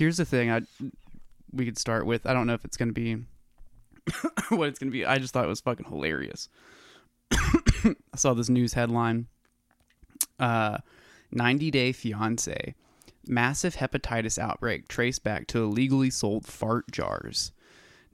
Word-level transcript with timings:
Here's 0.00 0.16
the 0.16 0.24
thing. 0.24 0.50
I 0.50 0.62
we 1.52 1.66
could 1.66 1.76
start 1.76 2.06
with. 2.06 2.24
I 2.24 2.32
don't 2.32 2.46
know 2.46 2.54
if 2.54 2.64
it's 2.64 2.78
gonna 2.78 2.94
be 2.94 3.18
what 4.48 4.70
it's 4.70 4.78
gonna 4.78 4.90
be. 4.90 5.04
I 5.04 5.18
just 5.18 5.34
thought 5.34 5.44
it 5.44 5.48
was 5.48 5.60
fucking 5.60 5.84
hilarious. 5.84 6.48
I 7.30 7.94
saw 8.16 8.32
this 8.32 8.48
news 8.48 8.72
headline. 8.72 9.26
Uh, 10.38 10.78
90 11.32 11.70
Day 11.70 11.92
Fiance. 11.92 12.74
Massive 13.26 13.76
hepatitis 13.76 14.38
outbreak 14.38 14.88
traced 14.88 15.22
back 15.22 15.46
to 15.48 15.64
illegally 15.64 16.08
sold 16.08 16.46
fart 16.46 16.90
jars. 16.90 17.52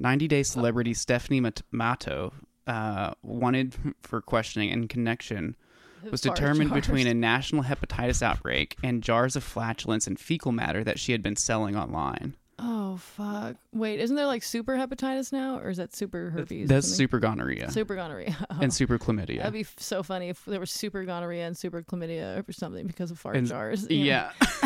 90 0.01 0.27
Day 0.27 0.43
celebrity 0.43 0.93
Stephanie 0.93 1.39
Mat- 1.39 1.63
Matto 1.71 2.33
uh, 2.67 3.13
wanted 3.23 3.77
for 4.03 4.21
questioning 4.21 4.71
in 4.71 4.89
connection 4.89 5.55
was 6.11 6.21
determined 6.21 6.71
jars. 6.71 6.87
between 6.87 7.07
a 7.07 7.15
national 7.15 7.65
hepatitis 7.65 8.23
outbreak 8.23 8.77
and 8.83 9.03
jars 9.03 9.37
of 9.37 9.45
flatulence 9.45 10.07
and 10.07 10.19
fecal 10.19 10.53
matter 10.53 10.85
that 10.85 10.99
she 10.99 11.13
had 11.13 11.23
been 11.23 11.37
selling 11.37 11.77
online. 11.77 12.35
Oh 12.59 12.97
fuck! 12.97 13.57
Wait, 13.75 14.01
isn't 14.01 14.17
there 14.17 14.25
like 14.27 14.43
super 14.43 14.77
hepatitis 14.77 15.31
now, 15.31 15.59
or 15.59 15.69
is 15.69 15.77
that 15.77 15.95
super 15.95 16.31
herpes? 16.31 16.69
That's 16.71 16.89
super 16.89 17.19
gonorrhea 17.19 17.71
super 17.71 17.95
gonorrhea. 17.95 18.35
and 18.63 18.73
super 18.73 18.99
chlamydia. 18.99 19.39
That'd 19.39 19.53
be 19.53 19.67
so 19.77 20.03
funny 20.03 20.31
if 20.31 20.43
there 20.47 20.59
was 20.61 20.71
super 20.71 21.05
gonorrhea 21.05 21.47
and 21.47 21.55
super 21.57 21.83
chlamydia 21.83 22.49
or 22.49 22.53
something 22.53 22.87
because 22.87 23.11
of 23.11 23.19
fart 23.19 23.37
And- 23.37 23.47
jars. 23.47 23.83
know? 23.91 23.95
yeah. 23.97 24.31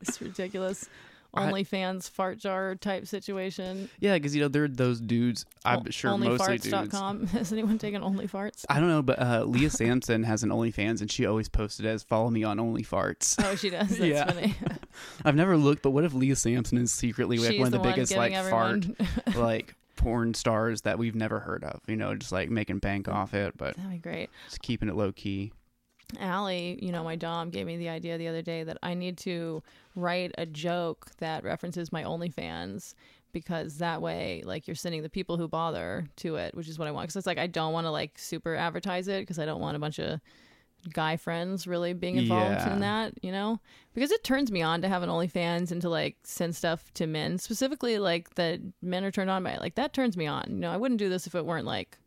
it's 0.00 0.20
ridiculous. 0.20 0.88
OnlyFans 1.36 2.08
fart 2.10 2.38
jar 2.38 2.74
type 2.74 3.06
situation. 3.06 3.88
Yeah, 4.00 4.14
because 4.14 4.34
you 4.34 4.42
know 4.42 4.48
there 4.48 4.64
are 4.64 4.68
those 4.68 5.00
dudes. 5.00 5.46
I'm 5.64 5.80
O- 5.80 5.90
sure 5.90 6.16
mostly 6.18 6.58
dudes. 6.58 6.68
Onlyfarts.com. 6.74 7.26
Has 7.28 7.52
anyone 7.52 7.78
taken 7.78 8.02
OnlyFarts? 8.02 8.64
I 8.68 8.80
don't 8.80 8.88
know, 8.88 9.02
but 9.02 9.20
uh, 9.20 9.44
Leah 9.44 9.70
Sampson 9.70 10.22
has 10.24 10.42
an 10.42 10.50
OnlyFans, 10.50 11.00
and 11.00 11.10
she 11.10 11.26
always 11.26 11.48
posted 11.48 11.86
as 11.86 12.02
"Follow 12.02 12.30
me 12.30 12.44
on 12.44 12.58
OnlyFarts." 12.58 13.36
Oh, 13.44 13.54
she 13.56 13.70
does. 13.70 13.88
That's 13.98 14.00
Yeah. 14.00 14.24
funny. 14.30 14.54
I've 15.24 15.36
never 15.36 15.56
looked, 15.56 15.82
but 15.82 15.90
what 15.90 16.04
if 16.04 16.12
Leah 16.14 16.36
Sampson 16.36 16.78
is 16.78 16.92
secretly 16.92 17.38
like 17.38 17.52
She's 17.52 17.58
one 17.60 17.66
of 17.68 17.72
the, 17.72 17.78
the 17.78 17.84
biggest 17.84 18.16
like 18.16 18.32
everyone- 18.32 18.94
fart 18.96 19.36
like 19.36 19.74
porn 19.96 20.32
stars 20.34 20.80
that 20.82 20.98
we've 20.98 21.14
never 21.14 21.40
heard 21.40 21.62
of? 21.64 21.80
You 21.86 21.96
know, 21.96 22.14
just 22.14 22.32
like 22.32 22.50
making 22.50 22.78
bank 22.78 23.06
off 23.08 23.34
it, 23.34 23.56
but 23.56 23.76
That'd 23.76 23.90
be 23.92 23.98
great. 23.98 24.30
just 24.46 24.62
keeping 24.62 24.88
it 24.88 24.96
low 24.96 25.12
key. 25.12 25.52
Allie, 26.18 26.78
you 26.82 26.92
know, 26.92 27.04
my 27.04 27.16
dom 27.16 27.50
gave 27.50 27.66
me 27.66 27.76
the 27.76 27.88
idea 27.88 28.18
the 28.18 28.28
other 28.28 28.42
day 28.42 28.64
that 28.64 28.78
I 28.82 28.94
need 28.94 29.18
to 29.18 29.62
write 29.94 30.32
a 30.38 30.46
joke 30.46 31.06
that 31.18 31.44
references 31.44 31.92
my 31.92 32.02
OnlyFans 32.02 32.94
because 33.32 33.78
that 33.78 34.02
way, 34.02 34.42
like, 34.44 34.66
you're 34.66 34.74
sending 34.74 35.02
the 35.02 35.08
people 35.08 35.36
who 35.36 35.46
bother 35.46 36.06
to 36.16 36.36
it, 36.36 36.54
which 36.54 36.68
is 36.68 36.78
what 36.78 36.88
I 36.88 36.90
want. 36.90 37.04
Because 37.04 37.16
it's 37.16 37.26
like, 37.26 37.38
I 37.38 37.46
don't 37.46 37.72
want 37.72 37.86
to, 37.86 37.90
like, 37.90 38.18
super 38.18 38.56
advertise 38.56 39.06
it 39.06 39.20
because 39.20 39.38
I 39.38 39.44
don't 39.44 39.60
want 39.60 39.76
a 39.76 39.80
bunch 39.80 40.00
of 40.00 40.20
guy 40.92 41.16
friends 41.16 41.66
really 41.66 41.92
being 41.92 42.16
involved 42.16 42.56
Yeah. 42.60 42.72
in 42.72 42.80
that, 42.80 43.12
you 43.22 43.30
know? 43.30 43.60
Because 43.94 44.10
it 44.10 44.24
turns 44.24 44.50
me 44.50 44.62
on 44.62 44.82
to 44.82 44.88
have 44.88 45.02
an 45.02 45.10
OnlyFans 45.10 45.70
and 45.70 45.80
to, 45.82 45.88
like, 45.88 46.16
send 46.24 46.56
stuff 46.56 46.92
to 46.94 47.06
men, 47.06 47.38
specifically, 47.38 47.98
like, 47.98 48.34
that 48.34 48.60
men 48.82 49.04
are 49.04 49.10
turned 49.12 49.30
on 49.30 49.44
by 49.44 49.50
it. 49.52 49.60
Like, 49.60 49.76
that 49.76 49.92
turns 49.92 50.16
me 50.16 50.26
on. 50.26 50.46
You 50.48 50.56
know, 50.56 50.70
I 50.72 50.76
wouldn't 50.76 50.98
do 50.98 51.08
this 51.08 51.26
if 51.28 51.34
it 51.34 51.44
weren't, 51.46 51.66
like, 51.66 51.98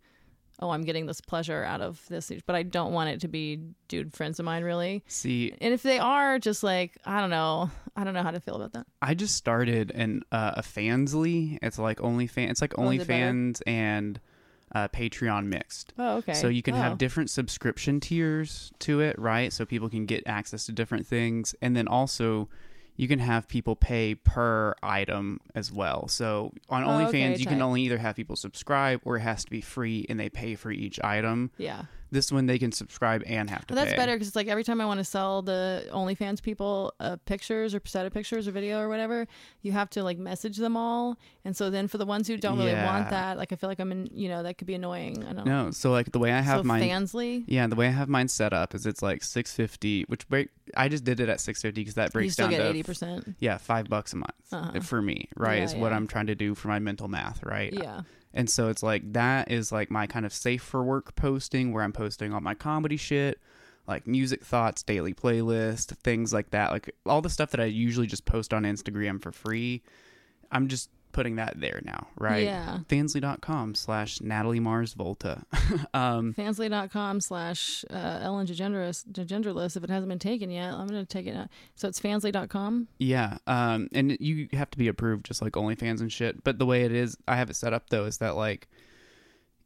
oh, 0.64 0.70
I'm 0.70 0.82
getting 0.84 1.06
this 1.06 1.20
pleasure 1.22 1.64
out 1.64 1.82
of 1.82 2.04
this, 2.08 2.32
but 2.46 2.56
I 2.56 2.64
don't 2.64 2.94
want 2.94 3.10
it 3.10 3.20
to 3.22 3.28
be 3.28 3.60
dude 3.88 4.14
friends 4.14 4.40
of 4.40 4.46
mine, 4.46 4.64
really. 4.64 5.04
See, 5.08 5.54
And 5.62 5.74
if 5.74 5.84
they 5.84 6.00
are, 6.00 6.40
just 6.40 6.64
like 6.64 6.98
I 7.06 7.20
don't 7.20 7.30
know, 7.30 7.70
I 7.96 8.04
don't 8.04 8.14
know 8.14 8.24
how 8.24 8.32
to 8.32 8.40
feel 8.40 8.56
about 8.56 8.74
that. 8.74 8.88
I 9.02 9.14
just 9.14 9.36
started 9.36 9.92
an 9.92 10.24
uh, 10.32 10.54
a 10.58 10.62
Fansly. 10.62 11.60
It's 11.62 11.78
like 11.78 12.00
OnlyFans. 12.00 12.50
It's 12.52 12.62
like 12.62 12.74
Oh, 12.78 12.90
it 12.90 13.06
better? 13.08 13.54
And 13.68 14.20
uh, 14.76 14.88
Patreon 14.88 15.46
mixed. 15.46 15.94
Oh, 16.00 16.18
okay. 16.18 16.34
So 16.34 16.48
you 16.48 16.64
can 16.64 16.74
Oh. 16.74 16.78
have 16.78 16.98
different 16.98 17.30
subscription 17.30 18.00
tiers 18.00 18.72
to 18.80 19.02
it, 19.02 19.20
right? 19.20 19.54
So 19.54 19.66
people 19.66 19.90
can 19.90 20.06
get 20.08 20.24
access 20.26 20.66
to 20.66 20.72
different 20.72 21.06
things, 21.06 21.54
and 21.62 21.76
then 21.76 21.88
also 21.88 22.50
you 22.96 23.08
can 23.08 23.20
have 23.20 23.48
people 23.48 23.76
pay 23.76 24.16
per 24.16 24.76
item 24.84 25.40
as 25.56 25.72
well. 25.72 26.08
So 26.08 26.52
on 26.70 26.84
Oh, 26.84 26.88
OnlyFans, 26.88 27.08
okay, 27.34 27.36
you 27.38 27.46
can 27.46 27.62
only 27.62 27.82
either 27.84 27.98
have 27.98 28.16
people 28.16 28.36
subscribe 28.36 29.02
or 29.04 29.18
it 29.18 29.22
has 29.22 29.44
to 29.46 29.50
be 29.52 29.62
free, 29.62 30.06
and 30.10 30.20
they 30.20 30.30
pay 30.30 30.56
for 30.56 30.72
each 30.72 31.00
item. 31.04 31.52
yeah. 31.58 31.84
This 32.14 32.32
one 32.32 32.46
they 32.46 32.60
can 32.60 32.72
subscribe 32.72 33.24
and 33.26 33.50
have 33.50 33.62
to 33.62 33.74
But 33.74 33.76
that's 33.76 33.92
pay. 33.92 33.98
better 33.98 34.14
because 34.14 34.28
it's 34.28 34.36
like 34.36 34.48
every 34.48 34.64
time 34.64 34.80
I 34.80 34.86
want 34.86 35.00
to 35.00 35.04
sell 35.04 35.42
the 35.42 35.88
OnlyFans 35.92 36.42
people 36.42 36.94
uh, 37.00 37.18
pictures 37.26 37.74
or 37.76 37.82
set 37.86 38.06
of 38.06 38.14
pictures 38.14 38.48
or 38.48 38.52
video 38.52 38.80
or 38.80 38.88
whatever, 38.88 39.28
you 39.62 39.72
have 39.72 39.90
to 39.92 40.04
like 40.04 40.18
message 40.18 40.58
them 40.58 40.78
all. 40.78 41.18
And 41.44 41.58
so 41.58 41.70
then 41.70 41.88
for 41.88 41.98
the 41.98 42.06
ones 42.06 42.28
who 42.28 42.38
don't 42.38 42.58
really 42.58 42.72
Yeah. 42.72 42.86
want 42.86 43.10
that, 43.10 43.38
like 43.38 43.52
I 43.52 43.56
feel 43.56 43.70
like 43.70 43.80
I'm 43.80 43.92
in, 43.92 44.10
you 44.14 44.30
know, 44.30 44.44
that 44.44 44.58
could 44.58 44.68
be 44.68 44.76
annoying. 44.76 45.24
I 45.26 45.34
don't 45.34 45.46
know. 45.46 45.66
No, 45.66 45.72
so 45.72 45.92
like 45.92 46.12
the 46.12 46.20
way 46.20 46.32
I 46.32 46.40
have 46.42 46.64
my. 46.64 46.80
so 46.80 46.86
mine. 46.86 46.90
Fansly, 47.06 47.44
Yeah, 47.48 47.68
the 47.68 47.76
way 47.76 47.88
I 47.88 47.92
have 47.92 48.08
mine 48.10 48.28
set 48.28 48.54
up 48.54 48.74
is 48.76 48.86
it's 48.86 49.02
like 49.02 49.24
six 49.24 49.52
fifty, 49.54 50.04
which 50.04 50.28
break. 50.30 50.50
I 50.78 50.88
just 50.90 51.04
did 51.04 51.20
it 51.20 51.30
at 51.30 51.42
six 51.42 51.62
fifty 51.62 51.82
because 51.82 51.96
that 51.96 52.06
you 52.10 52.12
breaks 52.12 52.34
still 52.34 52.46
down 52.46 52.52
get 52.52 52.64
to 52.64 52.70
eighty 52.70 52.84
percent. 52.84 53.36
yeah 53.40 53.58
five 53.58 53.90
bucks 53.90 54.14
a 54.14 54.18
month 54.18 54.32
Uh-huh. 54.52 54.80
for 54.82 55.02
me, 55.02 55.28
right? 55.36 55.58
Yeah, 55.58 55.64
is 55.66 55.76
what. 55.76 55.92
I'm 55.92 56.08
trying 56.08 56.28
to 56.28 56.36
do 56.36 56.54
for 56.56 56.68
my 56.68 56.80
mental 56.80 57.08
math, 57.08 57.44
right? 57.44 57.74
Yeah. 57.74 58.02
And 58.34 58.50
so 58.50 58.70
it's 58.70 58.84
like 58.84 59.14
that 59.14 59.52
is 59.52 59.72
like 59.72 59.92
my 59.92 60.08
kind 60.08 60.26
of 60.26 60.34
safe 60.34 60.64
for 60.64 60.84
work 60.84 61.16
posting 61.16 61.72
where 61.72 61.84
I'm 61.84 61.94
posting 61.94 62.34
all 62.34 62.42
my 62.42 62.56
comedy 62.56 62.98
shit, 62.98 63.40
like 63.88 64.08
music 64.08 64.44
thoughts, 64.44 64.84
daily 64.84 65.14
playlist, 65.14 65.98
things 65.98 66.34
like 66.34 66.50
that. 66.52 66.72
Like 66.72 66.96
all 67.06 67.22
the 67.22 67.30
stuff 67.30 67.52
that 67.52 67.60
I 67.60 67.66
usually 67.66 68.08
just 68.08 68.26
post 68.26 68.54
on 68.54 68.64
Instagram 68.64 69.22
for 69.22 69.32
free. 69.32 69.84
I'm 70.52 70.68
just 70.68 70.90
putting 71.14 71.38
that 71.38 71.60
there 71.60 71.82
now, 71.86 72.08
right? 72.18 72.44
Yeah. 72.44 72.80
Fansly.com 72.90 73.76
slash 73.76 74.20
Natalie 74.20 74.60
Mars 74.60 74.94
Volta. 74.94 75.44
um, 75.94 76.34
Fansly.com 76.34 77.22
slash 77.22 77.86
uh, 77.90 78.20
Ellen 78.22 78.46
DeGeneres, 78.46 79.06
DeGenderless. 79.12 79.78
If 79.78 79.84
it 79.84 79.90
hasn't 79.90 80.10
been 80.10 80.20
taken 80.20 80.52
yet, 80.52 80.74
I'm 80.74 80.88
going 80.88 81.06
to 81.06 81.06
take 81.06 81.28
it 81.28 81.36
out. 81.36 81.48
So 81.76 81.88
it's 81.88 82.00
fansly.com. 82.00 82.88
yeah. 83.00 83.38
Um, 83.48 83.88
and 83.94 84.18
you 84.20 84.50
have 84.54 84.70
to 84.72 84.78
be 84.78 84.88
approved 84.88 85.26
just 85.26 85.42
like 85.42 85.54
OnlyFans 85.54 86.02
and 86.02 86.12
shit. 86.12 86.44
But 86.44 86.60
the 86.60 86.66
way 86.66 86.84
it 86.84 86.92
is, 86.92 87.16
I 87.28 87.38
have 87.38 87.50
it 87.50 87.56
set 87.56 87.74
up 87.74 87.90
though, 87.90 88.06
is 88.06 88.18
that 88.18 88.36
like, 88.36 88.68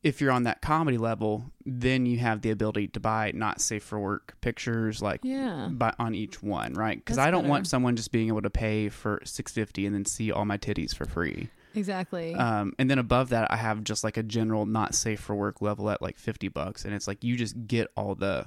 if 0.07 0.21
you're 0.21 0.31
on 0.31 0.43
that 0.43 0.61
comedy 0.61 0.97
level, 0.97 1.51
then 1.65 2.05
you 2.05 2.17
have 2.19 2.41
the 2.41 2.49
ability 2.51 2.87
to 2.89 2.99
buy 2.99 3.31
not 3.35 3.59
safe 3.61 3.83
for 3.83 3.99
work 3.99 4.35
pictures 4.41 5.01
like 5.01 5.19
Yeah. 5.23 5.67
by, 5.71 5.93
on 5.99 6.15
each 6.15 6.41
one, 6.41 6.73
right? 6.73 6.97
Because 6.97 7.17
I 7.17 7.29
don't 7.29 7.41
better. 7.43 7.49
want 7.51 7.67
someone 7.67 7.95
just 7.95 8.11
being 8.11 8.29
able 8.29 8.41
to 8.41 8.49
pay 8.49 8.89
for 8.89 9.21
six 9.25 9.51
fifty 9.51 9.85
and 9.85 9.93
then 9.93 10.05
see 10.05 10.31
all 10.31 10.45
my 10.45 10.57
titties 10.57 10.95
for 10.95 11.05
free. 11.05 11.49
Exactly. 11.75 12.33
Um, 12.33 12.73
and 12.79 12.89
then 12.89 12.97
above 12.97 13.29
that, 13.29 13.51
I 13.51 13.57
have 13.57 13.83
just 13.83 14.03
like 14.03 14.17
a 14.17 14.23
general 14.23 14.65
not 14.65 14.95
safe 14.95 15.19
for 15.19 15.35
work 15.35 15.61
level 15.61 15.89
at 15.89 16.01
like 16.01 16.17
fifty 16.17 16.47
bucks, 16.47 16.85
and 16.85 16.93
it's 16.93 17.07
like 17.07 17.23
you 17.23 17.35
just 17.35 17.67
get 17.67 17.87
all 17.95 18.15
the 18.15 18.45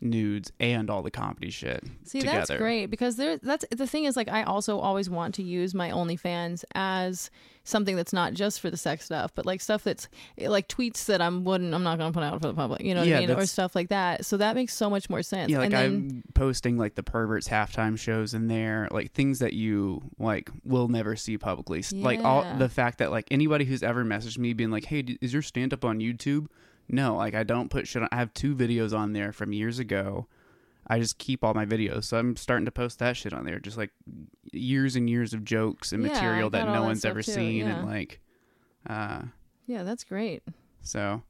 nudes 0.00 0.50
and 0.58 0.88
all 0.88 1.02
the 1.02 1.10
comedy 1.10 1.50
shit 1.50 1.84
See, 2.04 2.20
together. 2.20 2.38
that's 2.46 2.58
great 2.58 2.86
because 2.86 3.16
there. 3.16 3.38
That's 3.38 3.64
the 3.70 3.86
thing 3.86 4.04
is 4.04 4.16
like 4.16 4.28
I 4.28 4.42
also 4.42 4.78
always 4.78 5.10
want 5.10 5.34
to 5.36 5.42
use 5.42 5.74
my 5.74 5.90
OnlyFans 5.90 6.64
as 6.74 7.30
something 7.64 7.94
that's 7.94 8.12
not 8.12 8.32
just 8.32 8.60
for 8.60 8.70
the 8.70 8.76
sex 8.76 9.04
stuff, 9.04 9.32
but 9.34 9.44
like 9.46 9.60
stuff 9.60 9.84
that's 9.84 10.08
eh, 10.38 10.48
like 10.48 10.68
tweets 10.68 11.06
that 11.06 11.20
I'm 11.20 11.44
wouldn't 11.44 11.74
I'm 11.74 11.82
not 11.82 11.98
going 11.98 12.12
to 12.12 12.16
put 12.18 12.24
out 12.24 12.40
for 12.40 12.48
the 12.48 12.54
public, 12.54 12.82
you 12.82 12.94
know 12.94 13.00
what 13.00 13.08
Yeah, 13.08 13.18
I 13.18 13.26
mean, 13.26 13.30
or 13.30 13.46
stuff 13.46 13.74
like 13.74 13.88
that. 13.88 14.24
So 14.24 14.36
that 14.38 14.54
makes 14.54 14.74
so 14.74 14.88
much 14.88 15.10
more 15.10 15.22
sense. 15.22 15.50
Yeah, 15.50 15.58
like 15.58 15.66
and 15.66 15.74
then, 15.74 15.84
I'm 15.84 16.32
posting 16.34 16.78
like 16.78 16.94
the 16.94 17.02
perverts 17.02 17.48
halftime 17.48 17.98
shows 17.98 18.34
in 18.34 18.48
there, 18.48 18.88
like 18.90 19.12
things 19.12 19.38
that 19.40 19.52
you 19.52 20.02
like 20.18 20.50
will 20.64 20.88
never 20.88 21.16
see 21.16 21.38
publicly. 21.38 21.80
S 21.80 21.92
Like 21.92 22.20
all 22.20 22.44
the 22.58 22.68
fact 22.68 22.98
that 22.98 23.10
like 23.10 23.26
anybody 23.30 23.64
who's 23.64 23.82
ever 23.82 24.04
messaged 24.04 24.38
me 24.38 24.52
being 24.52 24.70
like, 24.70 24.86
"Hey, 24.86 25.04
is 25.20 25.32
your 25.32 25.42
stand 25.42 25.72
up 25.72 25.84
on 25.84 25.98
YouTube?" 26.00 26.46
No, 26.92 27.16
like 27.16 27.34
I 27.34 27.44
don't 27.44 27.70
put 27.70 27.86
shit 27.86 28.02
on. 28.02 28.08
I 28.12 28.16
have 28.16 28.34
two 28.34 28.54
videos 28.54 28.96
on 28.96 29.12
there 29.12 29.32
from 29.32 29.52
years 29.52 29.78
ago. 29.78 30.26
I 30.86 30.98
just 30.98 31.18
keep 31.18 31.44
all 31.44 31.54
my 31.54 31.64
videos, 31.66 32.04
so 32.04 32.18
I'm 32.18 32.34
starting 32.34 32.64
to 32.64 32.72
post 32.72 32.98
that 32.98 33.16
shit 33.16 33.32
on 33.32 33.44
there, 33.44 33.60
just 33.60 33.76
like 33.76 33.90
years 34.52 34.96
and 34.96 35.08
years 35.08 35.32
of 35.32 35.44
jokes 35.44 35.92
and 35.92 36.02
Yeah, 36.02 36.12
material 36.12 36.50
that 36.50 36.66
no 36.66 36.72
that 36.72 36.82
one's 36.82 37.04
ever 37.04 37.22
too, 37.22 37.30
seen, 37.32 37.58
yeah. 37.66 37.78
and 37.78 37.88
like, 37.88 38.20
uh, 38.88 39.22
yeah, 39.66 39.84
that's 39.84 40.02
great. 40.02 40.42
so 40.82 41.22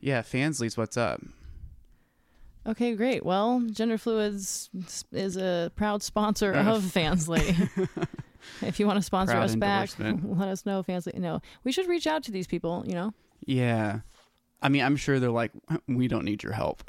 yeah, 0.00 0.20
Fansly's 0.20 0.76
what's 0.76 0.98
up. 0.98 1.22
Okay, 2.66 2.94
great. 2.96 3.24
Well, 3.24 3.60
Gender 3.70 3.96
Fluids 3.96 4.68
is 5.12 5.36
a 5.36 5.70
proud 5.76 6.02
sponsor 6.02 6.52
Uh, 6.54 6.64
of 6.76 6.82
Fansly. 6.82 7.68
if 8.62 8.78
you 8.80 8.86
want 8.86 8.98
to 8.98 9.02
sponsor 9.02 9.34
Proud 9.34 9.44
us 9.44 9.54
back, 9.56 9.90
let 9.98 10.48
us 10.48 10.66
know. 10.66 10.82
Fansly, 10.82 11.14
no, 11.14 11.40
we 11.64 11.72
should 11.72 11.86
reach 11.86 12.06
out 12.06 12.22
to 12.24 12.32
these 12.32 12.46
people. 12.48 12.84
You 12.86 12.94
know, 12.94 13.14
Yeah. 13.46 14.00
I 14.62 14.68
mean, 14.70 14.82
I'm 14.82 14.96
sure 14.96 15.20
they're 15.20 15.30
like, 15.30 15.52
we 15.86 16.08
don't 16.08 16.24
need 16.24 16.42
your 16.42 16.52
help. 16.52 16.82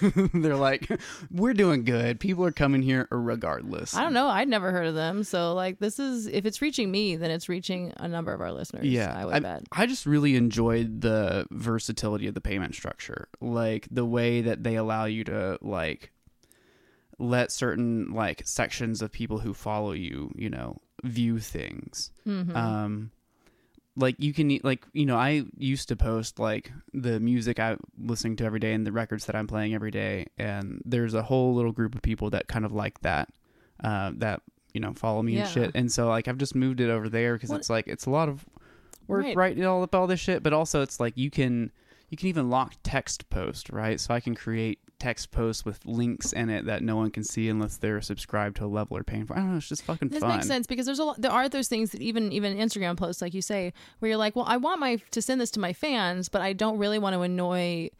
they're 0.34 0.56
like, 0.56 0.88
we're 1.30 1.52
doing 1.52 1.84
good. 1.84 2.20
People 2.20 2.44
are 2.44 2.52
coming 2.52 2.80
here 2.80 3.08
regardless. 3.10 3.94
I 3.96 4.02
don't 4.02 4.14
know. 4.14 4.28
I'd 4.28 4.48
never 4.48 4.70
heard 4.70 4.86
of 4.86 4.94
them. 4.94 5.24
So, 5.24 5.52
like, 5.52 5.80
this 5.80 5.98
is 5.98 6.26
if 6.26 6.46
it's 6.46 6.62
reaching 6.62 6.90
me, 6.90 7.16
then 7.16 7.30
it's 7.30 7.48
reaching 7.48 7.92
a 7.96 8.06
number 8.06 8.32
of 8.32 8.40
our 8.40 8.52
listeners. 8.52 8.86
Yeah, 8.86 9.12
I 9.14 9.24
would 9.24 9.34
I, 9.34 9.40
bet. 9.40 9.64
I 9.72 9.86
just 9.86 10.06
really 10.06 10.36
enjoyed 10.36 11.00
the 11.00 11.46
versatility 11.50 12.28
of 12.28 12.34
the 12.34 12.40
payment 12.40 12.74
structure, 12.74 13.28
like 13.40 13.88
the 13.90 14.04
way 14.04 14.40
that 14.42 14.62
they 14.62 14.76
allow 14.76 15.06
you 15.06 15.24
to 15.24 15.58
like 15.60 16.12
let 17.18 17.50
certain 17.50 18.12
like 18.12 18.42
sections 18.46 19.02
of 19.02 19.10
people 19.10 19.38
who 19.38 19.52
follow 19.52 19.92
you, 19.92 20.32
you 20.36 20.48
know, 20.48 20.80
view 21.02 21.40
things. 21.40 22.12
Mm-hmm. 22.26 22.56
Um, 22.56 23.10
like 23.98 24.16
you 24.18 24.32
can 24.32 24.58
like 24.62 24.86
you 24.92 25.04
know 25.04 25.16
I 25.16 25.44
used 25.58 25.88
to 25.88 25.96
post 25.96 26.38
like 26.38 26.72
the 26.94 27.18
music 27.20 27.58
I'm 27.58 27.78
listening 27.98 28.36
to 28.36 28.44
every 28.44 28.60
day 28.60 28.72
and 28.72 28.86
the 28.86 28.92
records 28.92 29.26
that 29.26 29.34
I'm 29.36 29.46
playing 29.46 29.74
every 29.74 29.90
day, 29.90 30.26
and 30.38 30.80
there's 30.84 31.14
a 31.14 31.22
whole 31.22 31.54
little 31.54 31.72
group 31.72 31.94
of 31.94 32.02
people 32.02 32.30
that 32.30 32.46
kind 32.48 32.64
of 32.64 32.72
like 32.72 33.00
that, 33.00 33.28
uh, 33.82 34.12
that 34.16 34.40
you 34.72 34.80
know 34.80 34.92
follow 34.94 35.22
me 35.22 35.34
Yeah. 35.34 35.40
and 35.40 35.48
shit. 35.48 35.70
And 35.74 35.90
so 35.92 36.08
like 36.08 36.28
I've 36.28 36.38
just 36.38 36.54
moved 36.54 36.80
it 36.80 36.88
over 36.90 37.08
there 37.08 37.34
because 37.34 37.50
it's 37.50 37.68
like 37.68 37.86
it's 37.88 38.06
a 38.06 38.10
lot 38.10 38.28
of 38.28 38.46
work 39.08 39.24
Right. 39.24 39.36
writing 39.36 39.64
all 39.66 39.82
up 39.82 39.94
all 39.94 40.06
this 40.06 40.20
shit, 40.20 40.42
but 40.42 40.52
also 40.52 40.80
it's 40.82 41.00
like 41.00 41.16
you 41.16 41.30
can 41.30 41.72
you 42.08 42.16
can 42.16 42.28
even 42.28 42.48
lock 42.48 42.74
text 42.82 43.28
post 43.30 43.68
right. 43.70 43.98
So 44.00 44.14
I 44.14 44.20
can 44.20 44.34
create 44.34 44.78
text 44.98 45.30
posts 45.30 45.64
with 45.64 45.84
links 45.86 46.32
in 46.32 46.50
it 46.50 46.66
that 46.66 46.82
no 46.82 46.96
one 46.96 47.10
can 47.10 47.22
see 47.24 47.48
unless 47.48 47.76
they're 47.76 48.00
subscribed 48.00 48.56
to 48.56 48.64
a 48.64 48.66
level 48.66 48.96
or 48.96 49.04
paying 49.04 49.26
for. 49.26 49.34
I 49.34 49.40
don't 49.40 49.50
know. 49.52 49.56
It's 49.58 49.68
just 49.68 49.82
fucking 49.84 50.08
This 50.08 50.20
fun. 50.20 50.30
makes 50.36 50.46
sense 50.46 50.66
because 50.66 50.86
there's 50.86 50.98
a 50.98 51.04
lot, 51.04 51.20
there 51.20 51.30
are 51.30 51.48
those 51.48 51.68
things 51.68 51.90
that 51.92 52.00
even 52.02 52.32
even 52.32 52.56
Instagram 52.56 52.96
posts 52.96 53.22
like 53.22 53.34
you 53.34 53.42
say 53.42 53.72
where 53.98 54.08
you're 54.08 54.18
like, 54.18 54.34
well, 54.36 54.46
I 54.48 54.56
want 54.56 54.80
my 54.80 54.96
to 55.12 55.22
send 55.22 55.40
this 55.40 55.50
to 55.52 55.60
my 55.60 55.72
fans, 55.72 56.28
but 56.28 56.42
I 56.42 56.52
don't 56.52 56.78
really 56.78 56.98
want 56.98 57.14
to 57.14 57.20
annoy 57.22 57.90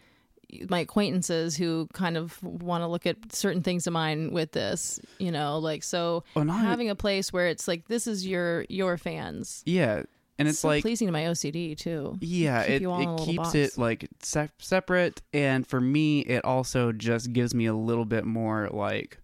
my 0.71 0.79
acquaintances 0.81 1.57
who 1.57 1.87
kind 1.93 2.17
of 2.17 2.43
want 2.43 2.83
to 2.83 2.87
look 2.89 3.07
at 3.07 3.17
certain 3.35 3.63
things 3.63 3.87
of 3.87 3.93
mine 3.93 4.33
with 4.33 4.53
this, 4.53 4.99
you 5.19 5.31
know, 5.31 5.59
like 5.59 5.83
so 5.83 6.25
Well, 6.35 6.47
having 6.47 6.89
a 6.89 6.95
place 6.95 7.33
where 7.33 7.49
it's 7.49 7.69
like 7.69 7.87
this 7.89 8.07
is 8.07 8.27
your 8.27 8.65
your 8.71 8.97
fans. 8.97 9.63
Yeah, 9.67 10.05
and 10.39 10.49
it's 10.49 10.61
so 10.61 10.69
like 10.69 10.83
pleasing 10.83 11.09
to 11.09 11.13
my 11.13 11.23
OCD 11.25 11.77
too. 11.77 12.17
Yeah, 12.21 12.63
keep 12.63 12.71
it, 12.73 12.83
you 12.83 12.91
all 12.91 13.01
in 13.01 13.09
a 13.09 13.15
it 13.23 13.27
keeps 13.27 13.37
box. 13.39 13.55
it 13.55 13.79
like 13.79 14.09
se- 14.23 14.51
separate, 14.59 15.23
and 15.33 15.67
for 15.67 15.81
me, 15.81 16.21
it 16.21 16.45
also 16.45 16.93
just 16.93 17.33
gives 17.33 17.55
me 17.55 17.67
a 17.67 17.75
little 17.75 18.05
bit 18.05 18.25
more 18.25 18.69
like 18.73 19.19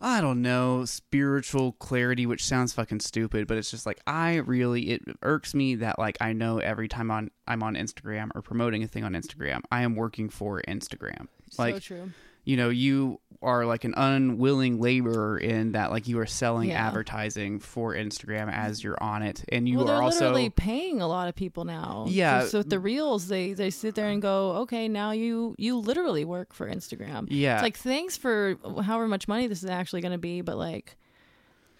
I 0.00 0.20
don't 0.20 0.42
know 0.42 0.84
spiritual 0.84 1.72
clarity, 1.72 2.24
which 2.24 2.44
sounds 2.44 2.72
fucking 2.72 3.00
stupid, 3.00 3.48
but 3.48 3.56
it's 3.58 3.70
just 3.70 3.84
like 3.84 4.00
I 4.06 4.36
really 4.36 4.90
it 4.90 5.02
irks 5.22 5.54
me 5.54 5.74
that 5.76 5.98
like 5.98 6.16
I 6.20 6.32
know 6.32 6.58
every 6.58 6.86
time 6.86 7.10
on 7.10 7.30
I'm 7.48 7.62
on 7.64 7.74
Instagram 7.74 8.28
or 8.34 8.42
promoting 8.42 8.84
a 8.84 8.86
thing 8.86 9.02
on 9.02 9.14
Instagram, 9.14 9.62
I 9.72 9.82
am 9.82 9.96
working 9.96 10.28
for 10.28 10.62
Instagram. 10.68 11.26
so 11.50 11.62
Like 11.62 11.82
true. 11.82 12.10
You 12.48 12.56
know, 12.56 12.70
you 12.70 13.20
are 13.42 13.66
like 13.66 13.84
an 13.84 13.92
unwilling 13.94 14.80
laborer 14.80 15.36
in 15.36 15.72
that 15.72 15.90
like 15.90 16.08
you 16.08 16.18
are 16.18 16.26
selling 16.26 16.70
Yeah. 16.70 16.86
advertising 16.86 17.60
for 17.60 17.94
Instagram 17.94 18.50
as 18.50 18.78
mm-hmm. 18.78 18.88
you're 18.88 19.02
on 19.02 19.22
it, 19.22 19.44
and 19.52 19.68
you 19.68 19.76
well, 19.76 19.90
are 19.90 20.02
also 20.02 20.20
literally 20.20 20.48
paying 20.48 21.02
a 21.02 21.06
lot 21.06 21.28
of 21.28 21.34
people 21.34 21.66
now. 21.66 22.06
Yeah. 22.08 22.40
So, 22.40 22.46
so 22.48 22.58
with 22.58 22.70
the 22.70 22.80
reels, 22.80 23.28
they 23.28 23.52
they 23.52 23.68
sit 23.68 23.94
there 23.94 24.08
and 24.08 24.22
go, 24.22 24.52
okay, 24.62 24.88
now 24.88 25.10
you 25.10 25.56
you 25.58 25.76
literally 25.76 26.24
work 26.24 26.54
for 26.54 26.66
Instagram. 26.66 27.26
yeah 27.28 27.56
It's 27.56 27.62
like 27.62 27.76
thanks 27.76 28.16
for 28.16 28.56
however 28.82 29.06
much 29.06 29.28
money 29.28 29.46
this 29.46 29.62
is 29.62 29.68
actually 29.68 30.00
going 30.00 30.12
to 30.12 30.18
be, 30.18 30.40
but 30.40 30.56
like 30.56 30.96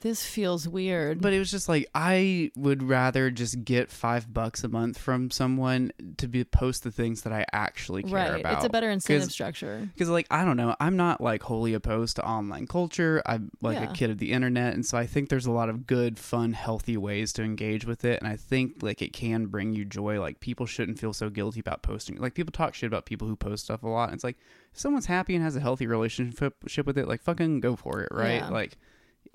this 0.00 0.24
feels 0.24 0.68
weird. 0.68 1.20
But 1.20 1.32
it 1.32 1.38
was 1.38 1.50
just 1.50 1.68
like 1.68 1.86
I 1.94 2.50
would 2.56 2.82
rather 2.82 3.30
just 3.30 3.64
get 3.64 3.90
five 3.90 4.32
bucks 4.32 4.62
a 4.64 4.68
month 4.68 4.98
from 4.98 5.30
someone 5.30 5.92
to 6.18 6.28
be 6.28 6.44
post 6.44 6.84
the 6.84 6.90
things 6.92 7.22
that 7.22 7.32
I 7.32 7.44
actually 7.52 8.02
care 8.04 8.12
right, 8.14 8.40
about. 8.40 8.54
it's 8.54 8.64
a 8.64 8.68
better 8.68 8.90
incentive 8.90 9.30
structure. 9.32 9.88
because 9.92 10.08
like 10.08 10.26
I 10.30 10.44
don't 10.44 10.56
know, 10.56 10.76
I'm 10.78 10.96
not 10.96 11.20
like 11.20 11.42
wholly 11.42 11.74
opposed 11.74 12.16
to 12.16 12.24
online 12.26 12.66
culture. 12.66 13.22
I'm 13.26 13.50
like 13.60 13.78
Yeah. 13.78 13.90
a 13.90 13.94
kid 13.94 14.10
of 14.10 14.18
the 14.18 14.32
internet, 14.32 14.74
and 14.74 14.86
so 14.86 14.96
I 14.96 15.06
think 15.06 15.28
there's 15.28 15.46
a 15.46 15.50
lot 15.52 15.68
of 15.68 15.86
good, 15.86 16.18
fun, 16.18 16.52
healthy 16.52 16.96
ways 16.96 17.32
to 17.34 17.42
engage 17.42 17.84
with 17.84 18.04
it. 18.04 18.20
And 18.22 18.28
I 18.30 18.36
think 18.36 18.82
like 18.82 19.02
it 19.02 19.12
can 19.12 19.46
bring 19.46 19.72
you 19.74 19.84
joy. 19.84 20.20
Like 20.20 20.40
people 20.40 20.66
shouldn't 20.66 20.98
feel 20.98 21.12
so 21.12 21.28
guilty 21.30 21.60
about 21.60 21.82
posting. 21.82 22.16
Like 22.18 22.34
people 22.34 22.52
talk 22.52 22.74
shit 22.74 22.86
about 22.86 23.04
people 23.06 23.26
who 23.26 23.36
post 23.36 23.64
stuff 23.64 23.82
a 23.82 23.88
lot. 23.88 24.10
And 24.10 24.14
it's 24.14 24.24
like 24.24 24.38
if 24.72 24.78
someone's 24.78 25.06
happy 25.06 25.34
and 25.34 25.42
has 25.42 25.56
a 25.56 25.60
healthy 25.60 25.86
relationship 25.86 26.86
with 26.86 26.98
it, 26.98 27.08
like 27.08 27.22
fucking 27.22 27.60
go 27.60 27.74
for 27.76 28.02
it, 28.02 28.08
right? 28.12 28.36
Yeah. 28.42 28.48
Like, 28.50 28.76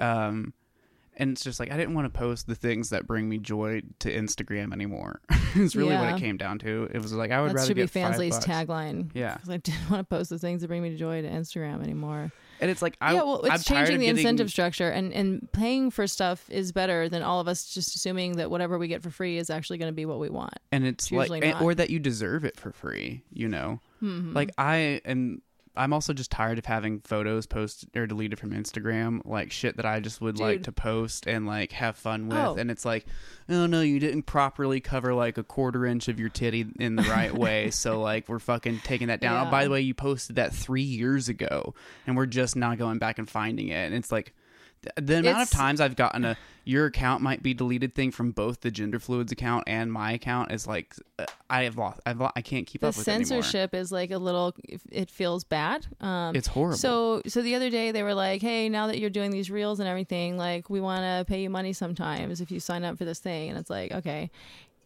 um. 0.04 0.54
And 1.16 1.34
it's 1.34 1.44
just 1.44 1.60
like 1.60 1.72
I 1.72 1.78
didn't 1.78 1.94
want 1.94 2.12
to 2.12 2.20
post 2.20 2.48
the 2.48 2.56
things 2.56 2.90
that 2.90 3.06
bring 3.06 3.30
me 3.30 3.38
joy 3.38 3.84
to 4.00 4.12
Instagram 4.12 4.74
anymore. 4.74 5.22
it's 5.54 5.76
really 5.76 5.96
what 5.96 6.16
it 6.16 6.20
came 6.20 6.38
down 6.38 6.58
to. 6.60 6.90
It 6.92 7.00
was 7.04 7.14
like 7.14 7.30
I 7.30 7.40
would 7.40 7.52
That 7.52 7.56
rather 7.58 7.68
should 7.68 7.76
be 7.76 7.84
Fansly's 7.84 8.44
tagline. 8.44 9.12
Yeah, 9.14 9.38
I 9.48 9.58
didn't 9.58 9.92
want 9.92 10.00
to 10.00 10.06
post 10.16 10.32
the 10.32 10.40
things 10.40 10.62
that 10.62 10.70
bring 10.70 10.82
me 10.82 10.96
joy 10.96 11.22
to 11.22 11.30
Instagram 11.30 11.84
anymore. 11.84 12.32
And 12.60 12.72
it's 12.72 12.82
like 12.82 12.98
I, 13.00 13.14
yeah, 13.14 13.22
well, 13.22 13.42
I'm 13.46 13.52
it's 13.54 13.64
changing 13.64 14.00
the 14.00 14.06
getting- 14.08 14.18
incentive 14.22 14.50
structure, 14.50 14.90
and 14.90 15.14
and 15.14 15.48
paying 15.52 15.92
for 15.92 16.08
stuff 16.08 16.50
is 16.50 16.72
better 16.72 17.08
than 17.10 17.22
all 17.22 17.40
of 17.40 17.48
us 17.48 17.66
just 17.72 17.96
assuming 17.96 18.38
that 18.38 18.50
whatever 18.50 18.80
we 18.80 18.88
get 18.88 19.04
for 19.04 19.12
free 19.12 19.38
is 19.38 19.52
actually 19.52 19.78
going 19.78 19.92
to 19.92 19.96
be 19.96 20.08
what 20.08 20.18
we 20.18 20.30
want. 20.30 20.56
and 20.72 20.84
it's 20.84 21.12
It's 21.12 21.30
like 21.30 21.46
and- 21.46 21.62
or 21.62 21.76
that 21.76 21.92
you 21.92 22.00
deserve 22.00 22.44
it 22.44 22.60
for 22.60 22.72
free 22.72 23.22
you 23.32 23.48
know 23.48 23.80
Mhm. 24.02 24.34
like 24.34 24.50
i 24.58 25.00
am 25.06 25.44
i'm 25.76 25.94
also 25.94 26.14
just 26.14 26.32
tired 26.32 26.58
of 26.58 26.66
having 26.66 27.00
photos 27.02 27.46
posted 27.46 27.90
or 27.96 28.06
deleted 28.06 28.40
from 28.40 28.52
instagram 28.52 29.22
like 29.26 29.52
shit 29.52 29.78
that 29.78 29.86
i 29.86 30.00
just 30.00 30.22
would 30.22 30.40
like 30.40 30.64
to 30.64 30.72
post 30.72 31.28
and 31.28 31.46
like 31.46 31.72
have 31.72 31.96
fun 31.96 32.28
with. 32.28 32.38
Oh. 32.38 32.56
and 32.56 32.70
it's 32.70 32.86
like 32.86 33.06
oh 33.50 33.66
no 33.66 33.82
you 33.82 34.00
didn't 34.00 34.24
properly 34.24 34.80
cover 34.80 35.14
like 35.14 35.38
a 35.38 35.44
quarter 35.44 35.86
inch 35.86 36.08
of 36.08 36.20
your 36.20 36.30
titty 36.30 36.66
in 36.80 36.96
the 36.96 37.04
right 37.04 37.34
way 37.34 37.70
so 37.72 38.00
like 38.02 38.30
we're 38.30 38.40
fucking 38.40 38.80
taking 38.84 39.08
that 39.08 39.22
down. 39.22 39.48
Oh, 39.48 39.52
by 39.52 39.64
the 39.64 39.70
way 39.70 39.82
you 39.82 39.94
posted 39.94 40.36
that 40.36 40.54
three 40.54 40.82
years 40.82 41.30
ago 41.30 41.74
and 42.06 42.16
we're 42.16 42.26
just 42.26 42.56
not 42.56 42.78
going 42.78 43.00
back 43.00 43.18
and 43.18 43.30
finding 43.30 43.70
it. 43.70 43.86
And 43.86 43.96
it's 43.96 44.12
like 44.12 44.34
the 44.96 45.14
amount 45.20 45.26
It's- 45.26 45.52
of 45.52 45.58
times 45.58 45.82
I've 45.82 45.96
gotten 45.96 46.26
a 46.26 46.38
your 46.66 46.86
account 46.86 47.22
might 47.22 47.44
be 47.44 47.54
deleted 47.54 47.94
thing 47.94 48.10
from 48.10 48.32
both 48.32 48.62
the 48.62 48.72
gender 48.72 48.98
fluids 48.98 49.34
account 49.34 49.66
and 49.68 49.92
my 49.92 50.14
account 50.14 50.50
is 50.50 50.66
like 50.66 50.96
uh, 51.20 51.26
I 51.50 51.64
have 51.64 51.78
lost 51.78 52.00
I've 52.06 52.22
lo- 52.22 52.32
I 52.38 52.42
can't 52.42 52.66
keep 52.66 52.80
the 52.82 52.88
up 52.88 52.96
with 52.96 53.04
censorship 53.04 53.74
is 53.74 53.92
like 53.92 54.12
a 54.12 54.18
little. 54.18 54.56
It 54.90 55.12
feels 55.12 55.44
bad. 55.44 55.86
Um, 56.00 56.36
It's 56.36 56.48
horrible. 56.48 56.78
So 56.78 57.22
so 57.28 57.42
the 57.42 57.56
other 57.56 57.70
day 57.70 57.92
they 57.92 58.02
were 58.04 58.14
like, 58.14 58.42
"Hey, 58.42 58.70
now 58.70 58.88
that 58.88 58.98
you're 59.00 59.10
doing 59.10 59.32
these 59.32 59.52
reels 59.52 59.80
and 59.82 59.90
everything, 59.90 60.38
like 60.38 60.70
we 60.70 60.80
want 60.80 61.02
to 61.02 61.26
pay 61.28 61.42
you 61.44 61.50
money 61.50 61.74
sometimes 61.74 62.40
if 62.40 62.50
you 62.50 62.60
sign 62.62 62.84
up 62.86 62.98
for 62.98 63.04
this 63.06 63.20
thing." 63.20 63.50
And 63.50 63.60
it's 63.60 63.70
like, 63.70 63.92
"Okay." 63.92 64.32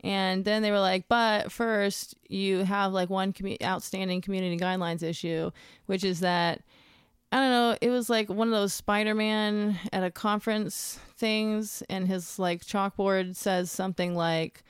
And 0.03 0.45
then 0.45 0.61
they 0.63 0.71
were 0.71 0.79
like, 0.79 1.07
"But 1.07 1.51
first, 1.51 2.15
you 2.27 2.63
have 2.63 2.91
like 2.91 3.09
one 3.11 3.33
commu- 3.33 3.61
outstanding 3.63 4.21
community 4.21 4.57
guidelines 4.57 5.03
issue, 5.03 5.51
which 5.85 6.03
is 6.03 6.21
that 6.21 6.61
I 7.31 7.37
don't 7.39 7.49
know, 7.51 7.77
it 7.81 7.89
was 7.89 8.09
like 8.09 8.29
one 8.29 8.47
of 8.47 8.53
those 8.53 8.73
Spider-Man 8.73 9.77
at 9.91 10.03
a 10.03 10.09
conference 10.11 10.99
things 11.17 11.83
and 11.89 12.07
his 12.07 12.39
like 12.39 12.63
chalkboard 12.65 13.35
says 13.35 13.69
something 13.71 14.15
like 14.15 14.63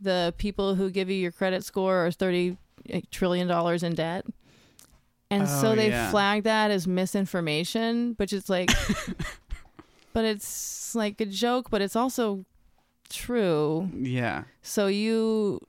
the 0.00 0.34
people 0.36 0.74
who 0.74 0.90
give 0.90 1.08
you 1.08 1.16
your 1.16 1.32
credit 1.32 1.64
score 1.64 2.04
are 2.06 2.10
30 2.10 2.56
eh, 2.90 3.00
trillion 3.10 3.48
dollars 3.48 3.82
in 3.82 3.94
debt. 3.94 4.26
And 5.30 5.48
so 5.48 5.72
Oh, 5.72 5.74
they 5.74 5.88
yeah. 5.90 6.10
flagged 6.10 6.44
that 6.44 6.70
as 6.70 6.86
misinformation, 6.86 8.14
which 8.18 8.32
is 8.32 8.50
like 8.50 8.70
but 10.12 10.24
it's 10.24 10.94
like 10.94 11.20
a 11.20 11.26
joke, 11.26 11.70
but 11.70 11.80
it's 11.80 11.96
also 11.96 12.44
true. 13.08 13.88
yeah. 13.96 14.44
So 14.62 14.86
you 14.88 15.60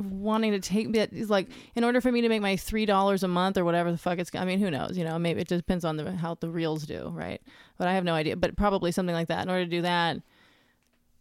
wanting 0.00 0.52
to 0.52 0.60
take 0.60 0.92
that 0.92 1.12
is 1.12 1.28
like 1.28 1.48
in 1.74 1.82
order 1.82 2.00
for 2.00 2.12
me 2.12 2.20
to 2.20 2.28
make 2.28 2.40
my 2.40 2.54
three 2.56 2.86
dollars 2.86 3.24
a 3.24 3.28
month 3.28 3.58
or 3.58 3.64
whatever 3.64 3.90
the 3.90 3.98
fuck 3.98 4.18
it's 4.20 4.30
I 4.32 4.44
mean 4.44 4.60
who 4.60 4.70
knows 4.70 4.96
you 4.96 5.04
know 5.04 5.18
maybe 5.18 5.40
it 5.40 5.48
depends 5.48 5.84
on 5.84 5.96
the 5.96 6.12
how 6.12 6.36
the 6.38 6.48
reels 6.48 6.84
do 6.84 7.10
right? 7.12 7.42
But 7.78 7.88
I 7.88 7.94
have 7.94 8.04
no 8.04 8.14
idea 8.14 8.36
but 8.36 8.56
probably 8.56 8.92
something 8.92 9.14
like 9.14 9.26
that. 9.26 9.42
In 9.42 9.50
order 9.50 9.64
to 9.64 9.70
do 9.70 9.82
that 9.82 10.18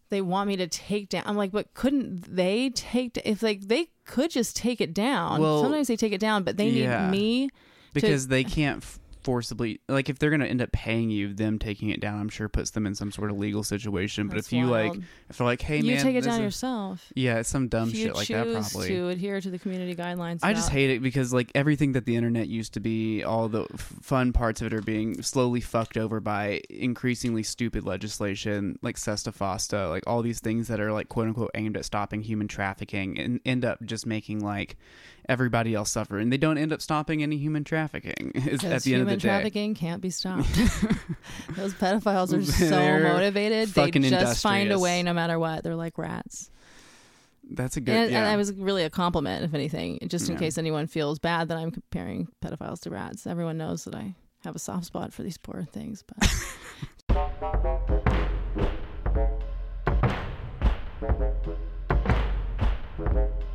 they 0.10 0.22
want 0.22 0.48
me 0.48 0.58
to 0.58 0.68
take 0.68 1.10
down 1.10 1.24
I'm 1.26 1.36
like 1.36 1.52
but 1.52 1.74
couldn't 1.74 2.36
they 2.36 2.70
take 2.70 3.20
if 3.26 3.42
like 3.42 3.62
they 3.62 3.88
could 4.06 4.30
just 4.30 4.56
take 4.56 4.80
it 4.80 4.94
down. 4.94 5.42
Well, 5.42 5.64
sometimes 5.64 5.88
they 5.88 5.96
take 5.98 6.14
it 6.14 6.22
down 6.22 6.44
but 6.44 6.58
they 6.58 6.70
need 6.70 7.10
me 7.10 7.50
Because 7.94 8.28
they 8.28 8.44
can't 8.44 8.84
f- 8.84 9.00
forcibly 9.28 9.82
like 9.90 10.08
if 10.08 10.20
they're 10.20 10.30
going 10.30 10.40
to 10.40 10.48
end 10.48 10.62
up 10.62 10.72
paying 10.72 11.10
you 11.10 11.34
them 11.34 11.60
taking 11.60 11.90
it 11.90 12.00
down 12.00 12.22
I'm 12.22 12.30
sure 12.30 12.48
puts 12.48 12.72
them 12.72 12.88
in 12.88 12.96
some 12.96 13.12
sort 13.12 13.30
of 13.30 13.38
legal 13.38 13.62
situation. 13.62 14.30
But 14.30 14.36
That's 14.36 14.48
if 14.48 14.54
you 14.54 14.68
like 14.68 14.94
if 15.30 15.38
they're 15.38 15.46
like 15.46 15.62
hey 15.62 15.80
you 15.80 15.96
man 15.96 16.02
take 16.02 16.16
it 16.16 16.24
down 16.24 16.36
is- 16.36 16.40
yourself. 16.46 17.12
Yeah 17.14 17.40
it's 17.40 17.50
some 17.50 17.68
dumb 17.68 17.92
shit 17.92 18.16
like 18.16 18.30
that 18.30 18.48
probably. 18.50 18.88
to 18.88 19.10
adhere 19.10 19.42
to 19.42 19.50
the 19.50 19.60
community 19.60 19.96
guidelines 19.96 20.40
I 20.44 20.54
just 20.54 20.70
hate 20.70 20.92
it 20.92 21.02
because 21.02 21.34
like 21.34 21.52
everything 21.56 21.92
that 21.92 22.06
the 22.06 22.16
internet 22.16 22.48
used 22.48 22.74
to 22.76 22.80
be, 22.80 23.22
all 23.26 23.50
the 23.50 23.64
f- 23.74 23.82
fun 24.02 24.32
parts 24.32 24.62
of 24.62 24.68
it 24.68 24.74
are 24.74 24.82
being 24.82 25.22
slowly 25.22 25.60
fucked 25.60 25.98
over 25.98 26.22
by 26.22 26.62
increasingly 26.70 27.44
stupid 27.44 27.84
legislation 27.84 28.80
like 28.82 28.96
Sesta 28.96 29.34
Fosta, 29.34 29.90
like 29.90 30.04
all 30.08 30.22
these 30.22 30.40
things 30.40 30.70
that 30.70 30.80
are 30.80 30.94
like 30.94 31.10
quote 31.10 31.28
unquote 31.28 31.52
aimed 31.54 31.76
at 31.76 31.84
stopping 31.84 32.22
human 32.22 32.48
trafficking 32.48 33.20
and 33.20 33.42
end 33.46 33.66
up 33.66 33.84
just 33.84 34.06
making 34.06 34.40
like 34.40 34.78
everybody 35.30 35.74
else 35.74 35.92
suffer, 35.92 36.18
and 36.18 36.32
they 36.32 36.38
don't 36.38 36.58
end 36.58 36.74
up 36.74 36.82
stopping 36.82 37.24
any 37.24 37.38
human 37.38 37.64
trafficking. 37.64 38.32
Is 38.36 38.64
at 38.64 38.70
Because 38.70 38.84
the 38.84 38.94
end 38.94 39.02
of 39.04 39.08
human 39.08 39.10
the 39.16 39.16
day. 39.18 39.28
trafficking 39.28 39.76
can't 39.76 40.02
be 40.02 40.10
stopped. 40.10 40.54
Those 41.56 41.74
pedophiles 41.74 42.38
are 42.38 42.44
so 42.44 42.70
They're 42.70 43.04
motivated; 43.04 43.70
they 43.70 43.86
fucking 43.86 44.04
just 44.04 44.42
find 44.42 44.72
a 44.72 44.80
way, 44.80 45.04
no 45.04 45.14
matter 45.14 45.40
what. 45.40 45.64
They're 45.64 45.76
like 45.76 45.98
rats. 45.98 46.50
That's 47.50 47.78
a 47.78 47.82
good. 47.82 47.96
And, 47.96 48.12
yeah. 48.12 48.20
and 48.20 48.28
I 48.28 48.36
was 48.36 48.52
really 48.54 48.84
a 48.84 48.90
compliment, 48.90 49.46
if 49.46 49.54
anything, 49.54 50.00
just 50.08 50.28
in 50.28 50.36
Yeah. 50.36 50.40
case 50.40 50.58
anyone 50.58 50.88
feels 50.88 51.18
bad 51.18 51.48
that 51.48 51.58
I'm 51.58 51.72
comparing 51.72 52.28
pedophiles 52.44 52.82
to 52.82 52.90
rats. 52.90 53.26
Everyone 53.26 53.58
knows 53.58 53.86
that 53.86 53.96
I 53.96 54.16
have 54.44 54.56
a 54.56 54.60
soft 54.60 54.86
spot 54.86 55.14
for 55.14 55.24
these 55.24 55.38
poor 55.38 55.66
things. 55.72 56.04
But 56.06 56.30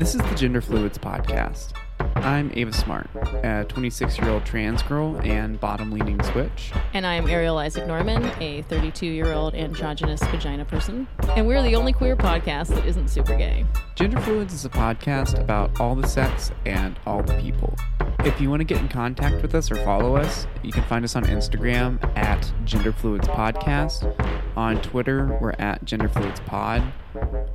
This 0.00 0.14
is 0.14 0.22
the 0.22 0.34
Gender 0.34 0.62
Fluids 0.62 0.96
podcast. 0.96 1.74
I'm 2.16 2.50
Ava 2.54 2.72
Smart, 2.72 3.10
a 3.44 3.66
26 3.68 4.18
year 4.18 4.30
old 4.30 4.46
trans 4.46 4.82
girl 4.82 5.20
and 5.22 5.60
bottom 5.60 5.90
leaning 5.90 6.22
switch. 6.22 6.72
And 6.94 7.06
I'm 7.06 7.28
Ariel 7.28 7.58
Isaac 7.58 7.86
Norman, 7.86 8.24
a 8.40 8.62
32 8.62 9.04
year 9.04 9.30
old 9.34 9.54
androgynous 9.54 10.22
vagina 10.22 10.64
person. 10.64 11.06
And 11.36 11.46
we're 11.46 11.62
the 11.62 11.76
only 11.76 11.92
queer 11.92 12.16
podcast 12.16 12.68
that 12.68 12.86
isn't 12.86 13.08
super 13.08 13.36
gay. 13.36 13.66
Gender 13.94 14.18
Fluids 14.22 14.54
is 14.54 14.64
a 14.64 14.70
podcast 14.70 15.38
about 15.38 15.78
all 15.78 15.94
the 15.94 16.08
sex 16.08 16.50
and 16.64 16.98
all 17.04 17.22
the 17.22 17.34
people. 17.34 17.76
If 18.20 18.40
you 18.40 18.48
want 18.48 18.60
to 18.60 18.64
get 18.64 18.78
in 18.78 18.88
contact 18.88 19.42
with 19.42 19.54
us 19.54 19.70
or 19.70 19.76
follow 19.84 20.16
us, 20.16 20.46
you 20.62 20.72
can 20.72 20.84
find 20.84 21.04
us 21.04 21.14
on 21.14 21.24
Instagram 21.24 22.02
at 22.16 22.50
Gender 22.64 22.92
Fluids 22.92 23.28
Podcast. 23.28 24.16
On 24.56 24.80
Twitter, 24.80 25.38
we're 25.42 25.52
at 25.58 25.84
Gender 25.84 26.08
Fluids 26.08 26.40
Pod. 26.40 26.90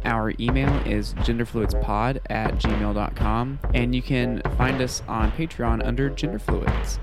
Our 0.03 0.33
email 0.39 0.73
is 0.87 1.13
genderfluidspod 1.15 2.19
at 2.29 2.55
gmail.com. 2.55 3.59
And 3.73 3.95
you 3.95 4.01
can 4.01 4.41
find 4.57 4.81
us 4.81 5.01
on 5.07 5.31
Patreon 5.31 5.85
under 5.85 6.09
Gender 6.09 6.39
Fluids. 6.39 6.99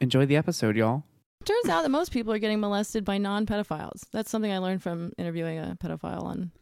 Enjoy 0.00 0.26
the 0.26 0.36
episode, 0.36 0.76
y'all. 0.76 1.04
Turns 1.44 1.68
out 1.68 1.82
that 1.82 1.90
most 1.90 2.10
people 2.10 2.32
are 2.32 2.38
getting 2.38 2.60
molested 2.60 3.04
by 3.04 3.18
non 3.18 3.46
pedophiles. 3.46 4.04
That's 4.12 4.30
something 4.30 4.50
I 4.50 4.58
learned 4.58 4.82
from 4.82 5.12
interviewing 5.18 5.58
a 5.58 5.76
pedophile 5.78 6.24
on 6.24 6.52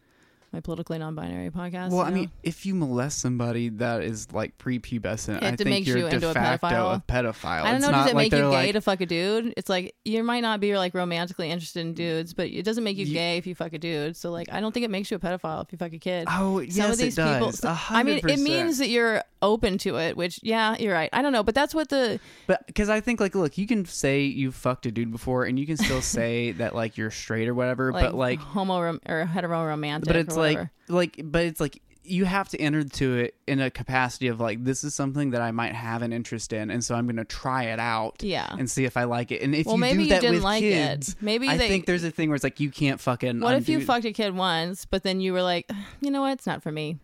my 0.52 0.60
politically 0.60 0.98
non-binary 0.98 1.50
podcast. 1.50 1.90
Well, 1.90 2.02
I 2.02 2.10
know? 2.10 2.16
mean, 2.16 2.30
if 2.42 2.66
you 2.66 2.74
molest 2.74 3.18
somebody 3.20 3.70
that 3.70 4.02
is 4.02 4.30
like 4.32 4.58
prepubescent, 4.58 5.42
I 5.42 5.56
think 5.56 5.86
you're 5.86 5.98
you 5.98 6.08
de 6.08 6.16
into 6.16 6.30
a 6.30 6.34
facto 6.34 6.66
pedophile. 6.66 6.96
a 6.96 7.00
pedophile. 7.00 7.62
I 7.62 7.64
don't 7.64 7.76
It's 7.76 7.84
know. 7.86 7.90
not 7.90 8.02
Does 8.04 8.12
it 8.12 8.16
like 8.16 8.32
make 8.32 8.38
you 8.38 8.50
gay 8.50 8.50
like, 8.50 8.72
to 8.72 8.80
fuck 8.80 9.00
a 9.00 9.06
dude? 9.06 9.54
It's 9.56 9.70
like 9.70 9.94
you 10.04 10.22
might 10.22 10.40
not 10.40 10.60
be 10.60 10.76
like 10.76 10.94
romantically 10.94 11.50
interested 11.50 11.80
in 11.80 11.92
mm. 11.92 11.96
dudes, 11.96 12.34
but 12.34 12.48
it 12.48 12.64
doesn't 12.64 12.84
make 12.84 12.98
you 12.98 13.06
Ye- 13.06 13.14
gay 13.14 13.38
if 13.38 13.46
you 13.46 13.54
fuck 13.54 13.72
a 13.72 13.78
dude. 13.78 14.16
So 14.16 14.30
like, 14.30 14.52
I 14.52 14.60
don't 14.60 14.72
think 14.72 14.84
it 14.84 14.90
makes 14.90 15.10
you 15.10 15.16
a 15.16 15.20
pedophile 15.20 15.64
if 15.64 15.72
you 15.72 15.78
fuck 15.78 15.92
a 15.92 15.98
kid. 15.98 16.26
Oh, 16.28 16.58
Some 16.58 16.68
yes, 16.68 16.92
of 16.92 16.98
these 16.98 17.18
it 17.18 17.24
people. 17.24 17.50
does. 17.50 17.64
A 17.64 17.78
I 17.90 18.02
mean, 18.02 18.20
it 18.28 18.40
means 18.40 18.78
that 18.78 18.88
you're 18.88 19.22
open 19.42 19.76
to 19.78 19.96
it. 19.98 20.16
Which, 20.16 20.40
yeah, 20.42 20.76
you're 20.78 20.94
right. 20.94 21.10
I 21.12 21.20
don't 21.20 21.32
know, 21.32 21.42
but 21.42 21.54
that's 21.54 21.74
what 21.74 21.88
the 21.90 22.20
But 22.46 22.66
because 22.66 22.88
I 22.88 23.00
think 23.00 23.20
like, 23.20 23.34
look, 23.34 23.58
you 23.58 23.66
can 23.66 23.84
say 23.84 24.22
you 24.22 24.52
fucked 24.52 24.86
a 24.86 24.90
dude 24.90 25.10
before, 25.12 25.44
and 25.44 25.58
you 25.58 25.66
can 25.66 25.76
still 25.76 26.00
say 26.00 26.52
that 26.58 26.74
like 26.74 26.96
you're 26.96 27.10
straight 27.10 27.48
or 27.48 27.54
whatever. 27.54 27.92
like, 27.92 28.04
but 28.06 28.14
like, 28.14 28.38
homo 28.40 28.80
rom- 28.80 29.00
or 29.06 29.26
hetero 29.26 29.64
romantic. 29.66 30.06
but 30.06 30.16
it's 30.16 30.36
or 30.36 30.40
like, 30.40 30.68
like, 30.88 31.20
but 31.24 31.44
it's 31.44 31.60
like 31.60 31.82
you 32.04 32.24
have 32.24 32.48
to 32.48 32.60
enter 32.60 32.82
to 32.82 33.16
it 33.16 33.34
in 33.46 33.60
a 33.60 33.70
capacity 33.70 34.26
of 34.26 34.40
like 34.40 34.64
this 34.64 34.82
is 34.82 34.92
something 34.92 35.30
that 35.30 35.40
I 35.40 35.52
might 35.52 35.72
have 35.72 36.02
an 36.02 36.12
interest 36.12 36.52
in, 36.52 36.68
and 36.70 36.82
so 36.84 36.96
I'm 36.96 37.06
going 37.06 37.14
to 37.16 37.24
try 37.24 37.64
it 37.66 37.78
out. 37.78 38.22
Yeah. 38.24 38.52
And 38.58 38.68
see 38.68 38.84
if 38.84 38.96
I 38.96 39.04
like 39.04 39.30
it. 39.30 39.40
And 39.40 39.54
if 39.54 39.66
Well, 39.66 39.76
you 39.76 39.80
maybe 39.82 39.96
do 39.98 40.02
you 40.02 40.08
that 40.08 40.20
didn't 40.20 40.34
with 40.34 40.42
like 40.42 40.62
it. 40.64 40.72
kids, 40.72 41.16
Maybe 41.20 41.48
I 41.48 41.56
they- 41.56 41.68
think 41.68 41.86
there's 41.86 42.02
a 42.02 42.10
thing 42.10 42.28
where 42.28 42.34
it's 42.34 42.42
like 42.42 42.58
you 42.58 42.70
can't 42.70 43.00
fucking. 43.00 43.38
What 43.40 43.54
if 43.54 43.68
you 43.68 43.80
fucked 43.80 44.04
a 44.04 44.12
kid 44.12 44.34
once, 44.34 44.84
but 44.84 45.04
then 45.04 45.20
you 45.20 45.32
were 45.32 45.42
like, 45.42 45.70
you 46.00 46.10
know 46.10 46.22
what? 46.22 46.32
It's 46.32 46.46
not 46.46 46.62
for 46.64 46.72
me. 46.72 46.98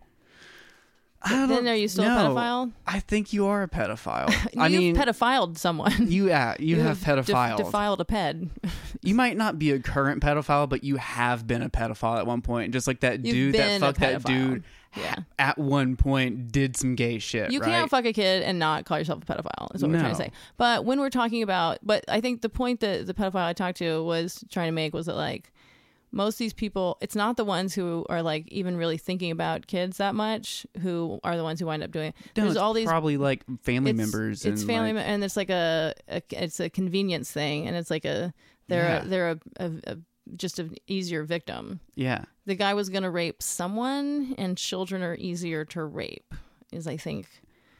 I 1.21 1.31
don't 1.31 1.49
Then 1.49 1.67
are 1.67 1.75
you 1.75 1.87
still 1.87 2.05
a 2.05 2.07
pedophile? 2.07 2.71
I 2.87 2.99
think 3.01 3.33
you 3.33 3.47
are 3.47 3.63
a 3.63 3.67
pedophile. 3.67 4.29
I 4.57 4.67
You've 4.67 4.81
mean, 4.81 4.95
pedophiled 4.95 5.57
someone. 5.57 5.93
you 6.09 6.29
yeah, 6.29 6.55
you, 6.59 6.79
have 6.79 7.03
def- 7.03 7.27
pedophiles. 7.27 7.57
defiled 7.57 7.99
a 7.99 8.05
ped. 8.05 8.47
you 9.01 9.15
might 9.15 9.35
not 9.35 9.59
be 9.59 9.71
a 9.71 9.79
current 9.79 10.23
pedophile, 10.23 10.69
but 10.69 10.83
you 10.83 10.95
have 10.95 11.45
been 11.45 11.61
a 11.61 11.69
pedophile 11.69 12.17
at 12.17 12.25
one 12.25 12.41
point. 12.41 12.71
Just 12.71 12.87
like 12.87 13.01
that 13.01 13.25
You've 13.25 13.53
dude 13.53 13.55
that 13.55 13.81
fucked 13.81 13.99
that 13.99 14.23
dude 14.23 14.63
Yeah. 14.95 15.15
at 15.37 15.57
one 15.57 15.97
point 15.97 16.53
did 16.53 16.77
some 16.77 16.95
gay 16.95 17.19
shit. 17.19 17.51
You 17.51 17.59
right? 17.59 17.69
can't 17.69 17.89
fuck 17.89 18.05
a 18.05 18.13
kid 18.13 18.43
and 18.43 18.57
not 18.57 18.85
call 18.85 18.97
yourself 18.97 19.21
a 19.21 19.25
pedophile. 19.25 19.75
Is 19.75 19.81
what 19.81 19.91
we're 19.91 19.99
trying 19.99 20.11
to 20.11 20.17
say. 20.17 20.31
But 20.55 20.85
when 20.85 21.01
we're 21.01 21.09
talking 21.09 21.43
about, 21.43 21.79
but 21.83 22.05
I 22.07 22.21
think 22.21 22.41
the 22.41 22.49
point 22.49 22.79
that 22.79 23.07
the 23.07 23.13
pedophile 23.13 23.45
I 23.45 23.53
talked 23.53 23.79
to 23.79 24.01
was 24.03 24.43
trying 24.49 24.69
to 24.69 24.73
make 24.73 24.93
was 24.93 25.07
that 25.07 25.17
like 25.17 25.51
most 26.11 26.35
of 26.35 26.39
these 26.39 26.53
people, 26.53 26.97
it's 27.01 27.15
not 27.15 27.37
the 27.37 27.45
ones 27.45 27.73
who 27.75 28.05
are 28.09 28.21
like 28.21 28.47
even 28.49 28.77
really 28.77 28.97
thinking 28.97 29.31
about 29.31 29.67
kids 29.67 29.97
that 29.97 30.15
much 30.15 30.65
who 30.81 31.19
are 31.23 31.37
the 31.37 31.43
ones 31.43 31.59
who 31.59 31.65
wind 31.67 31.83
up 31.83 31.91
doing. 31.91 32.07
it. 32.09 32.15
No, 32.35 32.43
There's 32.43 32.51
it's 32.55 32.59
all 32.59 32.73
these 32.73 32.87
probably 32.87 33.17
like 33.17 33.43
family 33.63 33.91
it's, 33.91 33.97
members. 33.97 34.45
It's 34.45 34.61
and 34.61 34.69
family, 34.69 34.93
like, 34.93 35.05
and 35.05 35.23
it's 35.23 35.37
like 35.37 35.49
a, 35.49 35.93
a 36.07 36.21
it's 36.31 36.59
a 36.59 36.69
convenience 36.69 37.31
thing, 37.31 37.67
and 37.67 37.75
it's 37.75 37.89
like 37.89 38.05
a 38.05 38.33
they're 38.67 38.83
Yeah. 38.83 39.01
a, 39.03 39.05
they're 39.05 39.29
a, 39.31 39.39
a, 39.59 39.71
a 39.87 39.97
just 40.35 40.59
an 40.59 40.75
easier 40.87 41.23
victim. 41.23 41.79
yeah. 41.95 42.23
The 42.45 42.55
guy 42.55 42.73
was 42.73 42.89
gonna 42.89 43.11
rape 43.11 43.43
someone, 43.43 44.33
and 44.37 44.57
children 44.57 45.03
are 45.03 45.15
easier 45.15 45.65
to 45.65 45.83
rape. 45.83 46.33
Is 46.71 46.87
I 46.87 46.97
think 46.97 47.27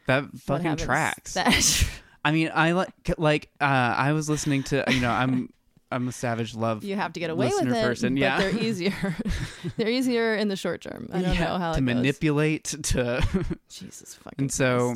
That 0.08 0.26
fucking 0.38 0.76
tracks. 0.78 1.34
That, 1.34 1.88
I 2.26 2.32
mean, 2.32 2.52
I 2.54 2.74
like 2.74 2.90
like 3.18 3.50
uh, 3.62 3.64
I 3.66 4.14
was 4.14 4.30
listening 4.30 4.64
to 4.64 4.84
you 4.90 5.00
know 5.00 5.10
I'm 5.12 5.52
I'm 5.92 6.08
a 6.08 6.12
savage 6.12 6.54
love 6.56 6.84
you 6.84 6.96
have 6.96 7.14
to 7.14 7.20
get 7.20 7.30
away 7.30 7.48
with 7.48 7.56
listener 7.64 7.76
it, 7.80 7.82
person. 7.84 8.14
but 8.16 8.20
yeah. 8.22 8.40
they're 8.40 8.58
easier. 8.64 9.16
they're 9.78 9.90
easier 9.90 10.36
in 10.36 10.48
the 10.48 10.56
short 10.56 10.82
term. 10.82 11.10
I 11.12 11.22
don't 11.22 11.34
Yeah, 11.34 11.46
know 11.46 11.58
how 11.58 11.72
to 11.74 11.78
it 11.80 11.82
goes. 11.86 11.96
manipulate 11.96 12.64
to 12.66 13.26
Jesus 13.70 14.16
fucking. 14.16 14.36
And 14.38 14.52
so- 14.52 14.96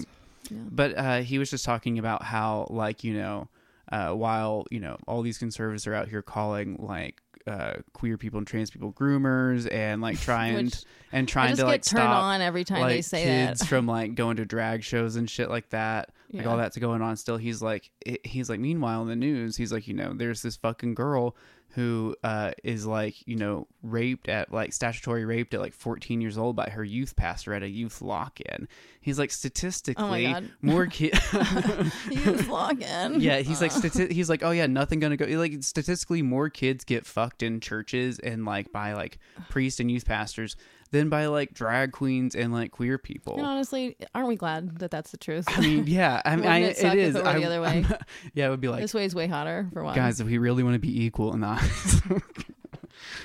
Yeah. 0.50 0.58
But 0.72 0.98
uh, 0.98 1.22
he 1.22 1.40
was 1.40 1.50
just 1.50 1.64
talking 1.66 1.98
about 2.00 2.22
how, 2.24 2.68
like, 2.70 3.04
you 3.04 3.14
know, 3.14 3.48
uh, 3.92 4.12
while 4.12 4.66
you 4.72 4.80
know 4.80 4.98
all 5.08 5.22
these 5.22 5.38
conservatives 5.38 5.86
are 5.88 5.94
out 5.94 6.08
here 6.10 6.22
calling 6.22 6.76
like 6.80 7.22
uh, 7.48 7.74
queer 7.94 8.18
people 8.18 8.38
and 8.40 8.48
trans 8.48 8.70
people 8.72 8.92
groomers 8.94 9.68
and 9.72 10.02
like 10.02 10.20
trying 10.20 10.56
Which 10.66 10.84
and 11.12 11.28
trying 11.28 11.56
to 11.58 11.66
like 11.66 11.84
turn 11.84 12.02
on 12.02 12.42
every 12.42 12.64
time 12.64 12.82
like 12.82 12.90
they 12.96 13.02
say 13.02 13.24
kids 13.24 13.60
that. 13.60 13.68
from 13.68 13.86
like 13.98 14.16
going 14.16 14.38
to 14.38 14.46
drag 14.46 14.84
shows 14.84 15.16
and 15.16 15.30
shit 15.30 15.50
like 15.50 15.70
that. 15.70 16.10
Like 16.34 16.48
all 16.48 16.58
that's 16.58 16.78
going 16.78 17.02
on 17.02 17.16
still. 17.16 17.38
He's 17.38 17.62
like, 17.62 17.92
he's 18.24 18.50
like. 18.50 18.60
Meanwhile, 18.60 19.04
in 19.04 19.08
the 19.08 19.16
news, 19.16 19.56
he's 19.56 19.72
like, 19.72 19.88
you 19.88 19.94
know, 19.94 20.14
there's 20.14 20.42
this 20.42 20.56
fucking 20.56 20.96
girl 20.96 21.36
who 21.74 22.16
uh, 22.24 22.52
is 22.64 22.86
like, 22.86 23.28
you 23.28 23.36
know, 23.36 23.68
raped 23.82 24.30
at 24.30 24.52
like 24.52 24.72
statutory 24.74 25.26
raped 25.26 25.56
at 25.56 25.60
like 25.60 25.74
14 25.74 26.22
years 26.22 26.38
old 26.38 26.56
by 26.56 26.70
her 26.70 26.84
youth 26.84 27.16
pastor 27.16 27.54
at 27.54 27.64
a 27.64 27.68
youth 27.68 28.00
lock-in. 28.02 28.68
He's 29.02 29.18
like, 29.18 29.32
statistically, 29.32 30.26
God. 30.26 30.52
more 30.62 30.86
kids. 30.86 31.20
Youth 32.12 32.48
log 32.48 32.82
in. 32.82 33.16
yeah, 33.20 33.40
he's 33.40 33.60
like, 33.60 33.72
stati- 33.72 34.12
he's 34.12 34.30
like, 34.30 34.44
oh 34.44 34.52
yeah, 34.52 34.68
nothing 34.68 35.00
gonna 35.00 35.18
go. 35.18 35.26
Like 35.26 35.64
statistically, 35.64 36.22
more 36.22 36.50
kids 36.50 36.84
get 36.84 37.06
fucked 37.08 37.42
in 37.42 37.60
churches 37.60 38.20
and 38.20 38.46
like 38.46 38.72
by 38.72 38.94
like 38.94 39.18
priests 39.50 39.80
and 39.80 39.90
youth 39.90 40.06
pastors 40.06 40.56
than 40.94 41.10
by 41.10 41.26
like 41.26 41.54
drag 41.54 41.92
queens 41.92 42.36
and 42.36 42.54
like 42.54 42.72
queer 42.72 42.98
people. 42.98 43.36
And 43.36 43.46
honestly, 43.46 43.98
aren't 44.16 44.28
we 44.30 44.36
glad 44.38 44.78
that 44.80 44.92
that's 44.92 45.12
the 45.12 45.18
truth? 45.18 45.44
I 45.50 45.60
mean, 45.60 45.86
yeah, 45.88 46.22
I 46.24 46.36
mean, 46.38 46.46
I, 46.48 46.60
it 46.60 46.78
it 46.78 46.98
if 46.98 47.16
it 47.16 47.24
were 47.26 47.34
the 47.34 47.46
other 47.46 47.62
way? 47.62 47.68
I'm- 47.68 47.94
yeah, 48.34 48.48
it 48.48 48.50
would 48.52 48.62
be 48.62 48.70
like, 48.70 48.82
this 48.82 48.94
way 48.94 49.04
is 49.04 49.14
way 49.14 49.28
hotter 49.28 49.68
for 49.74 49.84
one. 49.84 49.96
guys, 49.96 50.22
if 50.22 50.28
we 50.28 50.38
really 50.38 50.64
want 50.64 50.76
to 50.76 50.80
be 50.80 51.04
equal 51.04 51.34
in 51.34 51.42
the 51.42 51.48
eyes, 51.48 52.02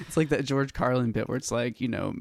it's 0.01 0.17
like 0.17 0.31
that 0.31 0.45
George 0.45 0.73
Carlin 0.73 1.13
bit 1.13 1.29
where 1.29 1.37
it's 1.37 1.53
like, 1.53 1.81
you 1.81 1.89
know. 1.89 2.15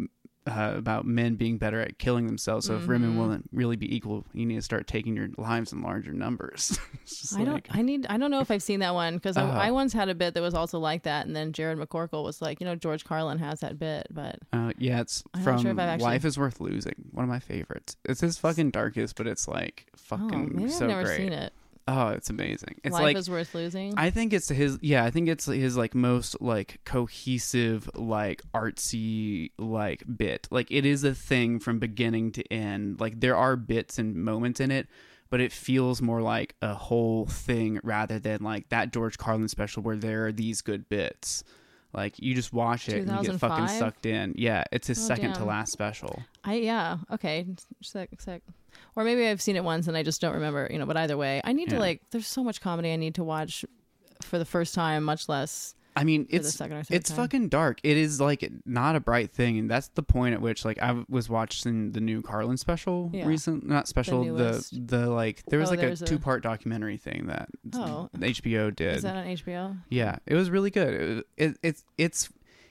Uh, 0.48 0.74
about 0.78 1.06
men 1.06 1.36
being 1.36 1.58
better 1.58 1.82
at 1.82 2.00
killing 2.00 2.26
themselves. 2.26 2.66
So 2.68 2.78
if 2.78 2.88
women 2.88 3.14
Mhm. 3.14 3.18
won't 3.18 3.50
really 3.52 3.76
be 3.76 3.94
equal, 3.94 4.26
you 4.34 4.46
need 4.46 4.56
to 4.56 4.62
start 4.62 4.88
taking 4.88 5.14
your 5.16 5.28
lives 5.38 5.74
in 5.74 5.82
larger 5.82 6.14
numbers. 6.14 6.80
I 7.38 7.44
don't. 7.44 7.66
I 7.70 7.82
need. 7.82 8.06
I 8.10 8.18
don't 8.18 8.32
know 8.32 8.40
if 8.40 8.50
I've 8.50 8.64
seen 8.64 8.80
that 8.80 8.94
one 8.94 9.16
because 9.16 9.36
Oh. 9.38 9.42
I, 9.46 9.68
I 9.68 9.72
once 9.72 9.92
had 9.92 10.08
a 10.10 10.16
bit 10.16 10.34
that 10.36 10.42
was 10.42 10.54
also 10.54 10.80
like 10.80 11.04
that, 11.04 11.28
and 11.28 11.36
then 11.36 11.52
Jared 11.52 11.78
McCorkle 11.78 12.24
was 12.24 12.42
like, 12.42 12.62
you 12.62 12.66
know, 12.66 12.76
George 12.76 13.04
Carlin 13.04 13.40
has 13.40 13.60
that 13.60 13.78
bit, 13.78 14.08
but 14.10 14.40
Uh, 14.54 14.72
yeah, 14.78 15.02
it's 15.02 15.24
I'm 15.34 15.42
not 15.42 15.44
from 15.56 15.62
sure 15.64 15.80
actually- 15.82 16.06
Life 16.06 16.24
is 16.26 16.38
Worth 16.38 16.62
Losing. 16.62 16.96
One 17.12 17.24
of 17.24 17.30
my 17.30 17.40
favorites. 17.40 17.98
It's 18.06 18.22
his 18.22 18.38
fucking 18.38 18.72
darkest, 18.72 19.16
but 19.18 19.28
it's 19.28 19.48
like 19.48 19.88
oh, 19.94 19.98
fucking 19.98 20.56
maybe 20.56 20.70
so 20.70 20.86
I've 20.86 20.90
never 20.92 21.04
great. 21.04 21.18
seen 21.18 21.34
it. 21.34 21.52
Oh, 21.88 22.10
it's 22.10 22.30
amazing. 22.30 22.82
It's 22.84 22.94
Life 22.94 23.02
like 23.04 23.18
is 23.18 23.30
worth 23.30 23.56
losing. 23.56 23.94
I 23.98 24.10
think 24.10 24.34
it's 24.34 24.50
his. 24.50 24.78
Yeah, 24.82 25.06
I 25.06 25.10
think 25.12 25.30
it's 25.30 25.46
his 25.46 25.78
like 25.78 25.96
most 25.96 26.42
like 26.42 26.80
cohesive, 26.84 27.90
like 27.96 28.42
artsy, 28.54 29.52
like 29.58 30.04
bit. 30.18 30.48
Like 30.52 30.68
it 30.70 30.86
is 30.86 31.04
a 31.04 31.16
thing 31.16 31.60
from 31.60 31.80
beginning 31.80 32.34
to 32.34 32.54
end. 32.54 33.00
Like 33.00 33.20
there 33.22 33.36
are 33.38 33.56
bits 33.56 33.98
and 33.98 34.16
moments 34.16 34.60
in 34.60 34.72
it. 34.72 34.88
But 35.30 35.42
it 35.42 35.52
feels 35.52 36.02
more 36.02 36.22
like 36.22 36.56
a 36.62 36.74
whole 36.74 37.26
thing 37.26 37.82
rather 37.84 38.18
than 38.18 38.42
like 38.44 38.70
that 38.70 38.94
George 38.94 39.18
Carlin 39.18 39.50
special 39.50 39.84
where 39.84 39.98
there 39.98 40.28
are 40.28 40.32
these 40.32 40.62
good 40.62 40.88
bits. 40.88 41.44
Like 41.94 42.18
you 42.20 42.34
just 42.34 42.54
watch 42.54 42.88
it 42.88 43.06
and 43.06 43.12
you 43.26 43.32
get 43.32 43.40
fucking 43.40 43.68
sucked 43.68 44.06
in. 44.06 44.36
Yeah, 44.38 44.64
it's 44.72 44.88
his 44.88 44.98
Oh, 45.00 45.08
second 45.08 45.34
to 45.34 45.44
last 45.44 45.74
special. 45.74 46.22
I 46.46 46.56
yeah 46.56 47.00
okay 47.12 47.46
sec 47.82 48.10
sec, 48.20 48.42
or 48.98 49.04
maybe 49.06 49.26
I've 49.28 49.42
seen 49.42 49.56
it 49.56 49.64
once 49.64 49.88
and 49.88 49.96
I 49.96 50.04
just 50.04 50.20
don't 50.20 50.34
remember. 50.34 50.68
You 50.70 50.80
know, 50.80 50.86
but 50.86 50.98
either 50.98 51.16
way, 51.16 51.40
I 51.46 51.54
need 51.54 51.70
to 51.70 51.80
like. 51.80 52.02
There's 52.12 52.28
so 52.28 52.44
much 52.44 52.60
comedy 52.60 52.92
I 52.92 52.98
need 52.98 53.16
to 53.16 53.24
watch 53.24 53.64
for 54.24 54.38
the 54.40 54.46
first 54.46 54.74
time, 54.74 55.04
much 55.04 55.30
less 55.30 55.76
I 55.96 56.04
mean, 56.04 56.26
for 56.26 56.32
the 56.32 56.36
it's 56.38 56.54
second 56.54 56.78
or 56.78 56.84
third 56.84 56.96
it's 56.96 57.10
time. 57.10 57.18
fucking 57.18 57.50
dark. 57.50 57.80
It 57.84 57.96
is 57.98 58.20
like 58.20 58.52
not 58.66 58.96
a 58.96 59.00
bright 59.00 59.32
thing, 59.32 59.58
and 59.60 59.70
that's 59.70 59.88
the 59.90 60.04
point 60.04 60.34
at 60.34 60.42
which 60.42 60.66
like 60.66 60.80
I 60.82 61.04
was 61.08 61.30
watching 61.30 61.92
the 61.92 62.02
new 62.02 62.22
Carlin 62.24 62.58
special 62.58 63.10
Yeah. 63.14 63.26
recent, 63.28 63.66
not 63.68 63.88
special, 63.88 64.24
the 64.24 64.32
newest. 64.32 64.88
the, 64.88 65.08
like 65.10 65.44
there 65.48 65.60
was 65.60 65.70
Oh, 65.70 65.76
like 65.76 65.84
a 65.84 65.92
a- 65.92 65.96
two 65.96 66.18
part 66.20 66.42
documentary 66.44 66.98
thing 66.98 67.28
that 67.28 67.50
Oh. 67.76 68.10
HBO 68.16 68.76
did. 68.76 68.98
Is 68.98 69.04
that 69.04 69.16
on 69.16 69.26
HBO? 69.26 69.78
yeah, 69.90 70.18
it 70.26 70.34
was 70.36 70.50
really 70.50 70.70
good. 70.72 70.94
It, 70.94 71.26
it, 71.38 71.58
it's 71.64 71.84
it's 71.98 72.30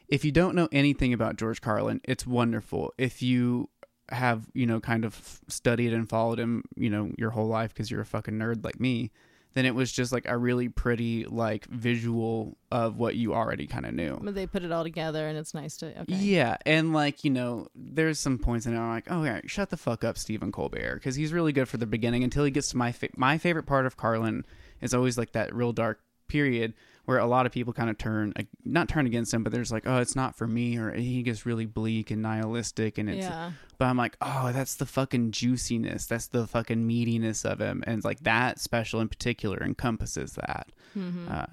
if 0.09 0.25
you 0.25 0.31
don't 0.31 0.55
know 0.55 0.69
anything 0.71 1.13
about 1.13 1.37
George 1.37 1.61
Carlin, 1.61 2.01
it's 2.05 2.27
wonderful. 2.27 2.93
If 2.97 3.23
you 3.23 3.71
have 4.11 4.47
you 4.55 4.67
know 4.67 4.81
kind 4.81 5.05
of 5.05 5.41
studied 5.49 5.93
and 5.93 6.09
followed 6.09 6.39
him, 6.39 6.65
you 6.77 6.91
know 6.91 7.11
your 7.17 7.31
whole 7.31 7.49
life 7.49 7.73
because 7.73 7.91
you're 7.91 8.01
a 8.01 8.07
fucking 8.07 8.35
nerd 8.35 8.65
like 8.65 8.81
me, 8.81 9.11
then 9.55 9.65
it 9.65 9.75
was 9.75 9.91
just 9.91 10.13
like 10.13 10.27
a 10.29 10.37
really 10.37 10.69
pretty 10.69 11.25
like 11.25 11.65
visual 11.67 12.59
of 12.71 12.99
what 12.99 13.17
you 13.17 13.35
already 13.35 13.67
kind 13.67 13.87
of 13.87 13.95
knew. 13.95 14.19
But 14.23 14.35
they 14.35 14.47
put 14.47 14.63
it 14.63 14.71
all 14.71 14.85
together, 14.85 15.27
and 15.27 15.39
it's 15.39 15.55
nice 15.55 15.79
to. 15.79 15.99
Okay. 16.03 16.15
Yeah, 16.15 16.59
and 16.67 16.93
like 16.93 17.25
you 17.25 17.31
know, 17.31 17.69
there's 17.75 18.19
some 18.19 18.39
points 18.39 18.67
in 18.67 18.75
it. 18.75 18.79
I'm 18.79 18.91
like, 18.91 19.11
oh 19.11 19.25
yeah, 19.25 19.41
shut 19.47 19.71
the 19.71 19.77
fuck 19.79 20.05
up, 20.05 20.19
Stephen 20.19 20.53
Colbert, 20.53 20.97
because 20.97 21.17
he's 21.17 21.33
really 21.33 21.53
good 21.53 21.69
for 21.69 21.79
the 21.79 21.87
beginning 21.87 22.23
until 22.23 22.45
he 22.45 22.51
gets 22.51 22.69
to 22.69 22.77
my 22.77 22.93
fa- 22.93 23.09
my 23.17 23.39
favorite 23.39 23.65
part 23.65 23.87
of 23.87 23.97
Carlin 23.97 24.45
is 24.83 24.93
always 24.93 25.17
like 25.17 25.33
that 25.33 25.55
real 25.55 25.73
dark 25.73 26.01
period 26.29 26.75
where 27.07 27.19
a 27.19 27.27
lot 27.27 27.47
of 27.47 27.53
people 27.53 27.73
kind 27.73 27.89
of 27.89 27.97
turn 27.97 28.35
not 28.65 28.89
turn 28.89 29.07
against 29.07 29.33
him, 29.33 29.43
but 29.43 29.53
there's 29.53 29.73
like, 29.73 29.85
oh, 29.87 29.99
it's 29.99 30.15
not 30.15 30.37
for 30.37 30.47
me, 30.47 30.77
or 30.77 30.93
he 30.93 31.23
gets 31.23 31.47
really 31.47 31.67
bleak 31.67 32.11
and 32.11 32.21
nihilistic, 32.21 32.99
and 32.99 33.09
it's. 33.09 33.27
Yeah. 33.27 33.53
But 33.79 33.87
I'm 33.87 33.97
like, 33.97 34.17
oh, 34.21 34.53
that's 34.53 34.75
the 34.75 34.87
fucking 34.87 35.31
juiciness, 35.33 36.07
that's 36.07 36.29
the 36.29 36.47
fucking 36.47 36.87
meatiness 36.87 37.45
of 37.45 37.61
him, 37.61 37.83
and 37.87 37.97
it's 37.97 38.05
like 38.05 38.21
that 38.21 38.59
special 38.61 39.01
in 39.01 39.09
particular 39.09 39.63
encompasses 39.63 40.33
that. 40.33 40.69
Mm-hmm. 40.97 41.29
Uh, 41.31 41.47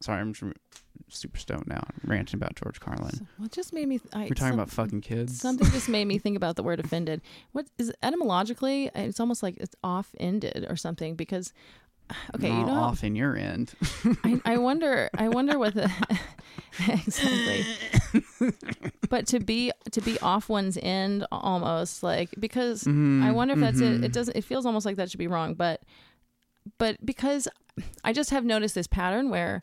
sorry, 0.00 0.20
I'm 0.20 0.34
super 1.08 1.38
stoned 1.38 1.66
now. 1.66 1.84
I'm 1.86 2.10
ranting 2.10 2.38
about 2.38 2.54
George 2.54 2.80
Carlin. 2.80 3.26
It 3.42 3.52
just 3.52 3.72
made 3.72 3.88
me. 3.88 4.00
I, 4.12 4.20
We're 4.22 4.28
talking 4.28 4.36
some- 4.36 4.54
about 4.54 4.70
fucking 4.70 5.00
kids. 5.00 5.40
Something 5.40 5.70
just 5.70 5.88
made 5.88 6.06
me 6.06 6.18
think 6.24 6.36
about 6.36 6.56
the 6.56 6.62
word 6.62 6.80
offended. 6.80 7.20
What 7.52 7.66
is 7.78 7.92
etymologically? 8.02 8.90
It's 8.94 9.20
almost 9.20 9.42
like 9.42 9.56
it's 9.58 9.74
off-ended 9.82 10.66
or 10.68 10.76
something 10.76 11.14
because. 11.14 11.52
Okay, 12.36 12.48
you 12.48 12.52
Not 12.52 12.66
know, 12.66 12.74
off 12.74 13.02
in 13.02 13.16
your 13.16 13.36
end. 13.36 13.72
I, 14.24 14.40
I 14.54 14.58
wonder. 14.58 15.08
I 15.16 15.28
wonder 15.28 15.58
what 15.58 15.74
the 15.74 15.90
exactly. 16.88 17.64
but 19.08 19.26
to 19.28 19.40
be 19.40 19.72
to 19.92 20.00
be 20.00 20.18
off 20.20 20.48
one's 20.48 20.76
end 20.82 21.26
almost 21.32 22.02
like 22.02 22.30
because 22.38 22.86
I 22.86 23.30
wonder 23.32 23.54
if 23.54 23.60
that's 23.60 23.80
it. 23.80 24.04
It 24.04 24.12
doesn't. 24.12 24.36
It 24.36 24.44
feels 24.44 24.66
almost 24.66 24.84
like 24.84 24.96
that 24.96 25.10
should 25.10 25.18
be 25.18 25.26
wrong, 25.28 25.54
but 25.54 25.82
but 26.78 27.04
because 27.04 27.48
I 28.04 28.12
just 28.12 28.30
have 28.30 28.44
noticed 28.44 28.74
this 28.74 28.86
pattern 28.86 29.30
where 29.30 29.62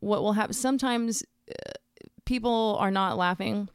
what 0.00 0.22
will 0.22 0.32
happen 0.34 0.54
sometimes 0.54 1.22
uh, 1.50 1.72
people 2.24 2.76
are 2.80 2.90
not 2.90 3.16
laughing 3.16 3.68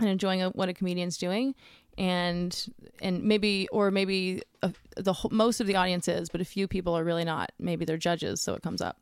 and 0.00 0.08
enjoying 0.08 0.42
a, 0.42 0.50
what 0.50 0.68
a 0.68 0.74
comedian's 0.74 1.16
doing 1.18 1.54
and 1.98 2.66
and 3.00 3.22
maybe 3.22 3.68
or 3.72 3.90
maybe 3.90 4.42
uh 4.62 4.70
the 4.96 5.12
whole, 5.12 5.30
most 5.30 5.60
of 5.60 5.66
the 5.66 5.76
audience 5.76 6.08
is 6.08 6.28
but 6.28 6.40
a 6.40 6.44
few 6.44 6.66
people 6.68 6.96
are 6.96 7.04
really 7.04 7.24
not. 7.24 7.52
Maybe 7.58 7.84
they're 7.84 7.96
judges 7.96 8.40
so 8.40 8.54
it 8.54 8.62
comes 8.62 8.80
up. 8.80 8.98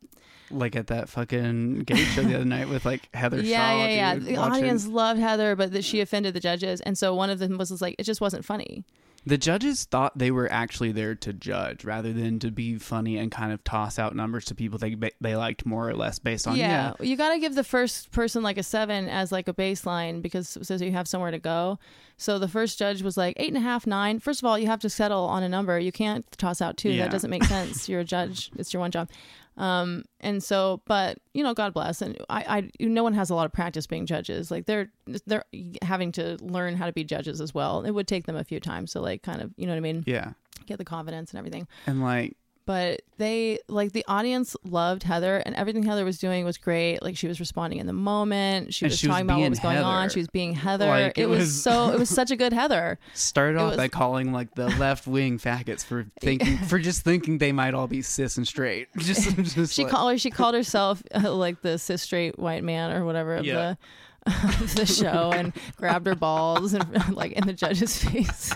Like 0.51 0.75
at 0.75 0.87
that 0.87 1.09
fucking 1.09 1.79
gay 1.79 1.95
show 1.95 2.21
the 2.21 2.35
other 2.35 2.45
night 2.45 2.69
with 2.69 2.85
like 2.85 3.09
Heather 3.15 3.41
yeah 3.41 3.71
Shaw. 3.71 3.77
yeah 3.79 3.87
yeah. 3.87 4.15
the 4.15 4.37
audience 4.37 4.85
loved 4.87 5.19
heather 5.19 5.55
but 5.55 5.71
that 5.71 5.83
she 5.83 5.99
offended 5.99 6.33
the 6.35 6.39
judges 6.39 6.81
and 6.81 6.97
so 6.97 7.15
one 7.15 7.29
of 7.29 7.39
them 7.39 7.57
was 7.57 7.81
like 7.81 7.95
it 7.97 8.03
just 8.03 8.21
wasn't 8.21 8.45
funny 8.45 8.85
The 9.25 9.37
judges 9.37 9.85
thought 9.85 10.17
they 10.17 10.31
were 10.31 10.51
actually 10.51 10.91
there 10.91 11.15
to 11.15 11.31
judge 11.31 11.85
rather 11.85 12.11
than 12.11 12.39
to 12.39 12.51
be 12.51 12.77
funny 12.77 13.17
and 13.17 13.31
kind 13.31 13.53
of 13.53 13.63
toss 13.63 13.97
out 13.97 14.15
numbers 14.15 14.45
to 14.45 14.55
people 14.55 14.77
they 14.77 14.95
they 15.21 15.35
liked 15.35 15.65
more 15.65 15.87
or 15.87 15.95
less 15.95 16.19
based 16.19 16.47
on 16.47 16.57
yeah. 16.57 16.93
yeah, 16.99 17.05
you 17.05 17.15
got 17.15 17.33
to 17.33 17.39
give 17.39 17.55
the 17.55 17.63
first 17.63 18.11
person 18.11 18.43
like 18.43 18.57
a 18.57 18.63
seven 18.63 19.07
as 19.07 19.31
like 19.31 19.47
a 19.47 19.53
baseline 19.53 20.21
because 20.21 20.57
so 20.61 20.75
you 20.75 20.91
have 20.91 21.07
somewhere 21.07 21.31
to 21.31 21.39
go. 21.39 21.79
So 22.17 22.37
the 22.37 22.47
first 22.47 22.77
judge 22.77 23.01
was 23.01 23.17
like 23.17 23.35
eight 23.37 23.49
and 23.49 23.57
a 23.57 23.61
half, 23.61 23.87
nine. 23.87 24.19
First 24.19 24.41
of 24.41 24.45
all, 24.45 24.59
you 24.59 24.67
have 24.67 24.81
to 24.81 24.89
settle 24.89 25.23
on 25.25 25.41
a 25.41 25.49
number. 25.49 25.79
You 25.79 25.91
can't 25.91 26.29
toss 26.37 26.61
out 26.61 26.77
two. 26.77 26.91
Yeah. 26.91 27.03
That 27.03 27.11
doesn't 27.11 27.29
make 27.29 27.43
sense. 27.45 27.89
You're 27.89 28.01
a 28.01 28.05
judge. 28.05 28.51
It's 28.57 28.73
your 28.73 28.81
one 28.81 28.91
job. 28.91 29.09
Um, 29.57 30.05
and 30.19 30.43
so, 30.43 30.81
but 30.85 31.19
you 31.33 31.43
know, 31.43 31.53
God 31.53 31.73
bless. 31.73 32.01
And 32.01 32.17
I, 32.29 32.57
I, 32.57 32.69
no 32.79 33.03
one 33.03 33.13
has 33.13 33.29
a 33.29 33.35
lot 33.35 33.45
of 33.45 33.53
practice 33.53 33.85
being 33.87 34.05
judges. 34.05 34.49
Like 34.49 34.65
they're, 34.65 34.91
they're 35.25 35.45
having 35.81 36.11
to 36.13 36.37
learn 36.41 36.75
how 36.75 36.85
to 36.85 36.93
be 36.93 37.03
judges 37.03 37.39
as 37.39 37.53
well. 37.53 37.83
It 37.83 37.91
would 37.91 38.07
take 38.07 38.25
them 38.25 38.35
a 38.35 38.43
few 38.43 38.59
times. 38.59 38.91
So 38.91 39.01
like, 39.01 39.21
kind 39.23 39.41
of, 39.41 39.51
you 39.57 39.65
know 39.65 39.73
what 39.73 39.77
I 39.77 39.81
mean? 39.81 40.03
yeah. 40.05 40.33
Get 40.65 40.77
the 40.77 40.85
confidence 40.85 41.31
and 41.31 41.39
everything 41.39 41.67
And 41.87 42.01
like 42.01 42.37
but 42.65 43.01
they 43.17 43.59
like 43.67 43.91
the 43.91 44.05
audience 44.07 44.55
loved 44.63 45.03
Heather 45.03 45.37
and 45.37 45.53
everything 45.55 45.83
Heather 45.83 46.05
was 46.05 46.17
doing 46.17 46.45
was 46.45 46.57
great. 46.57 47.01
Like 47.03 47.17
she 47.17 47.27
was 47.27 47.39
responding 47.39 47.79
in 47.79 47.87
the 47.87 47.93
moment. 47.93 48.73
She 48.73 48.85
And 48.85 48.91
was 48.91 48.99
she 48.99 49.07
was 49.07 49.13
talking 49.15 49.25
about 49.29 49.39
what 49.39 49.49
was 49.49 49.59
going 49.59 49.77
on. 49.77 50.09
She 50.09 50.19
was 50.19 50.27
being 50.29 50.53
Heather. 50.53 50.87
Like, 50.87 51.17
it, 51.17 51.23
it 51.23 51.25
was, 51.27 51.39
was- 51.39 51.61
so 51.63 51.91
it 51.91 51.99
was 51.99 52.09
such 52.09 52.31
a 52.31 52.35
good 52.35 52.53
Heather. 52.61 52.99
started 53.13 53.57
off 53.59 53.69
was- 53.71 53.77
by 53.77 53.87
calling 53.89 54.31
like 54.31 54.55
the 54.55 54.67
left 54.79 55.07
wing 55.07 55.37
faggots 55.39 55.83
for 55.85 56.05
thinking 56.21 56.57
for 56.57 56.79
just 56.79 57.03
thinking 57.03 57.37
they 57.37 57.51
might 57.51 57.73
all 57.73 57.87
be 57.87 58.01
cis 58.01 58.37
and 58.37 58.47
straight. 58.47 58.87
Just, 58.97 59.35
just 59.55 59.73
She 59.73 59.83
like, 59.83 59.91
called 59.91 60.19
she 60.19 60.29
called 60.29 60.55
herself 60.55 61.03
uh, 61.13 61.31
like 61.33 61.61
the 61.61 61.77
cis 61.77 62.01
straight 62.01 62.39
white 62.39 62.63
man 62.63 62.91
or 62.91 63.03
whatever 63.05 63.35
of 63.35 63.45
the 63.45 63.77
of 64.25 64.75
the 64.75 64.85
show 64.85 65.31
and 65.33 65.51
grabbed 65.75 66.07
her 66.07 66.15
balls 66.15 66.73
and 66.73 67.13
like 67.15 67.33
in 67.33 67.45
the 67.45 67.51
judge's 67.53 68.01
face. 68.01 68.53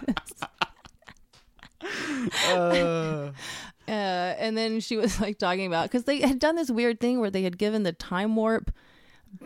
uh, 2.47 3.31
Uh, 3.87 3.91
and 4.37 4.57
then 4.57 4.79
she 4.79 4.97
was 4.97 5.19
like 5.21 5.37
talking 5.37 5.65
about 5.65 5.83
because 5.83 6.03
they 6.03 6.19
had 6.19 6.39
done 6.39 6.55
this 6.55 6.69
weird 6.69 6.99
thing 6.99 7.19
where 7.19 7.31
they 7.31 7.43
had 7.43 7.57
given 7.57 7.83
the 7.83 7.93
time 7.93 8.35
warp 8.35 8.71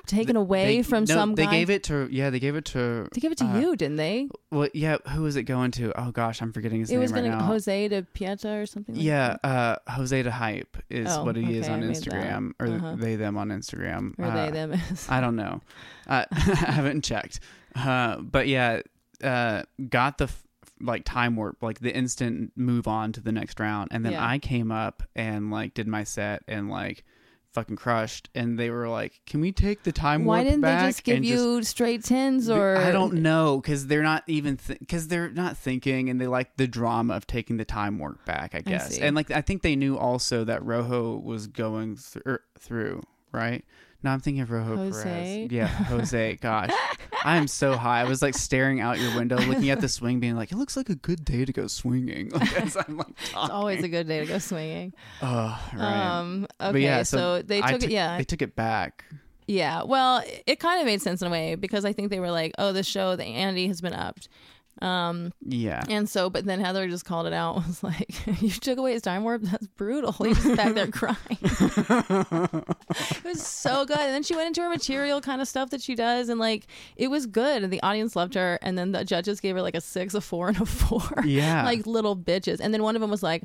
taken 0.05 0.35
away 0.35 0.77
they- 0.77 0.83
from 0.83 1.03
no, 1.05 1.13
some 1.15 1.35
They 1.35 1.45
guy. 1.45 1.51
gave 1.51 1.69
it 1.69 1.83
to 1.85 2.07
yeah. 2.11 2.29
They 2.29 2.39
gave 2.39 2.55
it 2.55 2.65
to. 2.65 3.07
they 3.13 3.19
gave 3.19 3.31
it 3.31 3.37
to 3.39 3.45
uh, 3.45 3.59
you, 3.59 3.75
didn't 3.75 3.97
they? 3.97 4.29
Well, 4.51 4.69
yeah. 4.73 4.97
Who 5.13 5.23
was 5.23 5.35
it 5.35 5.43
going 5.43 5.71
to? 5.71 5.91
Oh 5.99 6.11
gosh, 6.11 6.41
I'm 6.41 6.53
forgetting 6.53 6.79
his 6.79 6.89
It 6.89 6.93
name 6.93 7.01
was 7.01 7.11
right 7.11 7.19
going 7.21 7.31
to 7.31 7.37
now. 7.37 7.45
Jose 7.45 7.87
to 7.89 8.03
Pieta 8.13 8.49
or 8.49 8.65
something. 8.65 8.95
Like 8.95 9.03
yeah, 9.03 9.37
uh, 9.43 9.75
Jose 9.89 10.21
to 10.23 10.31
hype 10.31 10.77
is 10.89 11.07
Oh, 11.09 11.23
what 11.25 11.35
he 11.35 11.57
is 11.57 11.67
on 11.67 11.83
I 11.83 11.87
Instagram, 11.87 12.51
or 12.59 12.67
Uh-huh. 12.67 12.95
they 12.97 13.15
them 13.15 13.37
on 13.37 13.49
Instagram. 13.49 14.13
Or 14.19 14.25
Uh, 14.25 14.45
they 14.45 14.51
them. 14.51 14.79
I 15.09 15.19
don't 15.21 15.35
know. 15.35 15.61
Uh, 16.07 16.25
I 16.31 16.35
haven't 16.71 17.03
checked. 17.05 17.39
Uh, 17.75 18.17
but 18.17 18.47
yeah, 18.47 18.81
uh, 19.23 19.63
got 19.89 20.17
the 20.17 20.25
f- 20.25 20.43
like 20.83 21.03
time 21.05 21.35
warp, 21.35 21.61
like 21.61 21.79
the 21.79 21.93
instant 21.95 22.51
move 22.55 22.87
on 22.87 23.11
to 23.13 23.21
the 23.21 23.31
next 23.31 23.59
round, 23.59 23.89
and 23.91 24.03
then 24.05 24.13
Yeah. 24.13 24.25
I 24.27 24.39
came 24.39 24.71
up 24.71 25.03
and 25.15 25.51
like 25.51 25.73
did 25.73 25.87
my 25.87 26.03
set 26.03 26.43
and 26.47 26.69
like 26.69 27.03
fucking 27.53 27.75
crushed, 27.75 28.29
and 28.33 28.57
they 28.57 28.69
were 28.69 28.87
like, 28.87 29.19
"Can 29.25 29.41
we 29.41 29.51
take 29.51 29.83
the 29.83 29.91
time 29.91 30.23
Why 30.23 30.37
warp 30.37 30.47
didn't 30.47 30.61
back?" 30.61 30.81
they 30.83 30.87
just 30.87 31.03
give 31.03 31.23
you 31.25 31.61
straight 31.63 32.03
tens 32.03 32.49
or 32.49 32.77
I 32.77 32.91
don't 32.91 33.15
know 33.15 33.59
because 33.59 33.87
they're 33.87 34.03
not 34.03 34.23
even 34.27 34.57
because 34.79 35.09
they're 35.09 35.29
not 35.29 35.57
thinking 35.57 36.09
and 36.09 36.19
they 36.21 36.27
like 36.27 36.55
the 36.55 36.67
drama 36.67 37.13
of 37.15 37.27
taking 37.27 37.57
the 37.57 37.65
time 37.65 37.99
warp 37.99 38.23
back. 38.25 38.55
I 38.55 38.61
guess 38.61 38.95
see. 38.95 39.01
and 39.01 39.15
like 39.17 39.31
I 39.31 39.41
think 39.41 39.63
they 39.63 39.75
knew 39.75 39.97
also 39.97 40.45
that 40.45 40.63
Rojo 40.63 41.17
was 41.17 41.47
going 41.47 41.97
th- 41.97 42.23
er, 42.25 42.41
through 42.57 43.01
right. 43.33 43.65
Now 44.03 44.13
I'm 44.13 44.19
thinking 44.19 44.41
of 44.41 44.49
Rojo 44.49 44.77
Jose? 44.77 45.03
Perez. 45.03 45.51
Yeah, 45.51 45.67
Jose. 45.67 46.35
Gosh, 46.41 46.71
I 47.23 47.37
am 47.37 47.47
so 47.47 47.77
high. 47.77 48.01
I 48.01 48.03
was 48.05 48.21
like 48.21 48.35
staring 48.35 48.81
out 48.81 48.99
your 48.99 49.15
window, 49.15 49.37
looking 49.37 49.69
at 49.69 49.81
the 49.81 49.87
swing, 49.87 50.19
being 50.19 50.35
like, 50.35 50.51
"It 50.51 50.57
looks 50.57 50.75
like 50.75 50.89
a 50.89 50.95
good 50.95 51.23
day 51.23 51.45
to 51.45 51.53
go 51.53 51.67
swinging." 51.67 52.31
Like, 52.41 52.61
as 52.61 52.75
I'm 52.77 52.97
like, 52.97 53.13
It's 53.21 53.33
always 53.35 53.83
a 53.83 53.87
good 53.89 54.07
day 54.07 54.21
to 54.21 54.25
go 54.25 54.39
swinging. 54.39 54.93
oh, 55.21 55.59
right. 55.75 56.17
Um, 56.19 56.47
okay, 56.59 56.71
but 56.71 56.81
yeah, 56.81 57.03
so, 57.03 57.41
they 57.41 57.61
I 57.61 57.71
took 57.73 57.83
it. 57.83 57.91
Yeah, 57.91 58.17
they 58.17 58.23
took 58.23 58.41
it 58.41 58.55
back. 58.55 59.05
yeah. 59.47 59.83
Well, 59.83 60.23
it 60.47 60.59
kind 60.59 60.79
of 60.79 60.85
made 60.85 61.01
sense 61.01 61.21
in 61.21 61.27
a 61.27 61.31
way 61.31 61.55
because 61.55 61.85
I 61.85 61.93
think 61.93 62.09
they 62.09 62.19
were 62.19 62.31
like, 62.31 62.53
"Oh, 62.57 62.71
this 62.73 62.87
show, 62.87 63.15
the 63.15 63.25
Andy 63.25 63.67
has 63.67 63.81
been 63.81 63.93
upped." 63.93 64.27
Um, 64.81 65.31
Yeah, 65.45 65.83
and 65.89 66.09
so, 66.09 66.29
but 66.29 66.45
then 66.45 66.59
Heather 66.59 66.87
just 66.87 67.05
called 67.05 67.27
it 67.27 67.33
out. 67.33 67.55
Was 67.67 67.83
like, 67.83 68.09
"You 68.41 68.49
took 68.49 68.77
away 68.79 68.93
his 68.93 69.01
time 69.03 69.23
warp. 69.23 69.43
That's 69.43 69.67
brutal." 69.67 70.11
He 70.13 70.29
was 70.29 70.55
back 70.57 70.73
there 70.73 70.87
crying. 70.91 71.17
it 71.41 73.23
was 73.23 73.45
so 73.45 73.85
good. 73.85 73.99
And 73.99 74.13
then 74.13 74.23
she 74.23 74.35
went 74.35 74.47
into 74.47 74.61
her 74.61 74.69
material 74.69 75.21
kind 75.21 75.41
of 75.41 75.47
stuff 75.47 75.69
that 75.71 75.81
she 75.81 75.95
does, 75.95 76.29
and 76.29 76.39
like 76.39 76.67
it 76.95 77.09
was 77.09 77.25
good. 77.25 77.63
And 77.63 77.71
the 77.71 77.81
audience 77.83 78.15
loved 78.15 78.33
her. 78.35 78.59
And 78.61 78.77
then 78.77 78.91
the 78.91 79.03
judges 79.05 79.39
gave 79.39 79.55
her 79.55 79.61
like 79.61 79.75
a 79.75 79.81
six, 79.81 80.13
a 80.13 80.21
four, 80.21 80.47
and 80.49 80.59
a 80.61 80.65
four. 80.65 81.23
Yeah. 81.25 81.63
like 81.63 81.85
little 81.85 82.15
bitches. 82.15 82.59
And 82.59 82.73
then 82.73 82.83
one 82.83 82.95
of 82.95 83.01
them 83.01 83.11
was 83.11 83.23
like, 83.23 83.43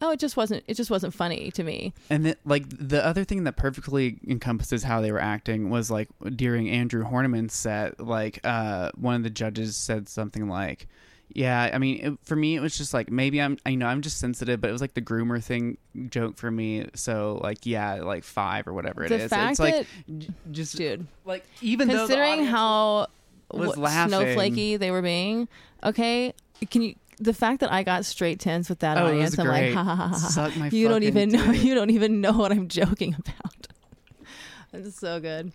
"Oh, 0.00 0.10
it 0.10 0.20
just 0.20 0.36
wasn't. 0.36 0.64
It 0.66 0.74
just 0.74 0.90
wasn't 0.90 1.14
funny 1.14 1.50
to 1.52 1.62
me." 1.62 1.94
And 2.10 2.26
then, 2.26 2.36
like 2.44 2.64
the 2.68 3.04
other 3.04 3.24
thing 3.24 3.44
that 3.44 3.56
perfectly 3.56 4.18
encompasses 4.26 4.82
how 4.82 5.00
they 5.00 5.12
were 5.12 5.20
acting 5.20 5.70
was 5.70 5.90
like 5.90 6.08
during 6.34 6.68
Andrew 6.70 7.04
Horniman's 7.04 7.54
set, 7.54 7.98
like 8.00 8.40
uh, 8.44 8.90
one 8.96 9.14
of 9.16 9.22
the 9.22 9.30
judges 9.30 9.76
said 9.76 10.08
something 10.08 10.48
like, 10.48 10.86
"Yeah, 11.28 11.70
I 11.72 11.78
mean, 11.78 12.00
it, 12.04 12.18
for 12.22 12.36
me, 12.36 12.56
it 12.56 12.60
was 12.60 12.76
just 12.76 12.92
like 12.94 13.10
maybe 13.10 13.40
I'm, 13.40 13.58
you 13.66 13.76
know, 13.76 13.86
I'm 13.86 14.02
just 14.02 14.18
sensitive, 14.18 14.60
but 14.60 14.68
it 14.68 14.72
was 14.72 14.80
like 14.80 14.94
the 14.94 15.02
groomer 15.02 15.42
thing 15.42 15.78
joke 16.10 16.36
for 16.36 16.50
me. 16.50 16.86
So 16.94 17.40
like, 17.42 17.64
yeah, 17.64 17.94
like 18.02 18.24
five 18.24 18.66
or 18.68 18.72
whatever 18.74 19.04
it 19.04 19.08
the 19.08 19.16
is. 19.16 19.30
fact 19.30 19.52
it's 19.52 19.60
like 19.60 19.74
that, 19.74 20.18
j- 20.18 20.28
just 20.52 20.76
dude, 20.76 21.06
like 21.24 21.44
even 21.62 21.88
though 21.88 22.06
considering 22.06 22.44
how 22.44 23.06
was 23.50 23.76
laughing. 23.76 24.12
snowflakey 24.12 24.78
they 24.78 24.90
were 24.90 25.02
being, 25.02 25.48
okay, 25.84 26.34
can 26.70 26.82
you? 26.82 26.94
The 27.18 27.32
fact 27.32 27.60
that 27.60 27.72
I 27.72 27.82
got 27.82 28.04
straight 28.04 28.40
tens 28.40 28.68
with 28.68 28.80
that 28.80 28.98
Oh, 28.98 29.06
audience, 29.06 29.38
I'm 29.38 29.46
like, 29.46 29.72
ha, 29.72 29.82
ha, 29.82 29.94
ha, 29.96 30.06
ha, 30.08 30.18
ha. 30.18 30.28
Suck 30.28 30.56
my 30.56 30.68
you 30.68 30.86
don't 30.88 31.02
even 31.02 31.30
know. 31.30 31.50
You 31.52 31.74
don't 31.74 31.90
even 31.90 32.20
know 32.20 32.32
what 32.32 32.52
I'm 32.52 32.68
joking 32.68 33.14
about. 33.18 33.68
it's 34.72 34.98
so 34.98 35.18
good. 35.20 35.52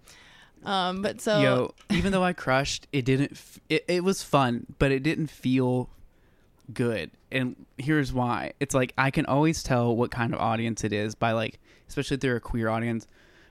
Um, 0.64 1.02
but 1.02 1.22
so 1.22 1.40
Yo, 1.40 1.74
even 1.92 2.12
though 2.12 2.24
I 2.24 2.34
crushed, 2.34 2.88
it 2.92 3.06
didn't. 3.06 3.32
F- 3.34 3.60
it, 3.70 3.86
it 3.88 4.04
was 4.04 4.24
fun, 4.24 4.66
but 4.80 4.92
it 4.92 5.02
didn't 5.04 5.28
feel 5.28 5.90
good. 6.74 7.12
And 7.32 7.66
here's 7.78 8.12
why: 8.14 8.54
it's 8.60 8.74
like 8.76 8.94
I 8.98 9.12
can 9.12 9.26
always 9.26 9.64
tell 9.64 9.96
what 9.96 10.12
kind 10.12 10.34
of 10.34 10.40
audience 10.40 10.84
it 10.84 10.94
is 10.94 11.16
by 11.16 11.32
like, 11.32 11.60
especially 11.88 12.16
if 12.16 12.22
they're 12.22 12.36
a 12.36 12.42
queer 12.42 12.70
audience, 12.70 13.08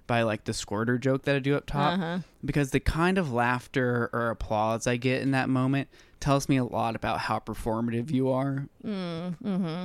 by 0.07 0.23
like 0.23 0.45
the 0.45 0.53
squirter 0.53 0.99
joke 0.99 1.23
that 1.25 1.35
I 1.37 1.39
do 1.41 1.57
up 1.57 1.67
top, 1.67 1.95
Uh-huh. 1.99 2.19
because 2.45 2.71
the 2.71 2.81
kind 2.81 3.19
of 3.19 3.33
laughter 3.33 4.09
or 4.13 4.31
applause 4.31 4.87
I 4.87 4.97
get 4.97 5.23
in 5.23 5.31
that 5.33 5.49
moment 5.49 5.89
tells 6.21 6.49
me 6.49 6.57
a 6.57 6.65
lot 6.65 6.95
about 6.97 7.19
how 7.21 7.39
performative 7.39 8.11
you 8.11 8.31
are. 8.31 8.67
Mm, 8.85 9.37
mm-hmm. 9.43 9.85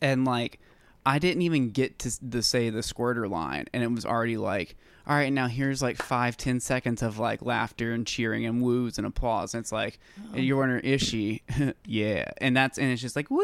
And 0.00 0.24
like, 0.24 0.58
I 1.04 1.18
didn't 1.18 1.42
even 1.42 1.70
get 1.70 1.98
to, 2.00 2.12
the 2.22 2.42
say 2.42 2.70
the 2.70 2.82
squirter 2.82 3.26
line, 3.28 3.66
and 3.72 3.82
it 3.82 3.90
was 3.90 4.06
already 4.06 4.36
like, 4.36 4.76
all 5.06 5.16
right, 5.16 5.32
now 5.32 5.48
here's 5.48 5.82
like 5.82 5.96
five, 5.96 6.36
ten 6.36 6.60
seconds 6.60 7.02
of 7.02 7.18
like 7.18 7.42
laughter 7.42 7.92
and 7.92 8.06
cheering 8.06 8.46
and 8.46 8.62
woos 8.62 8.98
and 8.98 9.06
applause. 9.06 9.52
And 9.54 9.62
it's 9.62 9.72
like, 9.72 9.98
Oh. 10.32 10.38
you're 10.38 10.56
wondering, 10.56 10.84
is 10.84 11.02
she? 11.02 11.42
yeah, 11.84 12.30
and 12.38 12.56
that's 12.56 12.78
and 12.78 12.88
it's 12.90 13.02
just 13.02 13.16
like 13.16 13.28
woo, 13.30 13.42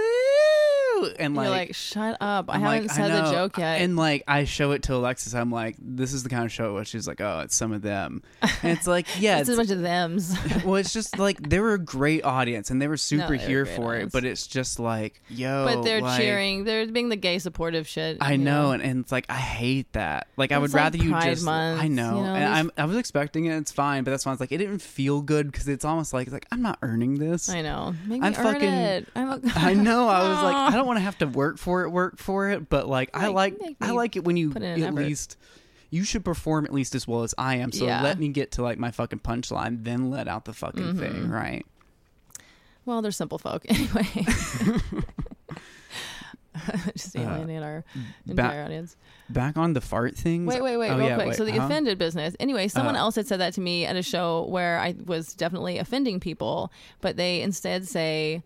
and 1.19 1.35
You're 1.35 1.45
like. 1.45 1.69
like, 1.69 1.75
shut 1.75 2.17
up! 2.21 2.47
I 2.49 2.55
I'm 2.55 2.61
haven't 2.61 2.83
like, 2.89 2.91
said 2.91 3.11
the 3.11 3.23
know. 3.23 3.33
joke 3.33 3.59
yet. 3.59 3.81
And 3.81 3.97
like 3.97 4.25
I 4.27 4.45
show 4.45 4.73
it 4.73 4.83
to 4.85 4.95
Alexis, 4.95 5.35
I'm 5.35 5.51
like, 5.51 5.77
this 5.79 6.13
is 6.13 6.23
the 6.23 6.29
kind 6.29 6.45
of 6.45 6.53
show 6.53 6.75
where 6.75 6.85
she's 6.85 7.07
like, 7.07 7.21
oh, 7.21 7.41
it's 7.41 7.55
some 7.55 7.73
of 7.73 7.83
them. 7.83 8.23
And 8.43 8.77
it's 8.77 8.87
like, 8.87 9.07
yeah, 9.19 9.39
it's 9.41 9.49
a 9.49 9.57
bunch 9.57 9.71
of 9.71 9.81
them's. 9.81 10.37
well, 10.65 10.77
it's 10.77 10.93
just 10.93 11.19
like 11.19 11.49
they 11.49 11.61
were 11.61 11.75
a 11.75 11.79
great 11.79 12.25
audience 12.25 12.71
and 12.71 12.81
they 12.81 12.89
were 12.89 12.97
super 12.97 13.37
they 13.37 13.47
here 13.47 13.65
great 13.65 13.77
for 13.77 13.95
audience. 13.95 14.11
it, 14.11 14.13
but 14.13 14.25
it's 14.25 14.47
just 14.47 14.79
like, 14.79 15.23
yo, 15.29 15.65
but 15.65 15.83
they're 15.83 16.01
like, 16.01 16.21
cheering. 16.21 16.65
They're 16.65 16.87
being 16.87 17.09
the 17.09 17.17
gay 17.17 17.39
supportive 17.39 17.87
shit. 17.87 18.19
I 18.21 18.33
you 18.33 18.39
know, 18.39 18.73
and, 18.73 18.83
and 18.83 19.01
it's 19.01 19.13
like 19.13 19.27
I 19.29 19.37
hate 19.37 19.93
that. 19.93 20.29
Like 20.37 20.53
I 20.53 20.59
would 20.59 20.73
rather 20.73 20.99
you 20.99 21.13
just. 21.21 21.45
Month, 21.45 21.81
I 21.81 21.89
know, 21.89 22.17
you 22.17 22.23
know, 22.23 22.35
and 22.35 22.45
I'm, 22.45 22.71
I 22.77 22.85
was 22.85 22.97
expecting 22.97 23.47
it. 23.47 23.57
It's 23.57 23.73
fine, 23.73 24.05
but 24.05 24.11
that's 24.11 24.27
why 24.27 24.31
I 24.31 24.33
was 24.35 24.41
like, 24.41 24.53
it 24.53 24.59
didn't 24.59 24.81
feel 24.81 25.23
good 25.23 25.51
because 25.51 25.69
it's 25.69 25.85
almost 25.85 26.13
like 26.13 26.27
it's 26.27 26.33
like 26.33 26.47
I'm 26.51 26.63
not 26.63 26.79
earning 26.83 27.19
this. 27.19 27.49
I 27.49 27.63
know. 27.63 27.95
Make 28.07 28.23
I'm 28.23 28.35
fucking-. 28.35 29.07
I'm 29.15 29.41
I 29.55 29.75
know. 29.75 30.09
I 30.09 30.29
was 30.29 30.43
like, 30.43 30.57
I 30.73 30.73
don't 30.73 30.87
want 30.89 30.97
to 30.99 31.03
have 31.03 31.17
to 31.19 31.27
work 31.27 31.59
for 31.59 31.85
it, 31.85 31.91
work 31.91 32.19
for 32.19 32.51
it, 32.51 32.69
but 32.69 32.89
like, 32.89 33.11
I 33.15 33.29
Like, 33.29 33.61
like, 33.61 33.77
I 33.81 33.93
like 33.93 34.17
it 34.17 34.25
when 34.25 34.37
you 34.37 34.51
at 34.57 34.63
effort. 34.63 34.93
least. 34.95 35.37
You 35.91 36.03
should 36.05 36.25
perform 36.25 36.65
at 36.67 36.73
least 36.75 36.95
as 36.95 37.07
well 37.09 37.23
as 37.23 37.35
I 37.39 37.55
am. 37.57 37.71
So 37.73 37.87
Yeah. 37.87 38.03
let 38.03 38.19
me 38.19 38.29
get 38.29 38.51
to 38.53 38.63
like 38.63 38.79
my 38.79 38.91
fucking 38.91 39.21
punchline, 39.21 39.85
then 39.85 40.11
let 40.11 40.27
out 40.29 40.45
the 40.45 40.53
fucking 40.53 40.83
Mm-hmm. 40.83 40.99
thing, 40.99 41.29
right? 41.31 41.65
Well, 42.85 43.01
they're 43.03 43.11
simple 43.13 43.39
folk 43.39 43.65
anyway. 43.69 44.05
Just 46.97 47.17
Uh, 47.17 47.21
alienate 47.21 47.63
our 47.63 47.85
ba- 48.27 48.31
entire 48.33 48.65
audience. 48.65 48.97
Back 49.31 49.57
on 49.57 49.75
the 49.75 49.81
fart 49.81 50.17
thing. 50.17 50.45
Wait, 50.45 50.61
wait, 50.63 50.77
wait, 50.77 50.91
Oh, 50.91 50.99
real 50.99 51.07
yeah, 51.09 51.15
quick. 51.15 51.29
wait, 51.29 51.37
so 51.37 51.45
the 51.45 51.53
huh? 51.53 51.67
offended 51.67 51.99
business. 51.99 52.35
Anyway, 52.41 52.67
someone 52.69 52.97
Oh. 52.97 53.01
else 53.01 53.15
had 53.15 53.27
said 53.29 53.39
that 53.41 53.55
to 53.55 53.61
me 53.61 53.85
at 53.87 53.95
a 53.97 54.03
show 54.03 54.45
where 54.49 54.79
I 54.81 54.95
was 55.07 55.35
definitely 55.35 55.79
offending 55.79 56.19
people, 56.19 56.73
but 57.01 57.17
they 57.17 57.43
instead 57.43 57.87
say, 57.87 58.43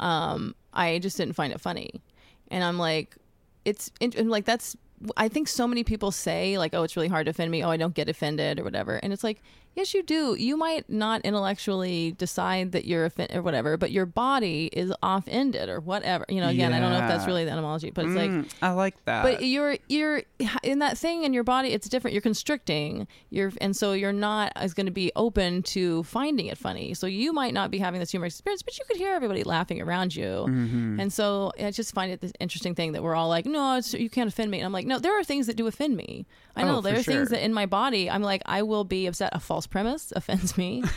um, 0.00 0.54
"I 0.74 0.98
just 0.98 1.16
didn't 1.16 1.34
find 1.34 1.52
it 1.52 1.60
funny," 1.60 2.02
and 2.50 2.62
I'm 2.64 2.78
like, 2.78 3.16
"It's 3.64 3.90
and 4.00 4.30
like 4.30 4.44
that's." 4.44 4.76
I 5.16 5.28
think 5.28 5.48
so 5.48 5.66
many 5.66 5.84
people 5.84 6.10
say 6.10 6.56
like, 6.58 6.74
"Oh, 6.74 6.82
it's 6.82 6.96
really 6.96 7.08
hard 7.08 7.26
to 7.26 7.30
offend 7.30 7.50
me. 7.50 7.62
Oh, 7.62 7.70
I 7.70 7.76
don't 7.76 7.94
get 7.94 8.08
offended 8.08 8.60
or 8.60 8.64
whatever," 8.64 8.96
and 8.96 9.12
it's 9.12 9.24
like, 9.24 9.40
yes, 9.74 9.94
you 9.94 10.02
do. 10.02 10.34
You 10.38 10.56
might 10.56 10.88
not 10.88 11.20
intellectually 11.22 12.12
decide 12.12 12.72
that 12.72 12.84
you're 12.84 13.04
offended 13.04 13.36
or 13.36 13.42
whatever, 13.42 13.76
but 13.76 13.90
your 13.90 14.06
body 14.06 14.70
is 14.72 14.92
off-ended 15.02 15.68
or 15.68 15.80
whatever. 15.80 16.24
You 16.28 16.40
know, 16.40 16.48
again, 16.48 16.72
I 16.72 16.80
don't 16.80 16.90
know 16.90 16.98
if 17.02 17.08
that's 17.08 17.26
really 17.26 17.44
the 17.44 17.50
etymology, 17.50 17.90
but 17.90 18.06
it's 18.06 18.14
like 18.14 18.30
Mm, 18.30 18.50
I 18.62 18.70
like 18.72 18.94
that. 19.04 19.22
but 19.22 19.44
you're 19.44 19.76
you're 19.88 20.22
in 20.62 20.78
that 20.80 20.96
thing 20.96 21.24
in 21.24 21.32
your 21.32 21.44
body 21.44 21.68
it's 21.70 21.88
different 21.88 22.12
you're 22.14 22.20
constricting 22.22 23.06
you're 23.30 23.52
and 23.60 23.76
so 23.76 23.92
you're 23.92 24.12
not 24.12 24.52
as 24.56 24.72
going 24.74 24.86
to 24.86 24.92
be 24.92 25.10
open 25.16 25.62
to 25.62 26.02
finding 26.04 26.46
it 26.46 26.56
funny 26.58 26.94
so 26.94 27.06
you 27.06 27.32
might 27.32 27.52
not 27.54 27.70
be 27.70 27.78
having 27.78 28.00
this 28.00 28.10
humorous 28.10 28.34
experience 28.34 28.62
but 28.62 28.76
you 28.78 28.84
could 28.86 28.96
hear 28.96 29.12
everybody 29.14 29.42
laughing 29.44 29.80
around 29.80 30.14
you 30.14 30.24
Mm-hmm. 30.24 31.00
and 31.00 31.12
so 31.12 31.52
i 31.60 31.70
just 31.70 31.94
find 31.94 32.10
it 32.12 32.20
this 32.20 32.32
interesting 32.40 32.74
thing 32.74 32.92
that 32.92 33.02
we're 33.02 33.14
all 33.14 33.28
like 33.28 33.46
no 33.46 33.76
it's, 33.76 33.92
you 33.94 34.08
can't 34.10 34.28
offend 34.28 34.50
me 34.50 34.58
and 34.58 34.66
i'm 34.66 34.72
like 34.72 34.86
no 34.86 34.98
there 34.98 35.18
are 35.18 35.24
things 35.24 35.46
that 35.46 35.56
do 35.56 35.66
offend 35.66 35.96
me 35.96 36.26
i 36.56 36.62
know 36.62 36.78
Oh, 36.78 36.80
there 36.80 36.94
are 36.98 37.02
sure. 37.02 37.14
things 37.14 37.30
that 37.30 37.44
in 37.44 37.52
my 37.54 37.66
body 37.66 38.10
i'm 38.10 38.22
like 38.22 38.42
i 38.46 38.62
will 38.62 38.84
be 38.84 39.06
upset 39.06 39.30
a 39.32 39.40
false 39.40 39.63
premise 39.66 40.12
offends 40.14 40.56
me. 40.56 40.82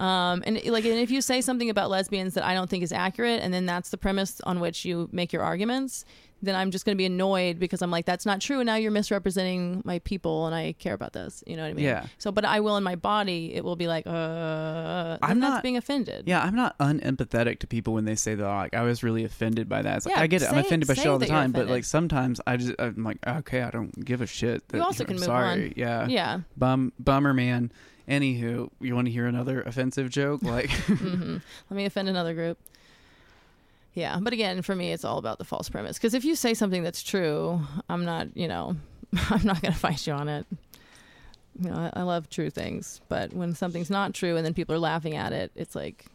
Um, 0.00 0.42
and 0.44 0.60
like 0.64 0.84
and 0.84 0.98
if 0.98 1.12
you 1.12 1.20
say 1.20 1.40
something 1.40 1.70
about 1.70 1.88
lesbians 1.88 2.34
that 2.34 2.44
i 2.44 2.54
don't 2.54 2.68
think 2.68 2.82
is 2.82 2.90
accurate 2.90 3.40
and 3.40 3.54
then 3.54 3.66
that's 3.66 3.90
the 3.90 3.96
premise 3.96 4.40
on 4.40 4.58
which 4.58 4.84
you 4.84 5.08
make 5.12 5.32
your 5.32 5.42
arguments 5.42 6.04
then 6.42 6.54
i'm 6.54 6.70
just 6.70 6.84
going 6.84 6.94
to 6.94 6.98
be 6.98 7.06
annoyed 7.06 7.58
because 7.58 7.80
i'm 7.82 7.90
like 7.90 8.04
that's 8.04 8.26
not 8.26 8.40
true 8.40 8.58
and 8.60 8.66
now 8.66 8.74
you're 8.74 8.90
misrepresenting 8.90 9.80
my 9.84 9.98
people 10.00 10.46
and 10.46 10.54
i 10.54 10.72
care 10.78 10.94
about 10.94 11.12
this 11.12 11.42
you 11.46 11.56
know 11.56 11.62
what 11.62 11.70
i 11.70 11.72
mean 11.74 11.84
Yeah. 11.84 12.06
so 12.18 12.30
but 12.32 12.44
i 12.44 12.60
will 12.60 12.76
in 12.76 12.82
my 12.84 12.96
body 12.96 13.54
it 13.54 13.64
will 13.64 13.76
be 13.76 13.86
like 13.86 14.06
uh 14.06 15.18
I'm 15.22 15.32
i'm 15.32 15.40
not 15.40 15.62
being 15.62 15.76
offended 15.76 16.24
Yeah, 16.26 16.42
I'm 16.42 16.54
not 16.54 16.76
unempathetic 16.78 17.58
to 17.60 17.66
people 17.66 17.94
when 17.94 18.04
they 18.04 18.14
say 18.14 18.34
that. 18.34 18.44
Like, 18.46 18.74
I 18.74 18.82
was 18.82 19.02
really 19.02 19.24
offended 19.24 19.68
by 19.68 19.82
that. 19.82 19.96
It's 19.98 20.06
like, 20.06 20.16
Yeah, 20.16 20.22
I 20.22 20.26
get 20.26 20.42
it. 20.42 20.50
I'm 20.50 20.58
offended 20.58 20.88
by 20.88 20.94
shit 20.94 21.06
all 21.06 21.18
the 21.18 21.26
time, 21.26 21.52
but 21.52 21.68
like 21.68 21.84
sometimes 21.84 22.40
I 22.46 22.56
just 22.56 22.74
I'm 22.78 23.04
like, 23.04 23.18
okay, 23.26 23.62
I 23.62 23.70
don't 23.70 24.04
give 24.04 24.20
a 24.20 24.26
shit. 24.26 24.66
That, 24.68 24.78
You 24.78 24.82
also 24.82 25.04
I'm 25.04 25.08
can 25.08 25.16
move 25.16 25.24
sorry. 25.24 25.66
on. 25.68 25.72
Yeah, 25.76 26.06
yeah 26.08 26.40
Bum 26.56 26.92
bummer, 26.98 27.32
man. 27.34 27.72
Anywho, 28.08 28.70
you 28.80 28.94
want 28.94 29.06
to 29.06 29.12
hear 29.12 29.26
another 29.26 29.62
offensive 29.62 30.10
joke? 30.10 30.42
Like, 30.42 30.70
hmm 30.86 31.36
Let 31.70 31.76
me 31.76 31.84
offend 31.84 32.08
another 32.08 32.34
group. 32.34 32.58
Yeah, 33.94 34.18
but 34.20 34.32
again, 34.32 34.62
for 34.62 34.74
me, 34.74 34.92
it's 34.92 35.04
all 35.04 35.18
about 35.18 35.38
the 35.38 35.44
false 35.44 35.68
premise. 35.68 35.98
Because 35.98 36.14
if 36.14 36.24
you 36.24 36.34
say 36.34 36.54
something 36.54 36.82
that's 36.82 37.02
true, 37.02 37.60
I'm 37.88 38.04
not, 38.04 38.34
you 38.36 38.48
know, 38.48 38.76
I'm 39.30 39.44
not 39.44 39.60
going 39.60 39.72
to 39.72 39.78
fight 39.78 40.06
you 40.06 40.14
on 40.14 40.28
it. 40.28 40.46
You 41.60 41.70
know, 41.70 41.76
I, 41.94 42.00
I 42.00 42.02
love 42.02 42.30
true 42.30 42.48
things, 42.48 43.02
but 43.08 43.34
when 43.34 43.54
something's 43.54 43.90
not 43.90 44.14
true 44.14 44.36
and 44.36 44.46
then 44.46 44.54
people 44.54 44.74
are 44.74 44.78
laughing 44.78 45.16
at 45.16 45.34
it, 45.34 45.52
it's 45.54 45.74
like 45.74 46.06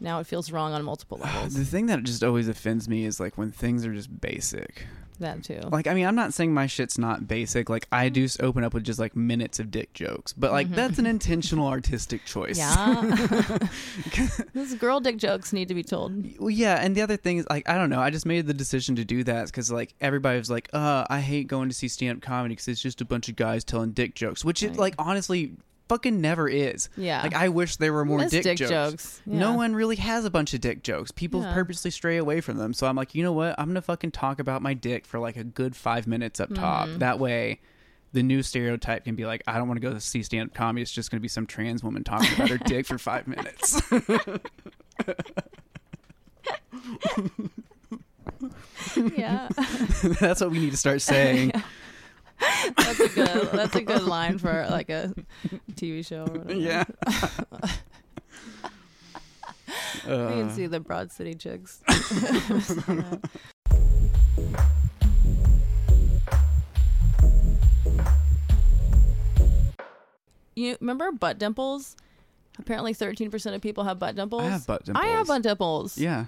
now 0.00 0.18
it 0.18 0.26
feels 0.26 0.50
wrong 0.50 0.72
on 0.72 0.82
multiple 0.82 1.18
levels. 1.22 1.54
the 1.54 1.64
thing 1.64 1.86
that 1.86 2.02
just 2.02 2.24
always 2.24 2.48
offends 2.48 2.88
me 2.88 3.04
is 3.04 3.20
like 3.20 3.38
when 3.38 3.52
things 3.52 3.86
are 3.86 3.94
just 3.94 4.20
basic. 4.20 4.86
That 5.20 5.42
too. 5.44 5.60
Like, 5.70 5.86
I 5.86 5.94
mean, 5.94 6.06
I'm 6.06 6.14
not 6.14 6.34
saying 6.34 6.52
my 6.52 6.66
shit's 6.66 6.98
not 6.98 7.26
basic. 7.28 7.70
Like, 7.70 7.86
I 7.92 8.08
do 8.08 8.26
open 8.40 8.64
up 8.64 8.74
with 8.74 8.84
just 8.84 8.98
like 8.98 9.16
minutes 9.16 9.58
of 9.60 9.70
dick 9.70 9.92
jokes, 9.94 10.32
but 10.32 10.52
like 10.52 10.70
that's 10.70 10.98
an 10.98 11.06
intentional 11.14 11.68
artistic 11.68 12.24
choice. 12.24 12.58
Mm-hmm. 12.58 13.54
yeah, 14.12 14.44
those 14.54 14.74
girl 14.74 15.00
dick 15.00 15.16
jokes 15.16 15.52
need 15.52 15.68
to 15.68 15.74
be 15.74 15.82
told. 15.82 16.12
Well, 16.38 16.50
yeah, 16.50 16.76
and 16.82 16.94
the 16.96 17.02
other 17.02 17.16
thing 17.16 17.38
is 17.38 17.46
like 17.48 17.68
I 17.68 17.76
don't 17.76 17.90
know. 17.90 18.00
I 18.00 18.10
just 18.10 18.26
made 18.26 18.46
the 18.46 18.54
decision 18.54 18.96
to 18.96 19.04
do 19.04 19.24
that 19.24 19.46
because 19.46 19.70
like 19.70 19.94
everybody 20.00 20.38
was 20.38 20.50
like, 20.50 20.68
"Uh, 20.72 21.04
I 21.08 21.20
hate 21.20 21.46
going 21.48 21.68
to 21.68 21.74
see 21.74 21.88
stand 21.88 22.18
up 22.18 22.22
comedy 22.22 22.54
because 22.54 22.68
it's 22.68 22.82
just 22.82 23.00
a 23.00 23.04
bunch 23.04 23.28
of 23.28 23.36
guys 23.36 23.64
telling 23.64 23.92
dick 23.92 24.14
jokes," 24.14 24.44
which 24.44 24.62
it 24.62 24.70
Right. 24.70 24.78
like 24.78 24.94
honestly 24.98 25.52
fucking 25.90 26.20
never 26.20 26.48
is. 26.48 26.88
Yeah, 26.96 27.20
Like 27.22 27.34
I 27.34 27.48
wish 27.48 27.76
there 27.76 27.92
were 27.92 28.04
more 28.04 28.24
dick, 28.26 28.42
dick 28.44 28.58
jokes. 28.58 28.70
jokes. 28.70 29.22
No 29.26 29.54
one 29.54 29.74
really 29.74 29.96
has 29.96 30.24
a 30.24 30.30
bunch 30.30 30.54
of 30.54 30.60
dick 30.60 30.82
jokes. 30.82 31.10
People 31.10 31.42
Yeah. 31.42 31.52
purposely 31.52 31.90
stray 31.90 32.16
away 32.16 32.40
from 32.40 32.56
them. 32.56 32.72
So 32.72 32.86
I'm 32.86 32.96
like, 32.96 33.14
you 33.14 33.22
know 33.22 33.32
what? 33.32 33.54
I'm 33.58 33.66
gonna 33.68 33.82
fucking 33.82 34.12
talk 34.12 34.38
about 34.38 34.62
my 34.62 34.72
dick 34.72 35.04
for 35.04 35.18
like 35.18 35.36
a 35.36 35.44
good 35.44 35.74
five 35.76 36.06
minutes 36.06 36.38
up 36.40 36.54
top. 36.54 36.88
Mm-hmm. 36.88 36.98
That 36.98 37.18
way. 37.18 37.60
The 38.12 38.24
new 38.24 38.42
stereotype 38.42 39.04
can 39.04 39.14
be 39.14 39.24
like, 39.24 39.40
I 39.46 39.56
don't 39.56 39.68
want 39.68 39.80
to 39.80 39.86
go 39.88 39.92
to 39.94 40.00
see 40.00 40.24
stand 40.24 40.48
up 40.50 40.54
comedy. 40.54 40.82
It's 40.82 40.90
just 40.90 41.12
going 41.12 41.18
to 41.20 41.22
be 41.22 41.28
some 41.28 41.46
trans 41.46 41.84
woman 41.84 42.02
talking 42.02 42.28
about 42.34 42.48
her 42.50 42.58
dick 42.64 42.84
for 42.86 42.98
five 42.98 43.28
minutes. 43.28 43.80
yeah. 49.16 49.48
That's 50.20 50.40
what 50.40 50.50
we 50.50 50.58
need 50.58 50.70
to 50.72 50.76
start 50.76 51.02
saying. 51.02 51.52
That's 52.76 53.00
a 53.00 53.08
good. 53.08 53.48
That's 53.52 53.76
a 53.76 53.82
good 53.82 54.02
line 54.02 54.38
for 54.38 54.66
like 54.70 54.88
a 54.90 55.12
TV 55.74 56.04
show. 56.06 56.22
Or 56.22 56.38
whatever. 56.38 56.52
Yeah. 56.54 56.84
I 60.04 60.06
can 60.06 60.48
Uh, 60.48 60.52
see 60.52 60.66
the 60.66 60.80
Broad 60.80 61.12
City 61.12 61.34
chicks. 61.34 61.80
you 70.56 70.76
remember 70.80 71.12
butt 71.12 71.38
dimples? 71.38 71.96
Apparently, 72.58 72.92
thirteen 72.92 73.30
percent 73.30 73.54
of 73.56 73.62
people 73.62 73.84
have 73.84 73.98
butt 73.98 74.16
dimples. 74.16 74.42
I 74.42 74.48
have 74.50 74.66
butt 74.66 74.84
dimples. 74.84 75.04
I 75.04 75.08
have 75.08 75.26
butt 75.26 75.42
dimples. 75.42 75.96
Yeah. 75.98 76.26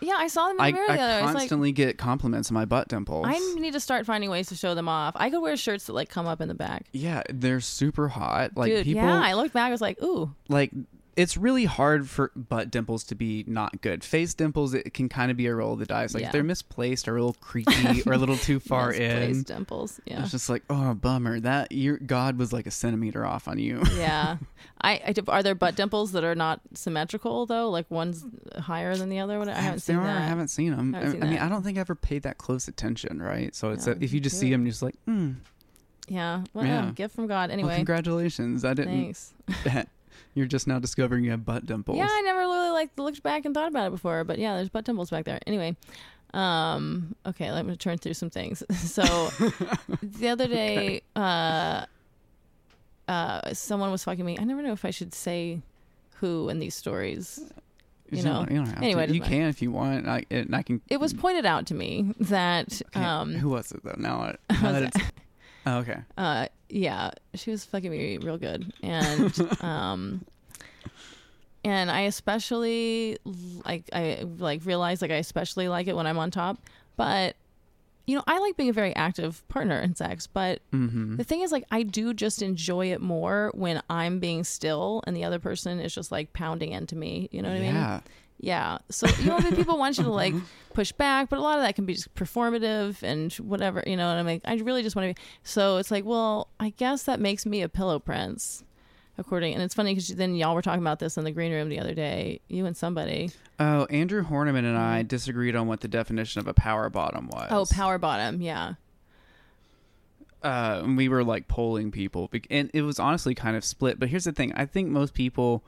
Yeah, 0.00 0.14
I 0.16 0.28
saw 0.28 0.48
them 0.48 0.52
in 0.52 0.56
the 0.58 0.62
I, 0.62 0.72
mirror 0.72 0.86
the 0.86 0.92
other. 0.92 1.02
I. 1.02 1.18
I 1.18 1.20
like, 1.22 1.34
constantly 1.34 1.72
get 1.72 1.98
compliments 1.98 2.50
on 2.50 2.54
my 2.54 2.64
butt 2.64 2.88
dimples. 2.88 3.26
I 3.28 3.38
need 3.58 3.72
to 3.72 3.80
start 3.80 4.06
finding 4.06 4.30
ways 4.30 4.48
to 4.48 4.56
show 4.56 4.74
them 4.74 4.88
off. 4.88 5.14
I 5.16 5.30
could 5.30 5.40
wear 5.40 5.56
shirts 5.56 5.86
that 5.86 5.92
like 5.92 6.08
come 6.08 6.26
up 6.26 6.40
in 6.40 6.48
the 6.48 6.54
back. 6.54 6.86
yeah, 6.92 7.22
they're 7.28 7.60
super 7.60 8.08
hot. 8.08 8.56
Like 8.56 8.72
Dude, 8.72 8.84
people 8.84 9.02
yeah, 9.02 9.20
I 9.22 9.34
looked 9.34 9.52
back. 9.54 9.68
I 9.68 9.70
was 9.70 9.80
like, 9.80 10.02
ooh, 10.02 10.34
like 10.48 10.72
it's 11.16 11.36
really 11.36 11.64
hard 11.64 12.08
for 12.08 12.30
butt 12.36 12.70
dimples 12.70 13.04
to 13.04 13.14
be 13.14 13.44
not 13.46 13.80
good. 13.82 14.02
Face 14.04 14.32
dimples 14.34 14.74
it 14.74 14.94
can 14.94 15.08
kind 15.08 15.30
of 15.30 15.36
be 15.36 15.46
a 15.46 15.54
roll 15.54 15.72
of 15.74 15.78
the 15.78 15.86
dice. 15.86 16.14
Like 16.14 16.20
Yeah. 16.22 16.26
if 16.28 16.32
they're 16.32 16.44
misplaced 16.44 17.08
or 17.08 17.16
a 17.16 17.20
little 17.20 17.34
creaky 17.40 18.02
or 18.06 18.12
a 18.12 18.18
little 18.18 18.36
too 18.36 18.60
far 18.60 18.92
in. 18.92 19.42
dimples. 19.42 20.00
Yeah, 20.06 20.22
It's 20.22 20.30
just 20.30 20.48
like, 20.48 20.62
oh, 20.70 20.94
bummer. 20.94 21.40
That 21.40 21.72
your 21.72 21.98
God 21.98 22.38
was 22.38 22.52
like 22.52 22.66
a 22.66 22.70
centimeter 22.70 23.24
off 23.26 23.48
on 23.48 23.58
you. 23.58 23.82
yeah. 23.96 24.36
I, 24.80 24.92
I 24.92 25.14
are 25.28 25.42
there 25.42 25.54
butt 25.54 25.74
dimples 25.76 26.12
that 26.12 26.24
are 26.24 26.34
not 26.34 26.60
symmetrical 26.74 27.44
though? 27.44 27.68
Like 27.70 27.90
one's 27.90 28.24
higher 28.58 28.96
than 28.96 29.08
the 29.10 29.18
other. 29.18 29.38
What 29.38 29.48
I 29.48 29.54
haven't 29.54 29.80
seen 29.80 29.96
are, 29.96 30.04
that. 30.04 30.16
I 30.16 30.26
haven't 30.26 30.48
seen 30.48 30.70
them. 30.74 30.92
Haven't 30.94 31.08
I, 31.08 31.12
seen 31.12 31.22
I 31.22 31.26
mean. 31.26 31.38
I 31.38 31.48
don't 31.48 31.62
think 31.62 31.76
I 31.76 31.80
ever 31.82 31.94
paid 31.94 32.22
that 32.22 32.38
close 32.38 32.66
attention, 32.68 33.20
right? 33.20 33.54
So 33.54 33.70
it's 33.72 33.86
Yeah, 33.86 33.94
a, 33.94 33.96
if 34.04 34.12
you 34.12 34.20
just 34.20 34.36
do 34.36 34.40
see 34.46 34.50
them, 34.50 34.62
you're 34.64 34.70
just 34.72 34.82
like, 34.82 34.96
hmm. 35.06 35.32
Yeah. 36.08 36.44
Well, 36.54 36.64
Yeah. 36.64 36.90
gift 36.94 37.14
from 37.14 37.26
God. 37.26 37.50
Well, 37.50 37.52
Anyway, 37.52 37.76
congratulations. 37.76 38.64
I 38.64 38.74
didn't. 38.74 39.14
thanks. 39.14 39.32
You're 40.34 40.46
just 40.46 40.66
now 40.66 40.78
discovering 40.78 41.24
you 41.24 41.32
have 41.32 41.44
butt 41.44 41.66
dimples. 41.66 41.98
Yeah, 41.98 42.06
I 42.08 42.22
never 42.22 42.38
really 42.40 42.70
like 42.70 42.90
looked 42.96 43.22
back 43.22 43.44
and 43.44 43.54
thought 43.54 43.68
about 43.68 43.88
it 43.88 43.90
before, 43.90 44.24
but 44.24 44.38
yeah, 44.38 44.56
there's 44.56 44.68
butt 44.68 44.84
dimples 44.84 45.10
back 45.10 45.24
there. 45.24 45.40
Anyway, 45.46 45.76
um, 46.34 47.14
okay, 47.26 47.50
let 47.50 47.66
me 47.66 47.76
turn 47.76 47.98
through 47.98 48.14
some 48.14 48.30
things. 48.30 48.62
So 48.74 49.02
the 50.02 50.28
other 50.28 50.46
day, 50.60 51.02
uh, 51.16 51.84
uh, 53.08 53.52
someone 53.54 53.90
was 53.90 54.04
fucking 54.04 54.24
me. 54.24 54.38
I 54.38 54.44
never 54.44 54.62
know 54.62 54.72
if 54.72 54.84
I 54.84 54.90
should 54.90 55.14
say 55.14 55.60
who 56.16 56.48
in 56.48 56.58
these 56.58 56.74
stories. 56.74 57.40
You 58.10 58.22
know. 58.24 58.44
don't, 58.44 58.50
you 58.50 58.56
don't 58.56 58.66
have 58.66 58.82
Anyway, 58.82 59.06
to. 59.06 59.14
You 59.14 59.20
can 59.20 59.42
if 59.48 59.62
you 59.62 59.70
want. 59.70 60.08
I, 60.08 60.24
and 60.30 60.54
I 60.54 60.62
can. 60.62 60.80
It 60.88 60.98
was 60.98 61.12
pointed 61.14 61.46
out 61.46 61.66
to 61.66 61.74
me 61.74 62.12
that 62.20 62.82
Okay, 62.94 63.04
um 63.04 63.34
who 63.34 63.48
was 63.50 63.70
it 63.72 63.82
though? 63.84 63.94
Now, 63.96 64.20
I- 64.50 64.52
now 64.62 64.72
that 64.72 64.82
it's, 64.84 64.96
oh, 65.66 65.78
okay. 65.78 66.00
uh 66.16 66.46
yeah 66.70 67.10
she 67.34 67.50
was 67.50 67.64
fucking 67.64 67.90
me 67.90 68.18
real 68.18 68.38
good. 68.38 68.72
And 68.82 69.32
um 69.62 70.24
and 71.64 71.90
i 71.90 72.00
especially 72.02 73.18
like 73.64 73.84
i 73.92 74.24
like 74.38 74.64
realize 74.64 75.02
like 75.02 75.10
i 75.10 75.16
especially 75.16 75.68
like 75.68 75.86
it 75.88 75.96
when 75.96 76.06
i'm 76.06 76.18
on 76.18 76.30
top. 76.30 76.58
But 76.96 77.36
you 78.06 78.16
know 78.16 78.24
i 78.26 78.38
like 78.38 78.56
being 78.56 78.70
a 78.70 78.72
very 78.72 78.94
active 78.96 79.46
partner 79.48 79.78
in 79.80 79.94
sex. 79.94 80.26
But 80.26 80.60
Mm-hmm. 80.72 81.16
the 81.16 81.24
thing 81.24 81.40
is 81.42 81.52
like 81.52 81.64
i 81.70 81.82
do 81.82 82.14
just 82.14 82.42
enjoy 82.42 82.92
it 82.92 83.00
more 83.00 83.50
when 83.54 83.82
i'm 83.90 84.18
being 84.20 84.44
still 84.44 85.02
and 85.06 85.16
the 85.16 85.24
other 85.24 85.38
person 85.38 85.80
is 85.80 85.94
just 85.94 86.10
like 86.10 86.32
pounding 86.32 86.72
into 86.72 86.96
me. 86.96 87.28
You 87.32 87.42
know 87.42 87.48
what 87.50 87.56
i 87.58 87.60
mean 87.60 87.74
yeah. 88.40 88.78
So 88.90 89.06
you 89.20 89.26
know, 89.26 89.38
people 89.52 89.78
want 89.78 89.98
you 89.98 90.04
to 90.04 90.10
like 90.10 90.34
push 90.74 90.92
back, 90.92 91.28
but 91.28 91.38
a 91.38 91.42
lot 91.42 91.58
of 91.58 91.64
that 91.64 91.74
can 91.74 91.84
be 91.86 91.94
just 91.94 92.14
performative 92.14 93.02
and 93.02 93.32
whatever. 93.34 93.82
You 93.86 93.96
know 93.96 94.08
and 94.10 94.18
I'm 94.20 94.26
like, 94.26 94.42
I 94.44 94.54
really 94.56 94.82
just 94.82 94.96
want 94.96 95.08
to 95.08 95.14
be. 95.14 95.26
So 95.42 95.76
it's 95.76 95.90
like, 95.90 96.04
well, 96.04 96.48
I 96.58 96.70
guess 96.70 97.04
that 97.04 97.20
makes 97.20 97.44
me 97.46 97.62
a 97.62 97.68
pillow 97.68 97.98
prince, 97.98 98.64
according. 99.18 99.54
And 99.54 99.62
it's 99.62 99.74
funny 99.74 99.94
because 99.94 100.08
then 100.08 100.34
y'all 100.34 100.54
were 100.54 100.62
talking 100.62 100.82
about 100.82 100.98
this 100.98 101.16
in 101.16 101.24
the 101.24 101.32
green 101.32 101.52
room 101.52 101.68
the 101.68 101.78
other 101.80 101.94
day. 101.94 102.40
You 102.48 102.66
and 102.66 102.76
somebody. 102.76 103.30
Oh, 103.58 103.84
Andrew 103.90 104.24
Horniman 104.24 104.60
and 104.60 104.78
I 104.78 105.02
disagreed 105.02 105.54
on 105.54 105.66
what 105.66 105.80
the 105.80 105.88
definition 105.88 106.40
of 106.40 106.48
a 106.48 106.54
power 106.54 106.88
bottom 106.88 107.26
was. 107.28 107.44
Mm-hmm. 107.44 107.54
Oh, 107.54 107.66
power 107.70 107.98
bottom. 107.98 108.40
Yeah. 108.40 108.74
uh, 110.42 110.80
and 110.84 110.96
we 110.96 111.08
were 111.10 111.22
like 111.22 111.46
polling 111.48 111.90
people, 111.90 112.30
and 112.48 112.70
it 112.72 112.80
was 112.82 112.98
honestly 112.98 113.34
kind 113.34 113.56
of 113.56 113.64
split. 113.64 113.98
But 113.98 114.08
here's 114.08 114.24
the 114.24 114.32
thing: 114.32 114.52
I 114.54 114.64
think 114.64 114.88
most 114.88 115.12
people, 115.12 115.62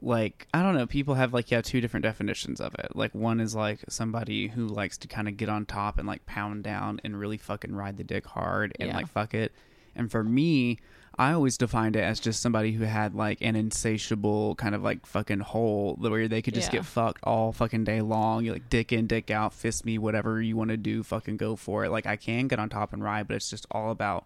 like, 0.00 0.46
I 0.54 0.62
don't 0.62 0.74
know, 0.74 0.86
people 0.86 1.14
have 1.14 1.32
like 1.34 1.50
yeah 1.50 1.60
two 1.60 1.80
different 1.80 2.04
definitions 2.04 2.60
of 2.60 2.74
it. 2.78 2.94
Like 2.94 3.14
one 3.14 3.40
is 3.40 3.54
like 3.54 3.80
somebody 3.88 4.48
who 4.48 4.66
likes 4.66 4.96
to 4.98 5.08
kind 5.08 5.28
of 5.28 5.36
get 5.36 5.48
on 5.48 5.66
top 5.66 5.98
and 5.98 6.06
like 6.06 6.24
pound 6.26 6.64
down 6.64 7.00
and 7.04 7.18
really 7.18 7.36
fucking 7.38 7.74
ride 7.74 7.96
the 7.96 8.04
dick 8.04 8.26
hard 8.26 8.74
and 8.80 8.88
Yeah. 8.88 8.96
like 8.96 9.08
fuck 9.08 9.34
it. 9.34 9.52
And 9.96 10.10
for 10.10 10.24
me, 10.24 10.78
I 11.16 11.32
always 11.32 11.56
defined 11.56 11.94
it 11.94 12.00
as 12.02 12.18
just 12.18 12.42
somebody 12.42 12.72
who 12.72 12.82
had 12.84 13.14
like 13.14 13.38
an 13.40 13.54
insatiable 13.54 14.54
kind 14.56 14.74
of 14.74 14.82
like 14.82 15.06
fucking 15.06 15.40
hole 15.40 15.94
where 16.00 16.26
they 16.26 16.42
could 16.42 16.54
just 16.54 16.72
Yeah. 16.72 16.80
get 16.80 16.86
fucked 16.86 17.20
all 17.22 17.52
fucking 17.52 17.84
day 17.84 18.00
long. 18.00 18.44
You 18.44 18.52
like 18.52 18.68
dick 18.68 18.92
in, 18.92 19.06
dick 19.06 19.30
out, 19.30 19.52
fist 19.52 19.84
me, 19.84 19.98
whatever 19.98 20.42
you 20.42 20.56
want 20.56 20.70
to 20.70 20.76
do, 20.76 21.02
fucking 21.02 21.36
go 21.36 21.54
for 21.56 21.84
it. 21.84 21.90
Like 21.90 22.06
I 22.06 22.16
can 22.16 22.48
get 22.48 22.58
on 22.58 22.68
top 22.68 22.92
and 22.92 23.02
ride, 23.04 23.28
but 23.28 23.36
it's 23.36 23.50
just 23.50 23.66
all 23.70 23.90
about 23.92 24.24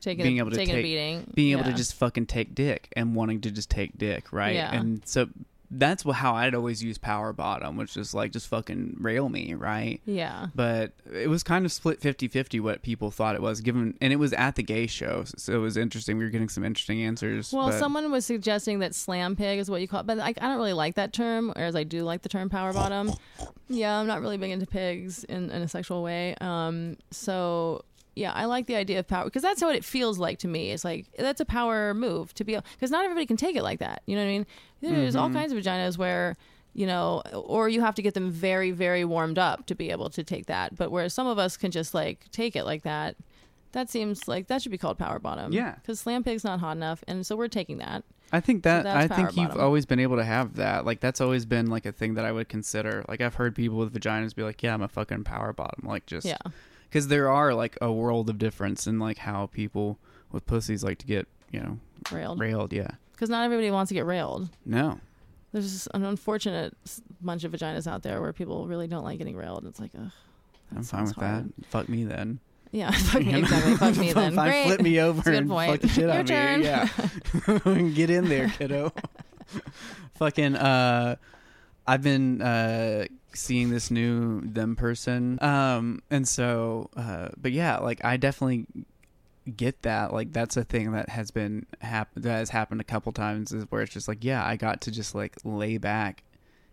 Taking 0.00 0.22
Being 0.24 0.38
able 0.38 0.50
to 0.50 0.56
taking 0.56 0.74
take- 0.74 0.84
a 0.84 0.88
beating. 0.88 1.32
being 1.34 1.52
able 1.52 1.64
to 1.64 1.72
just 1.72 1.94
fucking 1.94 2.26
take 2.26 2.54
dick 2.54 2.88
and 2.96 3.14
wanting 3.14 3.40
to 3.42 3.50
just 3.50 3.70
take 3.70 3.96
dick, 3.98 4.32
right? 4.32 4.54
Yeah. 4.54 4.72
And 4.72 5.02
so 5.06 5.28
that's 5.70 6.02
how 6.02 6.34
I'd 6.34 6.54
always 6.54 6.82
use 6.82 6.96
power 6.96 7.30
bottom, 7.34 7.76
which 7.76 7.98
is 7.98 8.14
like 8.14 8.32
just 8.32 8.48
fucking 8.48 8.96
rail 9.00 9.28
me, 9.28 9.52
right? 9.52 10.00
Yeah. 10.06 10.46
But 10.54 10.92
it 11.12 11.28
was 11.28 11.42
kind 11.42 11.66
of 11.66 11.72
split 11.72 12.00
50-50 12.00 12.58
what 12.62 12.80
people 12.80 13.10
thought 13.10 13.34
it 13.34 13.42
was 13.42 13.60
given 13.60 13.94
and 14.00 14.10
it 14.10 14.16
was 14.16 14.32
at 14.32 14.54
the 14.54 14.62
gay 14.62 14.86
show. 14.86 15.24
So 15.36 15.52
it 15.52 15.58
was 15.58 15.76
interesting. 15.76 16.16
We 16.16 16.24
were 16.24 16.30
getting 16.30 16.48
some 16.48 16.64
interesting 16.64 17.02
answers. 17.02 17.52
Well, 17.52 17.68
but- 17.68 17.78
someone 17.78 18.10
was 18.10 18.24
suggesting 18.24 18.78
that 18.78 18.94
slam 18.94 19.36
pig 19.36 19.58
is 19.58 19.68
what 19.70 19.82
you 19.82 19.88
call 19.88 20.00
it, 20.00 20.06
but 20.06 20.16
like, 20.16 20.38
I 20.40 20.46
don't 20.48 20.56
really 20.56 20.72
like 20.72 20.94
that 20.94 21.12
term, 21.12 21.52
whereas 21.54 21.76
I 21.76 21.82
do 21.84 22.02
like 22.02 22.22
the 22.22 22.30
term 22.30 22.48
power 22.48 22.72
bottom. 22.72 23.12
Yeah, 23.68 23.98
I'm 23.98 24.06
not 24.06 24.22
really 24.22 24.38
big 24.38 24.52
into 24.52 24.64
pigs 24.66 25.24
in, 25.24 25.50
in 25.50 25.60
a 25.60 25.68
sexual 25.68 26.02
way. 26.02 26.34
Um, 26.40 26.96
so 27.10 27.84
yeah, 28.18 28.32
I 28.32 28.46
like 28.46 28.66
the 28.66 28.74
idea 28.74 28.98
of 28.98 29.06
power 29.06 29.24
because 29.24 29.42
that's 29.42 29.62
what 29.62 29.76
it 29.76 29.84
feels 29.84 30.18
like 30.18 30.40
to 30.40 30.48
me. 30.48 30.72
It's 30.72 30.84
like 30.84 31.06
that's 31.16 31.40
a 31.40 31.44
power 31.44 31.94
move 31.94 32.34
to 32.34 32.44
be 32.44 32.54
able 32.54 32.64
because 32.72 32.90
not 32.90 33.04
everybody 33.04 33.26
can 33.26 33.36
take 33.36 33.56
it 33.56 33.62
like 33.62 33.78
that. 33.78 34.02
You 34.06 34.16
know 34.16 34.22
what 34.22 34.28
I 34.28 34.32
mean? 34.32 34.46
There's 34.80 35.16
all 35.16 35.28
mm-hmm. 35.28 35.36
kinds 35.36 35.52
of 35.52 35.58
vaginas 35.58 35.96
where 35.96 36.36
you 36.74 36.86
know, 36.86 37.22
or 37.32 37.68
you 37.68 37.80
have 37.80 37.94
to 37.96 38.02
get 38.02 38.14
them 38.14 38.30
very, 38.30 38.70
very 38.70 39.04
warmed 39.04 39.38
up 39.38 39.66
to 39.66 39.74
be 39.74 39.90
able 39.90 40.10
to 40.10 40.22
take 40.22 40.46
that. 40.46 40.76
But 40.76 40.92
whereas 40.92 41.12
some 41.12 41.26
of 41.26 41.38
us 41.38 41.56
can 41.56 41.70
just 41.70 41.94
like 41.94 42.30
take 42.30 42.54
it 42.54 42.64
like 42.64 42.82
that, 42.82 43.16
that 43.72 43.90
seems 43.90 44.28
like 44.28 44.46
that 44.48 44.62
should 44.62 44.72
be 44.72 44.78
called 44.78 44.98
power 44.98 45.18
bottom. 45.18 45.52
Yeah. 45.52 45.74
because 45.74 46.00
slam 46.00 46.24
pig's 46.24 46.44
not 46.44 46.60
hot 46.60 46.76
enough, 46.76 47.02
and 47.06 47.26
so 47.26 47.36
we're 47.36 47.48
taking 47.48 47.78
that. 47.78 48.04
I 48.32 48.40
think 48.40 48.62
that 48.64 48.84
that's 48.84 49.10
I 49.10 49.16
think 49.16 49.36
you've 49.36 49.48
bottom. 49.48 49.62
always 49.62 49.86
been 49.86 50.00
able 50.00 50.16
to 50.16 50.24
have 50.24 50.56
that. 50.56 50.84
Like 50.84 51.00
that's 51.00 51.20
always 51.20 51.46
been 51.46 51.66
like 51.66 51.86
a 51.86 51.92
thing 51.92 52.14
that 52.14 52.24
I 52.24 52.32
would 52.32 52.48
consider. 52.48 53.04
Like 53.08 53.20
I've 53.20 53.34
heard 53.36 53.54
people 53.54 53.78
with 53.78 53.94
vaginas 53.94 54.34
be 54.34 54.42
like, 54.42 54.62
"Yeah, 54.62 54.74
I'm 54.74 54.82
a 54.82 54.88
fucking 54.88 55.24
power 55.24 55.52
bottom." 55.52 55.88
Like 55.88 56.06
just 56.06 56.26
Yeah, 56.26 56.36
because 56.88 57.08
there 57.08 57.30
are 57.30 57.54
like 57.54 57.76
a 57.80 57.92
world 57.92 58.28
of 58.30 58.38
difference 58.38 58.86
in 58.86 58.98
like 58.98 59.18
how 59.18 59.46
people 59.46 59.98
with 60.32 60.46
pussies 60.46 60.82
like 60.84 60.98
to 60.98 61.06
get 61.06 61.26
you 61.50 61.60
know 61.60 61.78
railed. 62.12 62.38
railed. 62.40 62.72
Yeah, 62.72 62.90
Because 63.12 63.30
not 63.30 63.44
everybody 63.44 63.70
wants 63.70 63.88
to 63.88 63.94
get 63.94 64.06
railed. 64.06 64.48
no, 64.66 65.00
There's 65.52 65.86
an 65.94 66.04
unfortunate 66.04 66.76
bunch 67.20 67.44
of 67.44 67.52
vaginas 67.52 67.86
out 67.86 68.02
there 68.02 68.20
where 68.20 68.32
people 68.32 68.66
really 68.66 68.86
don't 68.86 69.04
like 69.04 69.18
getting 69.18 69.36
railed. 69.36 69.64
It's 69.66 69.80
like, 69.80 69.90
ugh. 69.98 70.10
I'm 70.76 70.82
fine 70.82 71.04
with 71.04 71.14
hard. 71.16 71.46
that. 71.58 71.66
Fuck 71.66 71.88
me 71.88 72.04
then. 72.04 72.40
Yeah, 72.72 72.90
fuck 72.92 73.22
me, 73.24 73.38
exactly. 73.38 73.76
Fuck 73.76 73.96
me 73.96 74.12
then. 74.14 74.34
Fine, 74.34 74.48
Great. 74.50 74.64
flip 74.66 74.80
me 74.82 75.00
over 75.00 75.30
and 75.30 75.48
point. 75.48 75.70
fuck 75.72 75.80
the 75.80 75.88
shit 75.88 76.04
Your 76.04 76.10
out 76.12 76.30
of 76.30 77.66
me. 77.66 77.74
Yeah, 77.74 77.88
get 77.94 78.10
in 78.10 78.28
there, 78.28 78.48
kiddo. 78.50 78.92
Fucking. 80.16 80.56
Uh, 80.56 81.16
I've 81.86 82.02
been 82.02 82.42
uh 82.42 83.06
seeing 83.34 83.70
this 83.70 83.90
new 83.90 84.40
them 84.40 84.76
person. 84.76 85.38
Um, 85.42 86.02
and 86.10 86.26
so, 86.26 86.90
uh, 86.96 87.28
but 87.36 87.52
yeah, 87.52 87.78
like 87.78 88.04
I 88.04 88.16
definitely 88.16 88.66
get 89.56 89.82
that. 89.82 90.12
Like 90.12 90.32
that's 90.32 90.56
a 90.56 90.64
thing 90.64 90.92
that 90.92 91.08
has 91.08 91.30
been 91.30 91.66
hap- 91.80 92.14
that 92.16 92.38
has 92.38 92.50
happened 92.50 92.80
a 92.80 92.84
couple 92.84 93.12
times. 93.12 93.52
Is 93.52 93.64
where 93.70 93.82
it's 93.82 93.92
just 93.92 94.08
like, 94.08 94.24
yeah, 94.24 94.44
I 94.44 94.56
got 94.56 94.80
to 94.82 94.90
just 94.90 95.14
like 95.14 95.36
lay 95.44 95.78
back 95.78 96.22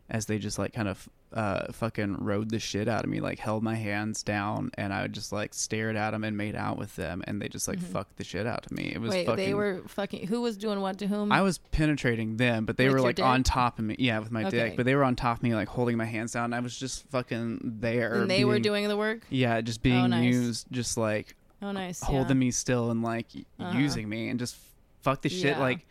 as 0.09 0.25
they 0.25 0.37
just 0.37 0.59
like 0.59 0.73
kind 0.73 0.87
of 0.87 1.09
uh 1.35 1.69
fucking 1.73 2.15
rode 2.23 2.49
the 2.49 2.59
shit 2.59 2.87
out 2.87 3.03
of 3.03 3.09
me 3.09 3.19
like 3.19 3.39
held 3.39 3.61
my 3.61 3.75
hands 3.75 4.23
down 4.23 4.71
and 4.77 4.93
i 4.93 5.01
would 5.01 5.11
just 5.11 5.33
like 5.33 5.53
stared 5.53 5.95
at 5.97 6.11
them 6.11 6.23
and 6.23 6.37
made 6.37 6.55
out 6.55 6.77
with 6.77 6.95
them 6.95 7.21
and 7.27 7.41
they 7.41 7.49
just 7.49 7.67
like 7.67 7.77
fucked 7.79 8.15
the 8.15 8.23
shit 8.23 8.47
out 8.47 8.65
of 8.65 8.71
me 8.71 8.91
it 8.95 9.01
was 9.01 9.09
Mm-hmm. 9.11 9.17
Wait, 9.19 9.25
fucking 9.27 9.45
they 9.45 9.53
were 9.53 9.81
fucking. 9.87 10.27
Who 10.27 10.41
was 10.41 10.55
doing 10.55 10.79
what 10.79 10.97
to 10.99 11.07
whom? 11.07 11.31
i 11.33 11.41
was 11.41 11.57
penetrating 11.57 12.37
them 12.37 12.65
but 12.65 12.77
they 12.77 12.85
With 12.85 12.93
were 12.95 13.01
like 13.01 13.17
dick? 13.17 13.25
on 13.25 13.43
top 13.43 13.77
of 13.79 13.85
me 13.85 13.95
yeah 13.99 14.19
with 14.19 14.31
my 14.31 14.45
Okay. 14.45 14.57
dick 14.69 14.77
but 14.77 14.85
they 14.85 14.95
were 14.95 15.03
on 15.03 15.15
top 15.17 15.37
of 15.37 15.43
me 15.43 15.53
like 15.53 15.67
holding 15.67 15.97
my 15.97 16.05
hands 16.05 16.31
down 16.31 16.45
and 16.45 16.55
i 16.55 16.59
was 16.61 16.77
just 16.79 17.05
fucking 17.09 17.59
there 17.81 18.21
and 18.21 18.31
they 18.31 18.45
were 18.45 18.59
doing 18.59 18.87
the 18.87 18.95
work. 18.97 19.21
yeah 19.29 19.59
just 19.61 19.83
being 19.83 20.09
nice. 20.11 20.23
used 20.23 20.67
just 20.71 20.97
like 20.97 21.35
Oh, 21.61 21.71
nice. 21.71 22.01
yeah. 22.01 22.07
holding 22.09 22.37
me 22.39 22.51
still 22.51 22.91
and 22.91 23.01
like 23.03 23.27
Uh-huh. 23.59 23.77
using 23.77 24.07
me 24.07 24.29
and 24.29 24.39
just 24.39 24.55
fuck 25.01 25.21
the 25.21 25.29
shit 25.29 25.57
Yeah. 25.57 25.59
like 25.59 25.85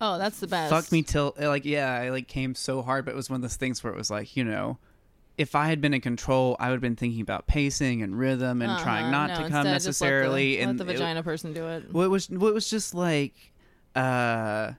Oh, 0.00 0.18
that's 0.18 0.40
the 0.40 0.46
best. 0.46 0.70
fuck 0.70 0.90
me 0.92 1.02
till 1.02 1.34
like 1.38 1.64
yeah 1.64 1.92
i 1.92 2.08
like 2.10 2.26
came 2.26 2.54
so 2.54 2.80
hard 2.82 3.04
but 3.04 3.12
it 3.12 3.16
was 3.16 3.28
one 3.28 3.36
of 3.36 3.42
those 3.42 3.56
things 3.56 3.84
where 3.84 3.92
it 3.92 3.96
was 3.96 4.10
like 4.10 4.36
you 4.36 4.44
know 4.44 4.78
if 5.36 5.54
i 5.54 5.66
had 5.66 5.80
been 5.80 5.92
in 5.94 6.00
control 6.00 6.56
i 6.58 6.68
would 6.68 6.74
have 6.74 6.80
been 6.80 6.96
thinking 6.96 7.20
about 7.20 7.46
pacing 7.46 8.02
and 8.02 8.18
rhythm 8.18 8.62
and 8.62 8.78
trying 8.80 9.04
Uh-huh. 9.04 9.10
not 9.26 9.30
No, 9.30 9.44
to 9.44 9.50
come 9.50 9.64
necessarily 9.64 10.52
Let 10.52 10.56
the, 10.56 10.60
and 10.70 10.78
let 10.78 10.86
the 10.86 10.92
it- 10.92 10.96
vagina 10.96 11.22
person 11.22 11.52
do 11.52 11.66
it. 11.68 11.92
what 11.92 12.08
was 12.10 12.30
what 12.30 12.54
was 12.54 12.68
just 12.70 12.94
like 12.94 13.34
uh 13.94 14.72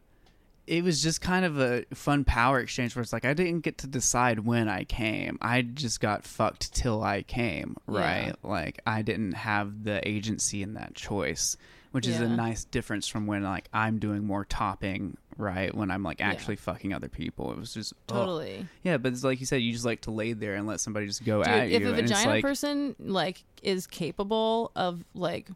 it 0.68 0.84
was 0.84 1.02
just 1.02 1.20
kind 1.22 1.44
of 1.44 1.60
a 1.60 1.84
fun 1.94 2.24
power 2.24 2.60
exchange 2.60 2.96
where 2.96 3.02
it's 3.02 3.12
like 3.12 3.26
I 3.26 3.34
didn't 3.34 3.62
get 3.62 3.80
to 3.80 3.88
decide 3.88 4.40
when 4.46 4.70
I 4.70 4.84
came. 4.86 5.38
I 5.42 5.64
just 5.64 6.00
got 6.00 6.24
fucked 6.24 6.74
till 6.74 7.04
I 7.04 7.24
came, 7.24 7.76
right? 7.88 8.28
Yeah. 8.28 8.34
Like 8.50 8.80
I 8.86 9.02
didn't 9.02 9.34
have 9.34 9.84
the 9.84 10.08
agency 10.08 10.62
in 10.62 10.76
that 10.76 10.94
choice, 10.94 11.58
which 11.92 12.08
is 12.08 12.20
a 12.20 12.28
nice 12.28 12.64
difference 12.64 13.08
from 13.08 13.28
when 13.28 13.44
like 13.44 13.68
I'm 13.74 14.00
doing 14.00 14.26
more 14.26 14.46
topping, 14.46 15.18
right? 15.38 15.74
When 15.76 15.92
I'm 15.92 16.04
like 16.04 16.20
Yeah. 16.20 16.30
actually 16.30 16.56
fucking 16.56 16.94
other 16.94 17.10
people. 17.10 17.52
It 17.52 17.58
was 17.58 17.74
just 17.74 17.94
ugh. 18.10 18.16
Totally. 18.16 18.68
Yeah, 18.84 18.98
but 18.98 19.12
it's 19.14 19.24
like 19.24 19.40
you 19.40 19.46
said, 19.46 19.62
you 19.62 19.74
just 19.74 19.86
like 19.86 20.02
to 20.02 20.12
lay 20.12 20.34
there 20.34 20.56
and 20.56 20.68
let 20.68 20.80
somebody 20.80 21.06
just 21.08 21.26
go 21.26 21.44
Dude, 21.44 21.48
at 21.54 21.70
you. 21.70 21.78
if 21.78 21.84
a 21.84 21.92
vagina 21.94 22.30
like, 22.30 22.42
person 22.44 22.96
like 23.00 23.44
is 23.62 23.88
capable 23.88 24.72
of 24.76 25.04
like 25.14 25.50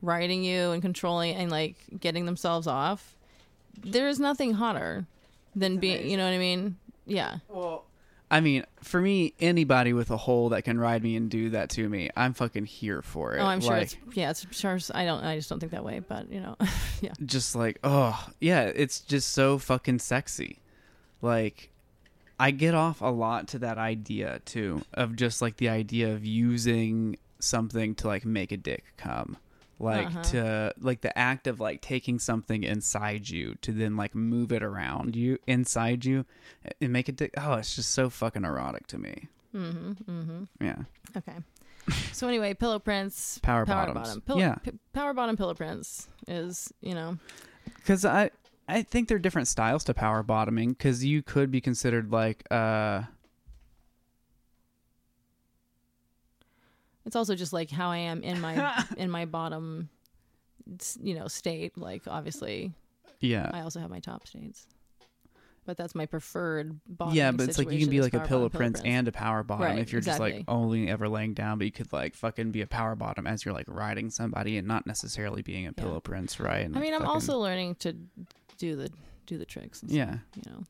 riding 0.00 0.42
you 0.42 0.70
and 0.70 0.82
controlling 0.82 1.34
and 1.36 1.50
like 1.50 1.76
getting 2.00 2.24
themselves 2.24 2.66
off, 2.66 3.16
there 3.82 4.08
is 4.08 4.18
nothing 4.18 4.54
hotter 4.54 5.06
than 5.54 5.78
being. 5.78 6.08
You 6.08 6.16
know 6.16 6.24
what 6.24 6.32
I 6.34 6.38
mean? 6.38 6.76
Yeah. 7.06 7.38
Well, 7.48 7.84
I 8.32 8.40
mean, 8.40 8.64
for 8.80 8.98
me, 8.98 9.34
anybody 9.40 9.92
with 9.92 10.10
a 10.10 10.16
hole 10.16 10.48
that 10.48 10.62
can 10.62 10.80
ride 10.80 11.02
me 11.02 11.16
and 11.16 11.30
do 11.30 11.50
that 11.50 11.68
to 11.70 11.86
me, 11.86 12.08
I'm 12.16 12.32
fucking 12.32 12.64
here 12.64 13.02
for 13.02 13.34
it. 13.36 13.40
Oh, 13.40 13.44
I'm 13.44 13.60
sure 13.60 13.72
Like, 13.72 13.82
it's 13.82 13.96
yeah. 14.14 14.30
It's 14.30 14.46
sure. 14.52 14.78
I 14.94 15.04
don't. 15.04 15.22
I 15.22 15.36
just 15.36 15.50
don't 15.50 15.60
think 15.60 15.72
that 15.72 15.84
way. 15.84 16.00
But 16.00 16.32
you 16.32 16.40
know, 16.40 16.56
yeah. 17.02 17.12
just 17.26 17.54
like, 17.54 17.78
oh, 17.84 18.26
yeah, 18.40 18.72
it's 18.74 19.00
just 19.00 19.32
so 19.32 19.58
fucking 19.58 19.98
sexy. 19.98 20.60
Like, 21.20 21.68
I 22.40 22.52
get 22.52 22.74
off 22.74 23.02
a 23.02 23.06
lot 23.06 23.48
to 23.48 23.58
that 23.58 23.76
idea 23.76 24.40
too 24.46 24.80
of 24.94 25.14
just 25.14 25.42
like 25.42 25.58
the 25.58 25.68
idea 25.68 26.14
of 26.14 26.24
using 26.24 27.18
something 27.38 27.94
to 27.96 28.06
like 28.06 28.24
make 28.24 28.50
a 28.50 28.56
dick 28.56 28.94
come. 28.96 29.36
Like 29.82 30.06
Uh-huh. 30.06 30.22
to 30.22 30.74
like 30.80 31.00
the 31.00 31.16
act 31.18 31.46
of 31.46 31.58
like 31.60 31.80
taking 31.82 32.18
something 32.18 32.62
inside 32.62 33.28
you 33.28 33.56
to 33.62 33.72
then 33.72 33.96
like 33.96 34.14
move 34.14 34.52
it 34.52 34.62
around 34.62 35.16
you 35.16 35.38
inside 35.46 36.04
you 36.04 36.24
and 36.80 36.92
make 36.92 37.08
it. 37.08 37.20
Oh, 37.36 37.54
it's 37.54 37.74
just 37.76 37.90
so 37.90 38.08
fucking 38.08 38.44
erotic 38.44 38.86
to 38.88 38.98
me. 38.98 39.28
Mm-hmm. 39.54 39.92
Mm-hmm. 40.10 40.44
Yeah. 40.64 40.76
Okay. 41.16 41.34
So 42.12 42.28
anyway, 42.28 42.54
pillow 42.54 42.78
prince. 42.78 43.38
Power 43.42 43.66
power 43.66 43.86
bottoms. 43.88 44.06
bottom. 44.08 44.20
Pillow, 44.22 44.38
Yeah. 44.38 44.54
p- 44.62 44.70
power 44.92 45.12
bottom 45.12 45.36
pillow 45.36 45.54
prince 45.54 46.06
is 46.28 46.72
you 46.80 46.94
know 46.94 47.18
Because 47.76 48.04
I, 48.04 48.30
I 48.68 48.82
think 48.82 49.08
there 49.08 49.16
are 49.16 49.20
different 49.20 49.48
styles 49.48 49.82
to 49.84 49.94
power 49.94 50.22
bottoming 50.22 50.70
because 50.74 51.04
you 51.04 51.22
could 51.24 51.50
be 51.50 51.60
considered 51.60 52.12
like 52.12 52.44
uh 52.52 53.02
It's 57.04 57.16
also 57.16 57.34
just 57.34 57.52
like 57.52 57.70
how 57.70 57.90
I 57.90 57.98
am 57.98 58.22
in 58.22 58.40
my 58.40 58.84
in 58.96 59.10
my 59.10 59.24
bottom, 59.24 59.88
you 61.00 61.14
know, 61.14 61.28
state. 61.28 61.76
Like 61.76 62.02
obviously, 62.06 62.72
yeah 63.20 63.50
I 63.52 63.60
also 63.60 63.80
have 63.80 63.90
my 63.90 63.98
top 64.00 64.26
states, 64.26 64.66
but 65.66 65.76
that's 65.76 65.94
my 65.94 66.06
preferred 66.06 66.78
bottom. 66.88 67.14
yeah, 67.14 67.32
but 67.32 67.48
it's 67.48 67.58
like 67.58 67.70
you 67.72 67.78
can 67.80 67.90
be 67.90 68.00
like 68.00 68.14
a 68.14 68.20
pillow 68.20 68.48
prince 68.48 68.78
and 68.80 68.88
and 68.88 69.08
a 69.08 69.12
power 69.12 69.42
bottom 69.42 69.66
Right, 69.66 69.78
if 69.78 69.92
you're 69.92 70.00
just 70.00 70.20
like 70.20 70.44
only 70.48 70.88
ever 70.88 71.08
laying 71.08 71.34
down, 71.34 71.58
but 71.58 71.64
you 71.64 71.72
could 71.72 71.92
like 71.92 72.14
fucking 72.14 72.52
be 72.52 72.60
a 72.62 72.66
power 72.66 72.94
bottom 72.94 73.26
as 73.26 73.44
you're 73.44 73.54
like 73.54 73.66
riding 73.68 74.08
somebody 74.10 74.56
and 74.58 74.68
not 74.68 74.86
necessarily 74.86 75.42
being 75.42 75.66
a 75.66 75.70
Yeah. 75.76 75.82
pillow 75.84 76.00
prince, 76.00 76.38
right? 76.38 76.64
And, 76.64 76.74
I 76.76 76.78
like, 76.78 76.82
mean, 76.86 76.94
I'm 76.94 77.00
fucking- 77.00 77.12
also 77.12 77.38
learning 77.38 77.74
to 77.76 77.94
do 78.58 78.76
the 78.76 78.90
do 79.26 79.38
the 79.38 79.44
tricks. 79.46 79.82
And 79.82 79.90
stuff, 79.90 79.96
yeah 79.98 80.18
you 80.36 80.42
know, 80.52 80.62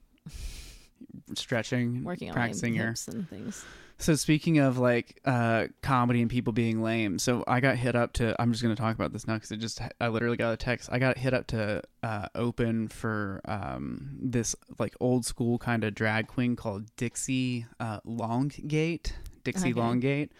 stretching, 1.34 2.04
working 2.04 2.28
on 2.30 2.34
practicing 2.34 2.72
my 2.72 2.78
your 2.78 2.86
hips 2.88 3.08
and 3.08 3.28
things. 3.28 3.64
So 4.02 4.16
speaking 4.16 4.58
of 4.58 4.78
like 4.78 5.20
uh, 5.24 5.68
comedy 5.80 6.22
and 6.22 6.30
people 6.30 6.52
being 6.52 6.82
lame, 6.82 7.20
so 7.20 7.44
I 7.46 7.60
got 7.60 7.76
hit 7.76 7.94
up 7.94 8.12
to. 8.14 8.34
I'm 8.42 8.50
just 8.50 8.60
going 8.62 8.74
to 8.74 8.80
talk 8.80 8.96
about 8.96 9.12
this 9.12 9.28
now 9.28 9.34
because 9.34 9.52
it 9.52 9.58
just. 9.58 9.80
I 10.00 10.08
literally 10.08 10.36
got 10.36 10.52
a 10.52 10.56
text. 10.56 10.88
I 10.90 10.98
got 10.98 11.16
hit 11.16 11.32
up 11.32 11.46
to 11.48 11.82
uh, 12.02 12.26
open 12.34 12.88
for 12.88 13.40
um, 13.44 14.16
this 14.20 14.56
like 14.80 14.94
old 14.98 15.24
school 15.24 15.56
kind 15.56 15.84
of 15.84 15.94
drag 15.94 16.26
queen 16.26 16.56
called 16.56 16.84
Dixie 16.96 17.64
uh, 17.78 18.00
Longate. 18.04 19.14
Dixie 19.44 19.70
Okay. 19.70 19.80
Longate. 19.80 20.32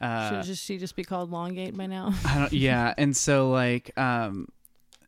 Should 0.00 0.06
Uh, 0.08 0.42
just 0.42 0.64
she 0.64 0.78
just 0.78 0.96
be 0.96 1.04
called 1.04 1.30
Longate 1.30 1.76
by 1.76 1.86
now? 1.86 2.14
I 2.24 2.38
don't, 2.38 2.52
yeah, 2.52 2.94
and 2.98 3.14
so 3.14 3.50
like 3.50 3.96
um, 3.98 4.48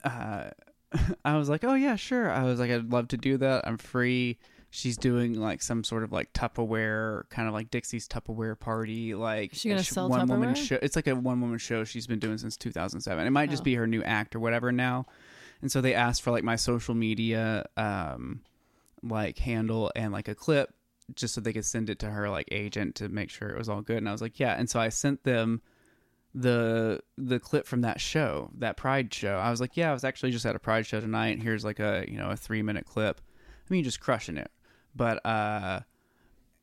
uh, 0.04 0.50
I 1.24 1.36
was 1.36 1.48
like, 1.48 1.64
oh 1.64 1.74
yeah, 1.74 1.96
sure. 1.96 2.30
I 2.30 2.44
was 2.44 2.60
like, 2.60 2.70
I'd 2.70 2.92
love 2.92 3.08
to 3.08 3.16
do 3.16 3.38
that. 3.38 3.66
I'm 3.66 3.78
free. 3.78 4.38
She's 4.76 4.96
doing 4.96 5.34
like 5.40 5.62
some 5.62 5.84
sort 5.84 6.02
of 6.02 6.10
like 6.10 6.32
Tupperware, 6.32 7.28
kind 7.30 7.46
of 7.46 7.54
like 7.54 7.70
Dixie's 7.70 8.08
Tupperware 8.08 8.58
party, 8.58 9.14
like 9.14 9.54
she 9.54 9.68
gonna 9.68 9.84
sell 9.84 10.08
one 10.08 10.26
woman 10.26 10.52
Tupperware? 10.54 10.66
show. 10.66 10.78
It's 10.82 10.96
like 10.96 11.06
a 11.06 11.14
one 11.14 11.40
woman 11.40 11.58
show 11.58 11.84
she's 11.84 12.08
been 12.08 12.18
doing 12.18 12.38
since 12.38 12.56
2007. 12.56 13.24
It 13.24 13.30
might 13.30 13.50
just 13.50 13.62
Oh. 13.62 13.64
be 13.64 13.74
her 13.76 13.87
new 13.87 14.02
act 14.02 14.34
or 14.34 14.40
whatever 14.40 14.72
now. 14.72 15.06
And 15.62 15.70
so 15.70 15.80
they 15.80 15.94
asked 15.94 16.22
for 16.22 16.32
like 16.32 16.42
my 16.42 16.56
social 16.56 16.94
media, 16.96 17.66
um, 17.76 18.40
like 19.02 19.38
handle 19.38 19.92
and 19.94 20.12
like 20.12 20.26
a 20.26 20.34
clip, 20.34 20.74
just 21.14 21.34
so 21.34 21.40
they 21.40 21.52
could 21.52 21.64
send 21.64 21.88
it 21.88 22.00
to 22.00 22.10
her 22.10 22.28
like 22.28 22.48
agent 22.50 22.96
to 22.96 23.08
make 23.08 23.30
sure 23.30 23.50
it 23.50 23.56
was 23.58 23.68
all 23.68 23.80
good. 23.80 23.98
And 23.98 24.08
I 24.08 24.12
was 24.12 24.22
like, 24.22 24.40
yeah. 24.40 24.54
And 24.58 24.68
so 24.68 24.80
I 24.80 24.88
sent 24.88 25.22
them 25.22 25.62
the 26.34 27.00
the 27.16 27.38
clip 27.38 27.66
from 27.68 27.82
that 27.82 28.00
show, 28.00 28.50
that 28.58 28.76
Pride 28.76 29.14
show. 29.14 29.37
I 29.37 29.50
was 29.50 29.60
like, 29.60 29.76
yeah, 29.76 29.90
I 29.90 29.92
was 29.92 30.02
actually 30.02 30.32
just 30.32 30.44
at 30.46 30.56
a 30.56 30.58
Pride 30.58 30.84
show 30.84 31.00
tonight. 31.00 31.40
Here's 31.40 31.64
like 31.64 31.78
a 31.78 32.04
you 32.08 32.16
know 32.18 32.30
a 32.30 32.37
three 32.37 32.62
minute 32.62 32.87
clip. 32.87 33.20
I 33.70 33.72
mean, 33.72 33.84
just 33.84 34.00
crushing 34.00 34.37
it. 34.37 34.50
But 34.94 35.24
uh, 35.26 35.80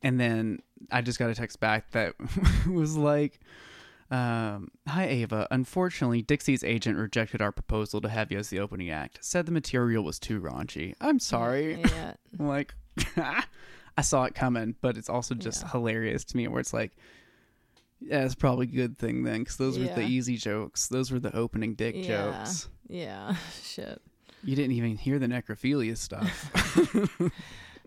and 0.02 0.18
then 0.18 0.60
I 0.90 1.00
just 1.02 1.18
got 1.18 1.30
a 1.30 1.34
text 1.34 1.60
back 1.60 1.90
that 1.92 2.14
was 2.70 2.96
like. 2.96 3.40
Um, 4.10 4.70
Hi 4.86 5.06
Ava. 5.06 5.48
Unfortunately, 5.50 6.20
Dixie's 6.20 6.62
agent 6.62 6.98
rejected 6.98 7.40
our 7.40 7.50
proposal 7.50 8.02
to 8.02 8.10
have 8.10 8.30
you 8.30 8.36
as 8.38 8.50
the 8.50 8.60
opening 8.60 8.90
act. 8.90 9.18
Said 9.24 9.46
the 9.46 9.52
material 9.52 10.04
was 10.04 10.18
too 10.18 10.38
raunchy. 10.38 10.92
I'm 11.00 11.18
sorry. 11.18 11.80
Yeah. 11.80 12.12
I'm 12.38 12.46
like, 12.46 12.74
I 13.16 14.02
saw 14.02 14.24
it 14.24 14.34
coming, 14.34 14.76
but 14.82 14.98
it's 14.98 15.08
also 15.08 15.34
just 15.34 15.62
Yeah. 15.62 15.70
hilarious 15.70 16.24
to 16.26 16.36
me 16.36 16.46
where 16.46 16.60
it's 16.60 16.74
like, 16.74 16.92
yeah, 18.00 18.26
it's 18.26 18.34
probably 18.34 18.66
a 18.66 18.70
good 18.70 18.98
thing 18.98 19.22
then, 19.22 19.38
because 19.44 19.56
those 19.56 19.78
were 19.78 19.86
the 19.86 20.02
easy 20.02 20.36
jokes. 20.36 20.88
Those 20.88 21.10
were 21.10 21.18
the 21.20 21.34
opening 21.34 21.72
dick 21.74 21.94
Yeah. 21.96 22.32
jokes. 22.42 22.68
Yeah. 22.88 23.34
Shit. 23.62 24.02
You 24.44 24.54
didn't 24.56 24.72
even 24.72 24.96
hear 24.96 25.18
the 25.20 25.26
necrophilia 25.26 25.96
stuff. 25.96 26.50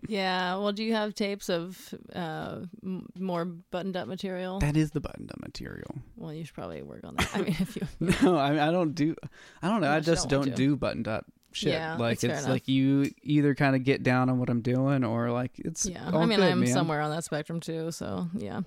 Yeah. 0.08 0.56
Well, 0.56 0.72
do 0.72 0.84
you 0.84 0.94
have 0.94 1.14
tapes 1.14 1.48
of 1.48 1.94
uh, 2.14 2.60
m- 2.84 3.08
more 3.18 3.44
buttoned 3.44 3.96
up 3.96 4.08
material? 4.08 4.58
that 4.60 4.76
is 4.76 4.90
the 4.90 5.00
buttoned 5.00 5.30
up 5.30 5.40
material. 5.40 5.96
well, 6.16 6.32
you 6.32 6.44
should 6.44 6.54
probably 6.54 6.82
work 6.82 7.04
on 7.04 7.16
that. 7.16 7.30
I 7.34 7.42
mean, 7.42 7.56
if 7.58 7.76
you. 7.76 7.82
No, 8.22 8.36
I, 8.36 8.50
mean, 8.50 8.58
I 8.60 8.70
don't 8.70 8.94
do. 8.94 9.14
I 9.62 9.68
don't 9.68 9.80
know. 9.80 9.90
I 9.90 10.00
just 10.00 10.28
don't 10.28 10.46
don't 10.46 10.56
do 10.56 10.76
buttoned 10.76 11.08
up 11.08 11.24
shit. 11.52 11.72
Yeah, 11.72 11.96
like 11.96 12.22
it's 12.22 12.46
like 12.46 12.68
you 12.68 13.10
either 13.22 13.54
kind 13.54 13.74
of 13.74 13.84
get 13.84 14.02
down 14.02 14.28
on 14.28 14.38
what 14.38 14.50
I'm 14.50 14.60
doing, 14.60 15.04
or 15.04 15.30
like 15.30 15.52
it's. 15.58 15.86
Yeah. 15.86 16.06
I 16.06 16.26
mean, 16.26 16.38
good, 16.38 16.52
I'm 16.52 16.60
man. 16.60 16.68
somewhere 16.68 17.00
on 17.00 17.10
that 17.10 17.24
spectrum 17.24 17.60
too. 17.60 17.90
So 17.90 18.28
yeah. 18.36 18.60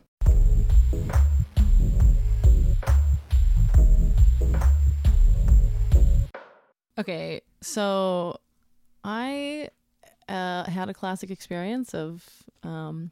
Okay, 6.98 7.42
so 7.62 8.42
I 9.06 9.70
uh, 10.30 10.64
had 10.70 10.90
a 10.90 10.94
classic 10.94 11.32
experience 11.32 11.94
of 11.94 12.24
um, 12.64 13.12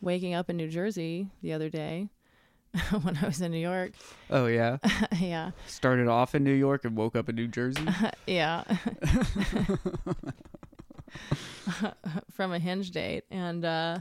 waking 0.00 0.34
up 0.34 0.50
in 0.50 0.56
New 0.56 0.68
Jersey 0.68 1.28
the 1.42 1.52
other 1.52 1.68
day 1.68 2.08
when 3.02 3.16
I 3.16 3.26
was 3.26 3.40
in 3.40 3.52
New 3.52 3.58
York. 3.58 3.92
Oh 4.30 4.46
yeah. 4.46 4.78
yeah, 5.20 5.50
Started 5.66 6.08
off 6.08 6.34
in 6.34 6.44
New 6.44 6.54
York 6.54 6.84
and 6.84 6.96
woke 6.96 7.16
up 7.16 7.28
in 7.28 7.36
New 7.36 7.48
Jersey. 7.48 7.86
yeah. 8.26 8.64
From 12.32 12.52
a 12.52 12.58
hinge 12.58 12.90
date, 12.90 13.24
and 13.30 13.64
uh, 13.64 13.98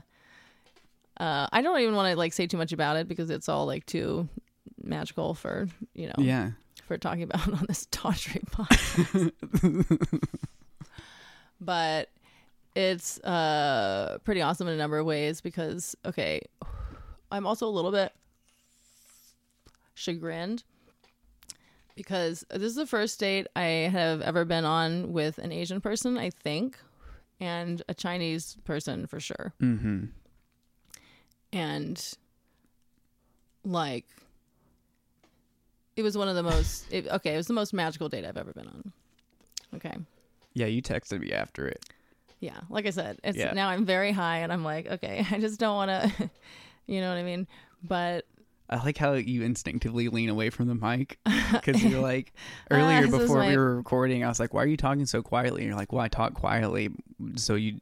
uh, 1.19 1.47
I 1.51 1.61
don't 1.61 1.79
even 1.79 1.95
want 1.95 2.11
to 2.11 2.17
like 2.17 2.33
say 2.33 2.47
too 2.47 2.57
much 2.57 2.71
about 2.71 2.97
it 2.97 3.07
because 3.07 3.29
it's 3.29 3.49
all 3.49 3.65
like 3.65 3.85
too 3.85 4.27
magical 4.83 5.33
for 5.33 5.67
you 5.93 6.07
know 6.07 6.15
yeah. 6.17 6.51
for 6.87 6.97
talking 6.97 7.23
about 7.23 7.47
on 7.47 7.65
this 7.67 7.87
tawdry 7.91 8.41
podcast. 8.51 9.31
but 11.59 12.09
it's 12.79 13.19
uh 13.19 14.19
pretty 14.23 14.41
awesome 14.41 14.67
in 14.67 14.73
a 14.73 14.77
number 14.77 14.97
of 14.97 15.05
ways 15.05 15.41
because 15.41 15.97
okay, 16.05 16.41
I'm 17.29 17.45
also 17.45 17.67
a 17.67 17.69
little 17.69 17.91
bit 17.91 18.13
chagrined 19.95 20.63
because 21.95 22.45
this 22.49 22.63
is 22.63 22.75
the 22.75 22.87
first 22.87 23.19
date 23.19 23.47
I 23.53 23.89
have 23.91 24.21
ever 24.21 24.45
been 24.45 24.63
on 24.63 25.11
with 25.11 25.39
an 25.39 25.51
Asian 25.51 25.81
person, 25.81 26.17
I 26.17 26.29
think, 26.29 26.79
and 27.41 27.81
a 27.89 27.93
Chinese 27.93 28.55
person 28.63 29.07
for 29.07 29.19
sure. 29.19 29.53
Mm-hmm. 29.61 30.05
And 31.51 32.13
like 33.65 34.05
it 35.97 36.01
was 36.01 36.17
one 36.17 36.29
of 36.29 36.35
the 36.35 36.43
most 36.43 36.85
it, 36.93 37.09
okay, 37.09 37.33
it 37.33 37.37
was 37.37 37.47
the 37.47 37.53
most 37.53 37.73
magical 37.73 38.07
date 38.07 38.23
I've 38.23 38.37
ever 38.37 38.53
been 38.53 38.67
on. 38.67 38.93
Okay. 39.75 39.97
Yeah, 40.53 40.67
you 40.67 40.81
texted 40.81 41.19
me 41.19 41.33
after 41.33 41.67
it. 41.67 41.85
Yeah, 42.39 42.59
like 42.69 42.85
I 42.85 42.91
said, 42.91 43.19
it's 43.23 43.37
Yeah. 43.37 43.51
now 43.53 43.69
I'm 43.69 43.85
very 43.85 44.11
high 44.11 44.37
and 44.39 44.51
I'm 44.53 44.63
like, 44.63 44.87
okay, 44.87 45.25
I 45.31 45.39
just 45.39 45.59
don't 45.59 45.75
want 45.75 45.89
to 45.89 46.29
you 46.87 47.01
know 47.01 47.09
what 47.09 47.17
I 47.17 47.23
mean? 47.23 47.47
But 47.83 48.25
I 48.69 48.77
like 48.83 48.97
how 48.97 49.13
you 49.13 49.41
instinctively 49.43 50.09
lean 50.09 50.29
away 50.29 50.49
from 50.51 50.67
the 50.67 50.75
mic 50.75 51.17
because 51.51 51.83
you're 51.83 52.01
like 52.01 52.33
earlier 52.69 52.97
Ah, 52.99 53.01
this 53.01 53.13
is 53.13 53.19
before 53.19 53.39
my- 53.39 53.49
we 53.49 53.57
were 53.57 53.75
recording. 53.77 54.23
I 54.23 54.27
was 54.27 54.39
like, 54.39 54.53
"Why 54.53 54.63
are 54.63 54.67
you 54.67 54.77
talking 54.77 55.05
so 55.07 55.21
quietly?" 55.23 55.61
And 55.61 55.69
you're 55.69 55.77
like, 55.77 55.91
"Well, 55.91 56.01
I 56.03 56.07
talk 56.07 56.33
quietly, 56.35 56.89
so 57.35 57.55
you 57.55 57.79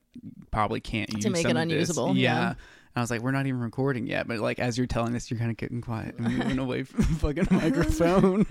probably 0.52 0.80
can't 0.80 1.12
use 1.14 1.28
make 1.28 1.42
some 1.42 1.58
it 1.58 1.60
unusable, 1.60 2.16
Yeah. 2.16 2.40
yeah. 2.40 2.54
I 2.96 3.02
was 3.02 3.12
like, 3.12 3.22
"We're 3.22 3.32
not 3.32 3.46
even 3.48 3.60
recording 3.60 4.08
yet," 4.08 4.28
but 4.30 4.40
like 4.40 4.60
as 4.60 4.78
you're 4.78 4.88
telling 4.88 5.14
us, 5.16 5.30
you're 5.30 5.38
kind 5.40 5.52
of 5.52 5.58
getting 5.58 5.82
quiet 5.82 6.16
and 6.18 6.36
moving 6.38 6.58
away 6.58 6.84
from 6.84 7.02
the 7.04 7.20
fucking 7.20 7.48
microphone. 7.52 8.46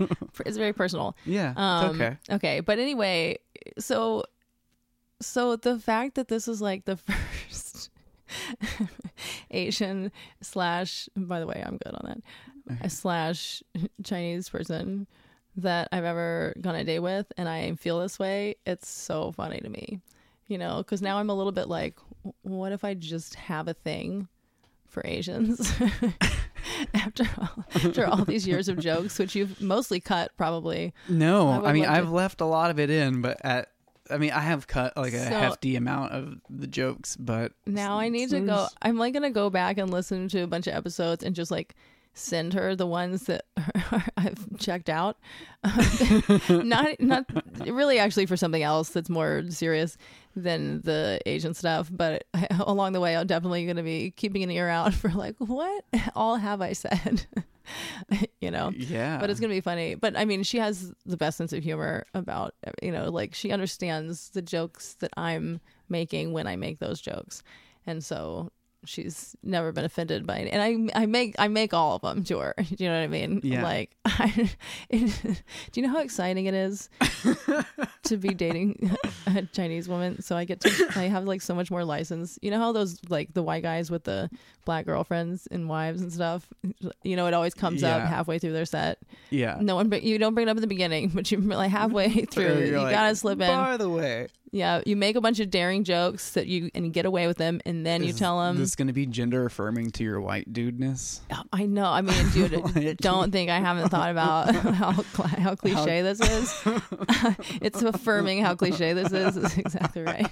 it's 0.45 0.57
very 0.57 0.73
personal. 0.73 1.17
yeah, 1.25 1.53
Um, 1.57 1.95
okay. 1.95 2.17
Okay, 2.29 2.59
but 2.61 2.77
anyway, 2.79 3.39
so 3.79 4.23
so 5.21 5.55
the 5.55 5.79
fact 5.79 6.15
that 6.15 6.27
this 6.27 6.47
is 6.47 6.61
like 6.61 6.85
the 6.85 6.97
first 7.49 7.89
Asian 9.51 10.11
slash 10.41 11.09
by 11.15 11.39
the 11.39 11.47
way, 11.47 11.63
I'm 11.65 11.77
good 11.77 11.93
on 11.93 12.01
that. 12.05 12.75
Okay. 12.75 12.87
Slash 12.89 13.63
Chinese 14.03 14.49
person 14.49 15.07
that 15.55 15.89
I've 15.91 16.03
ever 16.03 16.53
gone 16.61 16.75
a 16.75 16.83
date 16.83 16.99
with 16.99 17.31
and 17.37 17.47
I 17.49 17.73
feel 17.75 17.99
this 17.99 18.19
way, 18.19 18.55
it's 18.65 18.89
so 18.89 19.31
funny 19.31 19.59
to 19.59 19.69
me. 19.69 20.01
You 20.47 20.57
know, 20.57 20.83
cuz 20.83 21.01
now 21.01 21.17
I'm 21.17 21.29
a 21.29 21.35
little 21.35 21.51
bit 21.51 21.67
like 21.67 21.97
what 22.41 22.71
if 22.71 22.83
I 22.83 22.93
just 22.93 23.35
have 23.35 23.67
a 23.67 23.73
thing 23.73 24.27
for 24.87 25.01
Asians? 25.05 25.73
after 26.93 27.25
all, 27.37 27.65
after 27.75 28.05
all 28.05 28.25
these 28.25 28.47
years 28.47 28.67
of 28.67 28.79
jokes, 28.79 29.19
which 29.19 29.35
you've 29.35 29.61
mostly 29.61 29.99
cut 29.99 30.31
probably. 30.37 30.93
No, 31.07 31.49
I 31.49 31.69
I, 31.69 31.73
mean 31.73 31.85
I've 31.85 32.11
left 32.11 32.41
a 32.41 32.45
lot 32.45 32.71
of 32.71 32.79
it 32.79 32.89
in, 32.89 33.21
but 33.21 33.37
at 33.43 33.69
I 34.11 34.17
mean 34.17 34.31
I 34.31 34.39
have 34.41 34.67
cut 34.67 34.95
like 34.97 35.13
a 35.13 35.23
So- 35.23 35.29
hefty 35.29 35.75
amount 35.75 36.11
of 36.13 36.35
the 36.49 36.67
jokes, 36.67 37.15
but 37.15 37.51
Now 37.65 37.97
I 37.99 38.09
need 38.09 38.29
to 38.31 38.39
go. 38.41 38.67
I'm 38.81 38.97
like 38.97 39.13
gonna 39.13 39.29
go 39.31 39.49
back 39.49 39.77
and 39.77 39.89
listen 39.91 40.27
to 40.29 40.41
a 40.41 40.47
bunch 40.47 40.67
of 40.67 40.73
episodes 40.73 41.23
and 41.23 41.35
just 41.35 41.51
like 41.51 41.75
send 42.13 42.53
her 42.53 42.75
the 42.75 42.87
ones 42.87 43.23
that 43.27 43.45
I've 44.17 44.57
checked 44.57 44.89
out. 44.89 45.17
not 46.49 46.99
not 46.99 47.25
really 47.67 47.99
actually 47.99 48.25
for 48.25 48.35
something 48.37 48.63
else 48.63 48.89
that's 48.89 49.09
more 49.09 49.43
serious 49.49 49.97
than 50.35 50.81
the 50.81 51.19
Asian 51.25 51.53
stuff, 51.53 51.89
but 51.91 52.23
along 52.59 52.93
the 52.93 52.99
way 52.99 53.15
I'm 53.15 53.27
definitely 53.27 53.65
gonna 53.67 53.83
be 53.83 54.11
keeping 54.11 54.43
an 54.43 54.51
ear 54.51 54.67
out 54.69 54.93
for 54.93 55.09
like 55.11 55.35
what 55.37 55.83
all 56.15 56.37
have 56.37 56.61
I 56.61 56.73
said. 56.73 57.25
You 58.41 58.51
know. 58.51 58.71
Yeah. 58.75 59.17
But 59.19 59.29
it's 59.29 59.39
gonna 59.39 59.53
be 59.53 59.61
funny. 59.61 59.95
But 59.95 60.17
I 60.17 60.25
mean, 60.25 60.43
she 60.43 60.59
has 60.59 60.93
the 61.05 61.17
best 61.17 61.37
sense 61.37 61.53
of 61.53 61.63
humor 61.63 62.05
about 62.13 62.53
you 62.81 62.91
know, 62.91 63.09
like 63.09 63.33
she 63.33 63.51
understands 63.51 64.29
the 64.29 64.41
jokes 64.41 64.95
that 64.99 65.11
I'm 65.17 65.59
making 65.89 66.33
when 66.33 66.47
I 66.47 66.55
make 66.55 66.79
those 66.79 67.01
jokes, 67.01 67.43
and 67.85 68.03
so 68.03 68.51
she's 68.85 69.35
never 69.43 69.71
been 69.71 69.85
offended 69.85 70.25
by 70.25 70.37
it. 70.39 70.49
And 70.51 70.91
I 70.95 71.01
I 71.03 71.05
make 71.05 71.35
I 71.39 71.47
make 71.47 71.73
all 71.73 71.95
of 71.95 72.01
them 72.01 72.23
to 72.25 72.39
her. 72.39 72.53
Do 72.57 72.83
you 72.83 72.89
know 72.89 72.97
what 72.97 73.03
I 73.03 73.07
mean? 73.07 73.41
Yeah. 73.43 73.63
Like, 73.63 73.95
I, 74.05 74.51
it, 74.89 75.43
do 75.71 75.81
you 75.81 75.87
know 75.87 75.93
how 75.93 75.99
exciting 76.01 76.45
it 76.45 76.53
is 76.53 76.89
to 78.03 78.17
be 78.17 78.29
dating 78.33 78.95
a 79.25 79.43
Chinese 79.43 79.87
woman? 79.87 80.21
So 80.21 80.35
I 80.37 80.45
get 80.45 80.61
to 80.61 80.91
I 80.95 81.03
have 81.03 81.25
like 81.25 81.41
so 81.41 81.53
much 81.55 81.71
more 81.71 81.83
license. 81.83 82.39
You 82.41 82.51
know 82.51 82.59
how 82.59 82.71
those 82.71 82.99
like 83.09 83.33
the 83.33 83.43
white 83.43 83.63
guys 83.63 83.91
with 83.91 84.03
the 84.03 84.29
black 84.65 84.85
girlfriends 84.85 85.47
and 85.49 85.69
wives 85.69 86.01
and 86.01 86.11
stuff. 86.11 86.47
You 87.03 87.15
know, 87.15 87.27
it 87.27 87.33
always 87.33 87.53
comes 87.53 87.83
up 87.83 88.01
halfway 88.01 88.37
through 88.39 88.53
their 88.53 88.65
set. 88.65 88.99
yeah. 89.29 89.57
No 89.61 89.75
one, 89.75 89.91
you 89.91 90.17
don't 90.17 90.33
bring 90.33 90.47
it 90.47 90.51
up 90.51 90.57
in 90.57 90.61
the 90.61 90.67
beginning, 90.67 91.09
but 91.09 91.31
you 91.31 91.39
like 91.39 91.71
halfway 91.71 92.25
through, 92.25 92.65
you 92.65 92.77
like, 92.77 92.91
gotta 92.91 93.15
slip 93.15 93.39
in. 93.41 93.47
By 93.47 93.77
the 93.77 93.89
way, 93.89 94.27
Yeah, 94.51 94.81
you 94.85 94.95
make 94.95 95.15
a 95.17 95.21
bunch 95.21 95.39
of 95.41 95.49
daring 95.49 95.83
jokes 95.83 96.31
that 96.31 96.47
you 96.47 96.69
and 96.73 96.85
you 96.85 96.91
get 96.91 97.05
away 97.05 97.27
with 97.27 97.37
them, 97.37 97.59
and 97.65 97.85
then 97.85 98.01
you 98.01 98.09
is 98.09 98.15
tell 98.19 98.39
them. 98.39 98.57
this 98.57 98.69
is 98.69 98.75
going 98.75 98.87
to 98.87 98.93
be 98.93 99.05
gender 99.05 99.45
affirming 99.45 99.91
to 99.91 100.03
your 100.03 100.21
white 100.21 100.51
dudeness. 100.53 101.19
I 101.51 101.65
know. 101.65 101.85
I 101.85 102.01
mean, 102.01 102.29
dude, 102.29 102.51
Like- 102.75 102.97
don't 102.97 103.31
think 103.31 103.49
I 103.49 103.59
haven't 103.59 103.89
thought 103.89 104.09
about 104.09 104.55
how 104.55 104.91
how 104.91 105.55
cliche 105.55 106.01
this 106.01 106.21
is. 106.21 106.61
it's 107.61 107.81
affirming 107.81 108.41
how 108.41 108.55
cliche 108.55 108.93
this 108.93 109.11
is. 109.11 109.35
Is 109.35 109.57
exactly 109.57 110.03
right. 110.03 110.31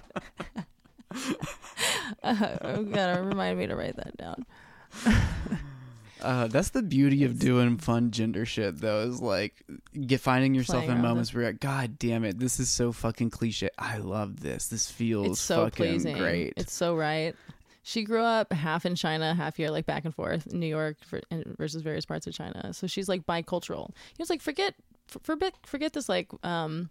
uh, 2.24 2.76
you 2.78 2.84
gotta 2.86 3.22
remind 3.22 3.60
me 3.60 3.68
to 3.68 3.76
write 3.76 3.98
that 3.98 4.16
down. 4.18 4.46
Uh, 6.26 6.48
that's 6.48 6.70
the 6.70 6.82
beauty 6.82 7.24
of 7.24 7.38
doing 7.40 7.78
fun 7.78 8.12
gender 8.12 8.46
shit, 8.46 8.82
though. 8.82 9.02
Is 9.02 9.22
like 9.22 9.64
get 10.08 10.22
finding 10.22 10.56
yourself 10.56 10.86
Playing 10.86 10.98
in 10.98 11.04
moments 11.04 11.34
where 11.34 11.44
you're 11.44 11.52
like, 11.52 11.60
God 11.60 12.00
damn 12.00 12.24
it, 12.26 12.40
this 12.40 12.60
is 12.60 12.70
so 12.70 12.92
fucking 12.92 13.30
cliche. 13.30 13.70
I 13.78 13.98
love 13.98 14.42
this. 14.42 14.68
This 14.68 14.90
feels 14.90 15.28
It's 15.28 15.40
so 15.40 15.66
fucking 15.66 15.86
pleasing. 15.86 16.18
great. 16.18 16.54
It's 16.58 16.74
so 16.74 16.96
right. 16.96 17.36
She 17.84 18.04
grew 18.04 18.24
up 18.24 18.52
half 18.52 18.88
in 18.88 18.96
China, 18.96 19.36
half 19.36 19.58
here, 19.58 19.70
like 19.70 19.86
back 19.86 20.06
and 20.06 20.16
forth, 20.16 20.52
New 20.52 20.66
York 20.66 20.98
versus 21.60 21.84
various 21.84 22.04
parts 22.04 22.26
of 22.26 22.34
China. 22.34 22.74
So 22.74 22.88
she's 22.88 23.08
like 23.08 23.28
bicultural. 23.28 23.90
Know, 23.90 23.94
it's 24.18 24.32
like 24.32 24.42
forget, 24.42 24.74
for, 25.06 25.20
forget, 25.20 25.54
forget 25.64 25.94
this 25.94 26.10
like 26.10 26.30
um, 26.44 26.90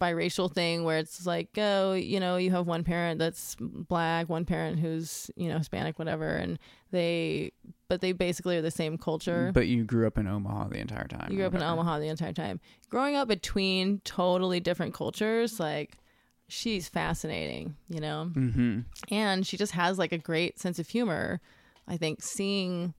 biracial 0.00 0.52
thing 0.52 0.84
where 0.84 0.98
it's 0.98 1.26
like, 1.26 1.48
oh, 1.56 1.92
you 1.94 2.20
know, 2.20 2.36
you 2.36 2.50
have 2.50 2.66
one 2.66 2.84
parent 2.84 3.18
that's 3.18 3.56
black, 3.60 4.28
one 4.28 4.44
parent 4.44 4.78
who's 4.78 5.30
you 5.36 5.48
know 5.48 5.58
Hispanic, 5.58 5.98
whatever, 5.98 6.28
and 6.28 6.58
they, 6.90 7.52
but 7.88 8.00
they 8.00 8.12
basically 8.12 8.56
are 8.56 8.62
the 8.62 8.70
same 8.70 8.98
culture. 8.98 9.50
But 9.52 9.66
you 9.66 9.84
grew 9.84 10.06
up 10.06 10.18
in 10.18 10.26
Omaha 10.26 10.68
the 10.68 10.78
entire 10.78 11.06
time. 11.06 11.28
You 11.30 11.36
grew 11.36 11.46
up 11.46 11.54
in. 11.54 11.62
Omaha 11.62 11.98
the 11.98 12.08
entire 12.08 12.32
time. 12.32 12.60
Growing 12.90 13.16
up 13.16 13.28
between 13.28 14.00
totally 14.04 14.60
different 14.60 14.94
cultures, 14.94 15.58
like 15.58 15.98
she's 16.48 16.88
fascinating, 16.88 17.76
you 17.88 18.00
know? 18.00 18.30
Mm-hmm. 18.32 18.80
And 19.10 19.46
she 19.46 19.56
just 19.56 19.72
has 19.72 19.98
like 19.98 20.12
a 20.12 20.18
great 20.18 20.58
sense 20.58 20.78
of 20.78 20.88
humor. 20.88 21.40
I 21.88 21.96
think 21.96 22.22
seeing 22.22 22.94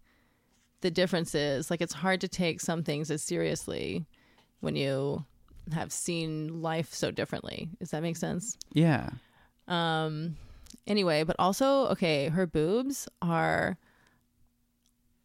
the 0.81 0.91
differences, 0.91 1.69
like 1.69 1.81
it's 1.81 1.93
hard 1.93 2.21
to 2.21 2.27
take 2.27 2.61
some 2.61 2.83
things 2.83 3.09
as 3.09 3.23
seriously 3.23 4.05
when 4.59 4.75
you 4.75 5.25
have 5.73 5.91
seen 5.91 6.61
life 6.61 6.93
so 6.93 7.11
differently. 7.11 7.69
Does 7.79 7.91
that 7.91 8.01
make 8.01 8.17
sense? 8.17 8.57
Yeah. 8.73 9.09
Um 9.67 10.37
anyway, 10.85 11.23
but 11.23 11.35
also 11.39 11.87
okay, 11.87 12.29
her 12.29 12.47
boobs 12.47 13.07
are 13.21 13.77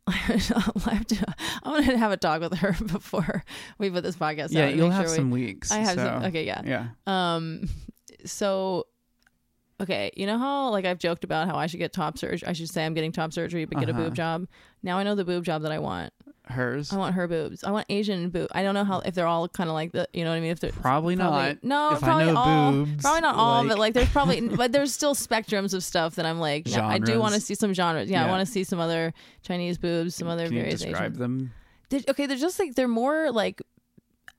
I 0.09 0.13
have 0.13 1.07
to, 1.07 1.35
I'm 1.63 1.85
gonna 1.85 1.97
have 1.97 2.11
a 2.13 2.17
talk 2.17 2.41
with 2.41 2.55
her 2.59 2.73
before 2.87 3.45
we 3.79 3.89
put 3.89 4.03
this 4.03 4.17
podcast 4.17 4.49
Yeah, 4.51 4.67
you'll 4.69 4.91
have 4.91 5.05
sure 5.07 5.13
we- 5.13 5.17
some 5.17 5.31
weeks. 5.31 5.71
I 5.71 5.77
have 5.79 5.95
some. 5.97 6.25
Okay, 6.25 6.45
yeah. 6.45 6.61
Yeah. 6.65 6.87
Um, 7.07 7.69
so 8.25 8.87
okay, 9.81 10.11
you 10.17 10.27
know 10.27 10.39
how 10.39 10.71
like 10.71 10.85
I've 10.85 10.99
joked 10.99 11.23
about 11.25 11.47
how 11.47 11.55
I 11.57 11.67
should 11.67 11.79
get 11.79 11.93
top 11.93 12.19
surgery. 12.19 12.47
I 12.49 12.53
should 12.53 12.69
say 12.69 12.85
I'm 12.85 12.95
getting 12.95 13.13
top 13.13 13.33
surgery, 13.33 13.65
but 13.65 13.79
get 13.79 13.89
a 13.89 13.93
Uh-huh. 13.93 14.05
boob 14.05 14.15
job. 14.17 14.47
Now 14.83 14.99
I 14.99 15.05
know 15.05 15.15
the 15.15 15.25
boob 15.25 15.45
job 15.45 15.63
that 15.63 15.73
I 15.73 15.79
want. 15.79 16.13
Hers. 16.47 16.93
I 16.93 16.97
want 16.97 17.15
her 17.15 17.29
boobs. 17.29 17.63
I 17.63 17.71
want 17.71 17.87
Asian 17.89 18.29
boob. 18.31 18.49
I 18.53 18.63
don't 18.65 18.75
know 18.75 18.85
how 18.85 18.99
if 19.01 19.15
they're 19.15 19.27
all 19.29 19.47
kind 19.49 19.71
of 19.71 19.75
like 19.75 19.93
the. 19.93 20.09
You 20.13 20.25
know 20.25 20.31
what 20.31 20.37
I 20.37 20.41
mean? 20.41 20.51
If 20.51 20.59
they're 20.61 20.73
Probably 20.73 21.15
not. 21.15 21.63
no, 21.63 21.93
If 21.95 22.01
probably 22.01 22.31
all. 22.31 22.73
boobs, 22.73 23.01
probably 23.03 23.21
not 23.21 23.37
all 23.37 23.63
like- 23.63 23.71
it. 23.73 23.79
Like 23.79 23.95
there's 23.95 24.09
probably, 24.11 24.41
but 24.57 24.73
there's 24.73 24.93
still 24.93 25.15
spectrums 25.15 25.73
of 25.73 25.85
stuff 25.85 26.17
that 26.17 26.27
I'm 26.27 26.41
like, 26.41 26.69
yeah, 26.69 26.87
I 26.87 26.99
do 26.99 27.21
want 27.21 27.35
to 27.35 27.41
see 27.41 27.55
some 27.55 27.73
genres. 27.73 28.11
Yeah, 28.11 28.25
I 28.27 28.29
want 28.29 28.45
to 28.47 28.53
see 28.53 28.65
some 28.65 28.81
other 28.81 29.15
Chinese 29.43 29.79
boobs, 29.79 30.17
some 30.17 30.27
other 30.29 30.47
Can 30.47 30.57
various 30.57 30.81
describe 30.83 31.13
Asian. 31.13 31.19
them? 31.19 31.53
They're, 31.91 32.01
okay, 32.09 32.27
they're 32.27 32.37
just 32.37 32.59
like 32.59 32.75
they're 32.75 32.89
more 32.89 33.31
like 33.31 33.63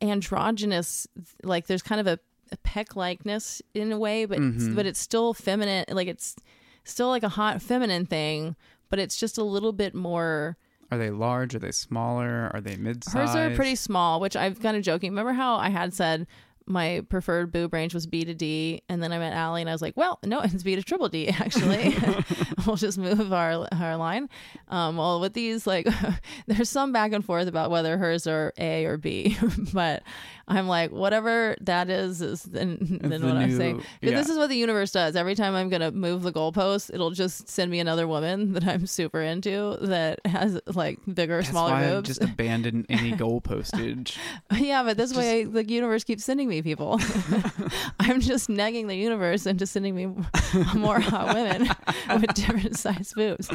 androgynous. 0.01 1.07
Like 1.43 1.67
there's 1.67 1.81
kind 1.81 2.01
of 2.01 2.07
a, 2.07 2.19
a 2.51 2.57
peck 2.57 2.95
likeness 2.95 3.61
in 3.73 3.91
a 3.91 3.97
way, 3.97 4.25
but 4.25 4.39
it's, 4.39 4.65
Mhm. 4.65 4.75
but 4.75 4.85
it's 4.85 4.99
still 4.99 5.33
feminine. 5.33 5.85
Like 5.89 6.07
it's 6.07 6.35
still 6.83 7.07
like 7.09 7.23
a 7.23 7.29
hot 7.29 7.61
feminine 7.61 8.05
thing, 8.05 8.55
but 8.89 8.99
it's 8.99 9.17
just 9.17 9.37
a 9.37 9.43
little 9.43 9.71
bit 9.71 9.95
more. 9.95 10.57
Are 10.93 10.97
they 10.97 11.09
large? 11.09 11.55
Are 11.55 11.59
they 11.59 11.71
smaller? 11.71 12.51
Are 12.53 12.61
they 12.61 12.75
mid-sized? 12.75 13.17
Hers 13.17 13.35
are 13.35 13.55
pretty 13.55 13.75
small, 13.75 14.19
which 14.19 14.35
I've 14.35 14.59
kind 14.59 14.77
of 14.77 14.83
joking. 14.83 15.11
Remember 15.11 15.33
how 15.33 15.55
I 15.55 15.69
had 15.69 15.93
said 15.93 16.27
my 16.65 17.03
preferred 17.09 17.51
boob 17.51 17.73
range 17.73 17.93
was 17.93 18.07
B 18.07 18.23
to 18.25 18.33
D, 18.33 18.81
and 18.89 19.01
then 19.03 19.11
I 19.11 19.17
met 19.19 19.33
Allie, 19.33 19.61
and 19.61 19.69
I 19.69 19.73
was 19.73 19.81
like, 19.81 19.95
"Well, 19.97 20.19
no, 20.25 20.39
it's 20.41 20.63
B 20.63 20.75
to 20.75 20.83
triple 20.83 21.09
D. 21.09 21.27
Actually, 21.39 21.95
we'll 22.65 22.75
just 22.75 22.97
move 22.97 23.31
our 23.33 23.67
our 23.71 23.97
line." 23.97 24.29
Um, 24.69 24.97
well, 24.97 25.19
with 25.19 25.33
these, 25.33 25.67
like, 25.67 25.87
there's 26.47 26.69
some 26.69 26.91
back 26.91 27.11
and 27.13 27.23
forth 27.25 27.47
about 27.47 27.71
whether 27.71 27.97
hers 27.97 28.27
are 28.27 28.53
A 28.57 28.85
or 28.85 28.97
B, 28.97 29.37
but 29.73 30.03
I'm 30.47 30.67
like, 30.67 30.91
whatever 30.91 31.55
that 31.61 31.89
is, 31.89 32.21
is 32.21 32.43
then, 32.43 32.99
then 33.01 33.21
the 33.21 33.27
what 33.27 33.37
I'm 33.37 33.49
new- 33.49 33.57
saying. 33.57 33.77
'Cause 33.77 33.85
This 34.01 34.29
is 34.29 34.37
what 34.37 34.47
the 34.49 34.55
universe 34.57 34.91
does. 34.91 35.15
Every 35.15 35.35
time 35.35 35.55
I'm 35.55 35.69
gonna 35.69 35.91
move 35.91 36.23
the 36.23 36.31
goalpost, 36.33 36.93
it'll 36.93 37.11
just 37.11 37.47
send 37.49 37.71
me 37.71 37.79
another 37.79 38.07
woman 38.07 38.53
that 38.53 38.67
I'm 38.67 38.85
super 38.87 39.21
into 39.21 39.77
that 39.81 40.19
has 40.25 40.59
like 40.73 40.99
bigger, 41.13 41.37
That's 41.37 41.49
smaller 41.49 41.71
why 41.71 41.89
boobs. 41.89 42.09
just 42.09 42.23
abandoned 42.23 42.85
any 42.89 43.11
goal 43.11 43.39
postage. 43.41 44.17
Yeah, 44.53 44.83
but 44.83 44.97
this 44.97 45.13
way 45.15 45.43
the 45.45 45.63
universe 45.67 46.03
keeps 46.03 46.23
sending 46.25 46.49
me 46.49 46.52
people. 46.61 46.99
I'm 47.99 48.21
just 48.21 48.49
negging 48.49 48.87
the 48.87 48.95
universe 48.95 49.45
into 49.45 49.65
sending 49.65 49.95
me 49.95 50.05
more 50.75 50.99
hot 50.99 51.33
women 51.33 51.69
with 52.21 52.33
different 52.33 52.77
size 52.77 53.13
boobs. 53.15 53.49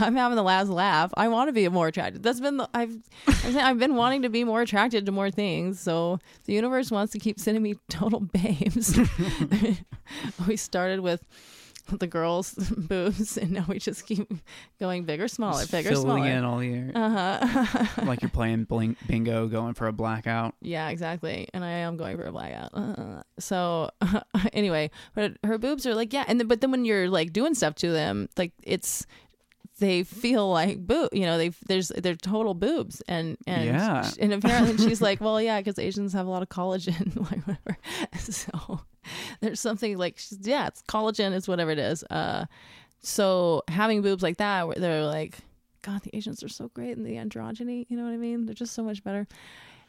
I'm 0.00 0.16
having 0.16 0.36
the 0.36 0.42
last 0.42 0.68
laugh. 0.68 1.12
I 1.16 1.28
want 1.28 1.48
to 1.48 1.52
be 1.52 1.68
more 1.68 1.88
attracted. 1.88 2.22
That's 2.22 2.40
been 2.40 2.58
the, 2.58 2.68
I've 2.74 2.96
I've 3.44 3.78
been 3.78 3.96
wanting 3.96 4.22
to 4.22 4.28
be 4.28 4.44
more 4.44 4.62
attracted 4.62 5.06
to 5.06 5.12
more 5.12 5.30
things. 5.30 5.80
So 5.80 6.18
the 6.44 6.52
universe 6.52 6.90
wants 6.90 7.12
to 7.12 7.18
keep 7.18 7.40
sending 7.40 7.62
me 7.62 7.76
total 7.88 8.20
babes. 8.20 8.98
we 10.46 10.56
started 10.56 11.00
with 11.00 11.24
the 11.98 12.06
girls' 12.06 12.54
boobs, 12.76 13.36
and 13.36 13.50
now 13.52 13.64
we 13.68 13.78
just 13.78 14.06
keep 14.06 14.32
going 14.80 15.04
bigger, 15.04 15.28
smaller, 15.28 15.60
Just 15.60 15.72
bigger, 15.72 15.90
filling 15.90 16.24
smaller. 16.24 16.26
in 16.28 16.44
all 16.44 16.58
the 16.58 16.72
air. 16.74 16.92
Uh 16.94 17.10
huh. 17.10 17.86
like 18.04 18.22
you're 18.22 18.30
playing 18.30 18.64
blink, 18.64 18.98
bingo, 19.06 19.48
going 19.48 19.74
for 19.74 19.86
a 19.88 19.92
blackout. 19.92 20.54
Yeah, 20.60 20.88
exactly. 20.90 21.48
And 21.52 21.64
I 21.64 21.70
am 21.70 21.96
going 21.96 22.16
for 22.16 22.24
a 22.24 22.32
blackout. 22.32 22.70
Uh, 22.74 23.22
so 23.38 23.90
anyway, 24.52 24.90
but 25.14 25.32
her 25.44 25.58
boobs 25.58 25.86
are 25.86 25.94
like 25.94 26.12
yeah, 26.12 26.24
and 26.28 26.38
then, 26.40 26.46
but 26.48 26.60
then 26.60 26.70
when 26.70 26.84
you're 26.84 27.08
like 27.08 27.32
doing 27.32 27.54
stuff 27.54 27.74
to 27.76 27.90
them, 27.90 28.28
like 28.36 28.52
it's 28.62 29.06
they 29.78 30.04
feel 30.04 30.48
like 30.50 30.86
boob, 30.86 31.08
you 31.12 31.22
know, 31.26 31.38
they 31.38 31.48
there's 31.66 31.88
they're 31.88 32.14
total 32.14 32.54
boobs 32.54 33.00
and 33.08 33.36
and 33.46 33.64
Yeah. 33.64 34.08
and 34.20 34.32
apparently 34.32 34.76
she's 34.86 35.00
like, 35.02 35.20
well, 35.20 35.40
yeah, 35.42 35.58
because 35.60 35.78
Asians 35.78 36.12
have 36.12 36.26
a 36.26 36.30
lot 36.30 36.42
of 36.42 36.48
collagen, 36.48 37.16
like 37.30 37.40
whatever. 37.46 37.78
So 38.20 38.80
there's 39.40 39.60
something 39.60 39.96
like 39.98 40.20
yeah, 40.42 40.66
it's 40.68 40.82
collagen, 40.82 41.32
it's 41.32 41.48
whatever 41.48 41.70
it 41.70 41.78
is. 41.78 42.02
Uh, 42.04 42.46
so 43.00 43.62
having 43.68 44.02
boobs 44.02 44.22
like 44.22 44.36
that, 44.38 44.66
where 44.66 44.76
they're 44.76 45.04
like, 45.04 45.38
God, 45.82 46.02
the 46.02 46.16
Asians 46.16 46.42
are 46.42 46.48
so 46.48 46.68
great 46.74 46.96
in 46.96 47.02
the 47.04 47.16
androgyny. 47.16 47.86
You 47.88 47.96
know 47.96 48.04
what 48.04 48.12
I 48.12 48.16
mean? 48.16 48.46
They're 48.46 48.54
just 48.54 48.74
so 48.74 48.82
much 48.84 49.02
better. 49.02 49.26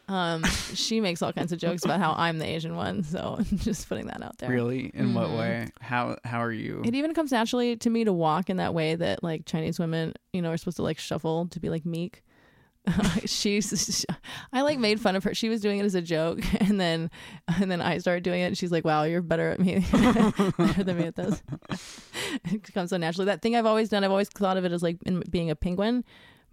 Um, 0.07 0.43
she 0.74 0.99
makes 0.99 1.22
all 1.22 1.32
kinds 1.32 1.51
of 1.51 1.59
jokes 1.59 1.86
about 1.86 1.99
how 1.99 2.14
I'm 2.18 2.39
the 2.39 2.47
Asian 2.47 2.76
one, 2.76 3.03
so 3.03 3.38
I'm 3.39 3.57
just 3.59 3.88
putting 3.88 4.07
that 4.07 4.22
out 4.22 4.38
there. 4.39 4.49
Really? 4.49 4.91
In 4.93 5.14
what 5.14 5.30
Mhm. 5.30 5.38
way? 5.38 5.68
How 5.80 6.18
how 6.26 6.39
are 6.43 6.51
you? 6.51 6.82
It 6.86 6.95
even 6.95 7.14
comes 7.14 7.32
naturally 7.32 7.76
to 7.78 7.89
me 7.89 8.03
to 8.03 8.11
walk 8.11 8.49
in 8.49 8.57
that 8.57 8.74
way 8.74 8.95
that 8.95 9.24
like 9.24 9.45
Chinese 9.45 9.80
women, 9.80 10.14
you 10.34 10.41
know, 10.41 10.51
are 10.51 10.57
supposed 10.57 10.78
to 10.78 10.84
like 10.84 10.99
shuffle 10.99 11.47
to 11.47 11.59
be 11.59 11.70
like 11.70 11.86
meek. 11.86 12.24
she's 13.26 14.06
I 14.52 14.62
like 14.62 14.78
made 14.78 15.00
fun 15.00 15.16
of 15.16 15.24
her. 15.24 15.34
She 15.34 15.50
was 15.50 15.62
doing 15.62 15.80
it 15.80 15.86
as 15.86 15.96
a 15.96 16.02
joke 16.02 16.42
and 16.60 16.80
then 16.80 17.10
and 17.48 17.72
then 17.72 17.82
I 17.82 17.98
started 18.00 18.24
doing 18.24 18.42
it 18.42 18.46
and 18.46 18.58
she's 18.58 18.72
like, 18.72 18.86
Wow, 18.86 19.04
you're 19.04 19.22
better 19.22 19.50
at 19.50 19.60
me 19.60 19.86
better 20.58 20.84
than 20.84 20.98
me 20.98 21.06
at 21.06 21.16
this. 21.16 21.42
it 22.46 22.74
comes 22.74 22.90
so 22.90 22.98
naturally. 22.98 23.26
That 23.26 23.42
thing 23.42 23.56
I've 23.56 23.66
always 23.66 23.90
done, 23.90 24.04
I've 24.04 24.12
always 24.12 24.30
thought 24.30 24.58
of 24.58 24.66
it 24.66 24.72
as 24.72 24.84
like 24.84 24.98
in 25.06 25.24
being 25.30 25.50
a 25.50 25.56
penguin, 25.56 26.04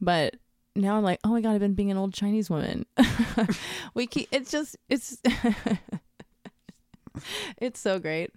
but 0.00 0.36
now 0.76 0.96
I'm 0.96 1.02
like, 1.02 1.18
oh 1.24 1.30
my 1.30 1.40
god, 1.40 1.52
I've 1.54 1.60
been 1.60 1.74
being 1.74 1.90
an 1.90 1.96
old 1.96 2.14
Chinese 2.14 2.48
woman. 2.48 2.86
we 3.94 4.06
keep 4.06 4.28
it's 4.30 4.50
just 4.50 4.76
it's 4.88 5.20
it's 7.58 7.80
so 7.80 7.98
great. 7.98 8.30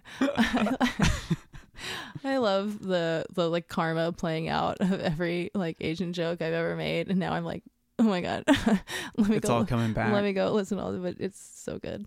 I 2.24 2.38
love 2.38 2.82
the 2.82 3.26
the 3.32 3.48
like 3.48 3.68
karma 3.68 4.12
playing 4.12 4.48
out 4.48 4.78
of 4.80 5.00
every 5.00 5.50
like 5.54 5.76
Asian 5.80 6.12
joke 6.12 6.42
I've 6.42 6.52
ever 6.52 6.76
made, 6.76 7.08
and 7.08 7.18
now 7.18 7.32
I'm 7.32 7.44
like 7.44 7.62
Oh 7.98 8.04
my 8.04 8.20
god. 8.20 8.44
let 9.16 9.28
me 9.28 9.36
It's 9.36 9.48
go. 9.48 9.54
all 9.54 9.64
coming 9.64 9.92
back. 9.92 10.12
Let 10.12 10.24
me 10.24 10.32
go 10.32 10.50
listen 10.52 10.78
to 10.78 10.84
all 10.84 10.94
of 10.94 11.04
it. 11.04 11.16
It's 11.20 11.38
so 11.38 11.78
good. 11.78 12.06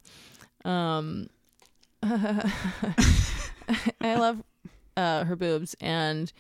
Um, 0.66 1.28
I 2.04 2.52
love 4.02 4.44
uh, 4.96 5.24
her 5.24 5.36
boobs, 5.36 5.76
and 5.80 6.32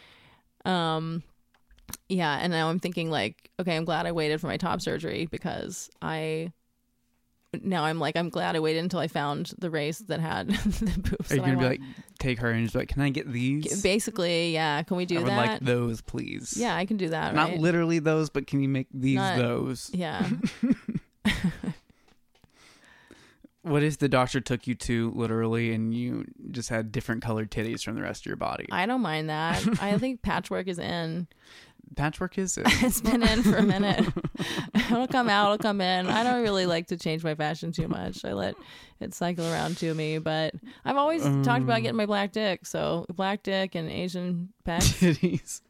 um, 0.65 1.23
yeah. 2.09 2.37
And 2.41 2.51
now 2.51 2.69
I'm 2.69 2.79
thinking 2.79 3.09
like, 3.09 3.49
okay, 3.59 3.75
I'm 3.75 3.85
glad 3.85 4.05
I 4.05 4.11
waited 4.11 4.41
for 4.41 4.47
my 4.47 4.57
top 4.57 4.81
surgery 4.81 5.27
because 5.31 5.89
I. 6.01 6.51
Now 7.63 7.83
I'm 7.85 7.99
like 7.99 8.15
I'm 8.15 8.29
glad 8.29 8.55
I 8.55 8.59
waited 8.59 8.83
until 8.83 8.99
I 8.99 9.07
found 9.07 9.53
the 9.57 9.69
race 9.69 9.99
that 9.99 10.19
had 10.19 10.49
the 10.51 10.99
boobs. 11.09 11.31
Are 11.31 11.35
you 11.35 11.41
gonna 11.41 11.57
be 11.57 11.65
like, 11.65 11.81
take 12.19 12.39
her 12.39 12.49
and 12.49 12.63
just 12.63 12.73
be 12.73 12.79
like, 12.79 12.89
can 12.89 13.01
I 13.01 13.09
get 13.09 13.31
these? 13.31 13.81
basically, 13.81 14.53
yeah? 14.53 14.81
Can 14.83 14.97
we 14.97 15.05
do 15.05 15.17
I 15.17 15.21
would 15.23 15.31
that? 15.31 15.47
like 15.47 15.59
those, 15.61 16.01
please. 16.01 16.55
yeah, 16.57 16.75
I 16.75 16.85
can 16.85 16.97
do 16.97 17.09
that. 17.09 17.33
Not 17.35 17.49
right? 17.49 17.59
literally 17.59 17.99
those, 17.99 18.29
but 18.29 18.47
can 18.47 18.61
you 18.61 18.69
make 18.69 18.87
these 18.93 19.15
Not- 19.17 19.37
those? 19.37 19.91
Yeah. 19.93 20.27
What 23.63 23.83
if 23.83 23.97
the 23.97 24.07
doctor 24.07 24.39
took 24.39 24.65
you 24.65 24.75
to 24.75 25.11
literally 25.13 25.73
and 25.73 25.93
you 25.93 26.23
just 26.51 26.69
had 26.69 26.89
different 26.89 27.21
colored 27.21 27.51
titties 27.51 27.83
from 27.83 27.95
the 27.95 28.01
rest 28.01 28.21
of 28.21 28.27
your 28.27 28.37
body? 28.37 28.65
I 28.71 28.85
don't 28.85 29.01
mind 29.01 29.29
that. 29.29 29.61
I 29.81 29.97
think 29.97 30.21
patchwork 30.21 30.67
is 30.69 30.79
in. 30.79 31.27
Patchwork 31.95 32.37
is 32.37 32.57
it? 32.57 32.65
It's 32.83 33.01
been 33.01 33.23
in 33.23 33.41
for 33.43 33.55
a 33.57 33.63
minute. 33.63 34.05
it'll 34.75 35.07
come 35.07 35.29
out, 35.29 35.45
it'll 35.53 35.57
come 35.57 35.81
in. 35.81 36.07
I 36.07 36.23
don't 36.23 36.41
really 36.43 36.65
like 36.65 36.87
to 36.87 36.97
change 36.97 37.23
my 37.23 37.33
fashion 37.35 37.71
too 37.71 37.87
much. 37.87 38.23
I 38.25 38.33
let 38.33 38.55
it 38.99 39.13
cycle 39.13 39.45
around 39.51 39.77
to 39.77 39.93
me, 39.93 40.17
but 40.19 40.53
I've 40.85 40.97
always 40.97 41.23
talked 41.23 41.47
Um. 41.47 41.63
about 41.63 41.81
getting 41.81 41.97
my 41.97 42.05
black 42.05 42.31
dick. 42.31 42.65
So 42.65 43.05
black 43.15 43.43
dick 43.43 43.75
and 43.75 43.89
Asian 43.89 44.49
pecs, 44.65 44.99
titties. 44.99 45.61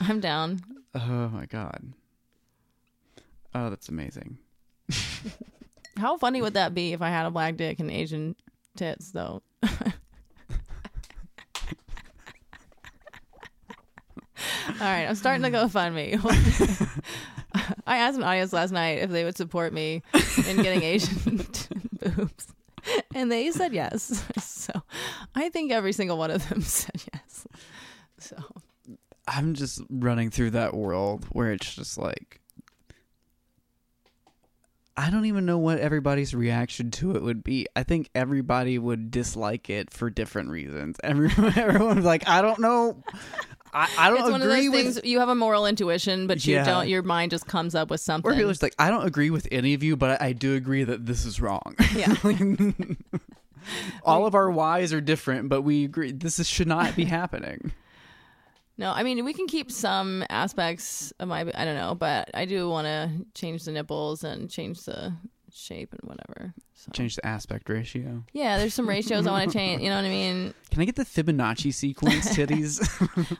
I'm 0.00 0.20
down. 0.20 0.60
Oh 0.94 1.28
my 1.28 1.46
god. 1.46 1.92
Oh, 3.54 3.70
that's 3.70 3.88
amazing. 3.88 4.38
How 5.96 6.16
funny 6.18 6.42
would 6.42 6.54
that 6.54 6.74
be 6.74 6.92
if 6.92 7.00
I 7.00 7.08
had 7.08 7.26
a 7.26 7.30
black 7.30 7.56
dick 7.56 7.80
and 7.80 7.90
Asian 7.90 8.36
tits, 8.76 9.12
though? 9.12 9.42
All 14.68 14.74
right, 14.80 15.06
I'm 15.06 15.14
starting 15.14 15.42
to 15.42 15.50
go 15.50 15.68
fund 15.68 15.94
me. 15.94 16.16
I 17.86 17.98
asked 17.98 18.18
an 18.18 18.24
audience 18.24 18.52
last 18.52 18.70
night 18.70 18.98
if 18.98 19.10
they 19.10 19.24
would 19.24 19.36
support 19.36 19.72
me 19.72 20.02
in 20.48 20.56
getting 20.62 20.82
Asian 20.82 21.36
boobs, 22.00 22.48
and 23.14 23.32
they 23.32 23.50
said 23.50 23.72
yes. 23.72 24.24
So 24.42 24.72
I 25.34 25.48
think 25.48 25.72
every 25.72 25.92
single 25.92 26.18
one 26.18 26.30
of 26.30 26.46
them 26.48 26.60
said 26.60 27.02
yes. 27.14 27.46
So 28.18 28.36
I'm 29.26 29.54
just 29.54 29.80
running 29.88 30.30
through 30.30 30.50
that 30.50 30.74
world 30.74 31.26
where 31.30 31.52
it's 31.52 31.74
just 31.74 31.96
like 31.96 32.40
I 34.98 35.10
don't 35.10 35.26
even 35.26 35.44
know 35.44 35.58
what 35.58 35.78
everybody's 35.78 36.34
reaction 36.34 36.90
to 36.92 37.14
it 37.16 37.22
would 37.22 37.44
be. 37.44 37.66
I 37.76 37.82
think 37.82 38.08
everybody 38.14 38.78
would 38.78 39.10
dislike 39.10 39.68
it 39.68 39.92
for 39.92 40.08
different 40.08 40.48
reasons. 40.48 40.96
Everyone, 41.04 41.52
everyone's 41.58 42.04
like, 42.04 42.26
I 42.26 42.40
don't 42.40 42.58
know. 42.58 43.02
I, 43.76 43.88
I 43.98 44.08
don't 44.08 44.20
it's 44.20 44.30
one 44.30 44.40
of 44.40 44.48
agree 44.48 44.68
those 44.68 44.70
with. 44.86 44.94
things 44.94 45.00
you 45.04 45.18
have 45.20 45.28
a 45.28 45.34
moral 45.34 45.66
intuition, 45.66 46.26
but 46.26 46.44
you 46.46 46.54
Yeah. 46.54 46.64
don't. 46.64 46.88
Your 46.88 47.02
mind 47.02 47.30
just 47.30 47.46
comes 47.46 47.74
up 47.74 47.90
with 47.90 48.00
something. 48.00 48.30
Or 48.30 48.34
people 48.34 48.48
are 48.48 48.52
just 48.52 48.62
like, 48.62 48.74
I 48.78 48.88
don't 48.88 49.06
agree 49.06 49.28
with 49.30 49.46
any 49.52 49.74
of 49.74 49.82
you, 49.82 49.96
but 49.96 50.20
I 50.22 50.32
do 50.32 50.54
agree 50.54 50.82
that 50.84 51.04
this 51.04 51.26
is 51.26 51.40
wrong. 51.40 51.76
Yeah. 51.94 52.14
All 54.04 54.26
of 54.26 54.34
our 54.34 54.50
whys 54.50 54.92
are 54.92 55.00
different, 55.00 55.48
but 55.48 55.62
we 55.62 55.84
agree 55.84 56.12
this 56.12 56.38
is, 56.38 56.48
should 56.48 56.68
not 56.68 56.94
be 56.96 57.04
happening. 57.18 57.72
No, 58.78 58.92
I 58.92 59.02
mean 59.02 59.24
we 59.24 59.32
can 59.32 59.46
keep 59.46 59.72
some 59.72 60.22
aspects 60.30 61.12
of 61.18 61.28
my 61.28 61.40
I 61.40 61.64
don't 61.64 61.76
know, 61.76 61.94
but 61.94 62.30
I 62.34 62.44
do 62.44 62.68
want 62.68 62.86
to 62.86 63.10
change 63.34 63.64
the 63.64 63.72
nipples 63.72 64.22
and 64.22 64.48
change 64.50 64.82
the 64.84 65.14
shape 65.56 65.92
and 65.92 66.00
whatever. 66.08 66.54
So 66.74 66.90
Change 66.92 67.16
the 67.16 67.26
aspect 67.26 67.68
ratio. 67.68 68.24
yeah, 68.32 68.58
there's 68.58 68.74
some 68.74 68.88
ratios 68.88 69.26
I 69.26 69.30
want 69.30 69.50
to 69.50 69.56
change. 69.58 69.82
You 69.82 69.88
know 69.88 69.96
what 69.96 70.04
I 70.04 70.08
mean? 70.10 70.54
Can 70.70 70.82
I 70.82 70.84
get 70.84 70.96
the 70.96 71.04
Fibonacci 71.04 71.72
sequence 71.72 72.28
titties? 72.36 72.80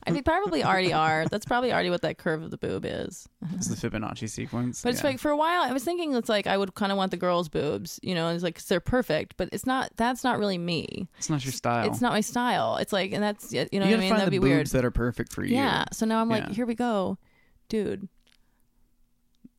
I 0.07 0.11
think 0.11 0.25
probably 0.25 0.65
already 0.65 0.93
are. 0.93 1.27
That's 1.27 1.45
probably 1.45 1.73
already 1.73 1.91
what 1.91 2.03
that 2.03 2.17
curve 2.19 2.43
of 2.43 2.51
the 2.51 2.57
boob 2.57 2.85
is. 2.87 3.29
It's 3.55 3.69
the 3.69 3.77
Fibonacci 3.89 4.29
sequence. 4.31 4.83
But 4.83 4.91
it's 4.95 5.01
yeah. 5.03 5.09
like 5.09 5.19
for 5.19 5.31
a 5.31 5.37
while 5.37 5.63
I 5.63 5.73
was 5.73 5.85
thinking 5.85 6.15
it's 6.15 6.29
like 6.31 6.47
I 6.47 6.57
would 6.57 6.75
kind 6.75 6.91
of 6.93 6.99
want 6.99 7.11
the 7.11 7.17
girls' 7.19 7.49
boobs, 7.49 8.01
you 8.03 8.15
know, 8.15 8.29
it's 8.31 8.43
like 8.43 8.55
'cause 8.57 8.65
they're 8.65 8.81
perfect, 8.81 9.37
but 9.37 9.49
it's 9.53 9.67
not. 9.67 9.91
That's 9.97 10.25
not 10.25 10.39
really 10.39 10.59
me. 10.59 11.09
it's 11.19 11.29
not 11.31 11.45
your 11.45 11.53
style. 11.53 11.87
It's 11.91 12.01
not 12.01 12.13
my 12.13 12.23
style. 12.23 12.77
It's 12.77 12.93
like, 12.93 13.13
and 13.13 13.23
that's 13.23 13.53
you 13.53 13.61
know 13.61 13.69
you 13.73 13.81
what 13.81 13.89
I 13.93 13.97
mean. 13.97 14.11
That'd 14.11 14.27
the 14.27 14.31
be 14.31 14.39
weird. 14.39 14.61
boobs 14.61 14.73
that 14.73 14.85
are 14.85 14.91
perfect 14.91 15.33
for 15.33 15.45
you. 15.45 15.55
Yeah. 15.55 15.85
So 15.93 16.07
now 16.07 16.21
I'm 16.21 16.29
like, 16.31 16.45
Yeah. 16.49 16.53
here 16.55 16.67
we 16.67 16.75
go, 16.75 17.19
dude. 17.69 18.09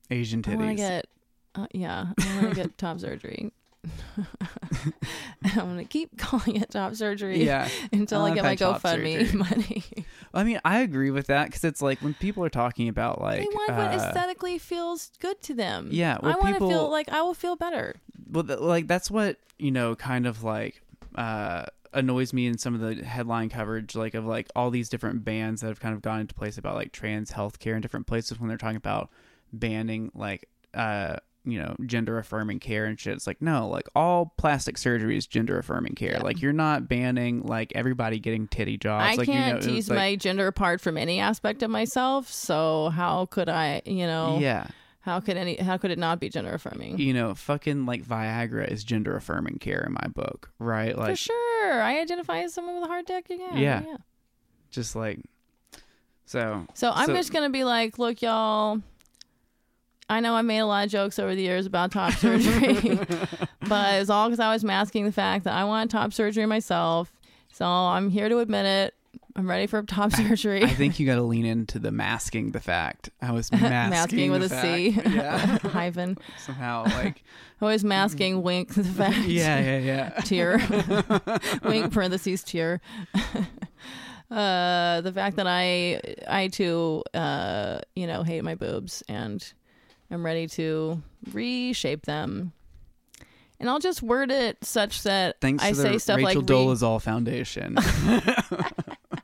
Asian 0.09 0.41
I 0.47 0.55
want 0.55 0.61
to 0.61 0.73
titties. 0.73 0.77
get, 0.77 1.07
uh, 1.57 1.67
yeah, 1.73 2.07
I 2.19 2.35
want 2.41 2.49
to 2.49 2.55
get 2.55 2.77
top 2.77 2.99
surgery. 2.99 3.51
I'm 5.43 5.53
gonna 5.53 5.85
keep 5.85 6.17
calling 6.17 6.57
it 6.57 6.69
top 6.71 6.95
surgery 6.95 7.43
yeah. 7.43 7.69
until 7.93 8.21
I 8.21 8.29
I've 8.29 8.35
get 8.35 8.43
my 8.43 8.55
GoFundMe 8.55 9.33
money. 9.33 9.83
I 10.33 10.43
mean, 10.43 10.59
I 10.65 10.79
agree 10.79 11.11
with 11.11 11.27
that 11.27 11.45
because 11.45 11.63
it's 11.63 11.81
like 11.81 11.99
when 12.01 12.13
people 12.13 12.43
are 12.43 12.49
talking 12.49 12.89
about 12.89 13.21
like, 13.21 13.39
they 13.39 13.45
want 13.45 13.71
what 13.71 13.93
uh, 13.93 13.95
aesthetically 13.95 14.57
feels 14.57 15.11
good 15.19 15.41
to 15.43 15.53
them. 15.53 15.89
Yeah, 15.91 16.17
well, 16.21 16.33
I 16.33 16.35
want 16.35 16.59
to 16.59 16.67
feel 16.67 16.89
like 16.89 17.09
I 17.09 17.21
will 17.21 17.33
feel 17.33 17.55
better. 17.55 17.95
well, 18.29 18.43
th- 18.43 18.59
like 18.59 18.87
that's 18.87 19.09
what 19.09 19.37
you 19.57 19.71
know, 19.71 19.95
kind 19.95 20.25
of 20.25 20.43
like 20.43 20.81
uh, 21.15 21.65
annoys 21.93 22.33
me 22.33 22.47
in 22.47 22.57
some 22.57 22.75
of 22.75 22.81
the 22.81 23.03
headline 23.05 23.49
coverage, 23.49 23.95
like 23.95 24.13
of 24.15 24.25
like 24.25 24.49
all 24.55 24.69
these 24.69 24.89
different 24.89 25.23
bans 25.23 25.61
that 25.61 25.67
have 25.67 25.79
kind 25.79 25.95
of 25.95 26.01
gone 26.01 26.19
into 26.19 26.35
place 26.35 26.57
about 26.57 26.75
like 26.75 26.91
trans 26.91 27.31
healthcare 27.31 27.75
in 27.75 27.81
different 27.81 28.07
places 28.07 28.39
when 28.39 28.49
they're 28.49 28.57
talking 28.57 28.75
about 28.75 29.09
banning 29.53 30.11
like 30.13 30.49
uh 30.73 31.15
you 31.49 31.59
know 31.59 31.75
gender 31.85 32.17
affirming 32.17 32.59
care 32.59 32.85
and 32.85 32.99
shit. 32.99 33.13
It's 33.13 33.25
like 33.27 33.41
no, 33.41 33.67
like 33.67 33.87
all 33.95 34.33
plastic 34.37 34.77
surgery 34.77 35.17
is 35.17 35.25
gender 35.25 35.57
affirming 35.57 35.95
care. 35.95 36.13
Yeah. 36.13 36.21
Like 36.23 36.41
you're 36.41 36.53
not 36.53 36.87
banning 36.87 37.41
like 37.43 37.71
everybody 37.75 38.19
getting 38.19 38.47
titty 38.47 38.77
jobs. 38.77 39.03
I 39.05 39.15
like, 39.15 39.27
can't 39.27 39.63
you 39.63 39.69
know, 39.69 39.75
tease 39.75 39.89
like- 39.89 39.97
my 39.97 40.15
gender 40.15 40.47
apart 40.47 40.81
from 40.81 40.97
any 40.97 41.19
aspect 41.19 41.63
of 41.63 41.69
myself. 41.71 42.29
So 42.29 42.89
how 42.89 43.25
could 43.27 43.49
I, 43.49 43.81
you 43.85 44.05
know, 44.05 44.37
yeah. 44.39 44.67
how 45.01 45.19
could 45.19 45.37
any, 45.37 45.55
how 45.55 45.77
could 45.77 45.91
it 45.91 45.97
not 45.99 46.19
be 46.19 46.29
gender 46.29 46.53
affirming? 46.53 46.97
you 46.99 47.13
know, 47.13 47.33
fucking 47.33 47.85
like 47.85 48.03
Viagra 48.03 48.69
is 48.69 48.83
gender 48.83 49.15
affirming 49.15 49.57
care 49.59 49.83
in 49.87 49.93
my 49.93 50.07
book, 50.13 50.51
right? 50.59 50.97
Like 50.97 51.11
For 51.11 51.15
sure, 51.15 51.81
I 51.81 51.99
identify 51.99 52.39
as 52.39 52.53
someone 52.53 52.75
with 52.75 52.83
a 52.83 52.87
hard 52.87 53.05
dick. 53.05 53.27
Yeah, 53.29 53.55
Yeah. 53.55 53.83
yeah. 53.87 53.97
just 54.69 54.95
like, 54.95 55.21
so 56.25 56.67
So 56.73 56.91
I'm 56.93 57.05
So- 57.07 57.15
just 57.15 57.31
gonna 57.31 57.49
be 57.49 57.63
like, 57.63 57.97
look, 57.97 58.21
y'all. 58.21 58.81
I 60.09 60.19
know 60.21 60.35
I 60.35 60.41
made 60.41 60.59
a 60.59 60.65
lot 60.65 60.85
of 60.85 60.91
jokes 60.91 61.19
over 61.19 61.35
the 61.35 61.41
years 61.41 61.65
about 61.65 61.91
top 61.91 62.13
surgery, 62.19 62.99
but 63.67 63.95
it 63.95 63.99
was 63.99 64.09
all 64.09 64.27
because 64.27 64.39
I 64.39 64.51
was 64.53 64.63
masking 64.63 65.05
the 65.05 65.11
fact 65.11 65.43
that 65.43 65.53
I 65.53 65.65
want 65.65 65.91
top 65.91 66.13
surgery 66.13 66.45
myself. 66.45 67.11
So 67.51 67.65
I'm 67.65 68.09
here 68.09 68.29
to 68.29 68.39
admit 68.39 68.65
it. 68.65 68.93
I'm 69.35 69.47
ready 69.49 69.67
for 69.67 69.81
top 69.83 70.11
surgery. 70.15 70.63
I 70.63 70.67
think 70.69 70.99
you 70.99 71.05
got 71.05 71.15
to 71.15 71.21
lean 71.23 71.45
into 71.45 71.77
the 71.77 71.91
masking 71.91 72.51
the 72.51 72.59
fact. 72.59 73.09
I 73.21 73.31
was 73.31 73.51
masking, 73.51 73.89
masking 73.89 74.31
with 74.31 74.43
a 74.43 74.49
C 74.49 74.91
fact. 74.93 75.09
Yeah, 75.09 75.57
hyphen. 75.69 76.17
somehow 76.39 76.85
like, 76.85 77.23
Always 77.61 77.83
masking 77.83 78.41
wink 78.43 78.73
the 78.75 78.83
fact. 78.83 79.27
yeah, 79.27 79.59
yeah, 79.59 79.77
yeah. 79.79 80.09
Tear. 80.21 80.57
wink 81.63 81.91
parentheses 81.91 82.43
tear. 82.43 82.79
uh, 84.31 85.01
the 85.01 85.11
fact 85.13 85.35
that 85.37 85.47
I 85.47 86.01
I 86.27 86.47
too 86.47 87.03
uh 87.13 87.79
you 87.95 88.07
know 88.07 88.23
hate 88.23 88.43
my 88.43 88.55
boobs 88.55 89.03
and 89.07 89.43
I'm 90.09 90.25
ready 90.25 90.47
to 90.47 91.01
reshape 91.31 92.05
them. 92.05 92.53
And 93.59 93.69
I'll 93.69 93.79
just 93.79 94.03
word 94.03 94.29
it 94.31 94.63
such 94.63 95.03
that 95.03 95.41
Thanks 95.41 95.63
I 95.63 95.71
say 95.71 95.97
stuff 95.97 96.17
Rachel 96.17 96.41
like 96.41 96.49
re- 96.49 96.55
Dolezal 96.55 97.01
Foundation. 97.01 97.73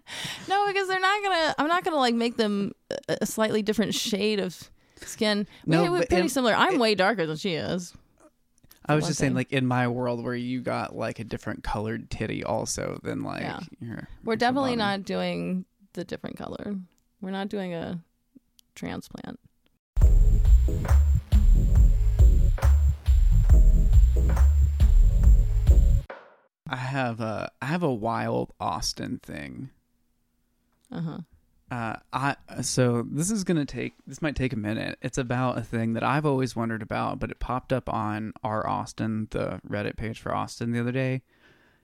no, 0.47 0.67
because 0.67 0.87
they're 0.87 0.99
not 0.99 1.23
gonna. 1.23 1.55
I'm 1.59 1.67
not 1.67 1.83
gonna 1.83 1.97
like 1.97 2.15
make 2.15 2.35
them 2.37 2.73
a, 3.07 3.25
slightly 3.25 3.61
different 3.61 3.93
shade 3.93 4.39
of 4.39 4.71
skin. 5.01 5.45
No, 5.65 5.83
we, 5.83 5.89
we're 5.89 6.05
pretty 6.05 6.29
similar. 6.29 6.53
I'm 6.55 6.79
way 6.79 6.95
darker 6.95 7.27
than 7.27 7.37
she 7.37 7.53
is. 7.53 7.93
I 8.85 8.95
was 8.95 9.07
just 9.07 9.19
saying, 9.19 9.33
like 9.33 9.53
in 9.53 9.65
my 9.65 9.87
world 9.87 10.23
where 10.23 10.35
you 10.35 10.61
got 10.61 10.95
like 10.95 11.19
a 11.19 11.23
different 11.23 11.63
colored 11.63 12.09
titty, 12.09 12.43
also 12.43 12.99
than 13.03 13.23
like 13.23 13.41
Yeah. 13.41 13.59
your. 13.79 14.07
We're 14.23 14.33
your 14.33 14.37
definitely 14.37 14.75
not 14.75 15.05
doing 15.05 15.65
the 15.93 16.03
different 16.03 16.37
color. 16.37 16.75
We're 17.21 17.31
not 17.31 17.49
doing 17.49 17.73
a 17.73 18.01
transplant. 18.75 19.39
I 26.67 26.75
have 26.77 27.19
a 27.19 27.51
I 27.61 27.65
have 27.67 27.83
a 27.83 27.93
wild 27.93 28.53
Austin 28.59 29.19
thing. 29.21 29.69
Uh 30.91 31.01
huh. 31.01 31.17
Uh, 31.69 31.95
I 32.11 32.35
so 32.61 33.05
this 33.09 33.31
is 33.31 33.43
gonna 33.43 33.65
take 33.65 33.93
this 34.05 34.21
might 34.21 34.35
take 34.35 34.53
a 34.53 34.57
minute. 34.57 34.97
It's 35.01 35.17
about 35.17 35.57
a 35.57 35.61
thing 35.61 35.93
that 35.93 36.03
I've 36.03 36.25
always 36.25 36.55
wondered 36.55 36.81
about, 36.81 37.19
but 37.19 37.31
it 37.31 37.39
popped 37.39 37.73
up 37.73 37.91
on 37.91 38.33
our 38.43 38.67
Austin, 38.67 39.27
the 39.31 39.59
Reddit 39.67 39.97
page 39.97 40.19
for 40.19 40.35
Austin 40.35 40.71
the 40.71 40.79
other 40.79 40.91
day, 40.91 41.21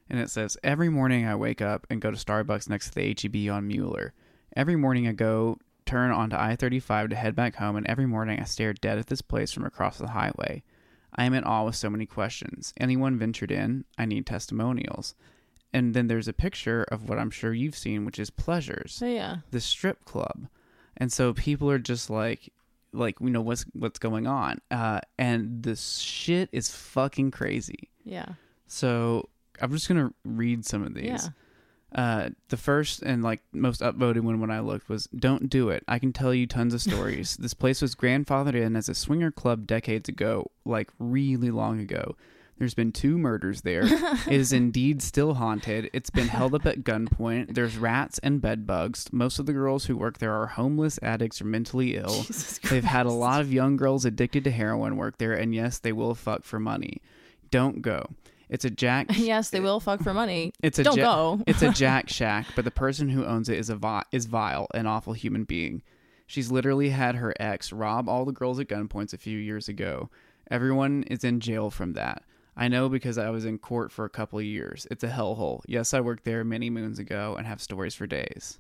and 0.10 0.20
it 0.20 0.30
says 0.30 0.58
every 0.64 0.90
morning 0.90 1.26
I 1.26 1.36
wake 1.36 1.62
up 1.62 1.88
and 1.90 2.02
go 2.02 2.12
to 2.12 2.18
Starbucks 2.18 2.70
next 2.70 2.90
to 2.90 2.96
the 2.96 3.16
HEB 3.20 3.52
on 3.52 3.68
Mueller. 3.68 4.14
Every 4.56 4.76
morning 4.76 5.08
I 5.08 5.12
go 5.14 5.58
turn 5.90 6.12
onto 6.12 6.36
I 6.36 6.56
35 6.56 7.10
to 7.10 7.16
head 7.16 7.36
back 7.36 7.56
home, 7.56 7.76
and 7.76 7.88
every 7.88 8.06
morning 8.06 8.40
I 8.40 8.44
stare 8.44 8.74
dead 8.74 9.00
at 9.00 9.08
this 9.08 9.24
place 9.24 9.52
from 9.52 9.66
across 9.66 9.98
the 9.98 10.10
highway. 10.10 10.64
I 11.16 11.26
am 11.26 11.34
in 11.34 11.44
awe 11.44 11.66
with 11.66 11.76
so 11.76 11.90
many 11.90 12.06
questions. 12.06 12.74
Anyone 12.80 13.18
ventured 13.18 13.50
in? 13.52 13.86
I 13.98 14.06
need 14.06 14.28
testimonials. 14.28 15.16
And 15.74 15.96
then 15.96 16.08
there's 16.08 16.28
a 16.28 16.34
picture 16.34 16.84
of 16.84 17.10
what 17.10 17.18
I'm 17.18 17.32
sure 17.32 17.54
you've 17.54 17.76
seen, 17.78 18.06
which 18.06 18.20
is 18.20 18.30
Pleasures, 18.30 18.94
So 18.94 19.08
yeah. 19.08 19.38
the 19.50 19.60
strip 19.60 20.06
club. 20.06 20.48
And 20.98 21.12
so 21.12 21.34
people 21.34 21.72
are 21.72 21.80
just 21.80 22.10
like, 22.12 22.54
like 22.94 23.20
we 23.20 23.32
know 23.32 23.42
what's 23.42 23.66
what's 23.74 24.00
going 24.00 24.28
on, 24.28 24.62
uh, 24.72 25.00
and 25.18 25.64
the 25.64 25.76
shit 25.76 26.50
is 26.52 26.70
fucking 26.70 27.32
crazy. 27.32 27.90
Yeah. 28.04 28.34
So 28.68 29.30
I'm 29.62 29.72
just 29.72 29.88
gonna 29.88 30.12
read 30.26 30.66
some 30.66 30.84
of 30.84 30.94
these. 30.94 31.06
Yeah. 31.06 31.30
Uh, 31.94 32.30
the 32.50 32.58
first 32.58 33.02
and 33.02 33.24
like 33.24 33.42
most 33.52 33.82
upvoted 33.82 34.22
one 34.22 34.40
when 34.40 34.52
I 34.52 34.60
looked 34.60 34.90
was 34.90 35.08
"Don't 35.08 35.50
do 35.50 35.70
it." 35.70 35.84
I 35.88 35.98
can 35.98 36.14
tell 36.14 36.34
you 36.34 36.46
tons 36.46 36.74
of 36.74 36.82
stories. 36.82 37.36
this 37.40 37.54
place 37.54 37.82
was 37.82 37.96
grandfathered 37.96 38.56
in 38.56 38.76
as 38.76 38.90
a 38.90 38.96
swinger 38.96 39.32
club 39.32 39.66
decades 39.66 40.08
ago, 40.08 40.52
like 40.66 40.92
really 41.00 41.50
long 41.50 41.80
ago. 41.80 42.16
There's 42.60 42.74
been 42.74 42.92
two 42.92 43.18
murders 43.18 43.62
there. 43.62 43.84
it 43.86 44.28
is 44.28 44.52
indeed 44.52 45.02
still 45.02 45.36
haunted. 45.36 45.90
It's 45.94 46.10
been 46.10 46.28
held 46.28 46.54
up 46.54 46.66
at 46.66 46.84
gunpoint. 46.84 47.56
There's 47.56 47.78
rats 47.78 48.20
and 48.20 48.42
bed 48.42 48.68
bugs. 48.68 49.08
Most 49.14 49.40
of 49.40 49.46
the 49.46 49.54
girls 49.54 49.86
who 49.86 49.96
work 49.96 50.18
there 50.18 50.34
are 50.34 50.46
homeless 50.46 51.00
addicts 51.02 51.42
or 51.42 51.46
mentally 51.46 51.96
ill. 51.96 52.26
They've 52.70 52.84
had 52.84 53.06
a 53.06 53.12
lot 53.12 53.40
of 53.40 53.54
young 53.54 53.78
girls 53.78 54.04
addicted 54.04 54.44
to 54.44 54.52
heroin 54.52 54.98
work 54.98 55.18
there, 55.20 55.34
and 55.34 55.56
yes, 55.56 55.80
they 55.80 55.94
will 55.94 56.14
fuck 56.14 56.44
for 56.44 56.60
money. 56.60 57.02
Don't 57.50 57.82
go. 57.82 58.10
It's 58.50 58.66
a 58.66 58.70
jack. 58.70 59.08
Yes, 59.18 59.50
they 59.52 59.60
will 59.60 59.80
fuck 59.80 60.02
for 60.02 60.14
money. 60.14 60.52
It's 60.64 60.80
a 60.80 60.84
Don't 60.84 60.98
ja- 60.98 61.04
go. 61.38 61.44
it's 61.48 61.62
a 61.62 61.72
Jack 61.72 62.10
Shack, 62.10 62.48
but 62.56 62.66
the 62.66 62.72
person 62.72 63.10
who 63.10 63.24
owns 63.26 63.48
it 63.50 63.58
is 63.60 63.70
a 63.70 63.76
vi- 63.76 64.04
is 64.12 64.26
vile, 64.26 64.68
an 64.74 64.88
awful 64.88 65.14
human 65.14 65.44
being. 65.44 65.84
She's 66.28 66.52
literally 66.52 66.90
had 66.90 67.16
her 67.16 67.34
ex 67.40 67.72
rob 67.72 68.08
all 68.10 68.26
the 68.26 68.32
girls 68.32 68.60
at 68.60 68.68
gunpoints 68.68 69.14
a 69.14 69.18
few 69.18 69.38
years 69.38 69.68
ago. 69.68 70.10
Everyone 70.52 71.04
is 71.04 71.24
in 71.24 71.40
jail 71.40 71.70
from 71.70 71.94
that. 71.94 72.24
I 72.58 72.68
know 72.68 72.90
because 72.90 73.18
I 73.18 73.30
was 73.30 73.46
in 73.46 73.58
court 73.58 73.92
for 73.92 74.04
a 74.06 74.10
couple 74.10 74.38
of 74.40 74.46
years. 74.46 74.86
It's 74.92 75.04
a 75.04 75.08
hellhole. 75.10 75.62
Yes, 75.68 75.94
I 75.94 76.02
worked 76.02 76.26
there 76.26 76.44
many 76.44 76.70
moons 76.70 77.00
ago 77.00 77.36
and 77.38 77.48
have 77.48 77.62
stories 77.62 77.96
for 77.96 78.06
days. 78.08 78.60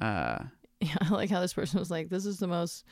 Uh, 0.00 0.38
Yeah, 0.80 0.94
I 1.00 1.08
like 1.08 1.28
how 1.30 1.40
this 1.40 1.54
person 1.54 1.80
was 1.80 1.90
like, 1.90 2.08
"This 2.08 2.24
is 2.26 2.38
the 2.38 2.46
most 2.46 2.84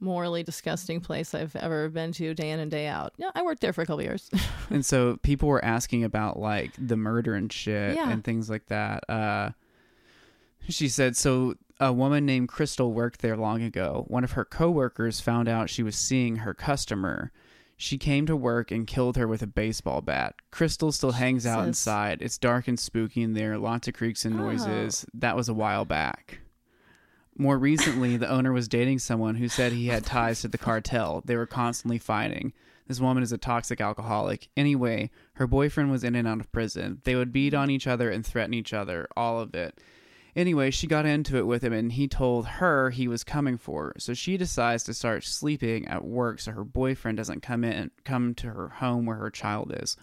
morally 0.00 0.42
disgusting 0.42 1.00
place 1.00 1.34
I've 1.34 1.54
ever 1.56 1.88
been 1.88 2.12
to, 2.12 2.34
day 2.34 2.50
in 2.50 2.60
and 2.60 2.70
day 2.70 2.86
out." 2.86 3.12
Yeah, 3.16 3.30
I 3.34 3.42
worked 3.42 3.60
there 3.60 3.72
for 3.72 3.82
a 3.82 3.86
couple 3.86 4.02
years. 4.02 4.30
and 4.70 4.84
so 4.84 5.16
people 5.22 5.48
were 5.48 5.64
asking 5.64 6.04
about 6.04 6.38
like 6.38 6.72
the 6.78 6.96
murder 6.96 7.34
and 7.34 7.52
shit 7.52 7.94
Yeah. 7.96 8.10
and 8.10 8.22
things 8.24 8.48
like 8.50 8.66
that. 8.66 9.08
Uh, 9.10 9.50
she 10.68 10.88
said, 10.88 11.16
so 11.16 11.54
a 11.80 11.92
woman 11.92 12.26
named 12.26 12.48
Crystal 12.48 12.92
worked 12.92 13.20
there 13.22 13.36
long 13.36 13.62
ago. 13.62 14.04
One 14.08 14.24
of 14.24 14.32
her 14.32 14.44
coworkers 14.44 15.20
found 15.20 15.48
out 15.48 15.70
she 15.70 15.82
was 15.82 15.96
seeing 15.96 16.36
her 16.36 16.52
customer. 16.52 17.32
She 17.76 17.96
came 17.96 18.26
to 18.26 18.36
work 18.36 18.70
and 18.72 18.86
killed 18.86 19.16
her 19.16 19.28
with 19.28 19.40
a 19.40 19.46
baseball 19.46 20.00
bat. 20.02 20.34
Crystal 20.50 20.90
still 20.92 21.12
hangs 21.12 21.46
out 21.46 21.66
inside. 21.66 22.20
It's 22.20 22.36
dark 22.36 22.66
and 22.68 22.78
spooky 22.78 23.22
in 23.22 23.34
there, 23.34 23.56
lots 23.56 23.86
of 23.88 23.94
creaks 23.94 24.24
and 24.24 24.34
Oh. 24.38 24.42
noises. 24.42 25.06
That 25.14 25.36
was 25.36 25.48
a 25.48 25.54
while 25.54 25.84
back. 25.84 26.40
More 27.40 27.56
recently, 27.56 28.16
the 28.16 28.28
owner 28.28 28.52
was 28.52 28.66
dating 28.66 28.98
someone 28.98 29.36
who 29.36 29.48
said 29.48 29.72
he 29.72 29.86
had 29.86 30.04
ties 30.04 30.40
to 30.40 30.48
the 30.48 30.58
cartel. 30.58 31.22
They 31.24 31.36
were 31.36 31.46
constantly 31.46 31.98
fighting. 31.98 32.52
This 32.88 32.98
woman 32.98 33.22
is 33.22 33.30
a 33.30 33.38
toxic 33.38 33.80
alcoholic. 33.80 34.48
Anyway, 34.56 35.10
her 35.34 35.46
boyfriend 35.46 35.92
was 35.92 36.02
in 36.02 36.16
and 36.16 36.26
out 36.26 36.40
of 36.40 36.50
prison. 36.50 37.00
They 37.04 37.14
would 37.14 37.32
beat 37.32 37.54
on 37.54 37.70
each 37.70 37.86
other 37.86 38.10
and 38.10 38.26
threaten 38.26 38.54
each 38.54 38.72
other, 38.72 39.06
all 39.16 39.38
of 39.38 39.54
it. 39.54 39.80
Anyway, 40.34 40.72
she 40.72 40.88
got 40.88 41.06
into 41.06 41.36
it 41.36 41.46
with 41.46 41.62
him 41.62 41.72
and 41.72 41.92
he 41.92 42.08
told 42.08 42.46
her 42.46 42.90
he 42.90 43.06
was 43.06 43.22
coming 43.22 43.56
for 43.56 43.84
her. 43.84 43.94
So 43.98 44.14
she 44.14 44.36
decides 44.36 44.82
to 44.84 44.94
start 44.94 45.22
sleeping 45.22 45.86
at 45.86 46.04
work 46.04 46.40
so 46.40 46.50
her 46.50 46.64
boyfriend 46.64 47.18
doesn't 47.18 47.42
come 47.42 47.62
in 47.62 47.92
come 48.04 48.34
to 48.34 48.48
her 48.48 48.68
home 48.68 49.06
where 49.06 49.16
her 49.16 49.30
child 49.30 49.72
is. 49.80 49.96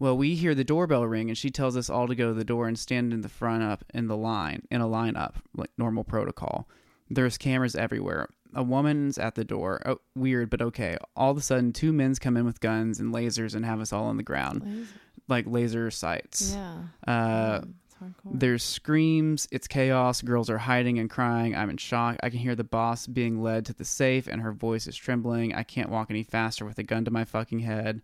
Well, 0.00 0.16
we 0.16 0.34
hear 0.34 0.54
the 0.56 0.64
doorbell 0.64 1.06
ring 1.06 1.28
and 1.28 1.38
she 1.38 1.50
tells 1.50 1.76
us 1.76 1.88
all 1.88 2.08
to 2.08 2.14
go 2.16 2.28
to 2.28 2.34
the 2.34 2.42
door 2.44 2.66
and 2.66 2.76
stand 2.78 3.12
in 3.12 3.20
the 3.20 3.28
front 3.28 3.62
up 3.62 3.84
in 3.94 4.08
the 4.08 4.16
line, 4.16 4.62
in 4.70 4.80
a 4.80 4.86
lineup, 4.88 5.34
like 5.54 5.70
normal 5.78 6.02
protocol. 6.02 6.68
There's 7.08 7.38
cameras 7.38 7.76
everywhere. 7.76 8.28
A 8.54 8.62
woman's 8.64 9.18
at 9.18 9.36
the 9.36 9.44
door. 9.44 9.80
Oh, 9.86 10.00
weird, 10.16 10.50
but 10.50 10.60
okay. 10.62 10.96
All 11.14 11.30
of 11.30 11.36
a 11.36 11.40
sudden, 11.42 11.72
two 11.72 11.92
men's 11.92 12.18
come 12.18 12.36
in 12.36 12.44
with 12.44 12.60
guns 12.60 12.98
and 12.98 13.14
lasers 13.14 13.54
and 13.54 13.64
have 13.64 13.78
us 13.80 13.92
all 13.92 14.06
on 14.06 14.16
the 14.16 14.22
ground, 14.24 14.88
like 15.28 15.44
laser 15.46 15.90
sights. 15.90 16.54
yeah, 16.56 16.78
Uh, 17.06 17.60
Mm, 18.02 18.40
there's 18.40 18.62
screams, 18.62 19.46
it's 19.52 19.68
chaos, 19.68 20.22
girls 20.22 20.48
are 20.48 20.56
hiding 20.56 20.98
and 20.98 21.10
crying. 21.10 21.54
I'm 21.54 21.68
in 21.68 21.76
shock. 21.76 22.16
I 22.22 22.30
can 22.30 22.38
hear 22.38 22.54
the 22.56 22.64
boss 22.64 23.06
being 23.06 23.42
led 23.42 23.66
to 23.66 23.74
the 23.74 23.84
safe 23.84 24.26
and 24.26 24.40
her 24.40 24.52
voice 24.52 24.86
is 24.86 24.96
trembling. 24.96 25.54
I 25.54 25.62
can't 25.64 25.90
walk 25.90 26.10
any 26.10 26.22
faster 26.22 26.64
with 26.64 26.78
a 26.78 26.82
gun 26.82 27.04
to 27.04 27.10
my 27.10 27.24
fucking 27.26 27.58
head. 27.58 28.00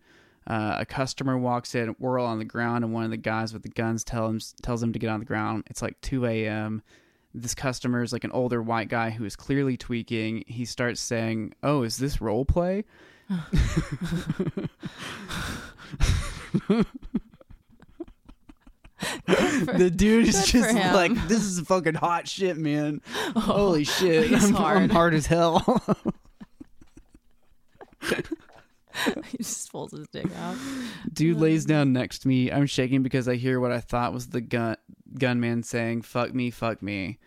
Uh, 0.47 0.77
a 0.79 0.87
customer 0.87 1.37
walks 1.37 1.75
in, 1.75 1.97
we're 1.99 2.19
all 2.21 2.27
on 2.27 2.39
the 2.39 2.45
ground, 2.45 2.85
and 2.85 2.95
one 2.95 3.05
of 3.05 3.11
the 3.11 3.17
guys 3.17 3.53
with 3.53 3.63
the 3.63 3.69
guns 3.69 4.05
tell 4.05 4.29
him, 4.29 4.41
tells 4.63 4.83
him 4.83 4.93
to 4.93 4.99
get 4.99 5.11
on 5.11 5.19
the 5.19 5.27
ground. 5.27 5.65
It's 5.69 5.83
like 5.83 6.01
2 6.03 6.25
a.m. 6.27 6.83
This 7.35 7.55
customer 7.55 8.03
is 8.03 8.13
like 8.13 8.25
an 8.25 8.31
older 8.33 8.63
white 8.63 8.89
guy 8.89 9.11
who 9.11 9.25
is 9.25 9.35
clearly 9.37 9.77
tweaking. 9.77 10.45
He 10.47 10.65
starts 10.65 11.01
saying, 11.01 11.55
Oh, 11.63 11.83
is 11.83 11.97
this 11.99 12.21
role 12.21 12.45
play? 12.45 12.85
the 19.27 19.93
dude 19.95 20.29
is 20.29 20.47
just 20.47 20.75
like, 20.75 21.13
This 21.29 21.43
is 21.43 21.61
fucking 21.61 21.95
hot 21.95 22.27
shit, 22.29 22.57
man. 22.57 23.03
Holy 23.37 23.85
shit. 23.85 24.29
he's 24.29 24.45
I'm, 24.45 24.57
I'm 24.57 24.63
hard. 24.63 24.93
hard 24.93 25.15
as 25.15 25.27
hell. 25.27 25.83
he 29.31 29.39
just 29.39 29.71
pulls 29.71 29.93
his 29.93 30.07
dick 30.09 30.27
out. 30.39 30.57
Dude 31.13 31.39
lays 31.39 31.65
down 31.65 31.93
next 31.93 32.21
to 32.21 32.29
me. 32.29 32.51
I'm 32.51 32.67
shaking 32.67 33.03
because 33.03 33.29
I 33.29 33.37
hear 33.37 33.61
what 33.61 33.73
I 33.73 33.81
thought 33.81 34.13
was 34.13 34.29
the 34.29 34.41
gun 34.41 34.77
gunman 35.19 35.63
saying, 35.63 36.03
"Fuck 36.03 36.35
me, 36.35 36.51
fuck 36.51 36.83
me." 36.83 37.19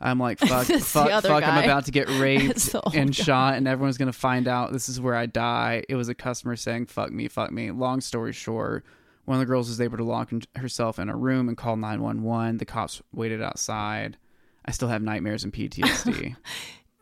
I'm 0.00 0.18
like, 0.20 0.38
"Fuck, 0.40 0.66
fuck, 0.66 1.22
fuck!" 1.22 1.42
I'm 1.42 1.64
about 1.64 1.86
to 1.86 1.90
get 1.90 2.08
raped 2.20 2.74
and 2.94 3.14
guy. 3.16 3.22
shot, 3.24 3.54
and 3.54 3.66
everyone's 3.66 3.96
gonna 3.98 4.12
find 4.12 4.46
out 4.48 4.72
this 4.72 4.88
is 4.88 5.00
where 5.00 5.14
I 5.14 5.26
die. 5.26 5.84
It 5.88 5.94
was 5.96 6.08
a 6.08 6.14
customer 6.14 6.56
saying, 6.56 6.86
"Fuck 6.86 7.12
me, 7.12 7.28
fuck 7.28 7.50
me." 7.50 7.70
Long 7.70 8.00
story 8.00 8.32
short, 8.32 8.84
one 9.24 9.36
of 9.36 9.40
the 9.40 9.46
girls 9.46 9.68
was 9.68 9.80
able 9.80 9.96
to 9.96 10.04
lock 10.04 10.32
in- 10.32 10.42
herself 10.56 10.98
in 10.98 11.08
a 11.08 11.16
room 11.16 11.48
and 11.48 11.56
call 11.56 11.76
911. 11.76 12.58
The 12.58 12.64
cops 12.64 13.02
waited 13.12 13.42
outside. 13.42 14.18
I 14.64 14.72
still 14.72 14.88
have 14.88 15.00
nightmares 15.02 15.44
and 15.44 15.52
PTSD. 15.52 16.36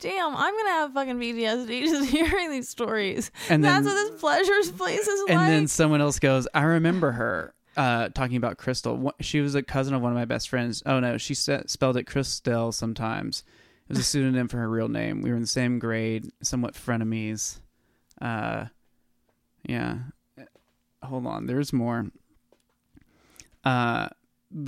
Damn, 0.01 0.37
I'm 0.37 0.55
gonna 0.57 0.71
have 0.71 0.93
fucking 0.93 1.19
PTSD 1.19 1.81
just 1.85 2.11
hearing 2.11 2.51
these 2.51 2.69
stories. 2.69 3.31
And 3.49 3.65
That's 3.65 3.87
then- 3.87 3.95
what 3.95 4.11
this 4.13 4.21
pleasures 4.21 4.71
place 4.73 5.07
is 5.07 5.21
like. 5.23 5.31
and 5.31 5.39
like. 5.41 5.49
then 5.49 5.67
someone 5.69 6.01
else 6.01 6.19
goes, 6.19 6.47
I 6.53 6.63
remember 6.63 7.13
her 7.13 7.55
uh, 7.77 8.09
talking 8.11 8.37
about 8.37 8.59
Crystal. 8.59 9.13
She 9.21 9.41
was 9.41 9.55
a 9.55 9.63
cousin 9.63 9.95
of 9.95 10.03
one 10.03 10.13
of 10.13 10.17
my 10.17 10.25
best 10.27 10.49
friends. 10.49 10.83
Oh 10.85 11.01
no, 11.01 11.17
she 11.19 11.35
spelled 11.35 11.97
it 11.97 12.07
Christelle 12.07 12.75
sometimes. 12.75 13.45
It 13.89 13.91
was 13.91 13.99
a 13.99 14.03
pseudonym 14.03 14.49
for 14.49 14.57
her 14.59 14.69
real 14.69 14.89
name. 14.89 15.21
We 15.23 15.31
were 15.31 15.37
in 15.37 15.43
the 15.43 15.49
same 15.49 15.79
grade, 15.79 16.31
somewhat 16.43 16.75
frenemies. 16.75 17.61
Uh, 18.21 18.67
yeah. 19.65 19.99
Hold 21.03 21.27
on, 21.27 21.47
there's 21.47 21.73
more. 21.73 22.07
Uh, 23.65 24.09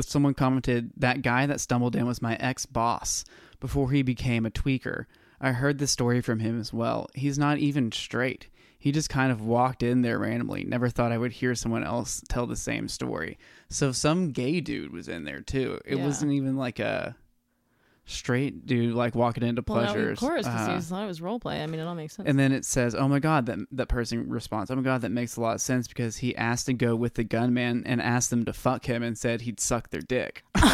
someone 0.01 0.35
commented 0.35 0.91
that 0.97 1.23
guy 1.23 1.47
that 1.47 1.61
stumbled 1.61 1.97
in 1.97 2.07
was 2.07 2.21
my 2.23 2.37
ex 2.37 2.67
boss 2.67 3.25
before 3.61 3.91
he 3.91 4.03
became 4.03 4.47
a 4.47 4.51
tweaker. 4.51 5.07
I 5.41 5.53
heard 5.53 5.79
the 5.79 5.87
story 5.87 6.21
from 6.21 6.41
him 6.41 6.59
as 6.61 6.73
well. 6.73 7.09
He's 7.15 7.39
not 7.39 7.59
even 7.59 7.93
straight. 7.93 8.49
He 8.79 8.93
just 8.93 9.11
kind 9.11 9.33
of 9.33 9.41
walked 9.41 9.83
in 9.83 10.03
there 10.03 10.19
randomly. 10.19 10.65
Never 10.65 10.89
thought 10.89 11.13
I 11.13 11.19
would 11.19 11.33
hear 11.33 11.55
someone 11.55 11.85
else 11.85 12.23
tell 12.29 12.47
the 12.47 12.57
same 12.57 12.89
story. 12.89 13.39
So 13.69 13.93
some 13.93 14.31
gay 14.31 14.61
dude 14.61 14.93
was 14.93 15.09
in 15.09 15.25
there 15.25 15.41
too. 15.41 15.81
It 15.85 15.97
Yeah. 15.99 16.05
wasn't 16.05 16.33
even 16.33 16.57
like 16.57 16.79
a 16.79 17.17
straight 18.09 18.67
dude 18.67 18.95
like 18.95 19.17
walking 19.17 19.43
into 19.43 19.65
well, 19.67 19.83
pleasures. 19.83 20.13
of 20.13 20.19
course, 20.29 20.47
because 20.47 20.69
Uh, 20.69 20.75
he 20.77 20.81
thought 20.81 21.03
it 21.03 21.07
was 21.09 21.21
role 21.21 21.41
play. 21.41 21.61
I 21.63 21.67
mean, 21.67 21.81
it 21.81 21.85
all 21.85 21.97
makes 21.97 22.15
sense. 22.15 22.29
and 22.29 22.39
then 22.39 22.53
it 22.53 22.65
says, 22.65 22.95
"Oh 22.95 23.09
my 23.09 23.19
god!" 23.19 23.47
That 23.47 23.59
that 23.73 23.89
person 23.89 24.29
responds, 24.29 24.71
"Oh 24.71 24.77
my 24.77 24.83
god, 24.83 25.01
that 25.01 25.11
makes 25.11 25.35
a 25.37 25.41
lot 25.41 25.57
of 25.57 25.61
sense 25.61 25.89
because 25.89 26.19
he 26.19 26.37
asked 26.37 26.67
to 26.67 26.73
go 26.73 26.95
with 26.95 27.15
the 27.15 27.25
gunman 27.25 27.83
and 27.85 28.01
asked 28.01 28.31
them 28.31 28.45
to 28.45 28.53
fuck 28.53 28.85
him 28.87 29.03
and 29.03 29.19
said 29.19 29.41
he'd 29.41 29.59
suck 29.59 29.91
their 29.91 30.03
dick." 30.03 30.45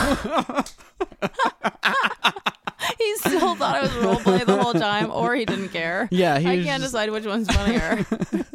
he 2.99 3.17
still 3.17 3.55
thought 3.57 3.77
I 3.77 3.83
was 3.83 3.93
role 3.97 4.17
play 4.17 4.45
the 4.45 4.57
whole 4.63 4.73
time, 4.75 5.11
or 5.11 5.35
he 5.35 5.45
didn't 5.45 5.69
care. 5.71 6.09
Yeah, 6.11 6.39
he 6.39 6.49
I 6.49 6.57
was 6.57 6.65
can't 6.65 6.81
just- 6.83 6.93
decide 6.93 7.11
which 7.11 7.27
one's 7.27 7.49
funnier. 7.55 8.07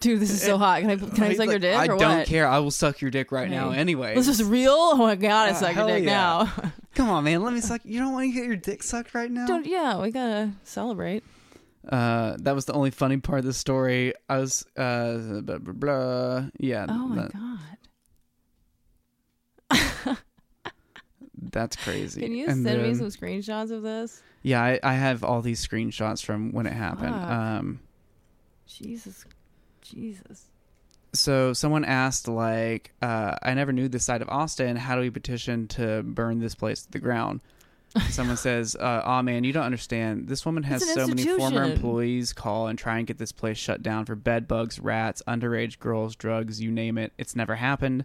Dude, 0.00 0.20
this 0.20 0.30
is 0.30 0.40
so 0.42 0.56
hot. 0.56 0.80
Can 0.80 0.90
I 0.90 0.96
can 0.96 1.22
I 1.22 1.28
He's 1.28 1.36
suck 1.36 1.44
your 1.46 1.54
like, 1.56 1.60
dick 1.60 1.76
I 1.76 1.84
or 1.84 1.98
don't 1.98 2.18
what? 2.18 2.26
care. 2.26 2.48
I 2.48 2.60
will 2.60 2.70
suck 2.70 3.02
your 3.02 3.10
dick 3.10 3.30
right 3.30 3.50
now 3.50 3.70
Hey, 3.72 3.78
anyway. 3.78 4.14
This 4.14 4.26
is 4.26 4.42
real. 4.42 4.72
Oh 4.74 4.96
my 4.96 5.16
god, 5.16 5.48
I 5.48 5.50
Uh, 5.50 5.54
suck 5.54 5.74
your 5.74 5.76
hell 5.86 5.86
dick 5.88 6.04
yeah. 6.04 6.10
now. 6.10 6.52
Come 6.94 7.10
on, 7.10 7.24
man. 7.24 7.42
Let 7.42 7.52
me 7.52 7.60
suck. 7.60 7.82
You 7.84 8.00
don't 8.00 8.12
want 8.14 8.30
to 8.30 8.34
get 8.34 8.46
your 8.46 8.56
dick 8.56 8.82
sucked 8.82 9.14
right 9.14 9.30
now? 9.30 9.46
Don't, 9.46 9.66
yeah, 9.66 10.00
we 10.00 10.10
gotta 10.10 10.52
celebrate. 10.64 11.24
Uh, 11.86 12.36
that 12.40 12.54
was 12.54 12.64
the 12.64 12.72
only 12.72 12.90
funny 12.90 13.18
part 13.18 13.40
of 13.40 13.44
the 13.44 13.52
story. 13.52 14.14
I 14.30 14.38
was 14.38 14.64
uh, 14.78 15.40
blah 15.42 15.58
blah 15.58 15.74
blah. 15.74 16.46
Yeah. 16.58 16.86
Oh 16.88 17.08
my 17.08 17.16
that- 17.28 17.32
god. 17.34 17.58
That's 21.40 21.76
crazy. 21.76 22.20
Can 22.20 22.32
you 22.32 22.46
And 22.46 22.64
send 22.64 22.82
me 22.82 22.94
some 22.94 23.06
screenshots 23.08 23.70
of 23.70 23.82
this? 23.82 24.22
Yeah, 24.42 24.62
I, 24.62 24.80
I 24.82 24.94
have 24.94 25.24
all 25.24 25.42
these 25.42 25.66
screenshots 25.66 26.24
from 26.24 26.52
when 26.52 26.66
it 26.66 26.72
happened. 26.72 27.14
Um, 27.14 27.80
Jesus, 28.66 29.24
Jesus. 29.82 30.46
so 31.12 31.52
someone 31.52 31.84
asked, 31.84 32.28
like, 32.28 32.92
uh, 33.02 33.36
I 33.42 33.54
never 33.54 33.72
knew 33.72 33.88
this 33.88 34.04
side 34.04 34.22
of 34.22 34.28
Austin. 34.28 34.76
How 34.76 34.94
do 34.94 35.00
we 35.00 35.10
petition 35.10 35.66
to 35.68 36.02
burn 36.02 36.38
this 36.40 36.54
place 36.54 36.82
to 36.82 36.90
the 36.90 37.00
ground? 37.00 37.40
Someone 38.10 38.36
says, 38.36 38.76
uh, 38.76 39.02
"Oh 39.04 39.20
man, 39.20 39.42
you 39.42 39.52
don't 39.52 39.64
understand. 39.64 40.28
This 40.28 40.46
woman 40.46 40.62
has 40.62 40.88
so 40.94 41.08
many 41.08 41.24
former 41.24 41.64
employees 41.64 42.32
call 42.32 42.68
and 42.68 42.78
try 42.78 42.98
and 42.98 43.06
get 43.06 43.18
this 43.18 43.32
place 43.32 43.58
shut 43.58 43.82
down 43.82 44.04
for 44.04 44.14
bed 44.14 44.46
bugs, 44.46 44.78
rats, 44.78 45.24
underage 45.26 45.80
girls, 45.80 46.14
drugs, 46.14 46.60
you 46.60 46.70
name 46.70 46.98
it. 46.98 47.12
It's 47.18 47.34
never 47.34 47.56
happened. 47.56 48.04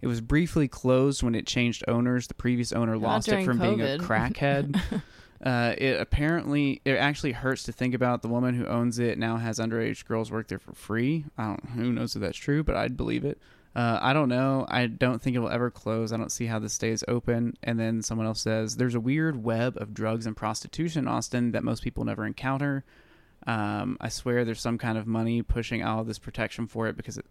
It 0.00 0.06
was 0.06 0.20
briefly 0.20 0.68
closed 0.68 1.22
when 1.22 1.34
it 1.34 1.46
changed 1.46 1.84
owners. 1.88 2.26
The 2.26 2.34
previous 2.34 2.72
owner 2.72 2.92
Not 2.92 3.02
lost 3.02 3.28
it 3.28 3.44
from 3.44 3.58
being 3.58 3.80
a 3.80 3.98
crackhead. 3.98 4.80
uh, 5.44 5.74
it 5.78 6.00
apparently 6.00 6.80
it 6.84 6.96
actually 6.96 7.32
hurts 7.32 7.64
to 7.64 7.72
think 7.72 7.94
about. 7.94 8.22
The 8.22 8.28
woman 8.28 8.54
who 8.54 8.66
owns 8.66 8.98
it 8.98 9.18
now 9.18 9.36
has 9.36 9.58
underage 9.58 10.04
girls 10.06 10.30
work 10.30 10.48
there 10.48 10.58
for 10.58 10.74
free. 10.74 11.24
I 11.38 11.44
don't. 11.46 11.64
Who 11.70 11.92
knows 11.92 12.14
if 12.14 12.22
that's 12.22 12.38
true, 12.38 12.62
but 12.62 12.76
I'd 12.76 12.96
believe 12.96 13.24
it. 13.24 13.38
Uh, 13.76 13.98
I 14.00 14.14
don't 14.14 14.30
know. 14.30 14.64
I 14.70 14.86
don't 14.86 15.20
think 15.20 15.36
it 15.36 15.38
will 15.38 15.50
ever 15.50 15.70
close. 15.70 16.10
I 16.10 16.16
don't 16.16 16.32
see 16.32 16.46
how 16.46 16.58
this 16.58 16.72
stays 16.72 17.04
open. 17.08 17.58
And 17.62 17.78
then 17.78 18.00
someone 18.00 18.26
else 18.26 18.40
says 18.40 18.76
there's 18.76 18.94
a 18.94 19.00
weird 19.00 19.44
web 19.44 19.76
of 19.76 19.92
drugs 19.92 20.24
and 20.24 20.34
prostitution 20.34 21.00
in 21.00 21.08
Austin 21.08 21.52
that 21.52 21.62
most 21.62 21.82
people 21.82 22.02
never 22.02 22.24
encounter. 22.24 22.84
Um, 23.46 23.98
I 24.00 24.08
swear 24.08 24.46
there's 24.46 24.62
some 24.62 24.78
kind 24.78 24.96
of 24.96 25.06
money 25.06 25.42
pushing 25.42 25.84
all 25.84 26.04
this 26.04 26.18
protection 26.18 26.66
for 26.66 26.88
it 26.88 26.96
because 26.96 27.18
it, 27.18 27.26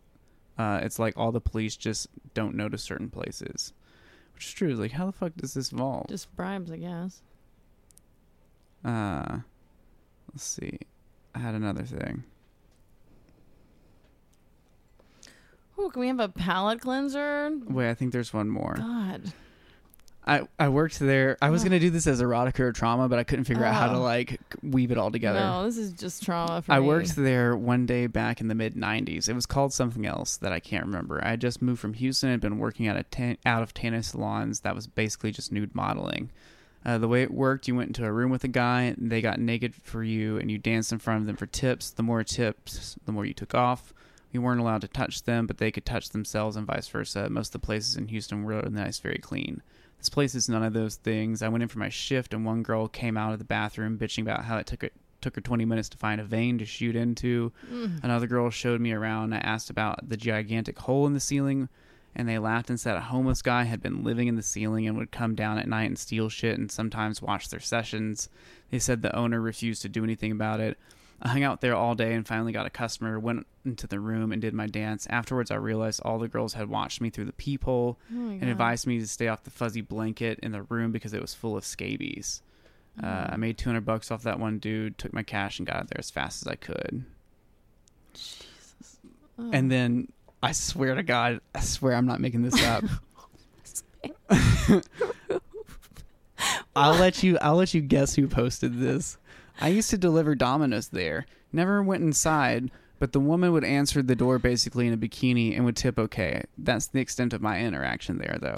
uh, 0.57 0.79
it's 0.83 0.99
like 0.99 1.13
all 1.17 1.31
the 1.31 1.41
police 1.41 1.75
just 1.75 2.07
don't 2.33 2.55
notice 2.55 2.83
certain 2.83 3.09
places, 3.09 3.73
which 4.33 4.45
is 4.45 4.53
true. 4.53 4.73
Like, 4.75 4.91
how 4.91 5.05
the 5.05 5.11
fuck 5.11 5.33
does 5.35 5.53
this 5.53 5.71
evolve? 5.71 6.07
Just 6.07 6.33
bribes, 6.35 6.71
I 6.71 6.77
guess. 6.77 7.21
Uh, 8.83 9.39
let's 10.31 10.43
see. 10.43 10.79
I 11.33 11.39
had 11.39 11.55
another 11.55 11.83
thing. 11.83 12.23
Oh, 15.77 15.89
can 15.89 15.99
we 15.99 16.07
have 16.07 16.19
a 16.21 16.29
palate 16.29 16.79
cleanser? 16.79 17.51
Wait, 17.67 17.89
I 17.89 17.93
think 17.93 18.13
there's 18.13 18.33
one 18.33 18.49
more. 18.49 18.75
God. 18.77 19.33
I, 20.27 20.47
I 20.57 20.69
worked 20.69 20.97
there. 20.97 21.37
I 21.39 21.51
was 21.51 21.63
gonna 21.63 21.79
do 21.79 21.91
this 21.91 22.07
as 22.07 22.19
erotica 22.19 22.61
or 22.61 22.71
trauma, 22.71 23.07
but 23.07 23.19
I 23.19 23.23
couldn't 23.23 23.45
figure 23.45 23.63
out 23.63 23.75
how 23.75 23.89
to 23.89 23.97
Oh. 23.97 24.01
like 24.01 24.39
weave 24.63 24.89
it 24.91 24.97
all 24.97 25.11
together. 25.11 25.39
No, 25.39 25.63
this 25.63 25.77
is 25.77 25.93
just 25.93 26.23
trauma 26.23 26.63
for 26.63 26.71
I 26.71 26.79
me. 26.79 26.87
worked 26.87 27.15
there 27.15 27.55
one 27.55 27.85
day 27.85 28.07
back 28.07 28.41
in 28.41 28.47
the 28.47 28.55
mid 28.55 28.73
'90s. 28.75 29.29
It 29.29 29.33
was 29.33 29.45
called 29.45 29.71
something 29.71 30.05
else 30.05 30.37
that 30.37 30.51
I 30.51 30.59
can't 30.59 30.85
remember. 30.85 31.23
I 31.23 31.29
had 31.31 31.41
just 31.41 31.61
moved 31.61 31.79
from 31.79 31.93
Houston 31.93 32.29
and 32.29 32.41
been 32.41 32.57
working 32.57 32.87
at 32.87 32.97
a 32.97 33.03
tan- 33.03 33.37
out 33.45 33.61
of 33.61 33.73
Tana 33.75 34.01
salons 34.01 34.61
that 34.61 34.73
was 34.73 34.87
basically 34.87 35.31
just 35.31 35.51
nude 35.51 35.75
modeling. 35.75 36.31
Uh, 36.83 36.97
the 36.99 37.07
way 37.07 37.21
it 37.23 37.31
worked, 37.31 37.67
you 37.67 37.75
went 37.75 37.89
into 37.89 38.05
a 38.05 38.11
room 38.11 38.29
with 38.31 38.43
a 38.43 38.47
guy, 38.47 38.83
and 38.83 39.11
they 39.11 39.19
got 39.21 39.39
naked 39.39 39.73
for 39.75 40.03
you, 40.03 40.37
and 40.37 40.49
you 40.51 40.57
danced 40.57 40.91
in 40.91 40.99
front 40.99 41.19
of 41.21 41.25
them 41.27 41.35
for 41.35 41.47
tips. 41.47 41.89
The 41.91 42.03
more 42.03 42.23
tips, 42.23 42.95
the 43.05 43.11
more 43.11 43.25
you 43.25 43.33
took 43.33 43.55
off. 43.55 43.91
You 44.31 44.41
weren't 44.41 44.59
allowed 44.61 44.81
to 44.81 44.87
touch 44.87 45.23
them, 45.23 45.47
but 45.47 45.57
they 45.59 45.71
could 45.71 45.85
touch 45.85 46.09
themselves, 46.09 46.55
and 46.55 46.67
vice 46.67 46.87
versa. 46.87 47.29
Most 47.29 47.49
of 47.55 47.61
the 47.61 47.65
places 47.65 47.95
in 47.95 48.07
Houston 48.09 48.43
were 48.43 48.61
nice, 48.69 48.99
very 48.99 49.17
clean. 49.17 49.61
This 49.97 50.09
place 50.09 50.35
is 50.35 50.49
none 50.49 50.63
of 50.63 50.73
those 50.73 50.95
things. 50.95 51.41
I 51.41 51.47
went 51.47 51.63
in 51.63 51.69
for 51.69 51.79
my 51.79 51.89
shift, 51.89 52.33
and 52.33 52.45
one 52.45 52.63
girl 52.63 52.87
came 52.87 53.17
out 53.17 53.33
of 53.33 53.39
the 53.39 53.45
bathroom 53.45 53.97
bitching 53.97 54.21
about 54.21 54.45
how 54.45 54.57
it 54.57 54.67
took 54.67 54.83
it 54.83 54.93
took 55.21 55.35
her 55.35 55.41
20 55.41 55.65
minutes 55.65 55.89
to 55.89 55.97
find 55.97 56.21
a 56.21 56.23
vein 56.23 56.59
to 56.59 56.65
shoot 56.65 56.95
into. 56.95 57.51
Mm. 57.71 58.03
Another 58.03 58.27
girl 58.27 58.51
showed 58.51 58.79
me 58.79 58.91
around. 58.91 59.33
I 59.33 59.39
asked 59.39 59.71
about 59.71 60.07
the 60.07 60.17
gigantic 60.17 60.77
hole 60.77 61.07
in 61.07 61.13
the 61.13 61.19
ceiling, 61.19 61.67
and 62.15 62.29
they 62.29 62.37
laughed 62.37 62.69
and 62.69 62.79
said 62.79 62.95
a 62.95 63.01
homeless 63.01 63.41
guy 63.41 63.63
had 63.63 63.81
been 63.81 64.03
living 64.03 64.27
in 64.27 64.35
the 64.35 64.43
ceiling 64.43 64.87
and 64.87 64.97
would 64.97 65.11
come 65.11 65.33
down 65.33 65.57
at 65.57 65.67
night 65.67 65.85
and 65.85 65.97
steal 65.97 66.29
shit 66.29 66.59
and 66.59 66.71
sometimes 66.71 67.23
watch 67.23 67.49
their 67.49 67.59
sessions. 67.59 68.29
They 68.69 68.77
said 68.77 69.01
the 69.01 69.15
owner 69.15 69.41
refused 69.41 69.81
to 69.81 69.89
do 69.89 70.03
anything 70.03 70.31
about 70.31 70.59
it. 70.59 70.77
I 71.21 71.29
hung 71.29 71.43
out 71.43 71.61
there 71.61 71.75
all 71.75 71.95
day 71.95 72.13
and 72.13 72.27
finally 72.27 72.51
got 72.51 72.65
a 72.65 72.69
customer, 72.69 73.17
went 73.19 73.47
into 73.63 73.87
the 73.87 73.99
room 73.99 74.31
and 74.31 74.41
did 74.41 74.53
my 74.53 74.67
dance. 74.67 75.07
Afterwards, 75.09 75.49
I 75.49 75.55
realized 75.55 76.01
all 76.03 76.19
the 76.19 76.27
girls 76.27 76.53
had 76.53 76.69
watched 76.69 76.99
me 77.01 77.09
through 77.09 77.25
the 77.25 77.31
peephole 77.33 77.97
Oh 78.13 78.15
and 78.29 78.41
God. 78.41 78.49
advised 78.49 78.85
me 78.85 78.99
to 78.99 79.07
stay 79.07 79.27
off 79.29 79.43
the 79.43 79.49
fuzzy 79.49 79.81
blanket 79.81 80.39
in 80.43 80.51
the 80.51 80.63
room 80.63 80.91
because 80.91 81.13
it 81.13 81.21
was 81.21 81.33
full 81.33 81.55
of 81.57 81.65
scabies. 81.65 82.41
Uh, 83.01 83.27
I 83.31 83.37
made 83.37 83.57
200 83.57 83.81
bucks 83.81 84.11
off 84.11 84.23
that 84.23 84.39
one 84.39 84.59
dude, 84.59 84.97
took 84.97 85.13
my 85.13 85.23
cash, 85.23 85.57
and 85.59 85.67
got 85.67 85.77
out 85.77 85.87
there 85.89 85.99
as 85.99 86.09
fast 86.09 86.41
as 86.45 86.47
I 86.47 86.55
could. 86.55 87.05
Oh. 89.37 89.49
And 89.51 89.69
then 89.71 90.11
I 90.43 90.51
swear 90.53 90.95
to 90.95 91.03
God, 91.03 91.41
I 91.53 91.59
swear 91.61 91.93
I'm 91.95 92.05
not 92.05 92.21
making 92.21 92.41
this 92.43 92.61
up. 92.63 92.83
I'll 96.75 96.95
let 96.95 97.23
you. 97.23 97.37
I'll 97.41 97.55
let 97.55 97.73
you 97.73 97.81
guess 97.81 98.15
who 98.15 98.27
posted 98.27 98.79
this. 98.79 99.17
I 99.61 99.69
used 99.69 99.89
to 99.91 99.97
deliver 99.97 100.35
Domino's 100.35 100.89
there. 100.89 101.25
Never 101.51 101.81
went 101.81 102.03
inside, 102.03 102.71
but 102.99 103.13
the 103.13 103.19
woman 103.19 103.51
would 103.53 103.63
answer 103.63 104.01
the 104.01 104.15
door 104.15 104.39
basically 104.39 104.87
in 104.87 104.93
a 104.93 104.97
bikini 104.97 105.55
and 105.55 105.65
would 105.65 105.75
tip 105.77 105.97
okay. 105.97 106.43
That's 106.57 106.87
the 106.87 106.99
extent 106.99 107.33
of 107.33 107.41
my 107.41 107.59
interaction 107.61 108.17
there, 108.17 108.37
though. 108.39 108.55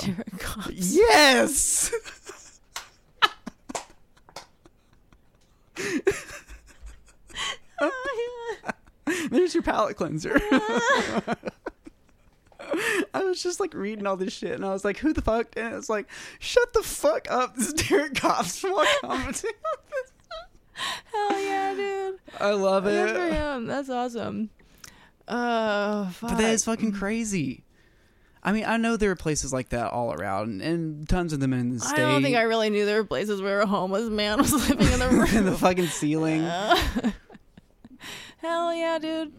Yes. 0.71 1.91
There's 9.29 9.53
your 9.53 9.63
palate 9.63 9.95
cleanser. 9.97 10.39
I 13.13 13.23
was 13.23 13.41
just 13.41 13.59
like 13.59 13.73
reading 13.73 14.05
all 14.05 14.17
this 14.17 14.33
shit, 14.33 14.51
and 14.51 14.65
I 14.65 14.71
was 14.73 14.83
like, 14.83 14.97
"Who 14.97 15.13
the 15.13 15.21
fuck?" 15.21 15.47
And 15.55 15.73
it's 15.75 15.89
like, 15.89 16.07
"Shut 16.39 16.73
the 16.73 16.83
fuck 16.83 17.29
up!" 17.31 17.55
This 17.55 17.67
is 17.67 17.73
Derek 17.73 18.15
commenting 18.15 18.73
on 19.03 19.27
this. 19.27 19.45
Hell 21.13 21.41
yeah, 21.41 21.73
dude. 21.75 22.19
I 22.39 22.51
love 22.51 22.83
Good 22.83 23.09
for 23.09 23.27
it, 23.27 23.33
him. 23.33 23.65
That's 23.65 23.89
awesome. 23.89 24.49
Oh, 25.27 26.09
fuck. 26.13 26.31
but 26.31 26.37
that 26.37 26.51
is 26.51 26.63
fucking 26.63 26.93
crazy. 26.93 27.63
I 28.43 28.53
mean, 28.53 28.63
I 28.65 28.77
know 28.77 28.95
there 28.95 29.11
are 29.11 29.15
places 29.15 29.51
like 29.51 29.69
that 29.69 29.91
all 29.91 30.13
around, 30.13 30.61
and, 30.61 31.09
tons 31.09 31.33
of 31.33 31.41
them 31.41 31.51
in 31.51 31.73
the 31.73 31.79
state. 31.79 31.99
I 31.99 32.11
don't 32.11 32.21
think 32.21 32.37
I 32.37 32.43
really 32.43 32.69
knew 32.69 32.85
there 32.85 33.01
were 33.01 33.07
places 33.07 33.41
where 33.41 33.59
a 33.59 33.65
homeless 33.65 34.09
man 34.09 34.37
was 34.41 34.53
living 34.53 34.87
in 34.87 34.99
the 34.99 35.09
room. 35.09 35.27
in 35.35 35.45
the 35.45 35.57
fucking 35.57 35.87
ceiling. 35.87 36.43
Hell 38.37 38.73
yeah, 38.73 38.99
dude. 38.99 39.33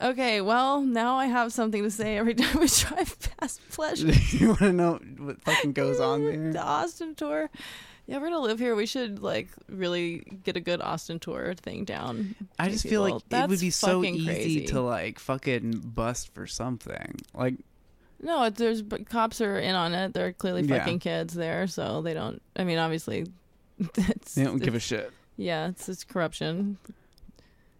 Okay, 0.00 0.40
well, 0.40 0.80
now 0.80 1.16
I 1.16 1.26
have 1.26 1.52
something 1.52 1.84
to 1.84 1.90
say 1.90 2.16
every 2.16 2.34
time 2.34 2.58
we 2.58 2.66
drive 2.66 3.16
past 3.38 3.60
Pleasure. 3.70 4.10
you 4.36 4.48
want 4.48 4.58
to 4.60 4.72
know 4.72 4.98
what 5.18 5.40
fucking 5.42 5.72
goes 5.72 6.00
on 6.00 6.24
there? 6.24 6.52
The 6.52 6.60
Austin 6.60 7.14
tour. 7.14 7.48
Yeah, 8.06 8.18
we're 8.18 8.26
gonna 8.30 8.40
live 8.40 8.58
here. 8.58 8.74
We 8.74 8.86
should 8.86 9.20
like 9.22 9.48
really 9.68 10.18
get 10.44 10.56
a 10.56 10.60
good 10.60 10.80
Austin 10.82 11.18
tour 11.20 11.54
thing 11.54 11.84
down. 11.84 12.34
I 12.58 12.68
just 12.68 12.86
feel 12.86 13.00
like 13.02 13.14
people. 13.14 13.38
it 13.44 13.48
would 13.48 13.60
be 13.60 13.70
so 13.70 14.04
easy 14.04 14.24
crazy. 14.26 14.66
to 14.66 14.80
like 14.80 15.18
fucking 15.18 15.78
bust 15.94 16.34
for 16.34 16.46
something. 16.46 17.14
Like 17.32 17.54
No, 18.20 18.50
there's 18.50 18.82
but 18.82 19.08
cops 19.08 19.40
are 19.40 19.58
in 19.58 19.74
on 19.74 19.94
it. 19.94 20.14
They're 20.14 20.32
clearly 20.32 20.62
Yeah. 20.62 20.78
fucking 20.80 20.98
kids 20.98 21.32
there, 21.34 21.66
so 21.68 22.02
they 22.02 22.12
don't. 22.14 22.42
I 22.56 22.64
mean, 22.64 22.78
obviously, 22.78 23.26
they 23.78 24.44
don't 24.44 24.58
give 24.62 24.74
a 24.74 24.80
shit. 24.80 25.12
yeah, 25.36 25.68
it's 25.68 25.88
it's 25.88 26.02
corruption. 26.04 26.78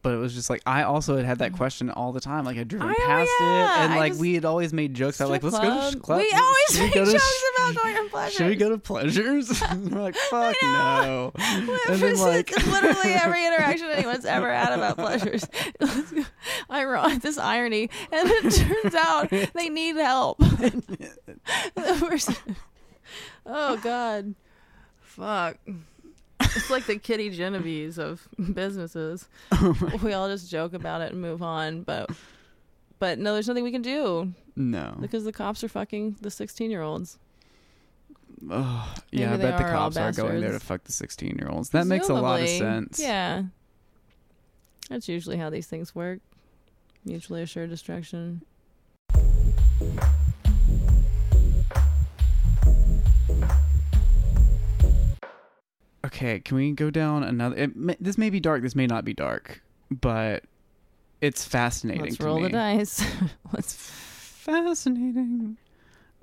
But 0.02 0.14
it 0.14 0.16
was 0.16 0.34
just 0.34 0.50
like 0.50 0.62
I 0.66 0.82
also 0.82 1.16
had 1.16 1.24
had 1.24 1.38
that 1.38 1.52
mm. 1.52 1.56
question 1.56 1.88
all 1.88 2.12
the 2.12 2.20
time. 2.20 2.44
Like 2.44 2.58
I'd 2.58 2.66
driven 2.66 2.88
I- 2.88 2.94
oh, 2.98 3.06
past 3.06 3.30
yeah, 3.40 3.46
it, 3.46 3.84
and 3.84 3.92
I 3.92 3.98
like 3.98 4.14
we 4.14 4.34
had 4.34 4.44
always 4.44 4.72
made 4.72 4.94
jokes. 4.94 5.20
I 5.20 5.26
like, 5.26 5.44
let's 5.44 5.54
Strip 5.54 5.70
go 5.70 5.90
to 5.90 5.98
club. 5.98 6.02
club. 6.02 6.18
We 6.18 6.32
always 6.34 6.80
make 6.80 6.92
jokes 6.92 7.22
sh- 7.24 7.42
about 7.56 7.74
going 7.76 7.94
to 7.94 8.10
pleasures. 8.10 8.34
Should 8.34 8.48
we 8.48 8.56
go 8.56 8.68
to 8.70 8.78
pleasures? 8.78 9.62
We're 9.72 10.02
like, 10.02 10.16
fuck 10.16 10.56
no. 10.60 11.32
And 11.38 11.68
then 12.00 12.18
like, 12.18 12.50
literally 12.66 13.12
every 13.12 13.46
interaction 13.46 13.88
anyone's 13.90 14.24
ever 14.24 14.52
had 14.52 14.72
about 14.72 14.96
pleasures. 14.96 15.46
Iron 16.68 17.18
this 17.20 17.38
irony, 17.38 17.88
and 18.10 18.28
it 18.28 18.54
turns 18.54 18.94
out 18.94 19.30
they 19.54 19.68
need 19.68 19.96
help. 19.96 20.38
Oh 23.44 23.76
God, 23.76 24.34
fuck! 25.00 25.58
It's 26.56 26.70
like 26.70 26.86
the 26.86 26.98
Kitty 26.98 27.30
Genovese's 27.30 27.98
of 27.98 28.28
businesses. 28.52 29.28
Oh 29.52 29.98
we 30.02 30.12
all 30.12 30.28
just 30.28 30.50
joke 30.50 30.74
about 30.74 31.00
it 31.00 31.12
and 31.12 31.20
move 31.20 31.42
on, 31.42 31.82
but 31.82 32.10
but 32.98 33.18
no, 33.18 33.32
there's 33.32 33.48
nothing 33.48 33.64
we 33.64 33.72
can 33.72 33.82
do 33.82 34.32
no. 34.54 34.96
because 35.00 35.24
the 35.24 35.32
cops 35.32 35.64
are 35.64 35.68
fucking 35.68 36.16
the 36.20 36.30
16 36.30 36.70
year 36.70 36.82
olds. 36.82 37.18
Oh, 38.50 38.94
yeah, 39.10 39.34
I 39.34 39.36
bet 39.36 39.58
the 39.58 39.64
cops 39.64 39.96
are 39.96 40.12
going 40.12 40.40
there 40.40 40.52
to 40.52 40.60
fuck 40.60 40.82
the 40.84 40.92
sixteen-year-olds. 40.92 41.70
That 41.70 41.86
makes 41.86 42.08
a 42.08 42.14
lot 42.14 42.40
of 42.40 42.48
sense. 42.48 42.98
Yeah. 42.98 43.44
That's 44.90 45.08
usually 45.08 45.36
how 45.36 45.48
these 45.48 45.66
things 45.66 45.94
work. 45.94 46.18
Mutually 47.04 47.42
assured 47.42 47.70
destruction. 47.70 48.42
Okay, 56.04 56.40
can 56.40 56.56
we 56.56 56.72
go 56.72 56.90
down 56.90 57.22
another? 57.22 57.56
It, 57.56 58.02
this 58.02 58.18
may 58.18 58.28
be 58.30 58.40
dark. 58.40 58.62
This 58.62 58.74
may 58.74 58.86
not 58.86 59.04
be 59.04 59.14
dark, 59.14 59.62
but 59.90 60.44
it's 61.20 61.44
fascinating. 61.44 62.02
Let's 62.02 62.16
to 62.16 62.24
roll 62.24 62.36
me. 62.36 62.42
the 62.44 62.48
dice. 62.50 63.04
Let's 63.52 63.74
Fascinating. 64.42 65.56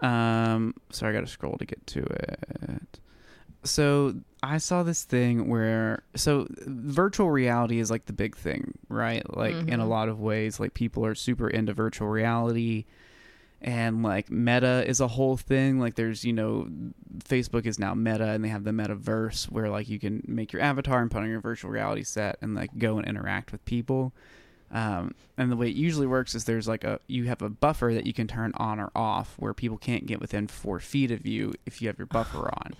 Um, 0.02 0.74
so 0.92 1.08
I 1.08 1.14
got 1.14 1.22
to 1.22 1.28
scroll 1.28 1.58
to 1.58 1.66
get 1.66 1.86
to 1.88 2.02
it. 2.02 3.00
So 3.64 4.16
I 4.44 4.58
saw 4.58 4.84
this 4.84 5.04
thing 5.04 5.48
where 5.50 6.04
so 6.16 6.48
virtual 6.68 7.30
reality 7.32 7.80
is 7.80 7.90
like 7.90 8.06
the 8.06 8.14
big 8.14 8.36
thing, 8.36 8.78
right? 8.90 9.24
Like 9.36 9.56
in 9.56 9.80
a 9.80 9.86
Mhm. 9.86 9.90
lot 9.90 10.10
of 10.10 10.20
ways, 10.20 10.60
like 10.60 10.74
people 10.74 11.06
are 11.06 11.16
super 11.16 11.50
into 11.50 11.74
virtual 11.74 12.08
reality 12.10 12.86
and 13.62 14.04
like 14.04 14.30
meta 14.32 14.84
is 14.88 15.00
a 15.00 15.08
whole 15.08 15.36
thing. 15.38 15.80
Like 15.80 15.96
there's 15.96 16.24
you 16.24 16.34
know 16.34 16.68
facebook 17.26 17.66
is 17.66 17.78
now 17.80 17.94
meta 17.94 18.30
and 18.30 18.44
they 18.44 18.48
have 18.50 18.64
the 18.64 18.72
metaverse 18.72 19.46
where 19.52 19.70
like 19.70 19.90
you 19.90 20.00
can 20.00 20.24
make 20.28 20.54
your 20.54 20.62
avatar 20.62 21.02
and 21.02 21.12
put 21.12 21.22
on 21.22 21.30
your 21.30 21.42
virtual 21.42 21.70
reality 21.72 22.04
set 22.04 22.38
and 22.42 22.56
like 22.56 22.70
go 22.78 22.98
and 22.98 23.08
interact 23.08 23.52
with 23.52 23.64
people. 23.66 24.14
Um, 24.72 25.16
and 25.36 25.52
the 25.52 25.56
way 25.56 25.68
it 25.70 25.76
usually 25.76 26.06
works 26.06 26.36
is 26.36 26.46
there's 26.46 26.68
like 26.68 26.84
a 26.84 27.00
you 27.08 27.26
have 27.26 27.42
a 27.42 27.50
buffer 27.50 27.92
that 27.94 28.06
you 28.06 28.14
can 28.14 28.28
turn 28.28 28.52
on 28.56 28.80
or 28.80 28.92
off 28.96 29.36
where 29.40 29.54
people 29.54 29.78
can't 29.78 30.06
get 30.06 30.20
within 30.22 30.48
four 30.48 30.80
feet 30.80 31.10
of 31.12 31.26
you 31.26 31.54
if 31.66 31.82
you 31.82 31.88
have 31.88 31.98
your 31.98 32.06
buffer 32.06 32.48
on. 32.54 32.74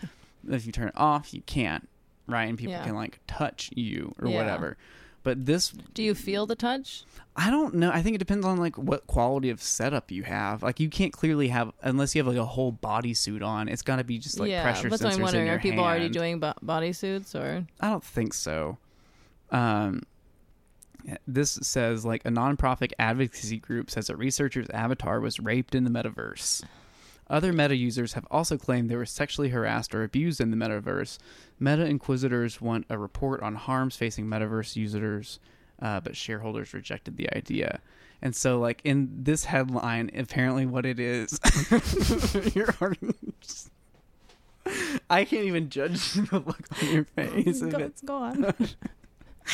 If 0.48 0.66
you 0.66 0.72
turn 0.72 0.88
it 0.90 0.94
off 0.98 1.34
you 1.34 1.42
can't 1.42 1.88
right? 2.28 2.46
And 2.48 2.60
people 2.60 2.76
Yeah. 2.76 2.84
can 2.86 2.94
like 2.96 3.20
touch 3.28 3.72
you 3.76 4.14
or 4.22 4.30
Yeah. 4.30 4.36
whatever 4.38 4.78
but 5.24 5.46
this 5.46 5.70
Do 5.94 6.04
you 6.04 6.16
feel 6.16 6.46
the 6.46 6.56
touch? 6.56 7.04
I 7.36 7.50
don't 7.50 7.76
know. 7.76 7.92
I 7.92 8.02
think 8.02 8.16
it 8.16 8.18
depends 8.18 8.46
on 8.46 8.58
like 8.58 8.78
what 8.78 9.08
quality 9.08 9.50
of 9.50 9.62
setup 9.62 10.12
you 10.12 10.24
have. 10.24 10.62
Like 10.62 10.80
you 10.80 10.90
can't 10.90 11.14
clearly 11.14 11.48
have 11.50 11.72
unless 11.82 12.14
you 12.14 12.20
have 12.20 12.28
like 12.28 12.38
a 12.42 12.46
whole 12.46 12.74
bodysuit 12.74 13.44
on. 13.44 13.70
It's 13.70 13.82
got 13.82 13.98
to 13.98 14.04
be 14.04 14.18
just 14.18 14.40
like 14.40 14.50
yeah, 14.50 14.64
pressure 14.64 14.90
that's 14.90 15.02
sensors 15.02 15.06
what 15.06 15.14
I'm 15.14 15.22
wondering. 15.22 15.42
in 15.44 15.48
your 15.48 15.56
Are 15.58 15.62
people 15.62 15.84
already 15.84 16.10
doing 16.10 16.40
bo- 16.40 16.54
bodysuits 16.64 17.36
or? 17.36 17.66
I 17.80 17.90
don't 17.90 18.04
think 18.04 18.34
so. 18.34 18.78
Um, 19.52 20.04
this 21.28 21.52
says 21.62 22.06
like 22.06 22.26
a 22.26 22.30
nonprofit 22.30 22.92
advocacy 23.00 23.58
group 23.58 23.90
says 23.90 24.10
a 24.10 24.16
researcher's 24.18 24.70
avatar 24.72 25.20
was 25.20 25.40
raped 25.40 25.76
in 25.76 25.84
the 25.86 25.90
metaverse. 25.90 26.64
Other 27.30 27.54
Meta 27.54 27.76
users 27.76 28.14
have 28.14 28.26
also 28.32 28.58
claimed 28.58 28.90
they 28.90 28.96
were 28.96 29.06
sexually 29.06 29.50
harassed 29.50 29.94
or 29.94 30.04
abused 30.04 30.42
in 30.42 30.50
the 30.52 30.58
metaverse. 30.58 31.18
Meta 31.60 31.86
inquisitors 31.86 32.60
want 32.60 32.86
a 32.90 32.98
report 32.98 33.42
on 33.44 33.56
harms 33.56 33.96
facing 33.96 34.26
metaverse 34.26 34.76
users, 34.76 35.40
uh, 35.82 36.00
but 36.00 36.18
shareholders 36.18 36.74
rejected 36.74 37.18
the 37.18 37.30
idea. 37.36 37.82
And 38.22 38.36
so, 38.36 38.60
like 38.60 38.82
in 38.84 39.10
this 39.24 39.46
headline, 39.46 40.10
apparently 40.18 40.66
what 40.66 40.86
it 40.86 41.00
is, 41.00 41.40
you're 42.56 42.74
already 42.82 43.14
just- 43.42 43.70
I 45.10 45.24
can't 45.26 45.46
even 45.46 45.70
judge 45.70 46.14
the 46.14 46.44
look 46.46 46.60
on 46.82 46.90
your 46.92 47.04
face. 47.16 47.62
go, 47.62 47.78
it's 47.80 48.02
go 48.02 48.16
on. 48.18 48.54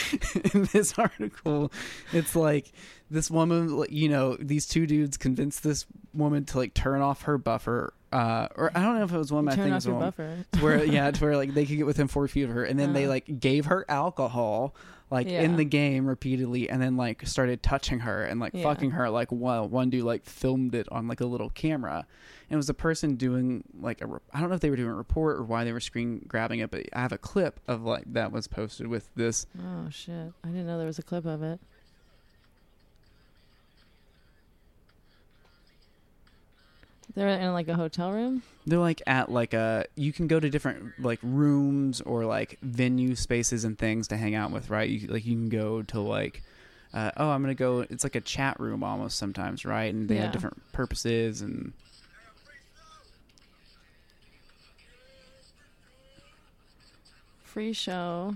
in 0.54 0.64
this 0.74 0.98
article 0.98 1.72
it's 2.12 2.36
like 2.36 2.72
this 3.10 3.30
woman 3.32 3.84
you 3.90 4.10
know 4.10 4.36
these 4.38 4.66
two 4.68 4.86
dudes 4.88 5.18
convinced 5.18 5.64
this 5.64 5.86
woman 6.14 6.44
to 6.46 6.58
like 6.58 6.74
turn 6.74 7.02
off 7.02 7.24
her 7.24 7.38
buffer 7.38 7.94
uh 8.12 8.48
or 8.56 8.72
i 8.76 8.82
don't 8.82 8.98
know 8.98 9.04
if 9.04 9.12
it 9.14 9.18
was 9.18 9.32
one 9.32 9.48
i 9.48 9.52
Turn 9.56 9.66
think 9.66 9.72
it 9.72 9.76
was 9.76 9.88
one 9.88 10.00
buffer. 10.00 10.46
to 10.54 10.60
where 10.64 10.84
yeah 10.84 11.12
to 11.12 11.24
where 11.24 11.36
like 11.38 11.54
they 11.54 11.66
could 11.66 11.78
get 11.78 11.86
within 11.86 12.08
four 12.08 12.28
feet 12.28 12.44
of 12.44 12.50
her 12.50 12.64
and 12.64 12.80
then 12.80 12.94
they 12.94 13.06
Uh. 13.06 13.10
like 13.10 13.40
gave 13.40 13.66
her 13.66 13.86
alcohol 13.90 14.74
like 15.16 15.28
in 15.28 15.56
the 15.56 15.66
game 15.66 16.06
repeatedly 16.06 16.70
and 16.70 16.82
then 16.82 16.98
like 16.98 17.26
started 17.26 17.64
touching 17.64 18.00
her 18.00 18.24
and 18.24 18.40
like 18.40 18.54
Yeah. 18.54 18.64
fucking 18.64 18.92
her 18.92 19.10
like 19.10 19.30
while 19.30 19.68
one 19.68 19.90
dude 19.90 20.04
like 20.04 20.26
filmed 20.26 20.76
it 20.76 20.88
on 20.92 21.08
like 21.08 21.22
a 21.22 21.26
little 21.26 21.50
camera 21.50 22.06
and 22.50 22.56
it 22.56 22.58
was 22.58 22.70
a 22.70 22.74
person 22.74 23.16
doing 23.16 23.64
like 23.80 24.02
a 24.02 24.08
re- 24.08 24.20
i 24.34 24.40
don't 24.40 24.50
know 24.50 24.56
if 24.56 24.62
they 24.62 24.70
were 24.70 24.76
doing 24.76 24.92
a 24.92 24.96
report 24.96 25.38
or 25.38 25.44
why 25.44 25.64
they 25.64 25.72
were 25.74 25.80
screen 25.80 26.24
grabbing 26.28 26.60
it 26.60 26.70
but 26.72 26.84
i 26.94 27.00
have 27.02 27.12
a 27.12 27.18
clip 27.18 27.60
of 27.68 27.84
like 27.84 28.04
that 28.12 28.32
was 28.32 28.48
posted 28.48 28.88
with 28.88 29.10
this 29.16 29.46
Oh 29.60 29.90
shit! 29.90 30.32
I 30.44 30.48
didn't 30.50 30.68
know 30.68 30.78
there 30.78 30.88
was 30.88 31.00
a 31.00 31.04
clip 31.04 31.26
of 31.26 31.42
it. 31.44 31.60
They're 37.16 37.30
in 37.30 37.54
like 37.54 37.68
a 37.70 37.76
hotel 37.76 38.12
room. 38.12 38.44
They're 38.68 38.78
like 38.80 39.02
at 39.08 39.32
like 39.32 39.54
a 39.54 39.86
you 39.96 40.12
can 40.12 40.28
go 40.28 40.40
to 40.40 40.50
different 40.50 41.00
like 41.00 41.20
rooms 41.24 42.02
or 42.02 42.26
like 42.26 42.58
venue 42.62 43.16
spaces 43.16 43.64
and 43.64 43.78
things 43.78 44.08
to 44.10 44.18
hang 44.18 44.36
out 44.36 44.52
with, 44.52 44.70
right? 44.70 44.90
You 44.90 45.08
like 45.08 45.26
you 45.26 45.34
can 45.36 45.50
go 45.50 45.82
to 45.84 46.00
like 46.02 46.44
uh, 46.94 47.12
oh, 47.18 47.30
I'm 47.30 47.42
gonna 47.42 47.56
go. 47.56 47.82
It's 47.90 48.04
like 48.04 48.16
a 48.16 48.22
chat 48.22 48.60
room 48.60 48.84
almost 48.84 49.18
sometimes, 49.18 49.66
right? 49.66 49.94
And 49.94 50.08
they 50.10 50.16
Yeah. 50.16 50.24
have 50.24 50.32
different 50.32 50.62
purposes 50.74 51.42
and 51.42 51.74
Free 57.44 57.74
show. 57.74 58.36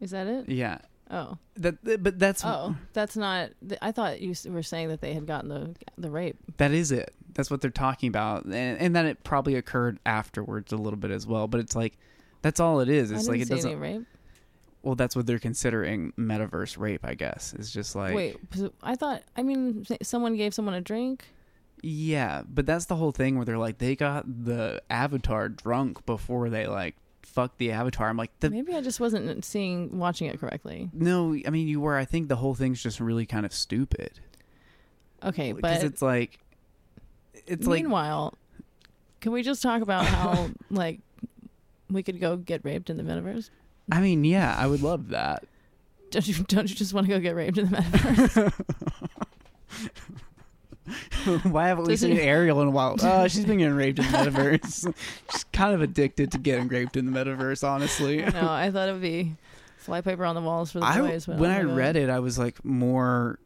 Is 0.00 0.10
that 0.12 0.26
it? 0.26 0.48
yeah. 0.48 0.78
Oh, 1.10 1.36
That, 1.56 2.02
but 2.02 2.18
that's 2.18 2.42
oh, 2.42 2.74
that's 2.94 3.16
not. 3.18 3.50
I 3.82 3.92
thought 3.92 4.22
you 4.22 4.34
were 4.46 4.62
saying 4.62 4.88
that 4.88 5.02
they 5.02 5.12
had 5.12 5.26
gotten 5.26 5.50
the 5.50 5.74
the 5.98 6.10
rape. 6.10 6.38
that 6.56 6.70
is 6.72 6.90
it. 6.90 7.12
That's 7.34 7.50
what 7.50 7.60
they're 7.60 7.70
talking 7.70 8.08
about, 8.08 8.44
and, 8.44 8.54
and 8.54 8.96
that 8.96 9.06
it 9.06 9.24
probably 9.24 9.54
occurred 9.56 9.98
afterwards 10.04 10.72
a 10.72 10.76
little 10.76 10.98
bit 10.98 11.10
as 11.10 11.26
well. 11.26 11.48
But 11.48 11.60
it's 11.60 11.74
like 11.74 11.98
that's 12.42 12.60
all 12.60 12.80
it 12.80 12.88
is. 12.88 13.10
It's 13.10 13.28
like 13.28 13.40
it 13.40 13.48
doesn't. 13.48 13.70
any 13.70 13.80
rape. 13.80 14.06
Well, 14.82 14.96
that's 14.96 15.14
what 15.14 15.26
they're 15.26 15.38
considering 15.38 16.12
metaverse 16.18 16.76
rape, 16.76 17.04
I 17.04 17.14
guess. 17.14 17.54
It's 17.56 17.70
just 17.70 17.94
like 17.94 18.14
Wait, 18.14 18.36
I 18.82 18.96
thought. 18.96 19.22
I 19.36 19.42
mean, 19.42 19.86
someone 20.02 20.36
gave 20.36 20.52
someone 20.54 20.74
a 20.74 20.80
drink. 20.80 21.24
Yeah, 21.82 22.42
but 22.48 22.66
that's 22.66 22.86
the 22.86 22.96
whole 22.96 23.12
thing 23.12 23.36
where 23.36 23.44
they're 23.44 23.58
like 23.58 23.78
they 23.78 23.96
got 23.96 24.24
the 24.26 24.82
avatar 24.90 25.48
drunk 25.48 26.04
before 26.06 26.50
they 26.50 26.66
like 26.66 26.96
fuck 27.22 27.56
the 27.58 27.72
avatar. 27.72 28.08
I'm 28.08 28.16
like 28.16 28.32
the 28.40 28.50
Maybe 28.50 28.74
I 28.74 28.80
just 28.80 29.00
wasn't 29.00 29.44
seeing 29.44 29.98
watching 29.98 30.28
it 30.28 30.38
correctly. 30.38 30.90
no, 30.92 31.36
I 31.46 31.50
mean 31.50 31.68
you 31.68 31.80
were. 31.80 31.96
I 31.96 32.04
think 32.04 32.28
the 32.28 32.36
whole 32.36 32.54
thing's 32.54 32.82
just 32.82 33.00
really 33.00 33.26
kind 33.26 33.46
of 33.46 33.52
stupid 33.52 34.20
Okay, 35.24 35.52
but 35.52 35.82
it's 35.84 36.02
like 36.02 36.38
it's 37.46 37.66
like 37.66 37.82
meanwhile, 37.82 38.34
can 39.20 39.32
we 39.32 39.42
just 39.42 39.62
talk 39.62 39.82
about 39.82 40.04
how 40.04 40.50
like 40.70 41.00
we 41.90 42.02
could 42.02 42.20
go 42.20 42.36
get 42.36 42.64
raped 42.64 42.90
in 42.90 42.96
the 42.96 43.02
metaverse? 43.02 43.50
I 43.90 44.00
mean 44.00 44.24
yeah, 44.24 44.54
I 44.58 44.66
would 44.66 44.82
love 44.82 45.08
that. 45.10 45.44
Don't 46.10 46.26
you 46.26 46.34
don't 46.44 46.68
you 46.68 46.76
just 46.76 46.92
want 46.94 47.06
to 47.06 47.12
go 47.12 47.20
get 47.20 47.34
raped 47.34 47.58
in 47.58 47.70
the 47.70 47.76
metaverse? 47.76 48.52
Why 51.52 51.68
haven't 51.68 51.84
we 51.84 51.92
Doesn't 51.92 52.10
seen 52.10 52.18
Ariel 52.18 52.60
in 52.60 52.68
a 52.68 52.70
while? 52.70 52.96
Oh, 53.02 53.28
she's 53.28 53.44
been 53.44 53.58
getting 53.58 53.74
raped 53.76 54.00
in 54.00 54.10
the 54.10 54.18
metaverse. 54.18 54.94
she's 55.30 55.44
kind 55.52 55.74
of 55.74 55.80
addicted 55.80 56.32
to 56.32 56.38
getting 56.38 56.66
raped 56.68 56.96
in 56.96 57.10
the 57.10 57.12
metaverse, 57.12 57.66
honestly. 57.66 58.16
no, 58.18 58.50
I 58.50 58.70
thought 58.70 58.88
it 58.88 58.92
would 58.92 59.00
be 59.00 59.36
flypaper 59.78 60.28
on 60.28 60.34
the 60.34 60.40
walls 60.40 60.72
for 60.72 60.80
the 60.80 60.86
I 60.86 60.98
boys. 61.00 61.26
but 61.26 61.38
when 61.38 61.50
I'll 61.50 61.70
I 61.70 61.74
read 61.74 61.96
it, 61.96 62.10
I 62.10 62.18
was 62.18 62.38
like 62.38 62.64
more 62.64 63.38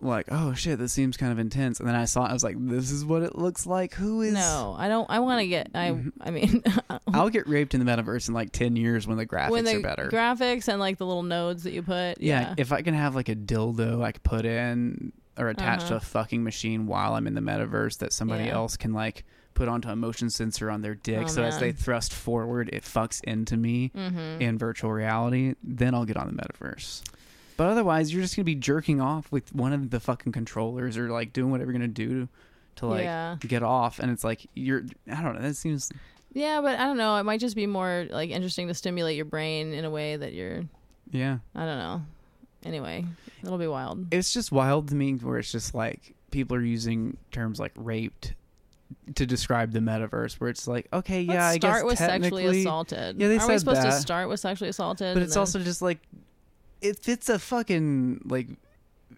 like, 0.00 0.26
oh 0.30 0.52
shit, 0.54 0.78
this 0.78 0.92
seems 0.92 1.16
kind 1.16 1.32
of 1.32 1.38
intense. 1.38 1.80
And 1.80 1.88
then 1.88 1.94
I 1.96 2.04
saw 2.04 2.24
it, 2.26 2.30
I 2.30 2.32
was 2.32 2.44
like, 2.44 2.56
this 2.58 2.90
is 2.90 3.04
what 3.04 3.22
it 3.22 3.36
looks 3.36 3.66
like. 3.66 3.94
Who 3.94 4.20
is? 4.22 4.34
no, 4.34 4.74
I 4.78 4.88
don't. 4.88 5.08
I 5.10 5.20
want 5.20 5.40
to 5.40 5.46
get. 5.46 5.70
I 5.74 5.90
Mhm. 5.90 6.12
I 6.20 6.30
mean, 6.30 6.62
I'll 7.14 7.30
get 7.30 7.48
raped 7.48 7.74
in 7.74 7.84
the 7.84 7.90
metaverse 7.90 8.28
in 8.28 8.34
like 8.34 8.52
ten 8.52 8.76
years 8.76 9.06
when 9.06 9.16
the 9.16 9.26
graphics 9.26 9.50
when 9.50 9.64
the 9.64 9.76
are 9.76 9.80
better. 9.80 10.08
graphics 10.08 10.68
and 10.68 10.78
like 10.80 10.98
the 10.98 11.06
little 11.06 11.22
nodes 11.22 11.62
that 11.64 11.72
you 11.72 11.82
put. 11.82 12.20
yeah, 12.20 12.40
Yeah, 12.40 12.54
if 12.58 12.72
I 12.72 12.82
can 12.82 12.94
have 12.94 13.14
like 13.14 13.28
a 13.28 13.34
dildo 13.36 14.02
I 14.02 14.12
could 14.12 14.22
put 14.22 14.44
in 14.44 15.12
or 15.38 15.48
attached 15.48 15.88
to 15.88 15.94
Uh-huh. 15.96 15.96
a 15.96 16.00
fucking 16.06 16.42
machine 16.44 16.86
while 16.86 17.14
I'm 17.14 17.26
in 17.26 17.34
the 17.34 17.40
metaverse 17.42 17.98
that 17.98 18.12
somebody 18.12 18.44
Yeah. 18.44 18.54
else 18.54 18.76
can 18.76 18.92
like 18.94 19.24
put 19.54 19.68
onto 19.68 19.88
a 19.88 19.96
motion 19.96 20.28
sensor 20.28 20.70
on 20.70 20.82
their 20.82 20.94
dick, 20.94 21.24
Oh, 21.24 21.28
so 21.28 21.42
as 21.42 21.58
they 21.58 21.72
thrust 21.72 22.12
forward, 22.12 22.68
it 22.74 22.82
fucks 22.82 23.24
into 23.24 23.56
me 23.56 23.90
mm-hmm. 23.96 24.42
in 24.42 24.58
virtual 24.58 24.92
reality. 24.92 25.54
Then 25.64 25.94
I'll 25.94 26.04
get 26.04 26.18
on 26.18 26.26
the 26.26 26.42
metaverse. 26.42 27.02
But 27.56 27.68
otherwise, 27.68 28.12
you're 28.12 28.22
just 28.22 28.36
gonna 28.36 28.44
be 28.44 28.54
jerking 28.54 29.00
off 29.00 29.30
with 29.32 29.54
one 29.54 29.72
of 29.72 29.90
the 29.90 30.00
fucking 30.00 30.32
controllers 30.32 30.96
or 30.96 31.08
like 31.10 31.32
doing 31.32 31.50
whatever 31.50 31.70
you're 31.70 31.78
gonna 31.78 31.88
do 31.88 32.28
to 32.76 32.86
like 32.86 33.04
yeah, 33.04 33.36
get 33.40 33.62
off. 33.62 33.98
And 33.98 34.10
it's 34.10 34.24
like 34.24 34.46
you're 34.54 34.84
I 35.10 35.22
don't 35.22 35.34
know. 35.34 35.42
That 35.42 35.54
seems 35.56 35.90
yeah, 36.32 36.60
but 36.60 36.78
I 36.78 36.84
don't 36.84 36.98
know. 36.98 37.16
It 37.16 37.22
might 37.24 37.40
just 37.40 37.56
be 37.56 37.66
more 37.66 38.06
like 38.10 38.30
interesting 38.30 38.68
to 38.68 38.74
stimulate 38.74 39.16
your 39.16 39.24
brain 39.24 39.72
in 39.72 39.84
a 39.86 39.90
way 39.90 40.16
that 40.16 40.34
you're. 40.34 40.64
yeah. 41.10 41.38
I 41.54 41.60
don't 41.64 41.78
know. 41.78 42.02
Anyway, 42.64 43.04
it'll 43.42 43.58
be 43.58 43.66
wild. 43.68 44.06
It's 44.12 44.32
just 44.34 44.50
wild 44.52 44.88
to 44.88 44.94
me 44.94 45.14
where 45.14 45.38
it's 45.38 45.52
just 45.52 45.74
like 45.74 46.14
people 46.30 46.56
are 46.56 46.62
using 46.62 47.16
terms 47.30 47.58
like 47.60 47.72
raped 47.76 48.34
to 49.14 49.24
describe 49.24 49.72
the 49.72 49.78
metaverse. 49.78 50.34
Where 50.34 50.50
it's 50.50 50.66
like 50.68 50.88
okay, 50.92 51.22
yeah, 51.22 51.34
Let's 51.34 51.54
I 51.54 51.58
guess 51.58 51.70
start 51.70 51.86
with 51.86 51.98
sexually 51.98 52.60
assaulted. 52.60 53.20
Yeah, 53.20 53.28
they 53.28 53.38
Are 53.38 53.46
we 53.46 53.52
said 53.54 53.60
supposed 53.60 53.82
to 53.82 53.92
start 53.92 54.28
with 54.28 54.40
sexually 54.40 54.68
assaulted? 54.68 55.14
but 55.14 55.22
it's 55.22 55.34
then- 55.34 55.40
also 55.40 55.58
just 55.60 55.80
like 55.80 56.00
if 56.80 57.08
it's 57.08 57.28
a 57.28 57.38
fucking 57.38 58.22
like 58.24 58.48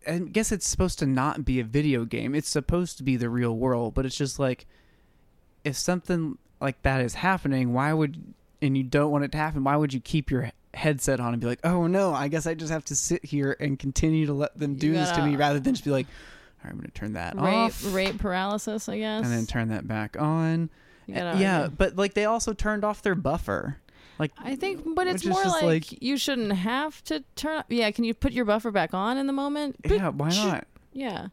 I 0.07 0.19
guess 0.19 0.53
it's 0.53 0.67
supposed 0.67 0.99
to 1.01 1.07
not 1.07 1.45
be 1.45 1.61
a 1.61 1.65
video 1.65 2.05
game. 2.05 2.35
It's 2.35 2.49
supposed 2.49 2.97
to 2.99 3.03
be 3.03 3.17
the 3.17 3.29
real 3.29 3.57
world, 3.57 3.95
but 3.95 4.07
it's 4.07 4.17
just 4.17 4.39
like 4.39 4.67
if 5.65 5.77
something 5.77 6.39
like 6.61 6.83
that 6.83 7.01
is 7.01 7.15
happening, 7.15 7.73
why 7.73 7.93
would 7.93 8.35
and 8.61 8.77
you 8.77 8.83
don't 8.83 9.11
want 9.11 9.25
it 9.25 9.33
to 9.33 9.39
happen, 9.39 9.65
why 9.65 9.77
would 9.77 9.93
you 9.93 10.01
keep 10.01 10.31
your 10.31 10.51
headset 10.75 11.21
on 11.21 11.33
and 11.33 11.41
be 11.41 11.47
like, 11.47 11.61
"Oh 11.65 11.87
no, 11.87 12.13
I 12.13 12.29
guess 12.29 12.47
I 12.47 12.55
just 12.55 12.73
have 12.73 12.85
to 12.87 12.97
sit 12.97 13.25
here 13.25 13.57
and 13.61 13.79
continue 13.79 14.27
to 14.27 14.33
let 14.33 14.59
them 14.59 14.75
do 14.75 14.93
this 14.93 15.11
to 15.13 15.23
me 15.23 15.37
rather 15.37 15.61
than 15.61 15.75
just 15.75 15.85
be 15.85 15.91
like, 15.91 16.07
"All 16.07 16.65
right, 16.65 16.71
I'm 16.73 16.79
going 16.79 16.91
to 16.91 16.93
turn 16.93 17.15
that 17.15 17.37
rape 17.37 17.55
off." 17.55 17.95
rape 17.95 18.19
paralysis. 18.19 18.89
I 18.89 18.99
guess. 18.99 19.25
and 19.25 19.33
then 19.33 19.47
turn 19.47 19.69
that 19.69 19.87
back 19.87 20.17
on. 20.19 20.71
Yeah, 21.07 21.61
argue. 21.63 21.77
but 21.77 21.97
like 21.97 22.15
they 22.15 22.27
also 22.27 22.53
turned 22.53 22.85
off 22.85 23.03
their 23.03 23.15
buffer. 23.15 23.79
Like 24.19 24.33
I 24.39 24.57
think, 24.57 24.95
but 24.95 25.07
it's 25.07 25.25
more 25.25 25.45
like, 25.45 25.63
like- 25.63 26.03
you 26.03 26.17
shouldn't 26.17 26.53
have 26.53 27.03
to 27.05 27.23
turn. 27.37 27.63
Yeah, 27.69 27.91
can 27.93 28.05
you 28.05 28.15
put 28.15 28.33
your 28.33 28.45
buffer 28.45 28.71
back 28.71 28.93
on 28.95 29.17
in 29.17 29.27
the 29.27 29.33
moment? 29.33 29.77
Yeah, 29.85 30.09
why 30.09 30.31
not? 30.31 30.67
Yeah, 30.93 31.29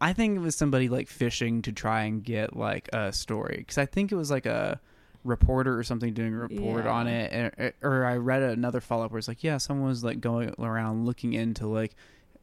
I 0.00 0.12
think 0.12 0.36
it 0.36 0.40
was 0.40 0.54
somebody 0.56 0.88
like 0.88 1.08
fishing 1.08 1.62
to 1.62 1.72
try 1.72 2.02
and 2.02 2.22
get 2.22 2.54
like 2.56 2.88
a 2.92 3.12
story 3.12 3.56
because 3.58 3.78
I 3.78 3.86
think 3.86 4.12
it 4.12 4.16
was 4.16 4.30
like 4.30 4.46
a 4.46 4.80
reporter 5.24 5.78
or 5.78 5.84
something 5.84 6.12
doing 6.12 6.34
a 6.34 6.38
report 6.38 6.84
on 6.86 7.06
it, 7.06 7.32
or, 7.58 7.72
or 7.82 8.04
I 8.04 8.16
read 8.16 8.42
another 8.42 8.80
follow 8.80 9.04
up 9.04 9.12
where 9.12 9.18
it's 9.18 9.28
like, 9.28 9.44
yeah, 9.44 9.56
someone 9.58 9.88
was 9.88 10.02
like 10.04 10.20
going 10.20 10.52
around 10.58 11.06
looking 11.06 11.32
into 11.32 11.66
like 11.66 11.94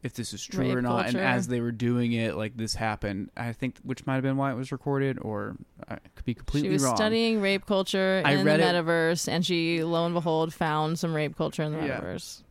if 0.02 0.14
this 0.14 0.32
is 0.32 0.42
true 0.44 0.70
or 0.70 0.74
Rape 0.76 0.82
not, 0.82 1.06
and 1.08 1.16
as 1.16 1.46
they 1.48 1.60
were 1.60 1.72
doing 1.72 2.12
it, 2.12 2.34
like 2.36 2.56
this 2.56 2.74
happened. 2.74 3.30
I 3.36 3.52
think 3.52 3.76
which 3.82 4.06
might 4.06 4.14
have 4.14 4.22
been 4.22 4.36
why 4.36 4.50
it 4.50 4.54
was 4.56 4.72
recorded, 4.72 5.18
or 5.20 5.56
I 5.88 5.96
could 6.14 6.24
be 6.24 6.34
completely 6.34 6.68
she 6.68 6.72
was 6.72 6.82
wrong. 6.84 6.96
studying 6.96 7.40
rape 7.40 7.66
culture 7.66 8.22
I 8.24 8.32
in 8.32 8.38
the 8.38 8.44
read 8.44 8.60
it- 8.60 8.64
metaverse, 8.74 9.28
and 9.28 9.44
she, 9.44 9.84
lo 9.84 10.06
and 10.06 10.14
behold, 10.14 10.54
found 10.54 10.98
some 10.98 11.12
rape 11.14 11.36
culture 11.36 11.62
in 11.62 11.72
the 11.72 11.86
Yeah. 11.86 12.00
metaverse. 12.00 12.42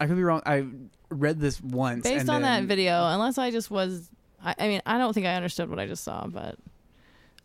I 0.00 0.06
could 0.06 0.16
be 0.16 0.22
wrong. 0.24 0.42
I 0.44 0.66
read 1.08 1.38
this 1.40 1.62
once 1.62 2.02
Based 2.02 2.28
on 2.28 2.42
that 2.42 2.64
video, 2.64 3.06
unless 3.06 3.38
I 3.38 3.50
just 3.50 3.70
was, 3.70 4.10
I, 4.44 4.54
I 4.58 4.68
mean, 4.68 4.82
I 4.84 4.98
don't 4.98 5.12
think 5.12 5.26
I 5.26 5.34
understood 5.36 5.70
what 5.70 5.78
I 5.78 5.86
just 5.86 6.02
saw, 6.04 6.26
but 6.26 6.56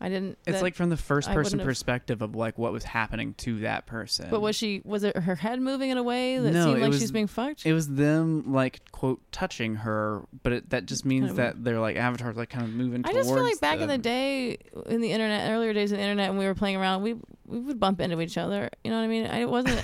I 0.04 0.08
didn't. 0.08 0.36
It's 0.46 0.56
that- 0.56 0.62
like 0.64 0.74
from 0.74 0.90
the 0.90 0.96
first 0.96 1.28
person 1.28 1.36
wouldn't 1.44 1.60
have- 1.60 1.66
perspective 1.68 2.22
of 2.22 2.34
like 2.34 2.58
what 2.58 2.72
was 2.72 2.82
happening 2.82 3.34
to 3.34 3.60
that 3.60 3.86
person. 3.86 4.26
But 4.30 4.40
was 4.40 4.56
she? 4.56 4.82
Was 4.84 5.04
it 5.04 5.16
her 5.16 5.36
head 5.36 5.60
moving 5.60 5.90
in 5.90 5.96
a 5.96 6.02
way 6.02 6.38
that 6.38 6.50
No, 6.52 6.64
seemed 6.66 6.80
like 6.82 6.90
was- 6.90 6.98
she's 7.00 7.12
being 7.12 7.28
fucked? 7.28 7.64
It 7.64 7.72
was 7.72 7.86
them 7.88 8.52
like 8.52 8.90
quote 8.90 9.20
touching 9.30 9.76
her, 9.76 10.22
but 10.42 10.52
it, 10.52 10.70
that 10.70 10.86
just 10.86 11.04
means 11.04 11.26
Kind 11.26 11.30
of 11.30 11.36
that 11.36 11.62
they're 11.64 11.78
like 11.78 11.94
avatars 11.96 12.36
like 12.36 12.50
kind 12.50 12.64
of 12.66 12.72
moving. 12.72 13.02
I 13.06 13.12
just 13.12 13.28
feel 13.32 13.44
like 13.44 13.60
back 13.60 13.78
in 13.78 13.86
the 13.86 13.96
day, 13.96 14.58
in 14.86 15.00
the 15.00 15.12
internet, 15.12 15.48
earlier 15.52 15.72
days 15.72 15.92
of 15.92 15.98
the 15.98 16.02
internet, 16.02 16.30
when 16.30 16.38
we 16.38 16.46
were 16.46 16.54
playing 16.56 16.74
around, 16.76 17.02
we 17.02 17.14
we 17.46 17.60
would 17.60 17.78
bump 17.78 18.00
into 18.00 18.20
each 18.20 18.36
other. 18.36 18.70
You 18.82 18.90
know 18.90 18.96
what 18.98 19.04
I 19.04 19.08
mean? 19.08 19.26
I, 19.26 19.42
it 19.42 19.48
wasn't. 19.48 19.80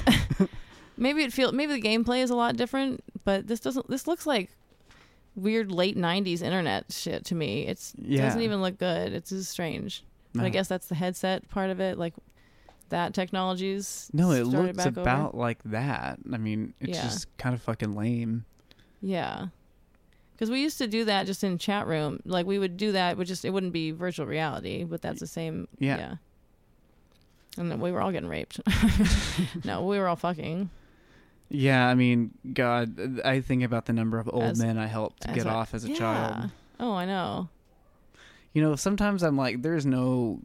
maybe 0.97 1.23
it 1.23 1.33
feel 1.33 1.53
maybe 1.53 1.81
the 1.81 1.89
gameplay 1.89 2.23
is 2.25 2.31
a 2.31 2.35
lot 2.37 2.57
different, 2.57 3.05
but 3.25 3.47
this 3.47 3.61
doesn't. 3.61 3.89
This 3.89 4.09
looks 4.09 4.27
like 4.27 4.51
weird 5.37 5.71
late 5.71 5.97
'90s 5.97 6.43
internet 6.43 6.91
shit 6.93 7.25
to 7.27 7.35
me. 7.37 7.65
It's 7.67 7.95
Yeah. 7.97 8.23
doesn't 8.23 8.41
even 8.41 8.61
look 8.61 8.79
good. 8.79 9.13
It's 9.13 9.31
just 9.31 9.51
strange. 9.51 10.03
But 10.35 10.45
I 10.45 10.49
guess 10.51 10.69
that's 10.69 10.87
the 10.89 10.95
headset 10.95 11.49
part 11.49 11.71
of 11.71 11.81
it. 11.81 11.99
Like 11.99 12.15
that 12.91 13.15
technology's 13.15 14.09
no, 14.13 14.31
it 14.33 14.45
looks 14.45 14.77
back 14.77 14.87
over. 14.89 15.01
about 15.01 15.35
like 15.35 15.63
that. 15.65 16.19
I 16.33 16.37
mean, 16.39 16.75
it's 16.81 16.97
Yeah. 16.99 17.03
just 17.03 17.37
kind 17.39 17.55
of 17.55 17.63
fucking 17.63 17.95
lame. 17.95 18.45
Yeah. 19.01 19.47
Because 20.33 20.51
we 20.51 20.61
used 20.63 20.79
to 20.79 20.87
do 20.87 21.05
that 21.07 21.27
just 21.27 21.43
in 21.43 21.59
chat 21.59 21.87
room. 21.87 22.21
Like 22.25 22.47
we 22.47 22.59
would 22.59 22.77
do 22.77 22.93
that, 22.93 23.17
but 23.17 23.27
just 23.27 23.45
it 23.45 23.51
wouldn't 23.51 23.73
be 23.73 23.91
virtual 23.91 24.27
reality, 24.27 24.85
but 24.85 25.03
that's 25.03 25.21
the 25.21 25.27
same. 25.27 25.67
Yeah. 25.79 26.17
And 27.57 27.71
then 27.73 27.81
we 27.81 27.91
were 27.91 28.01
all 28.01 28.13
getting 28.13 28.29
raped. 28.29 28.61
no, 29.65 29.85
we 29.85 29.99
were 29.99 30.07
all 30.07 30.17
fucking. 30.17 30.71
Yeah, 31.51 31.89
I 31.89 31.95
mean, 31.95 32.33
God, 32.53 33.21
I 33.25 33.41
think 33.41 33.63
about 33.65 33.87
the 33.87 33.93
number 33.95 34.19
of 34.19 34.29
old 34.33 34.43
As- 34.45 34.59
men 34.61 34.77
I 34.79 34.87
helped 34.87 35.27
get 35.35 35.47
off 35.47 35.75
as 35.75 35.85
a 35.85 35.89
yeah. 35.89 35.97
child. 35.97 36.51
Oh, 36.79 36.93
I 36.93 37.05
know. 37.07 37.49
You 38.53 38.63
know, 38.63 38.77
sometimes 38.77 39.23
I'm 39.23 39.37
like, 39.37 39.63
there's 39.63 39.87
no 39.87 40.41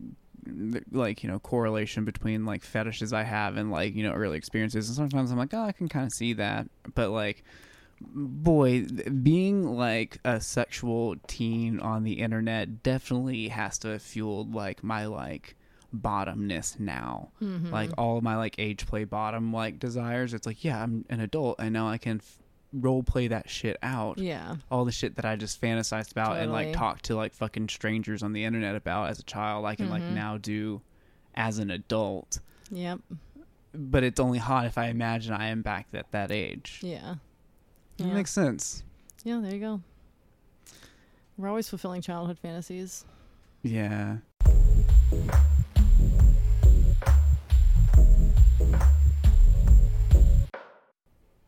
like 0.91 1.24
you 1.24 1.30
know 1.30 1.39
correlation 1.39 2.04
between 2.04 2.45
like 2.45 2.64
fetishes 2.64 3.14
I 3.14 3.24
have 3.24 3.56
and 3.58 3.72
like 3.72 3.95
you 3.95 4.04
know 4.04 4.12
early 4.14 4.38
experiences, 4.38 4.88
and 4.89 4.95
sometimes 4.95 5.32
I'm 5.32 5.38
like, 5.38 5.54
oh, 5.54 5.64
I 5.64 5.72
can 5.72 5.88
kind 5.88 6.06
of 6.06 6.12
see 6.14 6.34
that, 6.34 6.68
but 6.95 7.10
like. 7.10 7.43
Boy, 8.06 8.84
being 8.84 9.78
like 9.78 10.18
a 10.26 10.41
sexual 10.41 11.16
teen 11.26 11.80
on 11.80 12.04
the 12.04 12.14
internet 12.20 12.84
definitely 12.84 13.47
has 13.47 13.78
to 13.78 13.89
have 13.89 14.01
fueled 14.01 14.54
like 14.54 14.84
my 14.84 15.06
like 15.06 15.56
bottomness 15.95 16.78
now. 16.82 17.30
Mhm. 17.41 17.72
like 17.72 17.91
all 17.97 18.18
of 18.18 18.24
my 18.24 18.36
like 18.36 18.56
age 18.58 18.86
play 18.88 19.06
bottom 19.06 19.54
like 19.54 19.80
desires 19.80 20.34
it's 20.34 20.45
like 20.45 20.66
yeah 20.66 20.84
i'm 20.84 21.06
an 21.10 21.22
adult 21.22 21.56
and 21.60 21.72
now 21.72 21.88
i 21.88 21.97
can 21.97 22.18
f- 22.18 22.39
role 22.74 23.03
play 23.03 23.28
that 23.28 23.49
shit 23.49 23.78
out 23.84 24.17
yeah. 24.17 24.55
all 24.71 24.84
the 24.84 24.91
shit 24.91 25.15
that 25.15 25.26
i 25.26 25.36
just 25.36 25.61
fantasized 25.61 26.11
about 26.11 26.38
and 26.38 26.51
like 26.51 26.67
Totally. 26.67 26.74
talk 26.80 27.01
to 27.03 27.15
like 27.15 27.34
fucking 27.34 27.69
strangers 27.69 28.24
on 28.24 28.34
the 28.34 28.43
internet 28.43 28.76
about 28.76 29.09
as 29.09 29.19
a 29.19 29.24
child 29.24 29.65
i 29.65 29.76
can 29.76 29.89
like 29.89 30.01
Mhm. 30.01 30.13
now 30.13 30.38
do 30.38 30.82
as 31.36 31.59
an 31.59 31.69
adult 31.71 32.39
Yep. 32.71 32.99
but 33.76 34.03
it's 34.03 34.19
only 34.19 34.39
hot 34.39 34.65
if 34.65 34.78
i 34.78 34.88
imagine 34.88 35.34
i 35.34 35.47
am 35.47 35.61
back 35.61 35.88
at 35.93 36.09
that 36.11 36.32
age 36.32 36.80
Yeah. 36.82 37.15
that 37.97 38.07
Yeah. 38.07 38.13
makes 38.13 38.32
sense 38.32 38.84
yeah, 39.26 39.39
there 39.41 39.53
you 39.53 39.59
go. 39.61 39.80
We're 41.38 41.47
always 41.47 41.69
fulfilling 41.69 42.01
childhood 42.01 42.38
fantasies. 42.39 43.05
yeah 43.61 44.17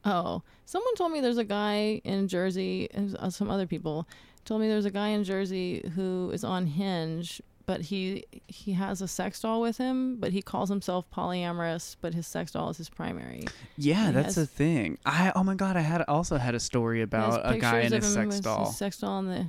Oh, 0.03 0.43
someone 0.65 0.95
told 0.95 1.11
me 1.11 1.21
there's 1.21 1.37
a 1.37 1.43
guy 1.43 2.01
in 2.03 2.27
Jersey, 2.27 2.87
and 2.93 3.15
uh, 3.17 3.29
some 3.29 3.49
other 3.49 3.67
people 3.67 4.07
told 4.45 4.61
me 4.61 4.67
there's 4.67 4.85
a 4.85 4.91
guy 4.91 5.09
in 5.09 5.23
Jersey 5.23 5.89
who 5.95 6.29
is 6.33 6.43
on 6.43 6.67
Hinge, 6.67 7.41
but 7.65 7.81
he 7.81 8.25
he 8.47 8.73
has 8.73 9.01
a 9.01 9.07
sex 9.07 9.39
doll 9.41 9.61
with 9.61 9.77
him, 9.77 10.17
but 10.17 10.31
he 10.31 10.41
calls 10.41 10.69
himself 10.69 11.05
polyamorous, 11.15 11.95
but 12.01 12.13
his 12.13 12.27
sex 12.27 12.51
doll 12.51 12.69
is 12.69 12.77
his 12.77 12.89
primary. 12.89 13.45
yeah 13.77 14.07
He 14.07 14.11
that's 14.13 14.35
has- 14.35 14.37
a 14.37 14.45
thing 14.47 14.97
i 15.05 15.31
oh 15.35 15.43
my 15.43 15.55
god 15.55 15.75
i 15.75 15.81
had 15.81 16.03
also 16.07 16.37
had 16.37 16.53
a 16.53 16.59
story 16.59 17.01
about 17.01 17.41
a 17.43 17.57
guy 17.57 17.79
in 17.81 17.93
a 17.93 18.01
sex 18.01 18.15
with 18.15 18.31
his 18.33 18.39
doll 18.41 18.65
sex 18.67 18.99
doll 18.99 19.19
in 19.19 19.25
the 19.27 19.47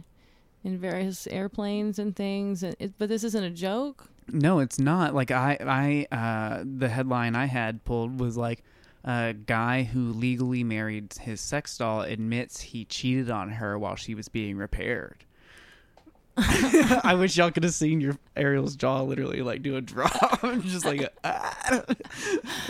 in 0.65 0.79
various 0.79 1.27
airplanes 1.29 1.99
and 2.01 2.17
things, 2.17 2.63
and 2.65 2.75
it, 2.81 2.93
but 2.99 3.09
this 3.09 3.23
isn't 3.23 3.45
a 3.45 3.51
joke. 3.51 4.09
No, 4.33 4.59
it's 4.59 4.81
not. 4.81 5.15
Like 5.15 5.31
I, 5.31 5.57
I, 6.11 6.17
uh, 6.17 6.65
the 6.67 6.89
headline 6.89 7.37
I 7.37 7.45
had 7.47 7.85
pulled 7.85 8.19
was 8.19 8.37
like 8.37 8.65
a 9.07 9.33
guy 9.35 9.85
who 9.85 10.13
legally 10.13 10.65
married 10.65 11.15
his 11.21 11.41
sex 11.41 11.79
doll 11.79 12.01
admits 12.03 12.61
he 12.61 12.85
cheated 12.85 13.31
on 13.31 13.51
her 13.51 13.79
while 13.79 13.95
she 13.97 14.15
was 14.15 14.29
being 14.29 14.57
repaired. 14.57 15.25
I 16.39 17.17
wish 17.19 17.39
y'all 17.39 17.51
could 17.51 17.63
have 17.63 17.73
seen 17.73 17.99
your 18.03 18.19
Ariel's 18.37 18.77
jaw 18.77 19.01
literally 19.01 19.41
like 19.41 19.63
do 19.63 19.77
a 19.77 19.81
drop, 19.81 20.43
just 20.65 20.85
like 20.85 21.11
ah. 21.25 21.83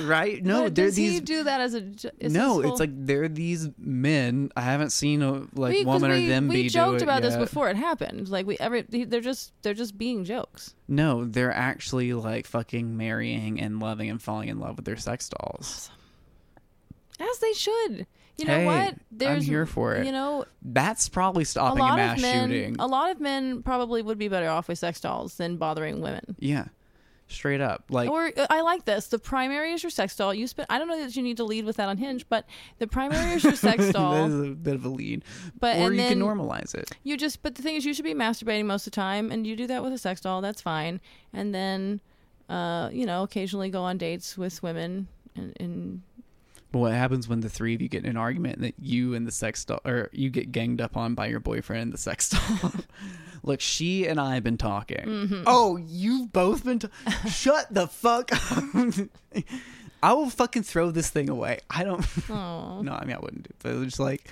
right. 0.02 0.40
No, 0.44 0.64
But 0.64 0.74
does 0.74 0.94
these. 0.94 1.14
he 1.14 1.20
do 1.20 1.42
that 1.42 1.60
as 1.60 1.74
a? 1.74 1.82
no, 2.28 2.60
it's 2.60 2.78
like 2.78 2.90
they're 2.92 3.26
these 3.26 3.68
men. 3.76 4.52
I 4.56 4.60
haven't 4.60 4.90
seen 4.90 5.20
a 5.20 5.46
like 5.54 5.78
We- 5.78 5.84
woman 5.84 6.12
we, 6.12 6.26
or 6.26 6.28
them 6.28 6.46
we 6.46 6.62
be 6.62 6.68
joked 6.68 7.02
about 7.02 7.22
this 7.22 7.36
before 7.36 7.68
it 7.68 7.76
happened. 7.76 8.28
Like 8.28 8.46
we 8.46 8.56
ever, 8.60 8.82
they're 8.82 9.20
just 9.20 9.52
they're 9.62 9.74
just 9.74 9.98
being 9.98 10.22
jokes. 10.22 10.76
No, 10.86 11.24
they're 11.24 11.52
actually 11.52 12.12
like 12.12 12.46
fucking 12.46 12.96
marrying 12.96 13.60
and 13.60 13.80
loving 13.80 14.10
and 14.10 14.22
falling 14.22 14.48
in 14.48 14.60
love 14.60 14.76
with 14.76 14.84
their 14.84 14.96
sex 14.96 15.28
dolls. 15.28 15.90
As 17.20 17.38
they 17.38 17.52
should. 17.52 18.06
You 18.38 18.44
know 18.44 18.54
Hey, 18.58 18.66
what? 18.66 18.94
I'm 19.26 19.40
here 19.40 19.64
for 19.64 19.94
it. 19.94 20.04
You 20.04 20.12
know, 20.12 20.44
That's 20.62 21.08
probably 21.08 21.44
stopping 21.44 21.78
a, 21.78 21.82
lot 21.82 21.96
mass 21.96 22.18
of 22.18 22.22
men. 22.22 22.50
shooting. 22.50 22.76
A 22.78 22.86
lot 22.86 23.10
of 23.10 23.18
men 23.20 23.62
probably 23.62 24.02
would 24.02 24.18
be 24.18 24.28
better 24.28 24.48
off 24.50 24.68
with 24.68 24.78
sex 24.78 25.00
dolls 25.00 25.36
than 25.36 25.56
bothering 25.56 26.02
women. 26.02 26.36
yeah, 26.38 26.66
straight 27.28 27.62
up. 27.62 27.84
Like, 27.88 28.10
or 28.10 28.30
uh, 28.36 28.46
I 28.50 28.60
like 28.60 28.84
this. 28.84 29.06
The 29.08 29.18
primary 29.18 29.72
is 29.72 29.82
your 29.82 29.88
sex 29.88 30.14
doll. 30.16 30.34
You 30.34 30.46
spend. 30.46 30.66
I 30.68 30.78
don't 30.78 30.86
know 30.86 31.00
that 31.00 31.16
you 31.16 31.22
need 31.22 31.38
to 31.38 31.44
lead 31.44 31.64
with 31.64 31.76
that 31.76 31.88
on 31.88 31.96
Hinge, 31.96 32.26
but 32.28 32.44
the 32.78 32.86
primary 32.86 33.36
is 33.36 33.42
your 33.44 33.54
sex 33.54 33.88
doll. 33.92 34.26
is 34.26 34.50
a 34.50 34.52
bit 34.54 34.74
of 34.74 34.84
a 34.84 34.90
lead. 34.90 35.24
But 35.58 35.76
or 35.78 35.86
and 35.86 35.96
you 35.96 36.02
can 36.06 36.20
normalize 36.20 36.74
it. 36.74 36.90
you 37.04 37.16
just. 37.16 37.42
But 37.42 37.54
the 37.54 37.62
thing 37.62 37.76
is, 37.76 37.86
you 37.86 37.94
should 37.94 38.04
be 38.04 38.12
masturbating 38.12 38.66
most 38.66 38.86
of 38.86 38.92
the 38.92 38.96
time, 38.96 39.32
and 39.32 39.46
you 39.46 39.56
do 39.56 39.66
that 39.68 39.82
with 39.82 39.94
a 39.94 39.98
sex 39.98 40.20
doll. 40.20 40.42
That's 40.42 40.60
fine. 40.60 41.00
And 41.32 41.54
then, 41.54 42.02
uh, 42.50 42.90
you 42.92 43.06
know, 43.06 43.22
occasionally 43.22 43.70
go 43.70 43.80
on 43.82 43.96
dates 43.96 44.36
with 44.36 44.62
women 44.62 45.08
and. 45.34 45.56
and 45.58 46.02
But 46.72 46.80
what 46.80 46.92
happens 46.92 47.28
when 47.28 47.40
the 47.40 47.48
three 47.48 47.74
of 47.74 47.80
you 47.80 47.88
get 47.88 48.04
in 48.04 48.10
an 48.10 48.16
argument 48.16 48.56
and 48.56 48.64
that 48.64 48.74
you 48.78 49.14
and 49.14 49.26
the 49.26 49.30
sex 49.32 49.64
doll, 49.64 49.80
or 49.84 50.10
you 50.12 50.30
get 50.30 50.52
ganged 50.52 50.80
up 50.80 50.96
on 50.96 51.14
by 51.14 51.26
your 51.26 51.40
boyfriend 51.40 51.82
and 51.82 51.92
the 51.92 51.98
sex 51.98 52.28
doll? 52.60 52.72
Look, 53.42 53.60
she 53.60 54.06
and 54.06 54.18
I 54.20 54.34
have 54.34 54.42
been 54.44 54.58
talking. 54.58 54.98
Mm-hmm. 55.04 55.42
Oh, 55.46 55.76
you've 55.76 56.32
both 56.32 56.64
been. 56.64 56.80
ta- 56.80 56.88
Shut 57.28 57.72
the 57.72 57.86
fuck 57.86 58.30
up. 58.32 58.64
I 60.02 60.12
will 60.12 60.28
fucking 60.30 60.64
throw 60.64 60.90
this 60.90 61.08
thing 61.08 61.28
away. 61.30 61.60
I 61.70 61.82
don't. 61.84 62.04
oh. 62.30 62.82
no, 62.82 62.92
I 62.92 63.04
mean 63.04 63.16
I 63.16 63.20
wouldn't 63.20 63.44
do. 63.44 63.48
it, 63.50 63.56
But 63.62 63.72
it's 63.76 63.84
just 63.84 64.00
like 64.00 64.28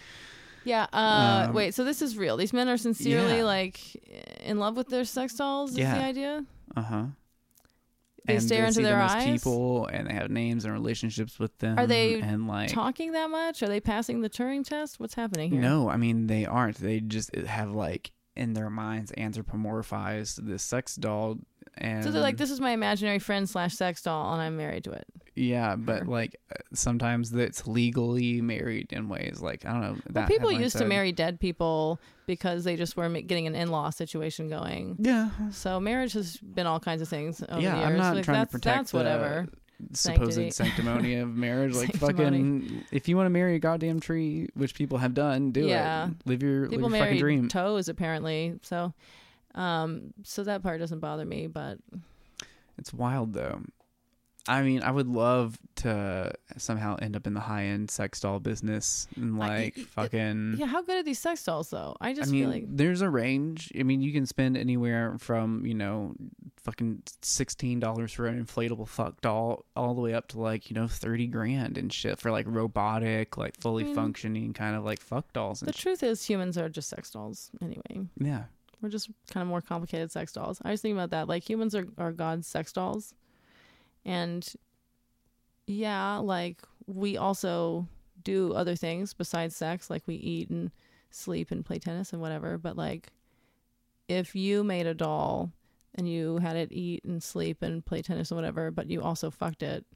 Yeah. 0.64 0.86
Uh, 0.92 1.46
Um, 1.48 1.54
wait. 1.54 1.74
So 1.74 1.84
this 1.84 2.02
is 2.02 2.18
real. 2.18 2.36
These 2.36 2.52
men 2.52 2.68
are 2.68 2.76
sincerely 2.76 3.38
Yeah. 3.38 3.44
like 3.44 3.80
in 4.44 4.58
love 4.58 4.76
with 4.76 4.88
their 4.88 5.04
sex 5.04 5.34
dolls. 5.34 5.70
Is 5.72 5.78
Yeah. 5.78 5.94
the 5.98 6.04
idea? 6.04 6.44
uh 6.76 6.82
huh. 6.82 7.04
They 8.26 8.38
stare 8.38 8.64
into 8.64 8.74
see 8.76 8.82
their 8.82 8.96
them 8.96 9.02
as 9.02 9.12
eyes? 9.12 9.24
people, 9.24 9.86
and 9.86 10.08
they 10.08 10.14
have 10.14 10.30
names 10.30 10.64
and 10.64 10.72
relationships 10.72 11.38
with 11.38 11.56
them. 11.58 11.78
Are 11.78 11.86
they 11.86 12.20
and 12.20 12.48
like 12.48 12.70
Talking 12.70 13.12
that 13.12 13.28
much? 13.28 13.62
Are 13.62 13.68
they 13.68 13.80
passing 13.80 14.22
the 14.22 14.30
Turing 14.30 14.64
test? 14.64 14.98
What's 14.98 15.14
happening 15.14 15.50
here? 15.50 15.60
No, 15.60 15.90
I 15.90 15.96
mean 15.96 16.26
they 16.26 16.46
aren't. 16.46 16.78
They 16.78 17.00
just 17.00 17.34
have 17.34 17.72
like 17.72 18.12
in 18.36 18.54
their 18.54 18.70
minds 18.70 19.12
anthropomorphized 19.12 20.46
this 20.46 20.62
sex 20.62 20.96
doll, 20.96 21.36
and 21.78 22.04
So 22.04 22.10
they're 22.10 22.22
like, 22.22 22.36
this 22.36 22.50
is 22.50 22.60
my 22.60 22.70
imaginary 22.70 23.18
friend 23.18 23.48
slash 23.48 23.74
sex 23.74 24.02
doll, 24.02 24.32
and 24.32 24.40
I'm 24.42 24.56
married 24.56 24.84
to 24.84 24.92
it. 24.92 25.04
yeah, 25.34 25.74
but 25.76 26.00
Her. 26.00 26.04
like 26.04 26.36
uh, 26.52 26.56
sometimes 26.72 27.32
it's 27.32 27.66
legally 27.66 28.40
married 28.40 28.92
in 28.92 29.08
ways 29.08 29.40
like 29.40 29.64
I 29.66 29.72
don't 29.72 29.80
know. 29.80 29.96
Well, 30.12 30.26
people 30.26 30.48
headline 30.50 30.62
used 30.62 30.78
to 30.78 30.84
marry 30.84 31.12
dead 31.12 31.40
people 31.40 31.98
because 32.26 32.64
they 32.64 32.76
just 32.76 32.96
were 32.96 33.08
getting 33.08 33.46
an 33.46 33.54
in-law 33.54 33.90
situation 33.90 34.48
going. 34.48 34.96
Yeah, 34.98 35.30
So 35.50 35.78
marriage 35.80 36.12
has 36.14 36.36
been 36.38 36.66
all 36.66 36.80
kinds 36.80 37.02
of 37.02 37.08
things 37.08 37.42
over 37.48 37.60
yeah. 37.60 37.72
the 37.72 37.78
years. 37.80 37.90
I'm 37.90 37.96
not 37.98 38.14
Like, 38.16 38.24
trying 38.24 38.38
that's, 38.38 38.52
to 38.52 38.58
protect 38.58 38.76
That's 38.78 38.90
the- 38.92 38.96
whatever. 38.98 39.46
supposed 39.92 40.34
Sanctity. 40.34 40.50
sanctimony 40.52 41.16
of 41.16 41.28
marriage. 41.36 41.74
Like 41.74 41.90
Sanctimony. 41.96 42.62
fucking, 42.62 42.84
if 42.92 43.08
you 43.08 43.16
want 43.16 43.26
to 43.26 43.30
marry 43.30 43.56
a 43.56 43.58
goddamn 43.58 43.98
tree, 44.00 44.48
which 44.54 44.74
people 44.74 44.98
have 44.98 45.12
done, 45.14 45.50
do 45.50 45.66
Yeah. 45.66 46.06
it. 46.08 46.14
Live 46.24 46.42
your, 46.42 46.68
People 46.68 46.88
live 46.88 46.96
your 46.98 47.06
fucking 47.06 47.18
dream. 47.20 47.48
toes 47.48 47.88
apparently. 47.88 48.54
So, 48.62 48.94
um, 49.54 50.12
so 50.22 50.44
that 50.44 50.62
part 50.62 50.80
doesn't 50.80 51.00
bother 51.00 51.24
me. 51.24 51.46
But 51.46 51.78
It's 52.78 52.92
wild 52.92 53.32
though. 53.34 53.60
I 54.46 54.60
mean, 54.60 54.82
I 54.82 54.90
would 54.90 55.08
love 55.08 55.58
to 55.76 56.30
somehow 56.58 56.96
end 57.00 57.16
up 57.16 57.26
in 57.26 57.32
the 57.32 57.40
high 57.40 57.64
end 57.64 57.90
sex 57.90 58.20
doll 58.20 58.40
business 58.40 59.08
and 59.16 59.38
like 59.38 59.78
it- 59.78 59.86
fucking. 59.86 60.56
yeah, 60.58 60.66
how 60.66 60.82
good 60.82 60.96
are 60.98 61.02
these 61.02 61.18
sex 61.18 61.42
dolls 61.42 61.70
though? 61.70 61.96
I 61.98 62.12
just 62.12 62.28
I 62.28 62.32
mean, 62.32 62.42
feel 62.42 62.50
like 62.50 62.64
there's 62.68 63.00
a 63.00 63.08
range. 63.08 63.72
I 63.78 63.84
mean, 63.84 64.02
you 64.02 64.12
can 64.12 64.26
spend 64.26 64.58
anywhere 64.58 65.16
from 65.18 65.64
you 65.64 65.72
know, 65.72 66.12
fucking 66.58 67.04
sixteen 67.22 67.80
dollars 67.80 68.12
for 68.12 68.26
an 68.26 68.44
inflatable 68.44 68.86
fuck 68.86 69.22
doll, 69.22 69.64
all 69.74 69.94
the 69.94 70.02
way 70.02 70.12
up 70.12 70.28
to 70.28 70.40
like 70.40 70.68
you 70.68 70.74
know 70.74 70.88
thirty 70.88 71.26
grand 71.26 71.78
and 71.78 71.90
shit 71.90 72.18
for 72.18 72.30
like 72.30 72.44
robotic, 72.46 73.38
like 73.38 73.58
fully 73.58 73.84
I 73.84 73.86
mean, 73.86 73.94
functioning 73.94 74.52
kind 74.52 74.76
of 74.76 74.84
like 74.84 75.00
fuck 75.00 75.32
dolls 75.32 75.62
and 75.62 75.68
the 75.70 75.72
shit. 75.72 75.80
truth 75.80 76.02
is 76.02 76.22
humans 76.22 76.58
are 76.58 76.68
just 76.68 76.90
sex 76.90 77.10
dolls 77.10 77.50
anyway. 77.62 78.06
Yeah, 78.20 78.42
We're 78.84 78.90
just 78.90 79.08
kind 79.32 79.40
of 79.40 79.48
more 79.48 79.62
complicated 79.62 80.12
sex 80.12 80.30
dolls. 80.30 80.60
I 80.62 80.70
was 80.70 80.82
thinking 80.82 80.98
about 80.98 81.08
that. 81.12 81.26
Like 81.26 81.48
humans 81.48 81.74
are, 81.74 81.86
are 81.96 82.12
God's 82.12 82.46
sex 82.46 82.70
dolls. 82.70 83.14
And 84.04 84.46
yeah, 85.66 86.18
like 86.18 86.60
we 86.86 87.16
also 87.16 87.88
do 88.22 88.52
other 88.52 88.76
things 88.76 89.14
besides 89.14 89.56
sex. 89.56 89.88
Like 89.88 90.02
we 90.06 90.16
eat 90.16 90.50
and 90.50 90.70
sleep 91.10 91.50
and 91.50 91.64
play 91.64 91.78
tennis 91.78 92.12
and 92.12 92.20
whatever. 92.20 92.58
But 92.58 92.76
like 92.76 93.08
if 94.06 94.36
you 94.36 94.62
made 94.62 94.86
a 94.86 94.92
doll 94.92 95.50
and 95.94 96.06
you 96.06 96.36
had 96.36 96.56
it 96.56 96.70
eat 96.70 97.04
and 97.04 97.22
sleep 97.22 97.62
and 97.62 97.86
play 97.86 98.02
tennis 98.02 98.30
and 98.30 98.36
whatever, 98.36 98.70
but 98.70 98.90
you 98.90 99.00
also 99.00 99.30
fucked 99.30 99.62
it, 99.62 99.86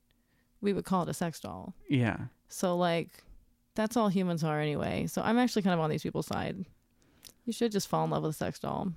we 0.62 0.72
would 0.72 0.86
call 0.86 1.03
it 1.03 1.11
a 1.11 1.14
sex 1.14 1.41
doll. 1.41 1.74
yeah. 1.91 2.16
So 2.49 2.74
like 2.74 3.11
that's 3.74 3.99
all 3.99 4.09
humans 4.09 4.43
are 4.45 4.59
anyway. 4.59 5.07
So 5.09 5.20
I'm 5.20 5.36
actually 5.36 5.61
kind 5.61 5.74
of 5.74 5.80
on 5.80 5.91
these 5.91 6.03
people's 6.03 6.26
side. 6.26 6.64
You 7.49 7.55
should 7.55 7.73
just 7.73 7.89
fall 7.89 8.05
in 8.05 8.11
love 8.11 8.25
with 8.25 8.33
a 8.33 8.35
sex 8.35 8.59
doll 8.59 8.93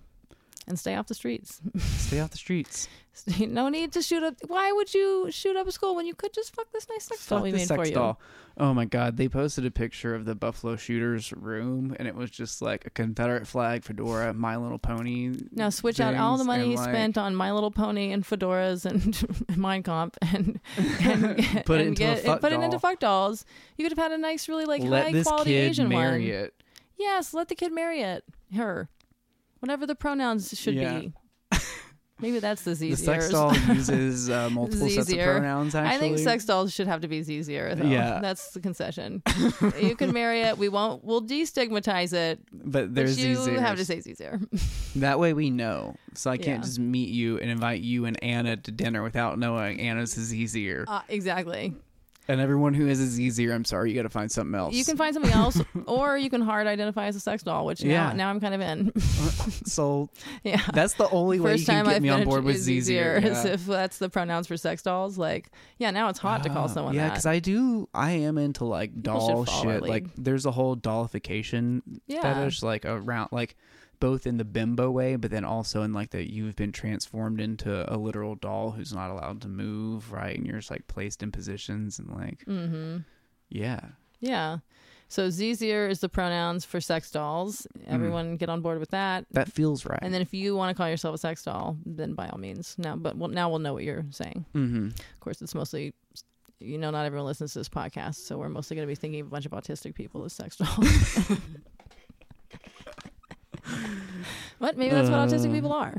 and 0.68 0.78
stay 0.78 0.96
off 0.96 1.08
the 1.08 1.14
streets. 1.14 1.62
Stay 1.78 2.20
off 2.20 2.32
the 2.32 2.38
streets. 2.38 2.90
no 3.40 3.70
need 3.70 3.94
to 3.94 4.02
shoot 4.02 4.24
up. 4.24 4.36
Why 4.48 4.74
would 4.74 4.94
you 4.94 5.30
shoot 5.32 5.56
up 5.56 5.68
a 5.68 5.72
school 5.72 5.96
when 5.96 6.06
you 6.06 6.14
could 6.14 6.34
just 6.34 6.54
fuck 6.54 6.70
this 6.74 6.86
nice 6.90 7.06
sex 7.06 7.26
doll 7.26 7.44
we 7.44 7.54
made 7.54 7.66
for 7.66 7.86
you? 7.86 7.94
doll. 7.94 8.20
Oh 8.58 8.74
my 8.74 8.84
god, 8.84 9.16
they 9.16 9.30
posted 9.30 9.66
a 9.66 9.72
picture 9.72 10.14
of 10.14 10.26
the 10.26 10.36
Buffalo 10.36 10.76
Shooters 10.76 11.32
room, 11.32 11.96
and 11.98 12.10
it 12.10 12.16
was 12.16 12.30
just 12.30 12.62
like 12.62 12.86
a 12.86 12.90
Confederate 12.90 13.48
flag, 13.48 13.86
fedora, 13.86 14.34
My 14.34 14.58
Little 14.58 14.80
Pony. 14.80 15.34
Now 15.54 15.70
switch 15.70 16.02
out 16.02 16.16
all 16.16 16.38
the 16.38 16.44
money 16.44 16.68
he 16.68 16.76
like, 16.76 16.90
spent 16.90 17.18
on 17.18 17.38
My 17.38 17.54
Little 17.54 17.72
Pony 17.72 18.12
and 18.12 18.26
fedoras 18.26 18.84
and 18.84 19.58
Mein 19.58 19.82
Kampf 19.82 20.18
and, 20.22 20.60
and 21.00 21.66
Put 21.66 21.80
it 21.80 21.88
and 21.88 22.00
into 22.00 22.04
a 22.04 22.16
get, 22.16 22.26
fuck 22.26 22.42
put 22.42 22.52
it 22.52 22.60
into 22.60 22.80
fuck 22.80 23.00
dolls. 23.00 23.46
You 23.78 23.86
could 23.86 23.98
have 23.98 24.12
had 24.12 24.12
a 24.12 24.18
nice, 24.18 24.50
really 24.50 24.66
like 24.66 24.84
let 24.84 25.14
high 25.14 25.24
quality 25.24 25.52
kid 25.52 25.70
Asian 25.70 25.88
marry 25.88 26.30
one. 26.30 26.44
it. 26.44 26.54
Yes, 26.98 27.34
let 27.34 27.48
the 27.48 27.56
kid 27.56 27.72
marry 27.72 28.02
it. 28.02 28.26
Her. 28.56 28.90
Whatever 29.60 29.86
the 29.86 29.96
pronouns 29.96 30.58
should 30.60 30.76
Yeah. 30.76 31.00
be. 31.00 31.14
Maybe 32.20 32.38
that's 32.38 32.62
the 32.62 32.76
The 32.76 32.96
sex 32.96 33.30
doll 33.30 33.56
uses 33.68 34.30
uh, 34.30 34.48
multiple 34.52 34.88
sets 34.90 35.12
of 35.12 35.18
pronouns. 35.18 35.74
Actually, 35.74 35.96
I 35.96 36.00
think 36.00 36.20
sex 36.20 36.46
dolls 36.46 36.72
should 36.72 36.86
have 36.88 37.02
to 37.02 37.08
be 37.08 37.18
easier. 37.18 37.74
Though. 37.74 37.86
Yeah. 37.86 38.20
that's 38.22 38.52
the 38.52 38.60
concession. 38.60 39.24
you 39.82 39.96
can 39.96 40.14
marry 40.14 40.42
it. 40.42 40.58
We 40.60 40.70
won't. 40.70 41.04
We'll 41.04 41.24
destigmatize 41.24 42.14
it. 42.14 42.40
but 42.52 42.94
there's 42.94 43.16
but 43.18 43.52
you 43.52 43.60
have 43.60 43.78
to 43.78 43.86
say 43.86 43.98
easier. 44.06 44.40
That 44.98 45.18
way 45.18 45.34
we 45.34 45.50
know. 45.50 45.96
So 46.14 46.30
I 46.30 46.38
can't 46.38 46.60
Yeah. 46.60 46.66
just 46.68 46.78
meet 46.80 47.10
you 47.10 47.40
and 47.40 47.50
invite 47.50 47.82
you 47.82 48.06
and 48.06 48.24
Anna 48.24 48.56
to 48.56 48.72
dinner 48.72 49.02
without 49.02 49.40
knowing 49.40 49.80
Anna's 49.80 50.16
is 50.16 50.32
easier. 50.34 50.86
Uh, 50.88 51.02
exactly. 51.10 51.74
And 52.32 52.40
everyone 52.40 52.74
who 52.74 52.88
is 52.88 53.02
is 53.02 53.20
easier, 53.20 53.52
I'm 53.54 53.66
sorry, 53.66 53.90
you 53.90 53.96
got 53.98 54.04
to 54.04 54.10
find 54.10 54.32
something 54.32 54.56
else. 54.56 54.74
You 54.74 54.86
can 54.86 54.96
find 54.96 55.14
something 55.14 55.34
else, 55.34 55.62
or 55.86 56.18
you 56.18 56.30
can 56.30 56.40
hard 56.40 56.66
identify 56.66 57.08
as 57.08 57.16
a 57.18 57.20
sex 57.20 57.44
doll, 57.44 57.66
which 57.66 57.84
now, 57.84 57.90
Yeah. 57.90 58.14
now 58.14 58.30
I'm 58.30 58.40
kind 58.40 58.54
of 58.54 58.62
in. 58.62 58.92
so 59.66 60.10
yeah. 60.44 60.62
that's 60.74 60.94
the 60.94 61.10
only 61.10 61.42
way 61.42 61.52
First 61.52 61.62
you 61.62 61.66
can 61.66 61.76
time 61.76 61.86
get 61.88 61.96
I've 61.96 62.02
me 62.02 62.08
on 62.10 62.24
board 62.24 62.46
with 62.46 62.56
is 62.56 62.70
easier 62.70 63.18
easier. 63.18 63.32
is 63.32 63.44
if 63.44 63.66
that's 63.66 63.98
the 63.98 64.10
pronouns 64.10 64.48
for 64.48 64.56
sex 64.56 64.82
dolls. 64.82 65.18
Like, 65.18 65.52
yeah, 65.78 65.92
now 65.92 66.08
it's 66.08 66.20
hot 66.20 66.44
to 66.44 66.50
call 66.50 66.70
someone 66.70 66.96
yeah, 66.96 67.10
because 67.10 67.26
I 67.26 67.40
do. 67.40 67.90
I 67.94 68.12
am 68.12 68.38
into 68.38 68.64
like 68.64 69.02
doll 69.02 69.44
shit. 69.46 69.82
Like, 69.82 70.06
there's 70.16 70.46
a 70.46 70.52
whole 70.52 70.76
dollification 70.78 71.82
Yeah. 72.08 72.22
fetish, 72.22 72.64
like 72.64 72.86
around, 72.86 73.30
like 73.34 73.58
both 74.02 74.28
in 74.28 74.36
the 74.38 74.44
bimbo 74.44 74.92
way, 74.92 75.16
but 75.16 75.32
then 75.32 75.46
also 75.46 75.84
in 75.84 75.94
like 75.94 76.10
that 76.10 76.30
you've 76.30 76.58
been 76.58 76.74
transformed 76.74 77.40
into 77.40 77.86
a 77.94 77.96
literal 77.96 78.36
doll 78.36 78.72
who's 78.72 78.92
not 78.92 79.12
allowed 79.12 79.40
to 79.42 79.48
move, 79.48 80.12
right? 80.12 80.36
And 80.36 80.46
you're 80.46 80.58
just 80.58 80.72
like 80.72 80.88
placed 80.88 81.24
in 81.24 81.32
positions 81.32 82.00
and 82.00 82.10
like, 82.10 82.44
mm-hmm. 82.46 82.98
yeah, 83.50 83.80
Yeah. 84.20 84.58
So 85.08 85.28
Zzier 85.28 85.90
is 85.90 86.00
the 86.00 86.08
pronouns 86.08 86.64
for 86.64 86.80
sex 86.80 87.12
dolls. 87.12 87.68
Mm. 87.78 87.94
Everyone 87.94 88.38
get 88.38 88.50
on 88.50 88.62
board 88.62 88.80
with 88.80 88.92
that. 88.92 89.26
that 89.32 89.52
feels 89.52 89.86
right. 89.86 90.00
And 90.02 90.14
then 90.14 90.22
if 90.22 90.34
you 90.34 90.56
want 90.56 90.70
to 90.70 90.74
call 90.74 90.90
yourself 90.90 91.14
a 91.16 91.18
sex 91.18 91.44
doll, 91.44 91.78
then 91.86 92.14
by 92.14 92.28
all 92.30 92.40
means. 92.40 92.76
Now, 92.78 92.96
but 92.96 93.18
well, 93.18 93.30
now 93.30 93.50
we'll 93.50 93.60
know 93.60 93.74
what 93.74 93.84
you're 93.84 94.06
saying. 94.10 94.46
mm-hmm. 94.56 94.88
Of 94.88 95.20
course, 95.20 95.42
it's 95.42 95.54
mostly, 95.54 95.94
you 96.60 96.78
know, 96.78 96.92
not 96.92 97.06
everyone 97.06 97.28
listens 97.28 97.54
to 97.54 97.60
this 97.60 97.68
podcast, 97.70 98.16
so 98.16 98.38
we're 98.38 98.48
mostly 98.48 98.76
going 98.76 98.88
to 98.88 98.92
be 98.92 98.96
thinking 98.96 99.20
of 99.20 99.28
a 99.28 99.30
bunch 99.30 99.46
of 99.46 99.52
autistic 99.52 99.96
people 99.96 100.24
as 100.24 100.32
sex 100.32 100.56
dolls. 100.56 101.28
what? 104.60 104.78
Maybe 104.78 104.94
that's 104.94 105.10
what 105.10 105.20
autistic 105.28 105.50
Uh. 105.50 105.54
people 105.54 105.74
are. 105.74 105.96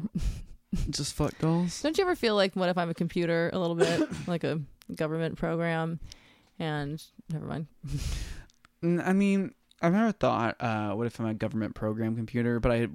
just 0.90 1.14
fuck 1.14 1.36
dolls. 1.38 1.82
Don't 1.82 1.96
you 1.98 2.04
ever 2.04 2.14
feel 2.16 2.34
like, 2.34 2.54
what 2.56 2.68
if 2.68 2.78
I'm 2.78 2.90
a 2.90 2.94
computer 2.94 3.50
a 3.52 3.58
little 3.58 3.76
bit, 3.76 4.08
like 4.26 4.44
a 4.44 4.60
government 4.94 5.36
program? 5.36 6.00
And 6.58 7.02
never 7.30 7.46
mind. 7.46 7.66
I 8.82 9.12
mean, 9.12 9.54
I've 9.80 9.92
never 9.92 10.12
thought, 10.12 10.56
uh, 10.60 10.92
what 10.92 11.06
if 11.06 11.18
I'm 11.20 11.26
a 11.26 11.34
government 11.34 11.74
program 11.74 12.14
computer? 12.16 12.60
But 12.60 12.72
I 12.72 12.88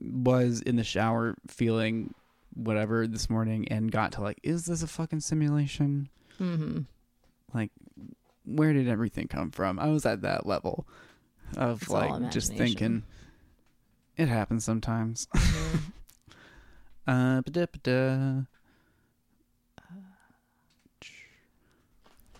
was 0.00 0.60
in 0.60 0.76
the 0.76 0.84
shower 0.84 1.34
feeling 1.48 2.14
whatever 2.54 3.06
this 3.06 3.30
morning 3.30 3.68
and 3.68 3.90
got 3.92 4.12
to 4.12 4.22
like, 4.22 4.38
is 4.42 4.66
this 4.66 4.82
a 4.82 4.86
fucking 4.86 5.20
simulation? 5.20 6.08
hmm 6.38 6.80
Like, 7.54 7.70
where 8.44 8.72
did 8.72 8.88
everything 8.88 9.28
come 9.28 9.50
from? 9.50 9.78
I 9.78 9.88
was 9.88 10.04
at 10.06 10.22
that 10.22 10.46
level 10.46 10.86
of 11.56 11.82
It's 11.82 11.90
like 11.90 12.30
just 12.30 12.52
thinking, 12.52 13.02
it 14.20 14.28
happens 14.28 14.64
sometimes. 14.64 15.26
Mm-hmm. 17.08 17.38
Uh, 17.38 17.40
ba-da-ba-da. 17.40 18.42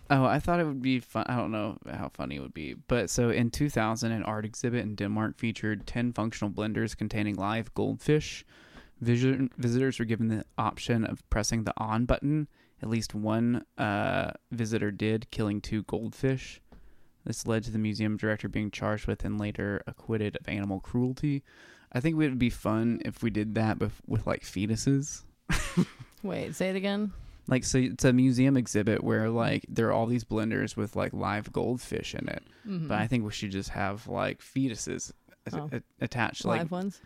Oh, 0.09 0.23
I 0.23 0.39
thought 0.39 0.59
it 0.59 0.65
would 0.65 0.81
be 0.81 0.99
fun. 0.99 1.25
I 1.27 1.35
don't 1.35 1.51
know 1.51 1.77
how 1.89 2.09
funny 2.09 2.35
it 2.35 2.41
would 2.41 2.53
be. 2.53 2.75
But 2.87 3.09
so 3.09 3.31
in 3.31 3.49
2000, 3.49 4.11
an 4.11 4.23
art 4.23 4.45
exhibit 4.45 4.83
in 4.83 4.95
Denmark 4.95 5.37
featured 5.37 5.87
10 5.87 6.13
functional 6.13 6.51
blenders 6.51 6.95
containing 6.95 7.35
live 7.35 7.73
goldfish. 7.73 8.45
Visitor, 9.01 9.47
visitors 9.57 9.99
were 9.99 10.05
given 10.05 10.27
the 10.27 10.45
option 10.57 11.05
of 11.05 11.27
pressing 11.29 11.63
the 11.63 11.73
on 11.77 12.05
button. 12.05 12.47
At 12.81 12.89
least 12.89 13.15
one 13.15 13.65
uh, 13.77 14.31
visitor 14.51 14.91
did, 14.91 15.31
killing 15.31 15.59
two 15.59 15.83
goldfish. 15.83 16.61
This 17.25 17.45
led 17.47 17.63
to 17.63 17.71
the 17.71 17.77
museum 17.77 18.17
director 18.17 18.49
being 18.49 18.71
charged 18.71 19.07
with 19.07 19.23
and 19.23 19.39
later 19.39 19.81
acquitted 19.87 20.37
of 20.37 20.47
animal 20.47 20.79
cruelty. 20.79 21.43
I 21.91 21.99
think 21.99 22.13
it 22.13 22.17
would 22.17 22.39
be 22.39 22.49
fun 22.49 23.01
if 23.05 23.21
we 23.21 23.29
did 23.29 23.55
that 23.55 23.79
with, 23.79 23.99
with 24.07 24.25
like 24.25 24.43
fetuses. 24.43 25.23
Wait, 26.23 26.55
say 26.55 26.69
it 26.69 26.75
again. 26.75 27.11
Like, 27.47 27.63
so 27.63 27.79
it's 27.79 28.05
a 28.05 28.13
museum 28.13 28.55
exhibit 28.55 29.03
where 29.03 29.29
like 29.29 29.65
there 29.67 29.87
are 29.87 29.91
all 29.91 30.05
these 30.05 30.23
blenders 30.23 30.77
with 30.77 30.95
like 30.95 31.11
live 31.13 31.51
goldfish 31.51 32.13
in 32.15 32.29
it. 32.29 32.43
Mhm. 32.67 32.87
But 32.87 32.99
I 32.99 33.07
think 33.07 33.25
we 33.25 33.31
should 33.31 33.51
just 33.51 33.69
have 33.69 34.07
like 34.07 34.39
fetuses 34.39 35.11
a- 35.51 35.57
Oh. 35.59 35.69
a- 35.73 35.81
attached, 36.03 36.45
live 36.45 36.61
like 36.61 36.71
ones. 36.71 37.01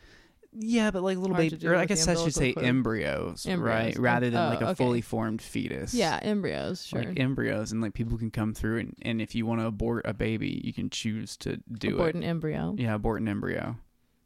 yeah, 0.51 0.91
but 0.91 1.01
like 1.03 1.17
little 1.17 1.33
Hard 1.35 1.49
to 1.49 1.55
baby, 1.55 1.61
do 1.61 1.69
or 1.69 1.75
I 1.75 1.79
with 1.79 1.87
the 1.89 1.95
guess 1.95 2.07
I 2.09 2.15
should 2.15 2.33
say 2.35 2.51
cord. 2.53 2.65
embryos, 2.65 3.45
Embryos. 3.47 3.95
right? 3.95 3.97
Rather 3.97 4.29
than 4.29 4.41
Oh, 4.45 4.49
like 4.49 4.61
a 4.61 4.65
okay. 4.71 4.73
fully 4.75 5.01
formed 5.01 5.41
fetus. 5.41 5.93
Yeah, 5.93 6.19
embryos. 6.21 6.85
Sure. 6.85 7.01
Like 7.03 7.17
embryos, 7.19 7.71
and 7.71 7.81
like 7.81 7.93
people 7.93 8.17
can 8.17 8.29
come 8.31 8.53
through, 8.53 8.79
and, 8.79 8.95
and 9.01 9.21
if 9.21 9.33
you 9.35 9.45
want 9.45 9.61
to 9.61 9.67
abort 9.67 10.05
a 10.05 10.13
baby, 10.13 10.61
you 10.65 10.73
can 10.73 10.89
choose 10.89 11.37
to 11.37 11.57
do 11.71 11.87
it. 11.87 11.93
Abort 11.93 12.09
it. 12.09 12.15
an 12.17 12.23
embryo. 12.23 12.75
Yeah, 12.77 12.93
abort 12.93 13.21
an 13.21 13.29
embryo. 13.29 13.77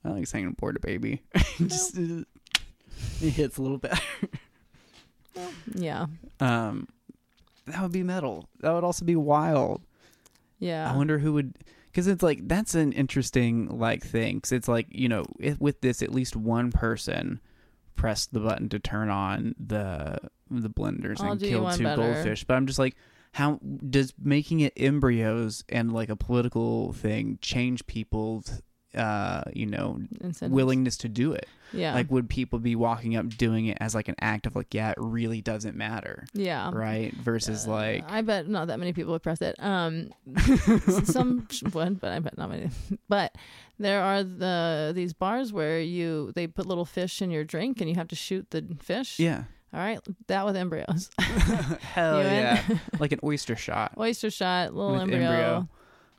I 0.03 0.09
like 0.09 0.27
saying 0.27 0.47
abort 0.47 0.77
a 0.77 0.80
baby. 0.80 1.21
Just 1.57 1.97
uh, 1.97 2.23
it 3.21 3.31
hits 3.31 3.57
a 3.57 3.61
little 3.61 3.77
bit. 3.77 3.93
Yeah. 5.73 6.07
Um, 6.41 6.88
that 7.65 7.81
would 7.81 7.91
be 7.91 8.03
metal. 8.03 8.49
That 8.59 8.73
would 8.73 8.84
also 8.84 9.05
be 9.05 9.15
wild. 9.15 9.81
Yeah. 10.57 10.91
I 10.91 10.95
wonder 10.97 11.17
who 11.19 11.34
would, 11.34 11.55
because 11.85 12.07
it's 12.07 12.23
like 12.23 12.45
that's 12.47 12.76
an 12.76 12.91
interesting 12.91 13.67
like 13.80 14.03
thing. 14.03 14.38
Because 14.38 14.51
it's 14.51 14.67
like 14.67 14.88
you 14.89 15.07
know, 15.07 15.26
it, 15.39 15.61
with 15.61 15.80
this, 15.81 16.01
at 16.01 16.11
least 16.11 16.35
one 16.35 16.71
person 16.71 17.39
pressed 17.95 18.34
the 18.34 18.39
button 18.39 18.67
to 18.69 18.80
turn 18.80 19.09
on 19.09 19.55
the 19.59 20.17
the 20.49 20.69
blenders 20.69 21.21
I'll 21.21 21.34
and 21.34 21.41
kill 21.41 21.69
two 21.71 21.84
better. 21.84 22.01
goldfish. 22.01 22.43
But 22.43 22.55
I'm 22.55 22.65
just 22.65 22.80
like, 22.80 22.95
how 23.34 23.59
does 23.89 24.13
making 24.21 24.59
it 24.61 24.73
embryos 24.76 25.63
and 25.69 25.93
like 25.93 26.09
a 26.09 26.15
political 26.17 26.91
thing 26.91 27.38
change 27.41 27.85
people's 27.88 28.61
uh, 28.95 29.44
you 29.53 29.66
know, 29.66 29.99
Incentives. 30.22 30.49
willingness 30.53 30.98
to 30.98 31.10
do 31.10 31.34
it? 31.34 31.48
Yeah. 31.72 31.94
Like, 31.94 32.10
would 32.10 32.28
people 32.30 32.57
be 32.57 32.76
walking 32.76 33.16
up 33.16 33.30
doing 33.30 33.68
it 33.68 33.78
as 33.80 33.94
like 33.94 34.07
an 34.07 34.16
act 34.20 34.48
of 34.48 34.56
like, 34.56 34.74
yeah, 34.74 34.90
it 34.90 34.98
really 34.98 35.41
doesn't 35.41 35.76
matter, 35.76 36.26
yeah. 36.34 36.72
right? 36.74 37.14
Versus 37.14 37.68
Uh, 37.68 37.72
like, 37.72 38.11
I 38.11 38.22
bet 38.22 38.48
not 38.48 38.68
that 38.70 38.80
many 38.80 38.91
people 38.94 39.11
would 39.14 39.22
press 39.22 39.41
it. 39.41 39.56
Um, 39.60 40.10
some 41.03 41.48
would, 41.74 41.99
but 41.99 42.11
I 42.11 42.20
bet 42.20 42.38
not 42.38 42.49
many. 42.49 42.70
But 43.07 43.36
there 43.78 44.02
are 44.02 44.24
the 44.24 44.91
these 44.95 45.14
bars 45.14 45.53
where 45.53 45.80
you 45.80 46.32
they 46.36 46.48
put 46.48 46.66
little 46.66 46.86
fish 46.86 47.22
in 47.22 47.30
your 47.32 47.44
drink 47.44 47.80
and 47.82 47.90
you 47.90 47.95
have 47.95 48.07
to 48.10 48.16
shoot 48.16 48.49
the 48.52 48.66
fish. 48.82 49.20
yeah, 49.20 49.44
All 49.74 49.80
right, 49.80 49.99
that 50.28 50.45
with 50.45 50.56
embryos. 50.56 51.10
hell 51.20 52.24
yeah, 52.24 52.61
like 52.99 53.11
an 53.11 53.20
oyster 53.24 53.56
shot. 53.56 53.94
Oyster 53.98 54.30
shot, 54.32 54.74
little 54.76 54.94
With 54.94 55.02
embryo. 55.03 55.22
embryo. 55.22 55.70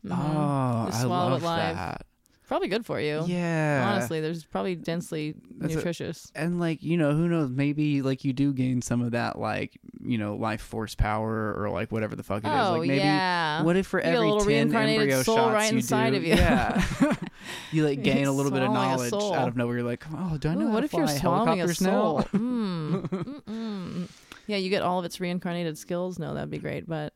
Mhm. 0.07 0.17
Oh, 0.17 0.91
I 0.93 1.03
love 1.05 1.43
that. 1.43 2.07
Probably 2.51 2.67
good 2.67 2.85
for 2.85 3.01
you. 3.01 3.23
Yeah, 3.29 3.93
Honestly, 3.93 4.21
there's 4.21 4.43
probably 4.43 4.75
densely 4.75 5.37
That's 5.59 5.73
a- 5.73 5.77
nutritious. 5.77 6.33
and 6.35 6.59
like 6.59 6.83
you 6.83 6.97
know 6.97 7.13
who 7.13 7.29
knows 7.29 7.49
maybe 7.49 8.03
like 8.03 8.25
you 8.25 8.33
do 8.33 8.53
gain 8.53 8.83
some 8.83 9.03
of 9.03 9.13
that 9.13 9.39
like 9.39 9.79
you 10.05 10.19
know 10.19 10.35
life 10.35 10.61
force 10.61 10.97
power 10.97 11.55
or 11.57 11.71
like 11.71 11.93
whatever 11.93 12.17
the 12.17 12.25
fuck 12.25 12.43
it 12.43 12.49
is 12.49 12.53
oh 12.53 12.79
like 12.79 12.89
maybe 12.89 12.99
yeah. 12.99 13.63
what 13.63 13.77
if 13.77 13.87
for 13.87 14.01
You 14.01 14.05
a 14.05 14.09
every 14.09 14.19
little 14.19 14.39
10 14.41 14.49
reincarnated 14.49 15.01
embryo 15.03 15.23
soul 15.23 15.37
shots 15.37 15.55
right 15.55 15.71
you 15.71 15.77
inside 15.79 16.11
do 16.11 16.17
of 16.17 16.25
you. 16.25 16.35
yeah 16.35 16.85
you 17.71 17.87
like 17.87 18.03
gain 18.03 18.27
a 18.27 18.33
little 18.33 18.51
bit 18.51 18.63
of 18.63 18.73
knowledge 18.73 19.13
out 19.13 19.47
of 19.47 19.57
nowhere 19.57 19.77
you're 19.77 19.87
like 19.87 20.05
oh 20.13 20.37
do 20.37 20.49
i 20.49 20.55
know 20.57 20.67
Ooh, 20.67 20.71
what 20.71 20.83
if 20.83 20.93
you're 20.93 21.07
swallowing 21.07 21.61
a 21.61 21.73
soul? 21.73 22.17
now 22.33 22.33
mm. 22.35 24.09
Yeah, 24.51 24.57
you 24.57 24.71
get 24.71 24.83
all 24.83 24.99
of 24.99 25.05
its 25.05 25.21
reincarnated 25.21 25.79
skills. 25.79 26.19
No, 26.19 26.35
that'd 26.35 26.51
be 26.51 26.59
great, 26.59 26.89
but 26.89 27.13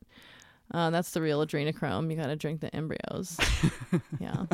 uh, 0.73 0.91
that's 0.91 1.11
the 1.13 1.21
real 1.23 1.45
adrenochrome. 1.47 2.11
You 2.11 2.17
got 2.17 2.27
to 2.29 2.37
drink 2.37 2.61
the 2.61 2.75
embryos. 2.75 3.37
yeah, 4.21 4.45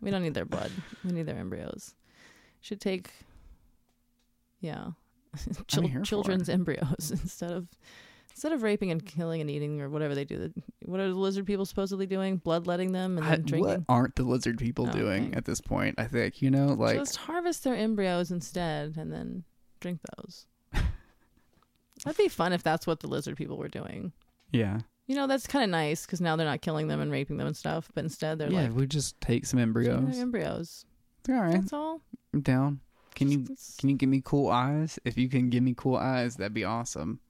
we 0.00 0.10
don't 0.10 0.22
need 0.22 0.34
their 0.34 0.44
blood. 0.44 0.70
We 1.04 1.12
need 1.12 1.26
their 1.26 1.36
embryos. 1.38 1.94
Should 2.60 2.80
take, 2.80 3.10
yeah, 4.60 4.90
Chil- 5.66 6.02
children's 6.02 6.48
embryos 6.48 7.10
instead 7.22 7.50
of 7.52 7.68
instead 8.30 8.52
of 8.52 8.62
raping 8.62 8.90
and 8.90 9.04
killing 9.04 9.40
and 9.40 9.50
eating 9.50 9.80
or 9.80 9.88
whatever 9.88 10.14
they 10.14 10.24
do. 10.24 10.52
What 10.84 11.00
are 11.00 11.08
the 11.08 11.14
lizard 11.14 11.46
people 11.46 11.64
supposedly 11.64 12.06
doing? 12.06 12.36
Bloodletting 12.36 12.92
them 12.92 13.16
and 13.18 13.26
I- 13.26 13.36
then 13.36 13.60
what 13.60 13.80
aren't 13.88 14.14
the 14.16 14.24
lizard 14.24 14.58
people 14.58 14.88
Oh, 14.88 14.92
doing 14.92 15.28
okay. 15.28 15.36
at 15.36 15.44
this 15.46 15.60
point 15.60 15.94
i 15.98 16.04
think 16.04 16.42
you 16.42 16.50
know 16.50 16.66
like 16.66 16.96
Just 16.96 17.16
harvest 17.16 17.64
their 17.64 17.74
embryos 17.74 18.30
instead 18.30 18.96
and 18.98 19.10
then 19.12 19.44
drink 19.80 20.00
those. 20.18 20.46
That'd 22.04 22.18
be 22.18 22.28
fun 22.28 22.52
if 22.52 22.62
that's 22.62 22.86
what 22.86 23.00
the 23.00 23.08
lizard 23.08 23.36
people 23.36 23.56
were 23.56 23.68
doing. 23.68 24.12
yeah 24.52 24.80
You 25.06 25.14
know, 25.14 25.26
that's 25.28 25.46
kind 25.46 25.62
of 25.64 25.70
nice 25.70 26.04
because 26.04 26.20
now 26.20 26.34
they're 26.36 26.46
not 26.46 26.62
killing 26.62 26.88
them 26.88 27.00
and 27.00 27.10
raping 27.12 27.36
them 27.36 27.46
and 27.46 27.56
stuff, 27.56 27.88
but 27.94 28.02
instead 28.04 28.38
they're 28.38 28.50
yeah 28.50 28.62
like 28.62 28.74
we 28.74 28.86
just 28.86 29.20
take 29.20 29.46
some 29.46 29.58
embryos 29.60 30.18
embryos. 30.18 30.84
all 31.28 31.36
right 31.36 31.52
That's 31.52 31.72
all. 31.72 32.00
i'm 32.34 32.40
down 32.40 32.80
can 33.14 33.30
you 33.30 33.46
can 33.78 33.88
you 33.88 33.96
give 33.96 34.08
me 34.08 34.20
cool 34.24 34.48
eyes 34.50 34.98
if 35.04 35.16
you 35.16 35.28
can 35.28 35.48
give 35.48 35.62
me 35.62 35.74
cool 35.76 35.96
eyes 35.96 36.36
that'd 36.36 36.52
be 36.54 36.64
awesome 36.64 37.20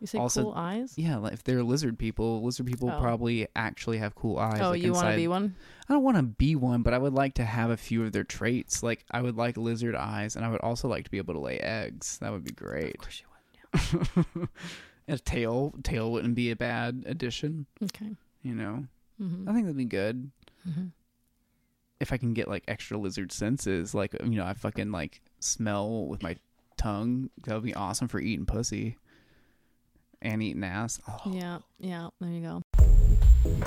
you 0.00 0.06
say 0.08 0.18
also- 0.18 0.42
cool 0.42 0.54
eyes? 0.56 0.94
Yeah, 0.96 1.18
like 1.18 1.32
if 1.32 1.44
they're 1.44 1.62
lizard 1.62 1.96
people, 1.96 2.42
lizard 2.42 2.66
people 2.66 2.90
Oh. 2.90 2.98
probably 3.00 3.46
actually 3.54 3.98
have 3.98 4.16
cool 4.16 4.36
eyes. 4.36 4.60
Oh, 4.60 4.70
like 4.70 4.82
you 4.82 4.92
want 4.92 5.06
to 5.10 5.14
be 5.14 5.28
one? 5.28 5.54
I 5.88 5.92
don't 5.92 6.02
want 6.02 6.16
to 6.16 6.24
be 6.24 6.56
one, 6.56 6.82
but 6.82 6.92
I 6.92 6.98
would 6.98 7.12
like 7.12 7.34
to 7.34 7.44
have 7.44 7.70
a 7.70 7.76
few 7.76 8.02
of 8.02 8.10
their 8.10 8.24
traits. 8.24 8.82
Like 8.82 9.04
I 9.12 9.22
would 9.22 9.36
like 9.36 9.56
lizard 9.56 9.94
eyes, 9.94 10.34
and 10.34 10.44
I 10.44 10.48
would 10.48 10.60
also 10.60 10.88
like 10.88 11.04
to 11.04 11.10
be 11.12 11.18
able 11.18 11.34
to 11.34 11.40
lay 11.40 11.58
eggs. 11.60 12.18
That 12.18 12.32
would 12.32 12.42
be 12.42 12.50
great. 12.50 12.96
Of 12.96 13.00
course 13.00 13.22
you 13.22 14.26
would. 14.40 14.48
a 15.08 15.18
tail, 15.18 15.74
tail 15.82 16.10
wouldn't 16.12 16.34
be 16.34 16.50
a 16.50 16.56
bad 16.56 17.04
addition. 17.06 17.66
Okay. 17.82 18.10
You 18.42 18.54
know, 18.54 18.86
Mm-hmm. 19.20 19.48
I 19.48 19.52
think 19.52 19.66
that'd 19.66 19.76
be 19.76 19.84
good 19.84 20.30
hmm 20.64 20.86
if 22.00 22.12
I 22.12 22.16
can 22.16 22.34
get 22.34 22.48
like 22.48 22.64
extra 22.66 22.98
lizard 22.98 23.30
senses. 23.30 23.94
Like 23.94 24.14
you 24.24 24.30
know, 24.30 24.44
I 24.44 24.54
fucking 24.54 24.90
like 24.90 25.20
smell 25.38 26.06
with 26.06 26.20
my 26.20 26.34
tongue. 26.76 27.30
That 27.44 27.54
would 27.54 27.62
be 27.62 27.74
awesome 27.74 28.08
for 28.08 28.18
eating 28.18 28.44
pussy 28.46 28.96
and 30.20 30.42
eating 30.42 30.64
ass. 30.64 31.00
Oh. 31.08 31.20
Yeah, 31.26 31.58
yeah. 31.78 32.08
There 32.20 32.30
you 32.30 32.40
go. 32.40 33.62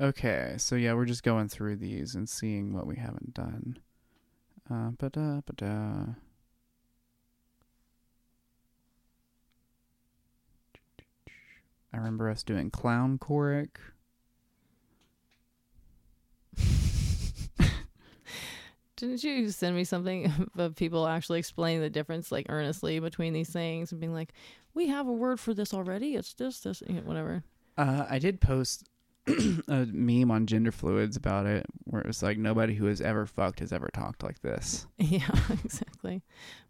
Okay, 0.00 0.54
so 0.58 0.74
yeah, 0.74 0.94
we're 0.94 1.04
just 1.04 1.22
going 1.22 1.48
through 1.48 1.76
these 1.76 2.14
and 2.14 2.28
seeing 2.28 2.72
what 2.72 2.86
we 2.86 2.96
haven't 2.96 3.34
done. 3.34 3.78
Uh, 4.72 4.90
ba-da, 4.96 5.40
ba-da. 5.44 6.14
I 11.92 11.96
remember 11.98 12.30
us 12.30 12.42
doing 12.42 12.70
clown 12.70 13.18
choric. 13.18 13.76
Didn't 18.96 19.22
you 19.22 19.50
send 19.50 19.76
me 19.76 19.84
something 19.84 20.32
of 20.56 20.74
people 20.76 21.06
actually 21.06 21.38
explaining 21.40 21.82
the 21.82 21.90
difference, 21.90 22.32
like 22.32 22.46
earnestly, 22.48 22.98
between 22.98 23.34
these 23.34 23.50
things 23.50 23.92
and 23.92 24.00
being 24.00 24.14
like, 24.14 24.32
"We 24.72 24.86
have 24.88 25.06
a 25.06 25.12
word 25.12 25.38
for 25.38 25.52
this 25.52 25.74
already. 25.74 26.14
It's 26.14 26.32
this, 26.32 26.60
this, 26.60 26.82
you 26.88 26.94
know, 26.94 27.02
whatever." 27.02 27.44
Uh, 27.76 28.06
I 28.08 28.18
did 28.18 28.40
post 28.40 28.88
a 29.68 29.86
meme 29.86 30.30
on 30.30 30.46
gender 30.46 30.72
fluids 30.72 31.16
about 31.16 31.46
it, 31.46 31.66
where 31.84 32.00
it 32.00 32.06
was 32.06 32.22
like 32.22 32.38
nobody 32.38 32.74
who 32.74 32.86
has 32.86 33.00
ever 33.00 33.26
fucked 33.26 33.60
has 33.60 33.72
ever 33.72 33.88
talked 33.92 34.22
like 34.22 34.40
this. 34.40 34.86
Yeah, 34.98 35.28
exactly. 35.64 36.22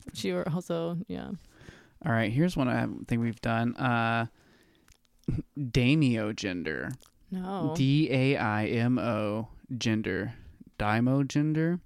But 0.04 0.22
you 0.24 0.34
were 0.34 0.48
also, 0.48 0.98
yeah. 1.08 1.30
All 2.04 2.12
right, 2.12 2.32
here's 2.32 2.56
one 2.56 2.68
I 2.68 2.86
think 3.06 3.22
we've 3.22 3.40
done. 3.40 3.76
Uh, 3.76 4.26
Daimyo 5.70 6.32
gender. 6.32 6.90
No. 7.30 7.72
D 7.76 8.08
A 8.10 8.36
I 8.36 8.66
M 8.66 8.98
O 8.98 9.48
gender. 9.78 10.34
Daimo 10.78 11.26
gender 11.26 11.78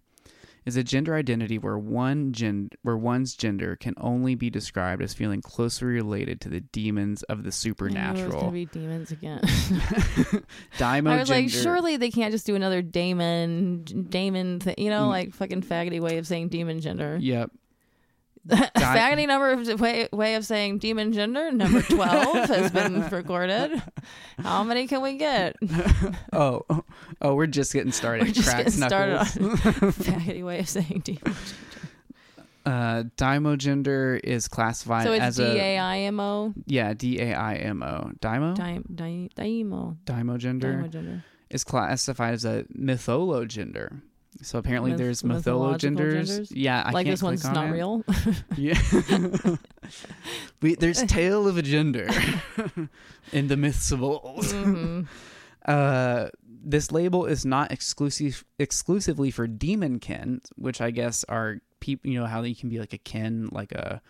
is 0.66 0.76
a 0.76 0.82
gender 0.84 1.14
identity 1.14 1.58
where 1.58 1.78
one 1.78 2.32
gen- 2.32 2.68
where 2.82 2.96
one's 2.96 3.34
gender 3.36 3.76
can 3.76 3.94
only 3.98 4.34
be 4.34 4.50
described 4.50 5.00
as 5.00 5.14
feeling 5.14 5.40
closely 5.40 5.86
related 5.88 6.40
to 6.42 6.48
the 6.48 6.60
demons 6.60 7.22
of 7.24 7.38
the 7.38 7.38
I 7.38 7.38
knew 7.38 7.42
It 7.42 7.46
was 7.46 7.54
supernatural. 7.54 8.40
gonna 8.40 8.52
be 8.52 8.66
demons 8.66 9.10
again. 9.12 9.40
Daimo 10.78 11.10
I 11.10 11.18
was 11.18 11.28
gender. 11.28 11.42
like, 11.42 11.50
surely 11.50 11.96
they 11.96 12.10
can't 12.10 12.32
just 12.32 12.46
do 12.46 12.54
another 12.54 12.82
Damon, 12.82 13.84
Damon, 14.08 14.58
th- 14.60 14.78
you 14.78 14.90
know, 14.90 15.04
Mm. 15.06 15.08
like 15.10 15.34
fucking 15.34 15.62
faggoty 15.62 16.00
way 16.00 16.18
of 16.18 16.26
saying 16.26 16.48
demon 16.48 16.80
gender. 16.80 17.16
Yep. 17.20 17.50
faggoty 18.76 19.26
number 19.26 19.50
of 19.52 19.80
way 19.80 20.08
way 20.12 20.34
of 20.34 20.44
saying 20.44 20.78
demon 20.78 21.12
gender 21.12 21.50
number 21.50 21.82
twelve 21.88 22.48
has 22.48 22.70
been 22.70 23.08
recorded. 23.10 23.82
How 24.38 24.62
many 24.64 24.86
can 24.86 25.02
we 25.02 25.14
get? 25.14 25.56
Oh, 26.32 26.64
oh, 27.22 27.34
we're 27.34 27.46
just 27.46 27.72
getting 27.72 27.92
started. 27.92 28.26
We're 28.26 28.32
just 28.34 28.48
Cracks 28.48 28.76
getting 28.76 28.88
started 28.88 29.16
on 29.18 29.26
faggoty 29.26 30.44
way 30.44 30.58
of 30.60 30.68
saying 30.68 31.00
demon. 31.04 31.34
Uh, 32.64 33.04
Daimo 33.16 33.56
gender 33.56 34.20
is 34.24 34.48
classified 34.48 35.04
So 35.04 35.12
it's 35.12 35.22
as 35.22 35.36
D 35.36 35.42
a 35.44 35.54
A 35.54 35.78
I 35.78 35.98
M 36.00 36.18
O. 36.18 36.52
yeah 36.66 36.94
D 36.94 37.20
A 37.20 37.32
I 37.34 37.54
M 37.54 37.82
O. 37.82 38.10
Daimo. 38.20 38.54
Daim, 38.56 38.84
daim, 38.92 39.28
daimo. 39.36 39.96
Daimo 40.04 40.36
gender. 40.36 40.74
Daimo 40.74 40.90
gender. 40.90 41.24
is 41.48 41.62
classified 41.64 42.34
as 42.34 42.44
a 42.44 42.64
mytholo 42.76 43.46
gender. 43.46 44.02
So 44.42 44.58
apparently 44.58 44.90
Myth- 44.92 44.98
there's 44.98 45.22
mytholo 45.22 45.34
mythological 45.34 45.96
genders. 45.96 46.50
Yeah, 46.52 46.82
I 46.84 46.90
like 46.92 47.06
can't 47.06 47.12
this 47.14 47.22
one's 47.22 47.42
click 47.42 47.56
on 47.56 47.64
not 47.64 47.68
it. 47.68 47.72
real. 47.72 48.04
Yeah. 48.56 49.56
we, 50.62 50.74
there's 50.74 51.02
tale 51.04 51.46
of 51.48 51.56
a 51.56 51.62
gender 51.62 52.08
in 53.32 53.48
the 53.48 53.56
myths 53.56 53.92
of 53.92 54.02
old. 54.02 54.44
hmm 54.46 55.02
Uh, 55.64 56.28
this 56.48 56.92
label 56.92 57.26
is 57.26 57.44
not 57.44 57.72
exclusive 57.72 58.44
exclusively 58.58 59.30
for 59.32 59.46
demon 59.48 59.98
kin, 59.98 60.40
which 60.56 60.80
I 60.80 60.90
guess 60.92 61.24
are 61.28 61.58
people. 61.80 62.08
You 62.10 62.20
know 62.20 62.26
how 62.26 62.42
you 62.42 62.54
can 62.54 62.68
be 62.68 62.78
like 62.78 62.92
a 62.92 62.98
kin, 62.98 63.48
like 63.50 63.72
a 63.72 64.00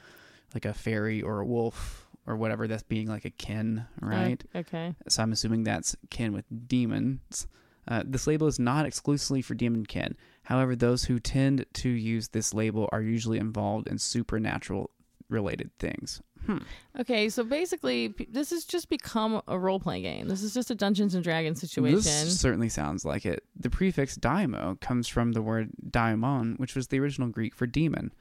like 0.54 0.64
a 0.66 0.74
fairy 0.74 1.22
or 1.22 1.40
a 1.40 1.46
wolf 1.46 2.08
or 2.26 2.36
whatever. 2.36 2.66
That's 2.68 2.82
being 2.82 3.08
like 3.08 3.24
a 3.24 3.30
kin, 3.30 3.86
right? 4.02 4.42
Okay. 4.54 4.94
so 5.08 5.22
I'm 5.22 5.32
assuming 5.32 5.64
that's 5.64 5.96
kin 6.10 6.32
with 6.34 6.44
demons. 6.68 7.46
Uh, 7.88 8.02
this 8.04 8.26
label 8.26 8.46
is 8.46 8.58
not 8.58 8.86
exclusively 8.86 9.42
for 9.42 9.54
demon 9.54 9.86
kin. 9.86 10.16
However, 10.44 10.74
those 10.74 11.04
who 11.04 11.18
tend 11.18 11.66
to 11.74 11.88
use 11.88 12.28
this 12.28 12.52
label 12.52 12.88
are 12.92 13.02
usually 13.02 13.38
involved 13.38 13.88
in 13.88 13.98
supernatural 13.98 14.90
related 15.28 15.70
things. 15.78 16.22
Hmm. 16.46 16.58
Okay, 17.00 17.28
so 17.28 17.42
basically, 17.42 18.14
this 18.28 18.50
has 18.50 18.64
just 18.64 18.88
become 18.88 19.42
a 19.48 19.58
role 19.58 19.80
playing 19.80 20.02
game. 20.02 20.28
This 20.28 20.42
is 20.42 20.54
just 20.54 20.70
a 20.70 20.74
Dungeons 20.74 21.14
and 21.14 21.24
Dragons 21.24 21.60
situation. 21.60 21.96
This 21.96 22.40
certainly 22.40 22.68
sounds 22.68 23.04
like 23.04 23.26
it. 23.26 23.42
The 23.58 23.70
prefix 23.70 24.16
daimo 24.16 24.80
comes 24.80 25.08
from 25.08 25.32
the 25.32 25.42
word 25.42 25.70
daimon, 25.90 26.54
which 26.58 26.76
was 26.76 26.88
the 26.88 27.00
original 27.00 27.28
Greek 27.28 27.54
for 27.54 27.66
demon. 27.66 28.12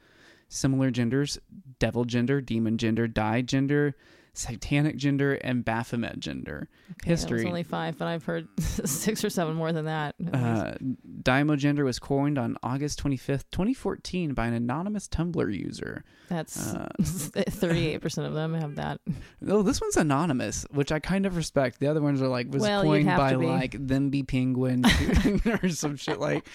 Similar 0.48 0.90
genders, 0.90 1.38
devil 1.78 2.04
gender, 2.04 2.40
demon 2.40 2.78
gender, 2.78 3.06
die 3.06 3.42
gender, 3.42 3.96
Satanic 4.38 4.96
gender, 4.96 5.34
and 5.34 5.64
Baphomet 5.64 6.18
gender. 6.20 6.68
Okay, 6.92 7.10
History. 7.10 7.46
only 7.46 7.62
five, 7.62 7.96
but 7.98 8.06
I've 8.06 8.24
heard 8.24 8.48
six 8.60 9.24
or 9.24 9.30
seven 9.30 9.54
more 9.54 9.72
than 9.72 9.86
that. 9.86 10.14
at. 10.32 10.34
Uh, 10.34 10.74
Daimo 11.22 11.56
gender 11.56 11.84
was 11.84 11.98
coined 11.98 12.38
on 12.38 12.56
August 12.62 13.02
25th, 13.02 13.44
2014 13.50 14.34
by 14.34 14.46
an 14.46 14.54
anonymous 14.54 15.08
Tumblr 15.08 15.52
user. 15.54 16.04
That's 16.28 16.74
Uh, 16.74 16.88
thirty-eight 17.02 18.00
percent 18.00 18.26
of 18.26 18.34
them 18.34 18.54
have 18.54 18.74
that. 18.76 19.00
oh, 19.48 19.62
this 19.62 19.80
one's 19.80 19.96
anonymous, 19.96 20.66
which 20.72 20.90
I 20.92 20.98
kind 20.98 21.24
of 21.26 21.36
respect. 21.36 21.78
The 21.80 21.86
other 21.86 22.02
ones 22.02 22.20
are 22.20 22.28
like 22.28 22.50
was 22.52 22.62
Well, 22.62 22.82
coined 22.82 23.06
by 23.06 23.32
like 23.34 23.76
them 23.78 24.10
be 24.10 24.22
penguin 24.22 24.84
or 25.62 25.68
some 25.68 25.96
shit 25.96 26.18
like, 26.18 26.46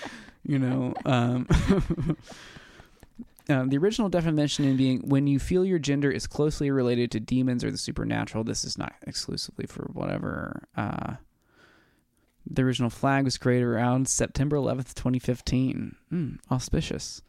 you 0.43 0.59
know. 0.59 0.93
Um, 1.05 1.47
Um, 3.51 3.69
the 3.69 3.77
original 3.77 4.09
definition 4.09 4.75
being 4.77 5.01
when 5.07 5.27
you 5.27 5.37
feel 5.39 5.63
your 5.65 5.79
gender 5.79 6.09
is 6.09 6.25
closely 6.27 6.71
related 6.71 7.11
to 7.11 7.19
demons 7.19 7.63
or 7.63 7.69
the 7.71 7.77
supernatural. 7.77 8.43
This 8.43 8.63
is 8.63 8.77
not 8.77 8.93
exclusively 9.05 9.65
for 9.67 9.89
whatever. 9.93 10.63
Uh, 10.75 11.15
the 12.49 12.63
original 12.63 12.89
flag 12.89 13.23
was 13.25 13.37
created 13.37 13.65
around 13.65 14.07
September 14.07 14.55
11th, 14.55 14.93
2015. 14.95 15.95
Mm, 16.11 16.39
auspicious. 16.49 17.21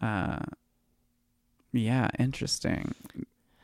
Uh, 0.00 0.38
yeah, 1.72 2.08
interesting. 2.18 2.94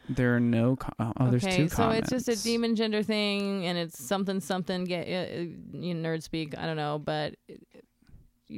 There 0.09 0.37
are 0.37 0.41
no. 0.41 0.77
Co- 0.77 0.93
oh, 1.01 1.13
oh, 1.19 1.31
there's 1.31 1.45
okay, 1.45 1.57
two 1.57 1.69
so 1.69 1.77
comments. 1.77 2.13
it's 2.13 2.27
just 2.27 2.41
a 2.41 2.49
demon 2.49 2.77
gender 2.77 3.03
thing, 3.03 3.67
and 3.67 3.77
it's 3.77 3.99
something 4.05 4.39
something. 4.41 4.85
Get 4.85 5.07
uh, 5.09 5.41
you 5.73 5.95
know, 5.95 6.09
nerd 6.09 6.23
speak. 6.23 6.57
I 6.57 6.67
don't 6.67 6.77
know, 6.77 6.99
but 6.99 7.35
it, 7.49 7.61
it- 7.73 7.85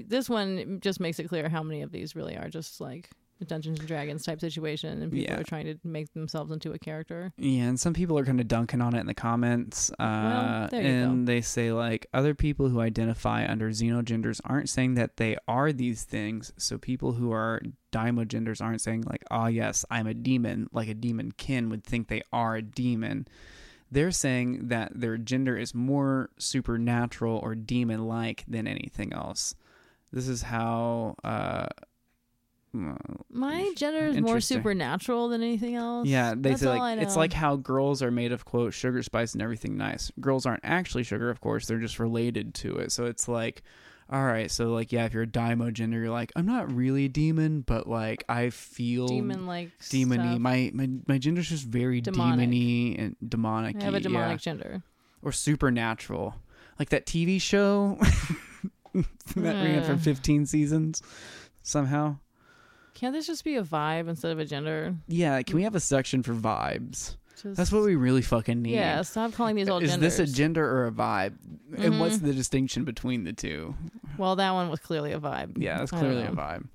this 0.06 0.28
one 0.28 0.80
just 0.82 1.00
makes 1.00 1.18
it 1.18 1.28
clear 1.30 1.48
how 1.48 1.62
many 1.62 1.80
of 1.80 1.90
these 1.90 2.14
really 2.14 2.36
are 2.36 2.50
just 2.50 2.78
like 2.78 3.08
Dungeons 3.44 3.78
and 3.78 3.88
Dragons 3.88 4.24
type 4.24 4.40
situation, 4.40 5.02
and 5.02 5.12
people 5.12 5.34
Yeah. 5.34 5.40
are 5.40 5.44
trying 5.44 5.66
to 5.66 5.76
make 5.84 6.12
themselves 6.12 6.50
into 6.50 6.72
a 6.72 6.78
character. 6.78 7.32
Yeah, 7.36 7.64
and 7.64 7.78
some 7.80 7.94
people 7.94 8.18
are 8.18 8.24
kind 8.24 8.40
of 8.40 8.48
dunking 8.48 8.80
on 8.80 8.94
it 8.94 9.00
in 9.00 9.06
the 9.06 9.14
comments. 9.14 9.90
Uh, 9.98 10.66
there 10.68 10.82
you 10.82 10.88
and 10.88 11.26
go. 11.26 11.32
they 11.32 11.40
say, 11.40 11.72
like, 11.72 12.06
other 12.12 12.34
people 12.34 12.68
who 12.68 12.80
identify 12.80 13.46
under 13.46 13.70
xenogenders 13.70 14.40
aren't 14.44 14.68
saying 14.68 14.94
that 14.94 15.16
they 15.16 15.36
are 15.46 15.72
these 15.72 16.04
things. 16.04 16.52
So 16.56 16.78
people 16.78 17.12
who 17.12 17.32
are 17.32 17.60
daimogenders 17.92 18.60
aren't 18.62 18.80
saying, 18.80 19.02
like, 19.02 19.24
oh, 19.30 19.46
yes, 19.46 19.84
I'm 19.90 20.06
a 20.06 20.14
demon, 20.14 20.68
like 20.72 20.88
a 20.88 20.94
demon 20.94 21.32
kin 21.32 21.68
would 21.70 21.84
think 21.84 22.08
they 22.08 22.22
are 22.32 22.56
a 22.56 22.62
demon. 22.62 23.26
They're 23.90 24.10
saying 24.10 24.68
that 24.68 24.92
their 24.94 25.16
gender 25.16 25.56
is 25.56 25.74
more 25.74 26.28
supernatural 26.38 27.38
or 27.38 27.54
demon 27.54 28.06
like 28.06 28.44
than 28.46 28.66
anything 28.66 29.12
else. 29.12 29.54
This 30.12 30.28
is 30.28 30.42
how. 30.42 31.16
Uh, 31.24 31.66
My 33.30 33.72
gender 33.76 34.06
is 34.06 34.20
more 34.20 34.40
supernatural 34.40 35.28
than 35.28 35.42
anything 35.42 35.74
else. 35.74 36.06
Yeah, 36.08 36.34
they 36.36 36.50
That's 36.50 36.62
say 36.62 36.68
like 36.78 36.98
it's 37.00 37.16
like 37.16 37.32
how 37.32 37.56
girls 37.56 38.02
are 38.02 38.10
made 38.10 38.32
of 38.32 38.44
quote 38.44 38.72
sugar, 38.74 39.02
spice, 39.02 39.32
and 39.34 39.42
everything 39.42 39.76
nice. 39.76 40.10
Girls 40.20 40.46
aren't 40.46 40.64
actually 40.64 41.02
sugar, 41.04 41.30
of 41.30 41.40
course; 41.40 41.66
they're 41.66 41.78
just 41.78 41.98
related 41.98 42.54
to 42.54 42.76
it. 42.76 42.92
So 42.92 43.04
it's 43.06 43.28
like, 43.28 43.62
all 44.10 44.24
right, 44.24 44.50
so 44.50 44.68
like 44.72 44.92
yeah, 44.92 45.04
if 45.04 45.12
you're 45.14 45.24
a 45.24 45.26
daimo 45.26 45.72
gender, 45.72 45.98
you're 45.98 46.10
like, 46.10 46.32
I'm 46.36 46.46
not 46.46 46.72
really 46.72 47.04
a 47.06 47.08
demon, 47.08 47.62
but 47.62 47.86
like 47.88 48.24
I 48.28 48.50
feel 48.50 49.06
demon 49.08 49.46
like 49.46 49.70
demony. 49.80 50.38
My 50.38 50.70
my 50.74 50.88
my 51.06 51.18
gender's 51.18 51.48
just 51.48 51.64
very 51.64 52.00
Demonic. 52.00 52.48
demony 52.48 52.98
and 52.98 53.16
demonic. 53.28 53.76
I 53.80 53.84
have 53.84 53.94
a 53.94 54.00
demonic 54.00 54.40
gender. 54.40 54.82
or 55.22 55.32
supernatural, 55.32 56.36
like 56.78 56.88
that 56.90 57.06
TV 57.06 57.40
show 57.40 57.98
that 58.94 59.04
ran 59.36 59.82
for 59.84 59.92
Uh. 59.92 59.96
15 59.98 60.46
seasons 60.46 61.02
somehow. 61.62 62.16
Can't 62.98 63.14
this 63.14 63.26
just 63.28 63.44
be 63.44 63.54
a 63.56 63.62
vibe 63.62 64.08
instead 64.08 64.32
of 64.32 64.40
a 64.40 64.44
gender? 64.44 64.94
Yeah, 65.06 65.40
can 65.42 65.54
we 65.56 65.62
have 65.62 65.76
a 65.76 65.80
section 65.80 66.22
for 66.24 66.34
vibes? 66.34 67.14
Just, 67.40 67.56
That's 67.56 67.70
what 67.70 67.84
we 67.84 67.94
really 67.94 68.22
fucking 68.22 68.60
need. 68.62 68.74
Yeah, 68.74 69.02
stop 69.02 69.32
calling 69.34 69.54
these 69.54 69.68
all 69.68 69.78
Is 69.78 69.90
genders. 69.90 70.16
this 70.16 70.28
a 70.28 70.32
gender 70.32 70.64
or 70.68 70.88
a 70.88 70.90
vibe? 70.90 71.34
And 71.76 72.00
what's 72.00 72.16
Mhm. 72.16 72.22
the 72.22 72.32
distinction 72.34 72.84
between 72.84 73.22
the 73.22 73.32
two? 73.32 73.76
well, 74.16 74.34
that 74.34 74.50
one 74.50 74.68
was 74.68 74.80
clearly 74.80 75.12
a 75.12 75.20
vibe. 75.20 75.62
Yeah, 75.62 75.80
it's 75.80 75.92
clearly 75.92 76.22
a 76.24 76.30
vibe. 76.32 76.66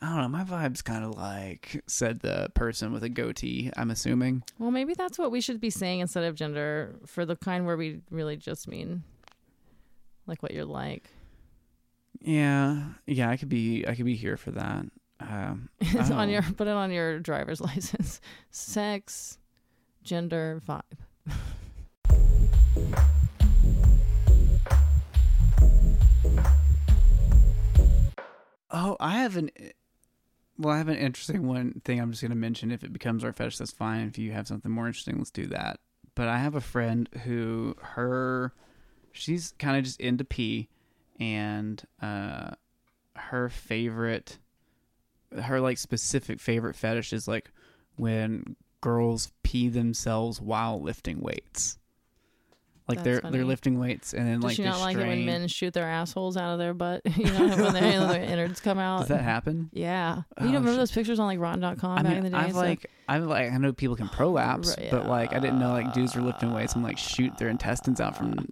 I 0.00 0.08
don't 0.08 0.20
know. 0.20 0.28
My 0.28 0.44
vibe's 0.44 0.82
kind 0.82 1.02
of 1.04 1.16
like 1.16 1.82
said 1.86 2.20
the 2.20 2.50
person 2.54 2.92
with 2.92 3.02
a 3.02 3.08
goatee. 3.08 3.70
I'm 3.76 3.90
assuming. 3.90 4.42
Well, 4.58 4.70
maybe 4.70 4.92
that's 4.92 5.18
what 5.18 5.30
we 5.30 5.40
should 5.40 5.60
be 5.60 5.70
saying 5.70 6.00
instead 6.00 6.24
of 6.24 6.34
gender 6.34 6.96
for 7.06 7.24
the 7.24 7.36
kind 7.36 7.64
where 7.64 7.76
we 7.78 8.00
really 8.10 8.36
just 8.36 8.68
mean 8.68 9.02
like 10.26 10.42
what 10.42 10.52
you're 10.52 10.64
like. 10.66 11.10
Yeah, 12.20 12.82
yeah. 13.06 13.30
I 13.30 13.36
could 13.38 13.48
be. 13.48 13.86
I 13.86 13.94
could 13.94 14.04
be 14.04 14.16
here 14.16 14.36
for 14.36 14.50
that. 14.50 14.84
Um, 15.20 15.68
It's 15.80 16.10
Oh. 16.10 16.14
on 16.14 16.28
your 16.30 16.42
put 16.42 16.66
it 16.66 16.70
on 16.74 16.90
your 16.90 17.18
driver's 17.18 17.60
license. 17.70 18.20
Sex, 18.50 19.38
gender, 20.02 20.60
vibe. 20.66 20.82
oh, 28.70 28.96
I 29.00 29.18
have 29.18 29.36
an. 29.36 29.50
Well, 30.58 30.74
I 30.74 30.78
have 30.78 30.88
an 30.88 30.96
interesting 30.96 31.46
one 31.46 31.80
thing. 31.84 32.00
I'm 32.00 32.10
just 32.10 32.22
gonna 32.22 32.34
mention. 32.34 32.70
If 32.70 32.84
it 32.84 32.92
becomes 32.92 33.24
our 33.24 33.32
fetish, 33.32 33.58
that's 33.58 33.72
fine. 33.72 34.06
If 34.06 34.18
you 34.18 34.32
have 34.32 34.48
something 34.48 34.70
more 34.70 34.86
interesting, 34.86 35.16
let's 35.18 35.30
do 35.30 35.46
that. 35.46 35.80
But 36.14 36.28
I 36.28 36.38
have 36.38 36.54
a 36.54 36.60
friend 36.60 37.08
who 37.24 37.76
her, 37.80 38.52
she's 39.12 39.54
kind 39.58 39.76
of 39.76 39.84
just 39.84 40.00
into 40.00 40.24
pee, 40.24 40.68
and 41.18 41.82
uh, 42.02 42.50
her 43.16 43.48
favorite, 43.48 44.38
her 45.38 45.60
like 45.60 45.78
specific 45.78 46.40
favorite 46.40 46.74
fetish 46.76 47.12
is 47.12 47.28
like 47.28 47.50
when 47.96 48.56
girls 48.80 49.32
pee 49.42 49.68
themselves 49.68 50.40
while 50.40 50.80
lifting 50.80 51.20
weights. 51.20 51.76
Like 52.88 52.98
That's 52.98 53.04
they're 53.04 53.20
funny. 53.20 53.36
they're 53.36 53.46
lifting 53.46 53.78
weights 53.78 54.14
and 54.14 54.26
then 54.26 54.36
Does 54.40 54.44
like 54.44 54.56
she 54.56 54.64
not 54.64 54.80
like 54.80 54.96
it 54.96 55.06
when 55.06 55.24
men 55.24 55.46
shoot 55.46 55.72
their 55.72 55.84
assholes 55.86 56.36
out 56.36 56.54
of 56.54 56.58
their 56.58 56.74
butt? 56.74 57.02
You 57.16 57.26
know, 57.26 57.46
when 57.56 57.72
their, 57.72 58.06
their 58.08 58.22
innards 58.22 58.58
come 58.60 58.80
out. 58.80 59.00
Does 59.00 59.08
that 59.08 59.22
happen? 59.22 59.70
Yeah. 59.72 60.22
Oh, 60.38 60.42
you 60.44 60.50
Oh, 60.50 60.52
don't 60.52 60.54
remember 60.54 60.70
shit. 60.72 60.78
those 60.78 60.90
pictures 60.90 61.20
on 61.20 61.26
like 61.26 61.38
Rotten.com 61.38 61.98
I 61.98 62.02
back 62.02 62.16
in 62.16 62.22
mean, 62.24 62.32
the 62.32 62.38
day? 62.38 62.44
I've 62.44 62.56
like, 62.56 62.90
I've 63.08 63.22
like, 63.24 63.52
I 63.52 63.56
know 63.58 63.72
people 63.72 63.94
can 63.94 64.08
prolapse, 64.08 64.74
Right, 64.76 64.90
but 64.90 65.06
like, 65.06 65.32
I 65.32 65.38
didn't 65.38 65.60
know 65.60 65.70
like 65.70 65.92
dudes 65.92 66.16
were 66.16 66.22
lifting 66.22 66.52
weights 66.52 66.74
and 66.74 66.82
like 66.82 66.98
shoot 66.98 67.36
their 67.38 67.48
intestines 67.48 68.00
out 68.00 68.16
from, 68.16 68.44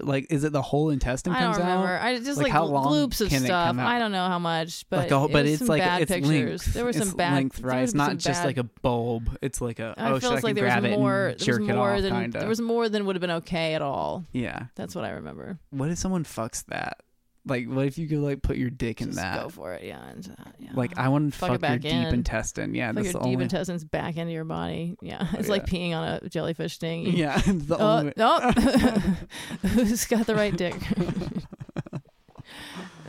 like, 0.00 0.26
is 0.30 0.44
it 0.44 0.52
the 0.52 0.62
whole 0.62 0.90
intestine 0.90 1.32
I 1.32 1.40
don't 1.42 1.56
remember. 1.58 1.88
out? 1.88 2.02
I 2.02 2.18
just 2.18 2.36
Like, 2.38 2.44
like, 2.44 2.52
how 2.52 2.64
long 2.64 2.92
loops 2.92 3.20
of 3.20 3.28
can 3.28 3.42
it 3.42 3.46
stuff. 3.46 3.68
come 3.68 3.80
out? 3.80 3.86
I 3.88 3.98
don't 3.98 4.12
know 4.12 4.26
how 4.26 4.38
much, 4.38 4.84
but 4.90 4.98
like 4.98 5.10
a 5.10 5.18
whole, 5.18 5.28
it 5.28 5.32
but 5.32 5.42
was 5.44 5.52
it's 5.52 5.58
some 5.60 5.68
like 5.68 5.82
bad 5.82 6.02
it's 6.02 6.10
pictures. 6.12 6.28
length. 6.66 6.74
There 6.74 6.88
it's 6.88 6.98
some 6.98 7.16
bad 7.16 7.34
length, 7.34 7.56
there 7.56 7.70
right? 7.70 7.80
was 7.82 7.90
It's 7.90 7.94
not 7.96 8.08
some 8.10 8.18
just 8.18 8.40
bad- 8.40 8.46
like 8.46 8.56
a 8.58 8.64
bulb. 8.64 9.36
It's 9.42 9.60
like 9.60 9.78
a 9.78 9.94
I 9.96 10.10
oh, 10.10 10.20
feel 10.20 10.30
like 10.32 10.54
there 10.54 10.64
was 10.64 10.84
it 10.84 10.90
more. 10.98 11.26
and 11.28 11.38
There 11.40 11.46
jerk 11.46 11.60
was 11.60 11.68
it 11.68 11.74
more 11.74 11.94
off, 11.94 12.02
than 12.02 12.12
kind 12.12 12.32
there 12.32 12.48
was 12.48 12.60
more 12.60 12.88
than 12.88 13.06
would 13.06 13.16
have 13.16 13.20
been 13.20 13.30
okay 13.30 13.74
at 13.74 13.82
all. 13.82 14.24
Yeah. 14.32 14.64
That's 14.74 14.94
what 14.94 15.04
I 15.04 15.10
remember. 15.10 15.58
What 15.70 15.90
if 15.90 15.98
someone 15.98 16.24
fucks 16.24 16.64
that? 16.66 16.98
Like, 17.44 17.66
what 17.66 17.86
if 17.86 17.98
you 17.98 18.06
could 18.06 18.18
like 18.18 18.40
put 18.42 18.56
your 18.56 18.70
dick 18.70 19.00
in 19.00 19.08
Just 19.08 19.18
that? 19.18 19.42
go 19.42 19.48
for 19.48 19.72
it. 19.74 19.82
Yeah. 19.82 20.00
And, 20.08 20.36
uh, 20.38 20.50
yeah. 20.60 20.70
Like, 20.74 20.96
I 20.96 21.08
want 21.08 21.32
to 21.32 21.38
Fuck 21.38 21.48
it 21.48 21.52
fuck, 21.54 21.60
your 21.62 21.70
back 21.70 21.80
deep 21.80 21.92
in. 21.92 22.14
intestine. 22.14 22.74
Yeah, 22.74 22.88
Fuck 22.88 22.94
that's 22.96 23.04
your 23.06 23.12
the 23.14 23.18
deep 23.20 23.32
only. 23.32 23.42
intestines 23.44 23.82
back 23.84 24.16
into 24.16 24.32
your 24.32 24.44
body. 24.44 24.96
Yeah, 25.02 25.26
it's 25.32 25.48
like 25.48 25.66
peeing 25.66 25.92
on 25.92 26.20
a 26.22 26.28
jellyfish 26.28 26.74
sting. 26.74 27.02
You- 27.02 27.12
yeah, 27.12 27.42
it's 27.44 27.64
the 27.66 27.76
Oh, 27.78 27.98
only. 27.98 28.12
oh. 28.16 28.50
who's 29.62 30.04
got 30.06 30.26
the 30.26 30.36
right 30.36 30.56
dick? 30.56 30.76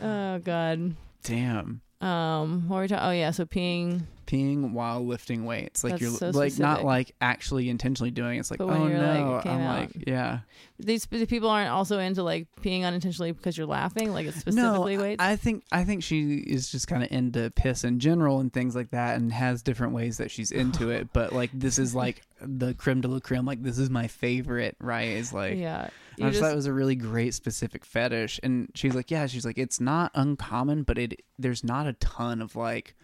oh 0.02 0.38
God. 0.38 0.94
Damn. 1.22 1.80
Um, 2.00 2.68
what 2.68 2.76
were 2.76 2.82
we 2.82 2.88
talking? 2.88 3.06
Oh 3.06 3.10
yeah, 3.12 3.30
so 3.30 3.44
peeing. 3.46 4.02
Peeing 4.34 4.72
while 4.72 5.04
lifting 5.04 5.44
weights. 5.44 5.84
Like 5.84 5.92
That's 5.92 6.02
you're 6.02 6.10
so 6.12 6.26
like 6.30 6.58
not 6.58 6.78
specific. 6.78 6.84
like 6.84 7.14
actually 7.20 7.68
intentionally 7.68 8.10
doing 8.10 8.36
it. 8.36 8.40
It's 8.40 8.50
like, 8.50 8.58
But 8.58 8.64
oh, 8.64 8.82
when 8.82 8.96
oh 8.96 9.34
no. 9.36 9.40
came 9.42 9.52
I'm 9.52 9.60
out. 9.60 9.80
like, 9.80 9.90
yeah. 10.06 10.40
These 10.78 11.06
people 11.06 11.48
aren't 11.48 11.70
also 11.70 11.98
into 11.98 12.22
like 12.22 12.48
peeing 12.60 12.84
unintentionally 12.84 13.32
because 13.32 13.56
you're 13.56 13.66
laughing. 13.66 14.12
Like 14.12 14.26
it's 14.26 14.44
No, 14.46 14.52
specifically 14.52 14.98
weights. 14.98 15.22
I 15.22 15.36
think 15.36 15.64
I 15.70 15.84
think 15.84 16.02
she 16.02 16.38
is 16.38 16.70
just 16.70 16.88
kind 16.88 17.02
of 17.02 17.12
into 17.12 17.50
piss 17.50 17.84
in 17.84 18.00
general 18.00 18.40
and 18.40 18.52
things 18.52 18.74
like 18.74 18.90
that, 18.90 19.16
and 19.16 19.32
has 19.32 19.62
different 19.62 19.92
ways 19.92 20.18
that 20.18 20.30
she's 20.30 20.50
into 20.50 20.90
it. 20.90 21.08
But 21.14 21.32
like 21.32 21.50
this 21.52 21.78
is 21.78 21.94
like 21.94 22.22
the 22.40 22.74
creme 22.74 23.00
de 23.00 23.06
la 23.08 23.20
creme. 23.20 23.44
Like 23.44 23.62
this 23.62 23.78
is 23.78 23.88
my 23.88 24.08
favorite. 24.08 24.76
Right? 24.80 25.10
Is 25.10 25.32
like 25.32 25.56
yeah. 25.56 25.90
I 26.16 26.22
just, 26.22 26.32
just, 26.32 26.42
thought 26.42 26.52
it 26.52 26.56
was 26.56 26.66
a 26.66 26.72
really 26.72 26.94
great 26.94 27.34
specific 27.34 27.84
fetish, 27.84 28.38
and 28.42 28.70
she's 28.74 28.94
like, 28.94 29.10
yeah, 29.10 29.26
she's 29.26 29.44
like, 29.44 29.58
it's 29.58 29.80
not 29.80 30.12
uncommon, 30.14 30.84
but 30.84 30.96
it 30.96 31.22
there's 31.38 31.64
not 31.64 31.86
a 31.86 31.92
ton 31.94 32.40
of 32.40 32.54
like 32.56 32.94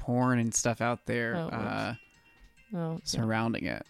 porn 0.00 0.38
and 0.38 0.54
stuff 0.54 0.80
out 0.80 1.04
there 1.06 1.36
Oh, 1.36 1.48
uh, 1.48 1.94
oh, 2.74 2.92
yeah. 2.94 2.98
surrounding 3.04 3.66
it. 3.66 3.86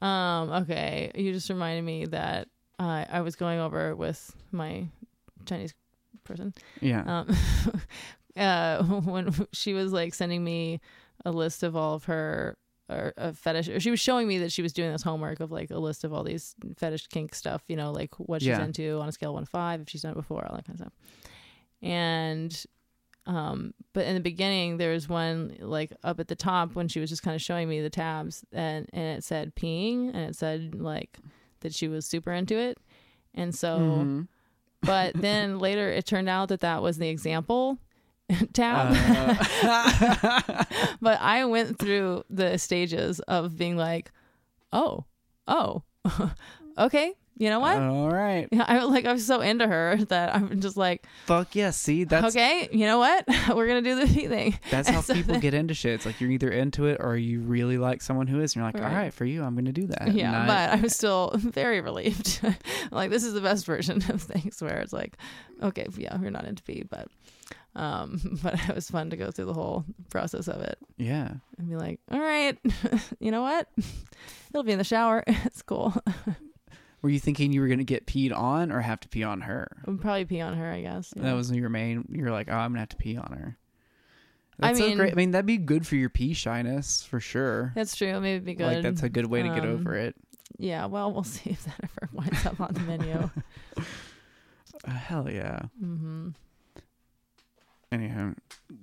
Um. 0.00 0.50
Okay. 0.62 1.10
You 1.14 1.32
just 1.32 1.48
reminded 1.48 1.84
me 1.84 2.06
that 2.06 2.48
uh, 2.78 3.04
I 3.10 3.20
was 3.20 3.36
going 3.36 3.60
over 3.60 3.94
with 3.94 4.34
my 4.50 4.86
Chinese 5.46 5.74
person. 6.24 6.52
Yeah. 6.80 7.02
Um. 7.20 7.36
uh. 8.36 8.82
When 9.02 9.32
she 9.52 9.74
was 9.74 9.92
like 9.92 10.14
sending 10.14 10.42
me 10.42 10.80
a 11.24 11.30
list 11.30 11.62
of 11.62 11.76
all 11.76 11.94
of 11.94 12.04
her 12.04 12.56
or 12.88 13.14
a 13.16 13.32
fetish, 13.32 13.68
or 13.68 13.78
she 13.80 13.90
was 13.92 14.00
showing 14.00 14.26
me 14.26 14.38
that 14.38 14.50
she 14.50 14.60
was 14.60 14.72
doing 14.72 14.90
this 14.90 15.02
homework 15.02 15.38
of 15.40 15.52
like 15.52 15.70
a 15.70 15.78
list 15.78 16.02
of 16.04 16.12
all 16.12 16.24
these 16.24 16.54
fetish 16.76 17.06
kink 17.06 17.34
stuff. 17.34 17.62
You 17.68 17.76
know, 17.76 17.92
like 17.92 18.14
what 18.18 18.42
she's 18.42 18.48
Yeah. 18.48 18.64
into 18.64 18.98
on 19.00 19.08
a 19.08 19.12
scale 19.12 19.30
of 19.30 19.34
one 19.34 19.44
to 19.44 19.50
five, 19.50 19.80
if 19.80 19.88
she's 19.88 20.02
done 20.02 20.12
it 20.12 20.16
before, 20.16 20.44
all 20.48 20.56
that 20.56 20.64
kind 20.66 20.80
of 20.80 20.86
stuff. 20.86 20.92
And 21.80 22.64
Um, 23.26 23.72
but 23.92 24.06
in 24.06 24.14
the 24.14 24.20
beginning, 24.20 24.78
there 24.78 24.92
was 24.92 25.08
one 25.08 25.56
like 25.60 25.92
up 26.02 26.18
at 26.18 26.28
the 26.28 26.34
top 26.34 26.74
when 26.74 26.88
she 26.88 26.98
was 27.00 27.08
just 27.10 27.22
kind 27.22 27.34
of 27.34 27.42
showing 27.42 27.68
me 27.68 27.80
the 27.80 27.90
tabs, 27.90 28.44
and 28.52 28.88
and 28.92 29.18
it 29.18 29.24
said 29.24 29.54
peeing, 29.54 30.08
and 30.08 30.30
it 30.30 30.36
said 30.36 30.74
like 30.74 31.18
that 31.60 31.72
she 31.74 31.86
was 31.88 32.04
super 32.06 32.32
into 32.32 32.56
it, 32.56 32.78
and 33.34 33.54
so. 33.54 33.78
Mhm. 33.78 34.28
But 34.84 35.14
then 35.14 35.58
later, 35.60 35.88
it 35.88 36.06
turned 36.06 36.28
out 36.28 36.48
that 36.48 36.60
that 36.60 36.82
was 36.82 36.98
the 36.98 37.08
example 37.08 37.78
tab. 38.52 38.92
Uh, 39.62 40.64
but 41.00 41.20
I 41.20 41.44
went 41.44 41.78
through 41.78 42.24
the 42.28 42.58
stages 42.58 43.20
of 43.20 43.56
being 43.56 43.76
like, 43.76 44.10
oh, 44.72 45.04
oh, 45.46 45.82
okay, 46.76 47.14
you 47.38 47.48
know 47.50 47.60
what? 47.60 47.76
all 47.78 48.10
right. 48.10 48.48
Yeah, 48.52 48.64
I 48.68 48.84
like 48.84 49.04
I'm 49.04 49.18
so 49.18 49.40
into 49.40 49.66
her 49.66 49.96
that 50.08 50.34
I'm 50.34 50.60
just 50.60 50.76
like, 50.76 51.06
Fuck 51.26 51.54
yeah. 51.54 51.70
See, 51.70 52.04
that's 52.04 52.34
okay, 52.36 52.68
you 52.72 52.86
know 52.86 52.98
what? 52.98 53.24
We're 53.54 53.66
gonna 53.66 53.82
do 53.82 53.94
the 53.96 54.06
thing. 54.06 54.58
that's 54.70 54.88
how 54.88 55.00
so 55.00 55.14
people 55.14 55.32
then- 55.34 55.40
get 55.40 55.54
into 55.54 55.74
shit. 55.74 55.94
It's 55.94 56.06
like 56.06 56.20
you're 56.20 56.30
either 56.30 56.50
into 56.50 56.86
it 56.86 56.98
or 57.00 57.16
you 57.16 57.40
really 57.40 57.78
like 57.78 58.02
someone 58.02 58.26
who 58.26 58.40
is, 58.40 58.54
and 58.54 58.60
you're 58.62 58.66
like, 58.66 58.74
Right. 58.74 58.90
all 58.90 58.94
right, 58.96 59.14
for 59.14 59.24
you, 59.24 59.42
I'm 59.42 59.54
gonna 59.54 59.72
do 59.72 59.86
that. 59.88 60.12
Yeah, 60.12 60.42
I- 60.42 60.46
but 60.46 60.70
I 60.78 60.80
was 60.82 60.94
still 60.94 61.32
very 61.36 61.80
relieved. 61.80 62.40
like 62.90 63.10
this 63.10 63.24
is 63.24 63.32
the 63.34 63.40
best 63.40 63.66
version 63.66 64.02
of 64.08 64.22
things 64.22 64.60
where 64.62 64.78
it's 64.80 64.92
like, 64.92 65.16
okay, 65.62 65.86
yeah, 65.96 66.16
we're 66.18 66.30
not 66.30 66.44
into 66.46 66.62
pee, 66.62 66.84
but 66.88 67.08
um, 67.74 68.20
but 68.42 68.54
it 68.68 68.74
was 68.74 68.90
fun 68.90 69.08
to 69.10 69.16
go 69.16 69.30
through 69.30 69.46
the 69.46 69.54
whole 69.54 69.84
process 70.10 70.46
of 70.46 70.60
it 70.60 70.76
yeah. 70.98 71.30
and 71.56 71.68
be 71.68 71.74
like, 71.76 72.00
all 72.10 72.20
right, 72.20 72.58
you 73.18 73.30
know 73.30 73.40
what? 73.42 73.66
It'll 74.50 74.62
be 74.62 74.72
in 74.72 74.78
the 74.78 74.84
shower. 74.84 75.24
It's 75.26 75.62
cool. 75.62 75.94
Were 77.02 77.10
you 77.10 77.18
thinking 77.18 77.52
you 77.52 77.60
were 77.60 77.68
gonna 77.68 77.84
get 77.84 78.06
peed 78.06 78.32
on 78.36 78.70
or 78.72 78.80
have 78.80 79.00
to 79.00 79.08
pee 79.08 79.24
on 79.24 79.40
her? 79.42 79.68
I'll 79.86 79.96
probably 79.96 80.24
pee 80.24 80.40
on 80.40 80.56
her, 80.56 80.70
I 80.70 80.80
guess. 80.82 81.12
That 81.16 81.34
was 81.34 81.50
your 81.50 81.68
main. 81.68 82.06
You're 82.10 82.30
like, 82.30 82.48
oh, 82.48 82.54
I'm 82.54 82.70
gonna 82.70 82.80
have 82.80 82.88
to 82.90 82.96
pee 82.96 83.16
on 83.16 83.32
her. 83.32 83.58
I 84.60 84.68
That's 84.68 84.78
so 84.78 84.86
mean- 84.88 84.96
great. 84.98 85.12
I 85.12 85.16
mean, 85.16 85.30
that'd 85.32 85.46
be 85.46 85.58
good 85.58 85.86
for 85.86 85.96
your 85.96 86.10
pee 86.10 86.32
shyness 86.34 87.02
for 87.02 87.18
sure. 87.20 87.72
That's 87.74 87.96
true. 87.96 88.12
Maybe 88.20 88.30
it'd 88.34 88.44
be 88.44 88.54
good. 88.54 88.66
Like 88.74 88.82
that's 88.82 89.02
a 89.02 89.08
good 89.08 89.26
way 89.26 89.42
to 89.42 89.48
get 89.48 89.64
Um, 89.64 89.70
over 89.70 89.94
it. 89.96 90.14
yeah. 90.58 90.86
Well, 90.86 91.12
we'll 91.12 91.24
see 91.24 91.50
if 91.50 91.64
that 91.64 91.80
ever 91.82 92.08
winds 92.12 92.46
up 92.46 92.60
on 92.60 92.72
the 92.74 92.80
menu. 92.80 93.30
Uh, 94.84 94.90
hell 94.90 95.30
yeah. 95.30 95.60
hmm 95.78 96.30
Anyhow, 97.92 98.32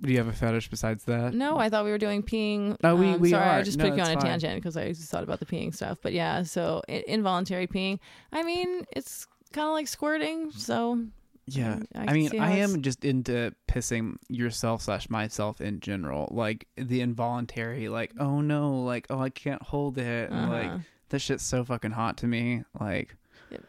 do 0.02 0.10
you 0.12 0.18
have 0.18 0.28
a 0.28 0.32
fetish 0.32 0.70
besides 0.70 1.04
that? 1.06 1.34
No, 1.34 1.58
I 1.58 1.68
thought 1.68 1.84
we 1.84 1.90
were 1.90 1.98
doing 1.98 2.22
peeing. 2.22 2.76
Oh, 2.84 2.94
we- 2.94 3.08
um, 3.14 3.20
we 3.20 3.30
sorry, 3.30 3.44
I 3.44 3.62
just 3.62 3.76
No, 3.76 3.88
put 3.90 3.96
you 3.96 4.02
on 4.04 4.10
a 4.10 4.14
fine. 4.14 4.22
tangent 4.22 4.54
because 4.54 4.76
I 4.76 4.88
just 4.88 5.10
thought 5.10 5.24
about 5.24 5.40
the 5.40 5.46
peeing 5.46 5.74
stuff. 5.74 5.98
But 6.00 6.12
yeah, 6.12 6.44
so 6.44 6.80
i- 6.88 7.02
involuntary 7.08 7.66
peeing. 7.66 7.98
I 8.32 8.44
mean, 8.44 8.84
it's 8.92 9.26
kind 9.52 9.66
of 9.66 9.72
like 9.72 9.88
squirting. 9.88 10.52
So 10.52 11.04
Yeah. 11.46 11.80
I 11.96 12.04
I, 12.06 12.12
mean, 12.12 12.40
I 12.40 12.58
am 12.58 12.82
just 12.82 13.04
into 13.04 13.52
pissing 13.66 14.14
yourself 14.28 14.82
slash 14.82 15.10
myself 15.10 15.60
in 15.60 15.80
general. 15.80 16.28
Like 16.30 16.68
the 16.76 17.00
involuntary, 17.00 17.88
like, 17.88 18.12
oh 18.20 18.40
no, 18.40 18.80
like, 18.82 19.08
oh, 19.10 19.18
I 19.20 19.30
can't 19.30 19.60
hold 19.62 19.98
it. 19.98 20.30
And 20.30 20.50
like, 20.50 20.66
uh-huh. 20.68 20.78
this 21.08 21.22
shit's 21.22 21.42
so 21.44 21.64
fucking 21.64 21.90
hot 21.90 22.16
to 22.18 22.28
me. 22.28 22.62
Like, 22.78 23.16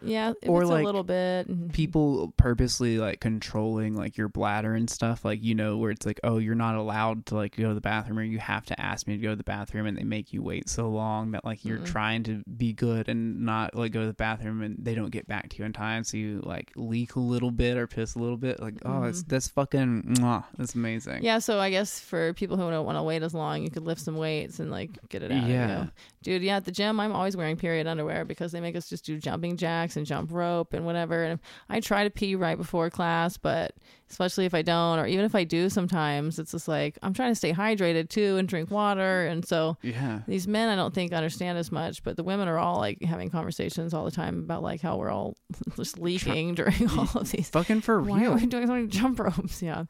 yeah, 0.01 0.33
or 0.47 0.61
it's 0.61 0.71
like 0.71 0.83
a 0.83 0.85
little 0.85 1.03
bit. 1.03 1.71
people 1.73 2.33
purposely 2.37 2.97
like 2.97 3.19
controlling 3.19 3.95
like 3.95 4.17
your 4.17 4.29
bladder 4.29 4.73
and 4.73 4.89
stuff 4.89 5.23
like 5.25 5.41
you 5.43 5.55
know 5.55 5.77
where 5.77 5.91
it's 5.91 6.05
like 6.05 6.19
oh 6.23 6.37
you're 6.37 6.55
not 6.55 6.75
allowed 6.75 7.25
to 7.27 7.35
like 7.35 7.55
go 7.55 7.69
to 7.69 7.73
the 7.73 7.81
bathroom 7.81 8.19
or 8.19 8.23
you 8.23 8.39
have 8.39 8.65
to 8.65 8.79
ask 8.79 9.07
me 9.07 9.15
to 9.17 9.21
go 9.21 9.29
to 9.31 9.35
the 9.35 9.43
bathroom 9.43 9.85
and 9.85 9.97
they 9.97 10.03
make 10.03 10.33
you 10.33 10.41
wait 10.41 10.69
so 10.69 10.89
long 10.89 11.31
that 11.31 11.43
like 11.45 11.63
you're 11.65 11.77
Mm-mm. 11.79 11.85
trying 11.85 12.23
to 12.23 12.41
be 12.57 12.73
good 12.73 13.09
and 13.09 13.41
not 13.41 13.75
like 13.75 13.91
go 13.91 14.01
to 14.01 14.07
the 14.07 14.13
bathroom 14.13 14.61
and 14.61 14.75
they 14.79 14.95
don't 14.95 15.09
get 15.11 15.27
back 15.27 15.49
to 15.49 15.57
you 15.57 15.65
in 15.65 15.73
time 15.73 16.03
so 16.03 16.17
you 16.17 16.41
like 16.45 16.71
leak 16.75 17.15
a 17.15 17.19
little 17.19 17.51
bit 17.51 17.77
or 17.77 17.87
piss 17.87 18.15
a 18.15 18.19
little 18.19 18.37
bit 18.37 18.59
like 18.61 18.75
oh 18.85 19.03
it's 19.03 19.23
Mhm. 19.23 19.27
that's 19.29 19.47
fucking 19.49 20.03
mwah, 20.17 20.43
that's 20.57 20.75
amazing 20.75 21.23
Yeah, 21.23 21.39
so 21.39 21.59
I 21.59 21.69
guess 21.69 21.99
for 21.99 22.33
people 22.33 22.57
who 22.57 22.69
don't 22.69 22.85
want 22.85 22.97
to 22.97 23.03
wait 23.03 23.23
as 23.23 23.33
long, 23.33 23.63
you 23.63 23.69
could 23.69 23.83
lift 23.83 24.01
some 24.01 24.15
weights 24.17 24.59
and 24.59 24.71
like 24.71 24.89
get 25.09 25.23
it 25.23 25.31
out. 25.31 25.47
Yeah. 25.47 25.85
Dude. 26.23 26.43
Yeah, 26.43 26.57
at 26.57 26.65
the 26.65 26.71
gym, 26.71 26.99
I'm 26.99 27.11
always 27.11 27.35
wearing 27.35 27.57
period 27.57 27.87
underwear 27.87 28.25
because 28.25 28.51
they 28.51 28.59
make 28.61 28.75
us 28.75 28.87
just 28.87 29.05
do 29.05 29.17
jumping 29.17 29.57
jacks 29.57 29.97
and 29.97 30.05
jump 30.05 30.31
rope 30.31 30.73
and 30.73 30.85
whatever. 30.85 31.23
And 31.23 31.39
I 31.69 31.79
try 31.79 32.03
to 32.03 32.09
pee 32.09 32.35
right 32.35 32.57
before 32.57 32.89
class, 32.89 33.37
but 33.37 33.73
especially 34.09 34.45
if 34.45 34.53
I 34.53 34.61
don't, 34.61 34.99
or 34.99 35.07
even 35.07 35.25
if 35.25 35.33
I 35.33 35.43
do, 35.45 35.69
sometimes 35.69 36.37
it's 36.37 36.51
just 36.51 36.67
like 36.67 36.97
I'm 37.01 37.13
trying 37.13 37.31
to 37.31 37.35
stay 37.35 37.53
hydrated 37.53 38.09
too 38.09 38.37
and 38.37 38.47
drink 38.47 38.69
water. 38.69 39.25
And 39.25 39.45
so 39.45 39.77
yeah 39.81 40.19
these 40.27 40.47
men, 40.47 40.69
I 40.69 40.75
don't 40.75 40.93
think 40.93 41.13
understand 41.13 41.57
as 41.57 41.71
much, 41.71 42.03
but 42.03 42.17
the 42.17 42.23
women 42.23 42.47
are 42.47 42.57
all 42.59 42.77
like 42.77 43.01
having 43.01 43.29
conversations 43.29 43.93
all 43.93 44.05
the 44.05 44.11
time 44.11 44.39
about 44.39 44.61
like 44.63 44.81
how 44.81 44.97
we're 44.97 45.09
all 45.09 45.35
just 45.75 45.97
leaking 45.97 46.55
during 46.55 46.89
all 46.97 47.09
of 47.15 47.31
these. 47.31 47.49
fucking 47.49 47.81
for 47.81 48.01
Why 48.01 48.21
real 48.21 48.33
are 48.33 48.35
we 48.35 48.45
doing 48.45 48.67
so 48.67 48.73
many 48.73 48.87
jump 48.87 49.19
ropes? 49.19 49.61
Yeah. 49.61 49.85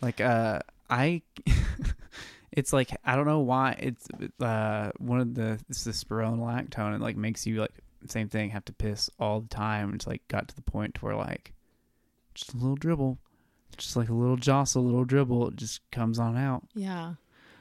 like 0.00 0.20
uh 0.20 0.60
i 0.90 1.22
it's 2.56 2.72
like 2.72 2.90
i 3.04 3.14
don't 3.16 3.26
know 3.26 3.40
why 3.40 3.76
it's 3.78 4.06
uh 4.40 4.90
one 4.98 5.20
of 5.20 5.34
the 5.34 5.58
it's 5.68 5.84
the 5.84 5.90
spironolactone 5.90 6.94
it 6.94 7.00
like 7.00 7.16
makes 7.16 7.46
you 7.46 7.60
like 7.60 7.72
same 8.06 8.28
thing 8.28 8.50
have 8.50 8.64
to 8.64 8.72
piss 8.72 9.08
all 9.18 9.40
the 9.40 9.48
time 9.48 9.92
it's 9.94 10.06
like 10.06 10.20
got 10.28 10.46
to 10.48 10.54
the 10.54 10.62
point 10.62 11.02
where 11.02 11.16
like 11.16 11.52
just 12.34 12.52
a 12.52 12.56
little 12.56 12.76
dribble 12.76 13.18
just 13.76 13.96
like 13.96 14.08
a 14.08 14.14
little 14.14 14.36
jostle 14.36 14.82
a 14.82 14.84
little 14.84 15.04
dribble 15.04 15.48
it 15.48 15.56
just 15.56 15.80
comes 15.90 16.18
on 16.18 16.36
out 16.36 16.62
Yeah. 16.74 17.14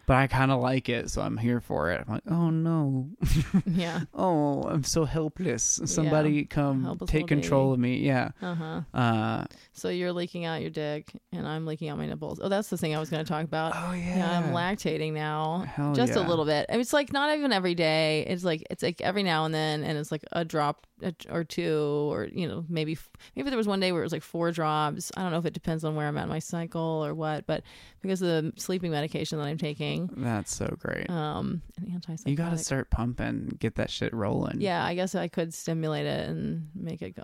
but 0.05 0.17
i 0.17 0.27
kind 0.27 0.51
of 0.51 0.61
like 0.61 0.89
it 0.89 1.09
so 1.09 1.21
i'm 1.21 1.37
here 1.37 1.59
for 1.61 1.91
it 1.91 2.03
i'm 2.05 2.13
like 2.13 2.23
oh 2.29 2.49
no 2.49 3.09
Yeah. 3.65 4.01
oh 4.13 4.63
i'm 4.63 4.83
so 4.83 5.05
helpless 5.05 5.79
somebody 5.85 6.43
come 6.45 6.83
Helpless 6.83 7.09
take 7.09 7.27
control 7.27 7.69
baby. 7.71 7.73
of 7.73 7.79
me 7.79 8.05
yeah 8.07 8.29
Uh 8.41 8.55
huh. 8.55 8.81
uh 8.93 9.45
So 9.75 9.89
you're 9.89 10.13
leaking 10.13 10.45
out 10.45 10.61
your 10.61 10.69
dick, 10.69 11.11
and 11.31 11.47
I'm 11.47 11.65
leaking 11.65 11.89
out 11.89 11.97
my 11.97 12.05
nipples. 12.05 12.39
Oh, 12.41 12.47
that's 12.47 12.69
the 12.69 12.77
thing 12.77 12.95
I 12.95 12.99
was 12.99 13.09
going 13.09 13.25
to 13.25 13.27
talk 13.27 13.43
about. 13.43 13.73
oh 13.75 13.91
Yeah, 13.93 14.39
I'm 14.39 14.53
lactating 14.53 15.13
now. 15.13 15.65
Hell 15.67 15.93
just 15.93 16.13
a 16.15 16.21
little 16.21 16.45
bit. 16.45 16.67
I 16.69 16.73
mean, 16.73 16.81
it's 16.81 16.93
like 16.93 17.11
not 17.11 17.35
even 17.35 17.51
every 17.51 17.73
day. 17.73 18.23
It's 18.27 18.43
like 18.43 18.63
it's 18.69 18.83
like 18.83 19.01
every 19.01 19.23
now 19.23 19.45
and 19.45 19.53
then, 19.53 19.83
and 19.83 19.97
it's 19.97 20.11
like 20.11 20.23
a 20.31 20.45
drop 20.45 20.85
or 21.29 21.43
two, 21.43 22.09
or 22.11 22.25
you 22.25 22.47
know, 22.47 22.63
maybe 22.69 22.97
maybe 23.35 23.49
there 23.49 23.57
was 23.57 23.67
one 23.67 23.79
day 23.79 23.91
where 23.91 24.01
it 24.01 24.05
was 24.05 24.13
like 24.13 24.21
four 24.21 24.51
drops. 24.51 25.11
I 25.17 25.23
don't 25.23 25.31
know 25.31 25.39
if 25.39 25.45
it 25.45 25.53
depends 25.53 25.83
on 25.83 25.95
where 25.95 26.07
I'm 26.07 26.17
at 26.19 26.23
in 26.23 26.29
my 26.29 26.39
cycle 26.39 27.03
or 27.03 27.15
what, 27.15 27.47
but 27.47 27.63
because 28.01 28.21
of 28.21 28.27
the 28.27 28.53
sleeping 28.57 28.91
medication 28.91 29.39
that 29.39 29.45
I'm 29.45 29.57
taking, 29.57 30.07
that's 30.15 30.55
so 30.55 30.75
great 30.79 31.09
um, 31.09 31.61
an 31.77 31.99
antipsychotic. 31.99 32.27
You 32.29 32.35
gotta 32.35 32.57
start 32.59 32.91
pumping, 32.91 33.57
get 33.59 33.75
that 33.75 33.89
shit 33.89 34.13
rolling. 34.13 34.61
Yeah, 34.61 34.85
I 34.85 34.93
guess 34.93 35.15
I 35.15 35.27
could 35.29 35.53
stimulate 35.53 36.05
it 36.05 36.29
and 36.29 36.69
make 36.75 37.01
it 37.01 37.15
go. 37.15 37.23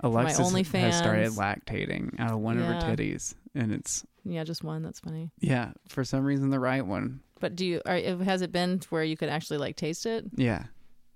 Alexis 0.00 0.40
OnlyFans. 0.52 0.80
has 0.80 0.98
started 0.98 1.30
lactating 1.32 2.18
out 2.20 2.32
of 2.32 2.38
one 2.40 2.58
of 2.58 2.64
her 2.66 2.74
titties, 2.74 3.34
and 3.54 3.72
it's 3.72 4.04
Yeah, 4.24 4.44
just 4.44 4.62
one. 4.64 4.82
That's 4.82 5.00
funny. 5.00 5.30
yeah, 5.40 5.72
for 5.88 6.04
some 6.04 6.24
reason 6.24 6.50
the 6.50 6.60
right 6.60 6.84
one. 6.86 7.20
But 7.40 7.56
do 7.56 7.64
you? 7.66 7.82
Are, 7.86 7.96
has 7.98 8.42
it 8.42 8.52
been 8.52 8.78
to 8.80 8.88
where 8.88 9.04
you 9.04 9.16
could 9.16 9.28
actually 9.28 9.58
like 9.58 9.76
taste 9.76 10.06
it? 10.06 10.24
Yeah, 10.34 10.64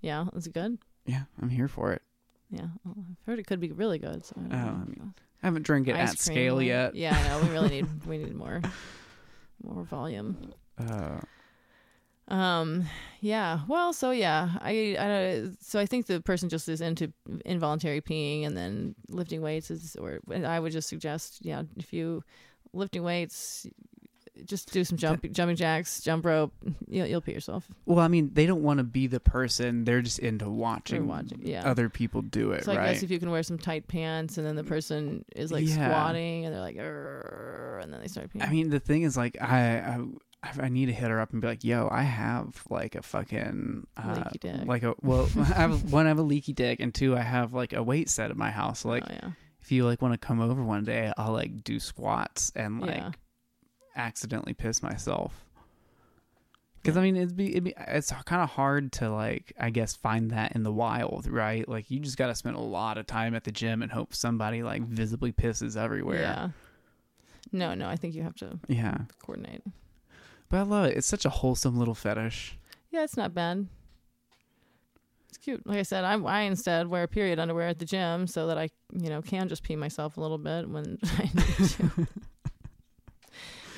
Yeah, 0.01 0.25
is 0.35 0.47
it 0.47 0.53
good? 0.53 0.77
yeah, 1.05 1.23
I'm 1.41 1.49
here 1.49 1.67
for 1.67 1.93
it. 1.93 2.01
Yeah, 2.49 2.67
well, 2.83 2.95
I've 3.09 3.25
heard 3.25 3.39
it 3.39 3.47
could 3.47 3.59
be 3.59 3.71
really 3.71 3.97
good. 3.99 4.25
So 4.25 4.35
I 4.37 4.41
don't 4.41 4.53
Oh, 4.53 4.57
know. 4.57 4.71
I 4.71 4.85
mean, 4.85 5.13
I 5.43 5.47
haven't 5.47 5.63
drank 5.63 5.87
it 5.87 5.95
Ice 5.95 6.11
at 6.11 6.19
scale 6.19 6.61
yet. 6.61 6.95
Yeah, 6.95 7.17
I 7.17 7.27
know. 7.27 7.41
We 7.47 7.49
really 7.53 7.69
need 7.81 8.05
we 8.05 8.17
need 8.17 8.35
more 8.35 8.61
more 9.63 9.83
volume. 9.83 10.53
Uh, 10.77 11.19
Um, 12.31 12.85
yeah. 13.19 13.59
Well, 13.67 13.91
so 13.93 14.11
yeah, 14.11 14.49
I, 14.61 14.95
I 14.99 15.49
so 15.59 15.79
I 15.79 15.85
think 15.85 16.05
the 16.05 16.21
person 16.21 16.47
just 16.49 16.69
is 16.69 16.79
into 16.81 17.11
involuntary 17.45 18.01
peeing 18.01 18.45
and 18.45 18.55
then 18.55 18.95
lifting 19.09 19.41
weights 19.41 19.69
is, 19.69 19.95
or 19.99 20.19
I 20.45 20.59
would 20.59 20.71
just 20.71 20.87
suggest, 20.89 21.39
yeah, 21.41 21.63
if 21.77 21.91
you 21.91 22.23
lifting 22.73 23.03
weights, 23.03 23.67
just 24.45 24.71
do 24.71 24.83
some 24.85 24.97
jump 24.97 25.29
jumping 25.33 25.57
jacks, 25.57 25.99
jump 26.01 26.25
rope, 26.25 26.53
you'll 26.87 27.05
you'll 27.05 27.21
pee 27.21 27.33
yourself. 27.33 27.67
well, 27.85 27.99
I 27.99 28.07
mean, 28.07 28.31
they 28.33 28.45
don't 28.45 28.63
want 28.63 28.77
to 28.77 28.83
be 28.85 29.07
the 29.07 29.19
person; 29.19 29.83
they're 29.83 30.01
just 30.01 30.19
into 30.19 30.49
watching, 30.49 31.07
watching, 31.07 31.41
yeah. 31.43 31.69
other 31.69 31.89
people 31.89 32.21
do 32.21 32.53
it, 32.53 32.63
So 32.63 32.71
I 32.71 32.77
right? 32.77 32.93
guess 32.93 33.03
if 33.03 33.11
you 33.11 33.19
can 33.19 33.29
wear 33.29 33.43
some 33.43 33.57
tight 33.59 33.87
pants 33.89 34.37
and 34.37 34.47
then 34.47 34.55
the 34.55 34.63
person 34.63 35.25
is 35.35 35.51
like 35.51 35.67
Yeah. 35.67 35.85
squatting 35.85 36.45
and 36.45 36.55
they're 36.55 36.61
like, 36.61 36.77
and 36.77 37.91
then 37.93 37.99
they 38.01 38.07
start 38.07 38.31
peeing. 38.33 38.41
I 38.47 38.49
mean, 38.49 38.69
the 38.69 38.79
thing 38.79 39.01
is, 39.03 39.17
like, 39.17 39.39
I, 39.41 39.99
I 40.43 40.51
I 40.65 40.69
need 40.69 40.87
to 40.87 40.93
hit 40.93 41.09
her 41.09 41.19
up 41.19 41.31
and 41.33 41.41
be 41.41 41.47
like, 41.47 41.63
"Yo, 41.63 41.87
I 41.91 42.03
have 42.03 42.63
like 42.69 42.95
a 42.95 43.01
fucking 43.01 43.87
uh, 43.97 44.13
Leaky 44.25 44.39
dick. 44.39 44.65
like 44.65 44.83
a 44.83 44.95
well, 45.01 45.29
I 45.37 45.43
have 45.43 45.91
one, 45.91 46.05
I 46.05 46.09
have 46.09 46.19
a 46.19 46.23
leaky 46.23 46.53
dick, 46.53 46.79
and 46.79 46.93
two, 46.93 47.15
I 47.15 47.21
have 47.21 47.53
like 47.53 47.73
a 47.73 47.83
weight 47.83 48.09
set 48.09 48.31
at 48.31 48.37
my 48.37 48.51
house. 48.51 48.83
Like, 48.85 49.03
oh, 49.05 49.13
yeah. 49.13 49.29
if 49.61 49.71
you 49.71 49.85
like 49.85 50.01
want 50.01 50.13
to 50.13 50.17
come 50.17 50.39
over 50.41 50.63
one 50.63 50.83
day, 50.83 51.11
I'll 51.17 51.33
like 51.33 51.63
do 51.63 51.79
squats 51.79 52.51
and 52.55 52.81
like 52.81 52.95
Yeah. 52.95 53.11
accidentally 53.95 54.53
piss 54.53 54.81
myself. 54.81 55.45
Because 56.81 56.97
I 56.97 57.01
mean, 57.03 57.15
it'd 57.15 57.37
be, 57.37 57.51
it'd 57.51 57.63
be 57.65 57.75
it's 57.77 58.11
kind 58.25 58.41
of 58.41 58.49
hard 58.49 58.91
to 58.93 59.11
like 59.11 59.53
I 59.59 59.69
guess 59.69 59.95
find 59.95 60.31
that 60.31 60.53
in 60.55 60.63
the 60.63 60.71
wild, 60.71 61.27
right? 61.27 61.69
Like 61.69 61.91
you 61.91 61.99
just 61.99 62.17
got 62.17 62.27
to 62.27 62.35
spend 62.35 62.55
a 62.55 62.59
lot 62.59 62.97
of 62.97 63.05
time 63.05 63.35
at 63.35 63.43
the 63.43 63.51
gym 63.51 63.83
and 63.83 63.91
hope 63.91 64.15
somebody 64.15 64.63
like 64.63 64.81
visibly 64.87 65.31
pisses 65.31 65.77
everywhere. 65.77 66.21
Yeah. 66.21 66.49
No, 67.51 67.75
no, 67.75 67.87
I 67.87 67.97
think 67.97 68.15
you 68.15 68.23
have 68.23 68.35
to 68.37 68.57
yeah. 68.67 68.97
coordinate. 69.19 69.61
But 70.51 70.57
I 70.57 70.63
love 70.63 70.85
it. 70.85 70.97
It's 70.97 71.07
such 71.07 71.23
a 71.23 71.29
wholesome 71.29 71.79
little 71.79 71.95
fetish. 71.95 72.57
Yeah, 72.91 73.03
it's 73.03 73.15
not 73.15 73.33
bad. 73.33 73.67
It's 75.29 75.37
cute. 75.37 75.65
Like 75.65 75.77
I 75.79 75.83
said, 75.83 76.03
I, 76.03 76.15
I 76.15 76.41
instead 76.41 76.87
wear 76.87 77.07
period 77.07 77.39
underwear 77.39 77.69
at 77.69 77.79
the 77.79 77.85
gym 77.85 78.27
so 78.27 78.47
that 78.47 78.57
I, 78.57 78.69
you 78.91 79.09
know, 79.09 79.21
can 79.21 79.47
just 79.47 79.63
pee 79.63 79.77
myself 79.77 80.17
a 80.17 80.21
little 80.21 80.37
bit 80.37 80.67
when 80.69 80.99
I 81.03 81.23
need 81.33 81.69
to. 81.69 82.07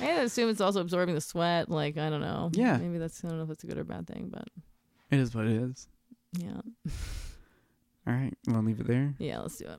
I 0.00 0.06
assume 0.22 0.50
it's 0.50 0.60
also 0.60 0.80
absorbing 0.80 1.14
the 1.14 1.20
sweat. 1.20 1.70
Like 1.70 1.96
I 1.96 2.10
don't 2.10 2.20
know. 2.20 2.50
Yeah. 2.52 2.76
Maybe 2.76 2.98
that's 2.98 3.24
I 3.24 3.28
don't 3.28 3.36
know 3.36 3.44
if 3.44 3.48
that's 3.48 3.62
a 3.62 3.68
good 3.68 3.78
or 3.78 3.84
bad 3.84 4.08
thing, 4.08 4.28
but 4.32 4.48
it 5.12 5.20
is 5.20 5.32
what 5.32 5.46
it 5.46 5.52
is. 5.52 5.86
Yeah. 6.36 6.60
All 8.06 8.12
right, 8.12 8.34
we'll 8.48 8.62
leave 8.62 8.80
it 8.80 8.86
there. 8.88 9.14
Yeah, 9.18 9.38
let's 9.38 9.56
do 9.56 9.66
it. 9.66 9.78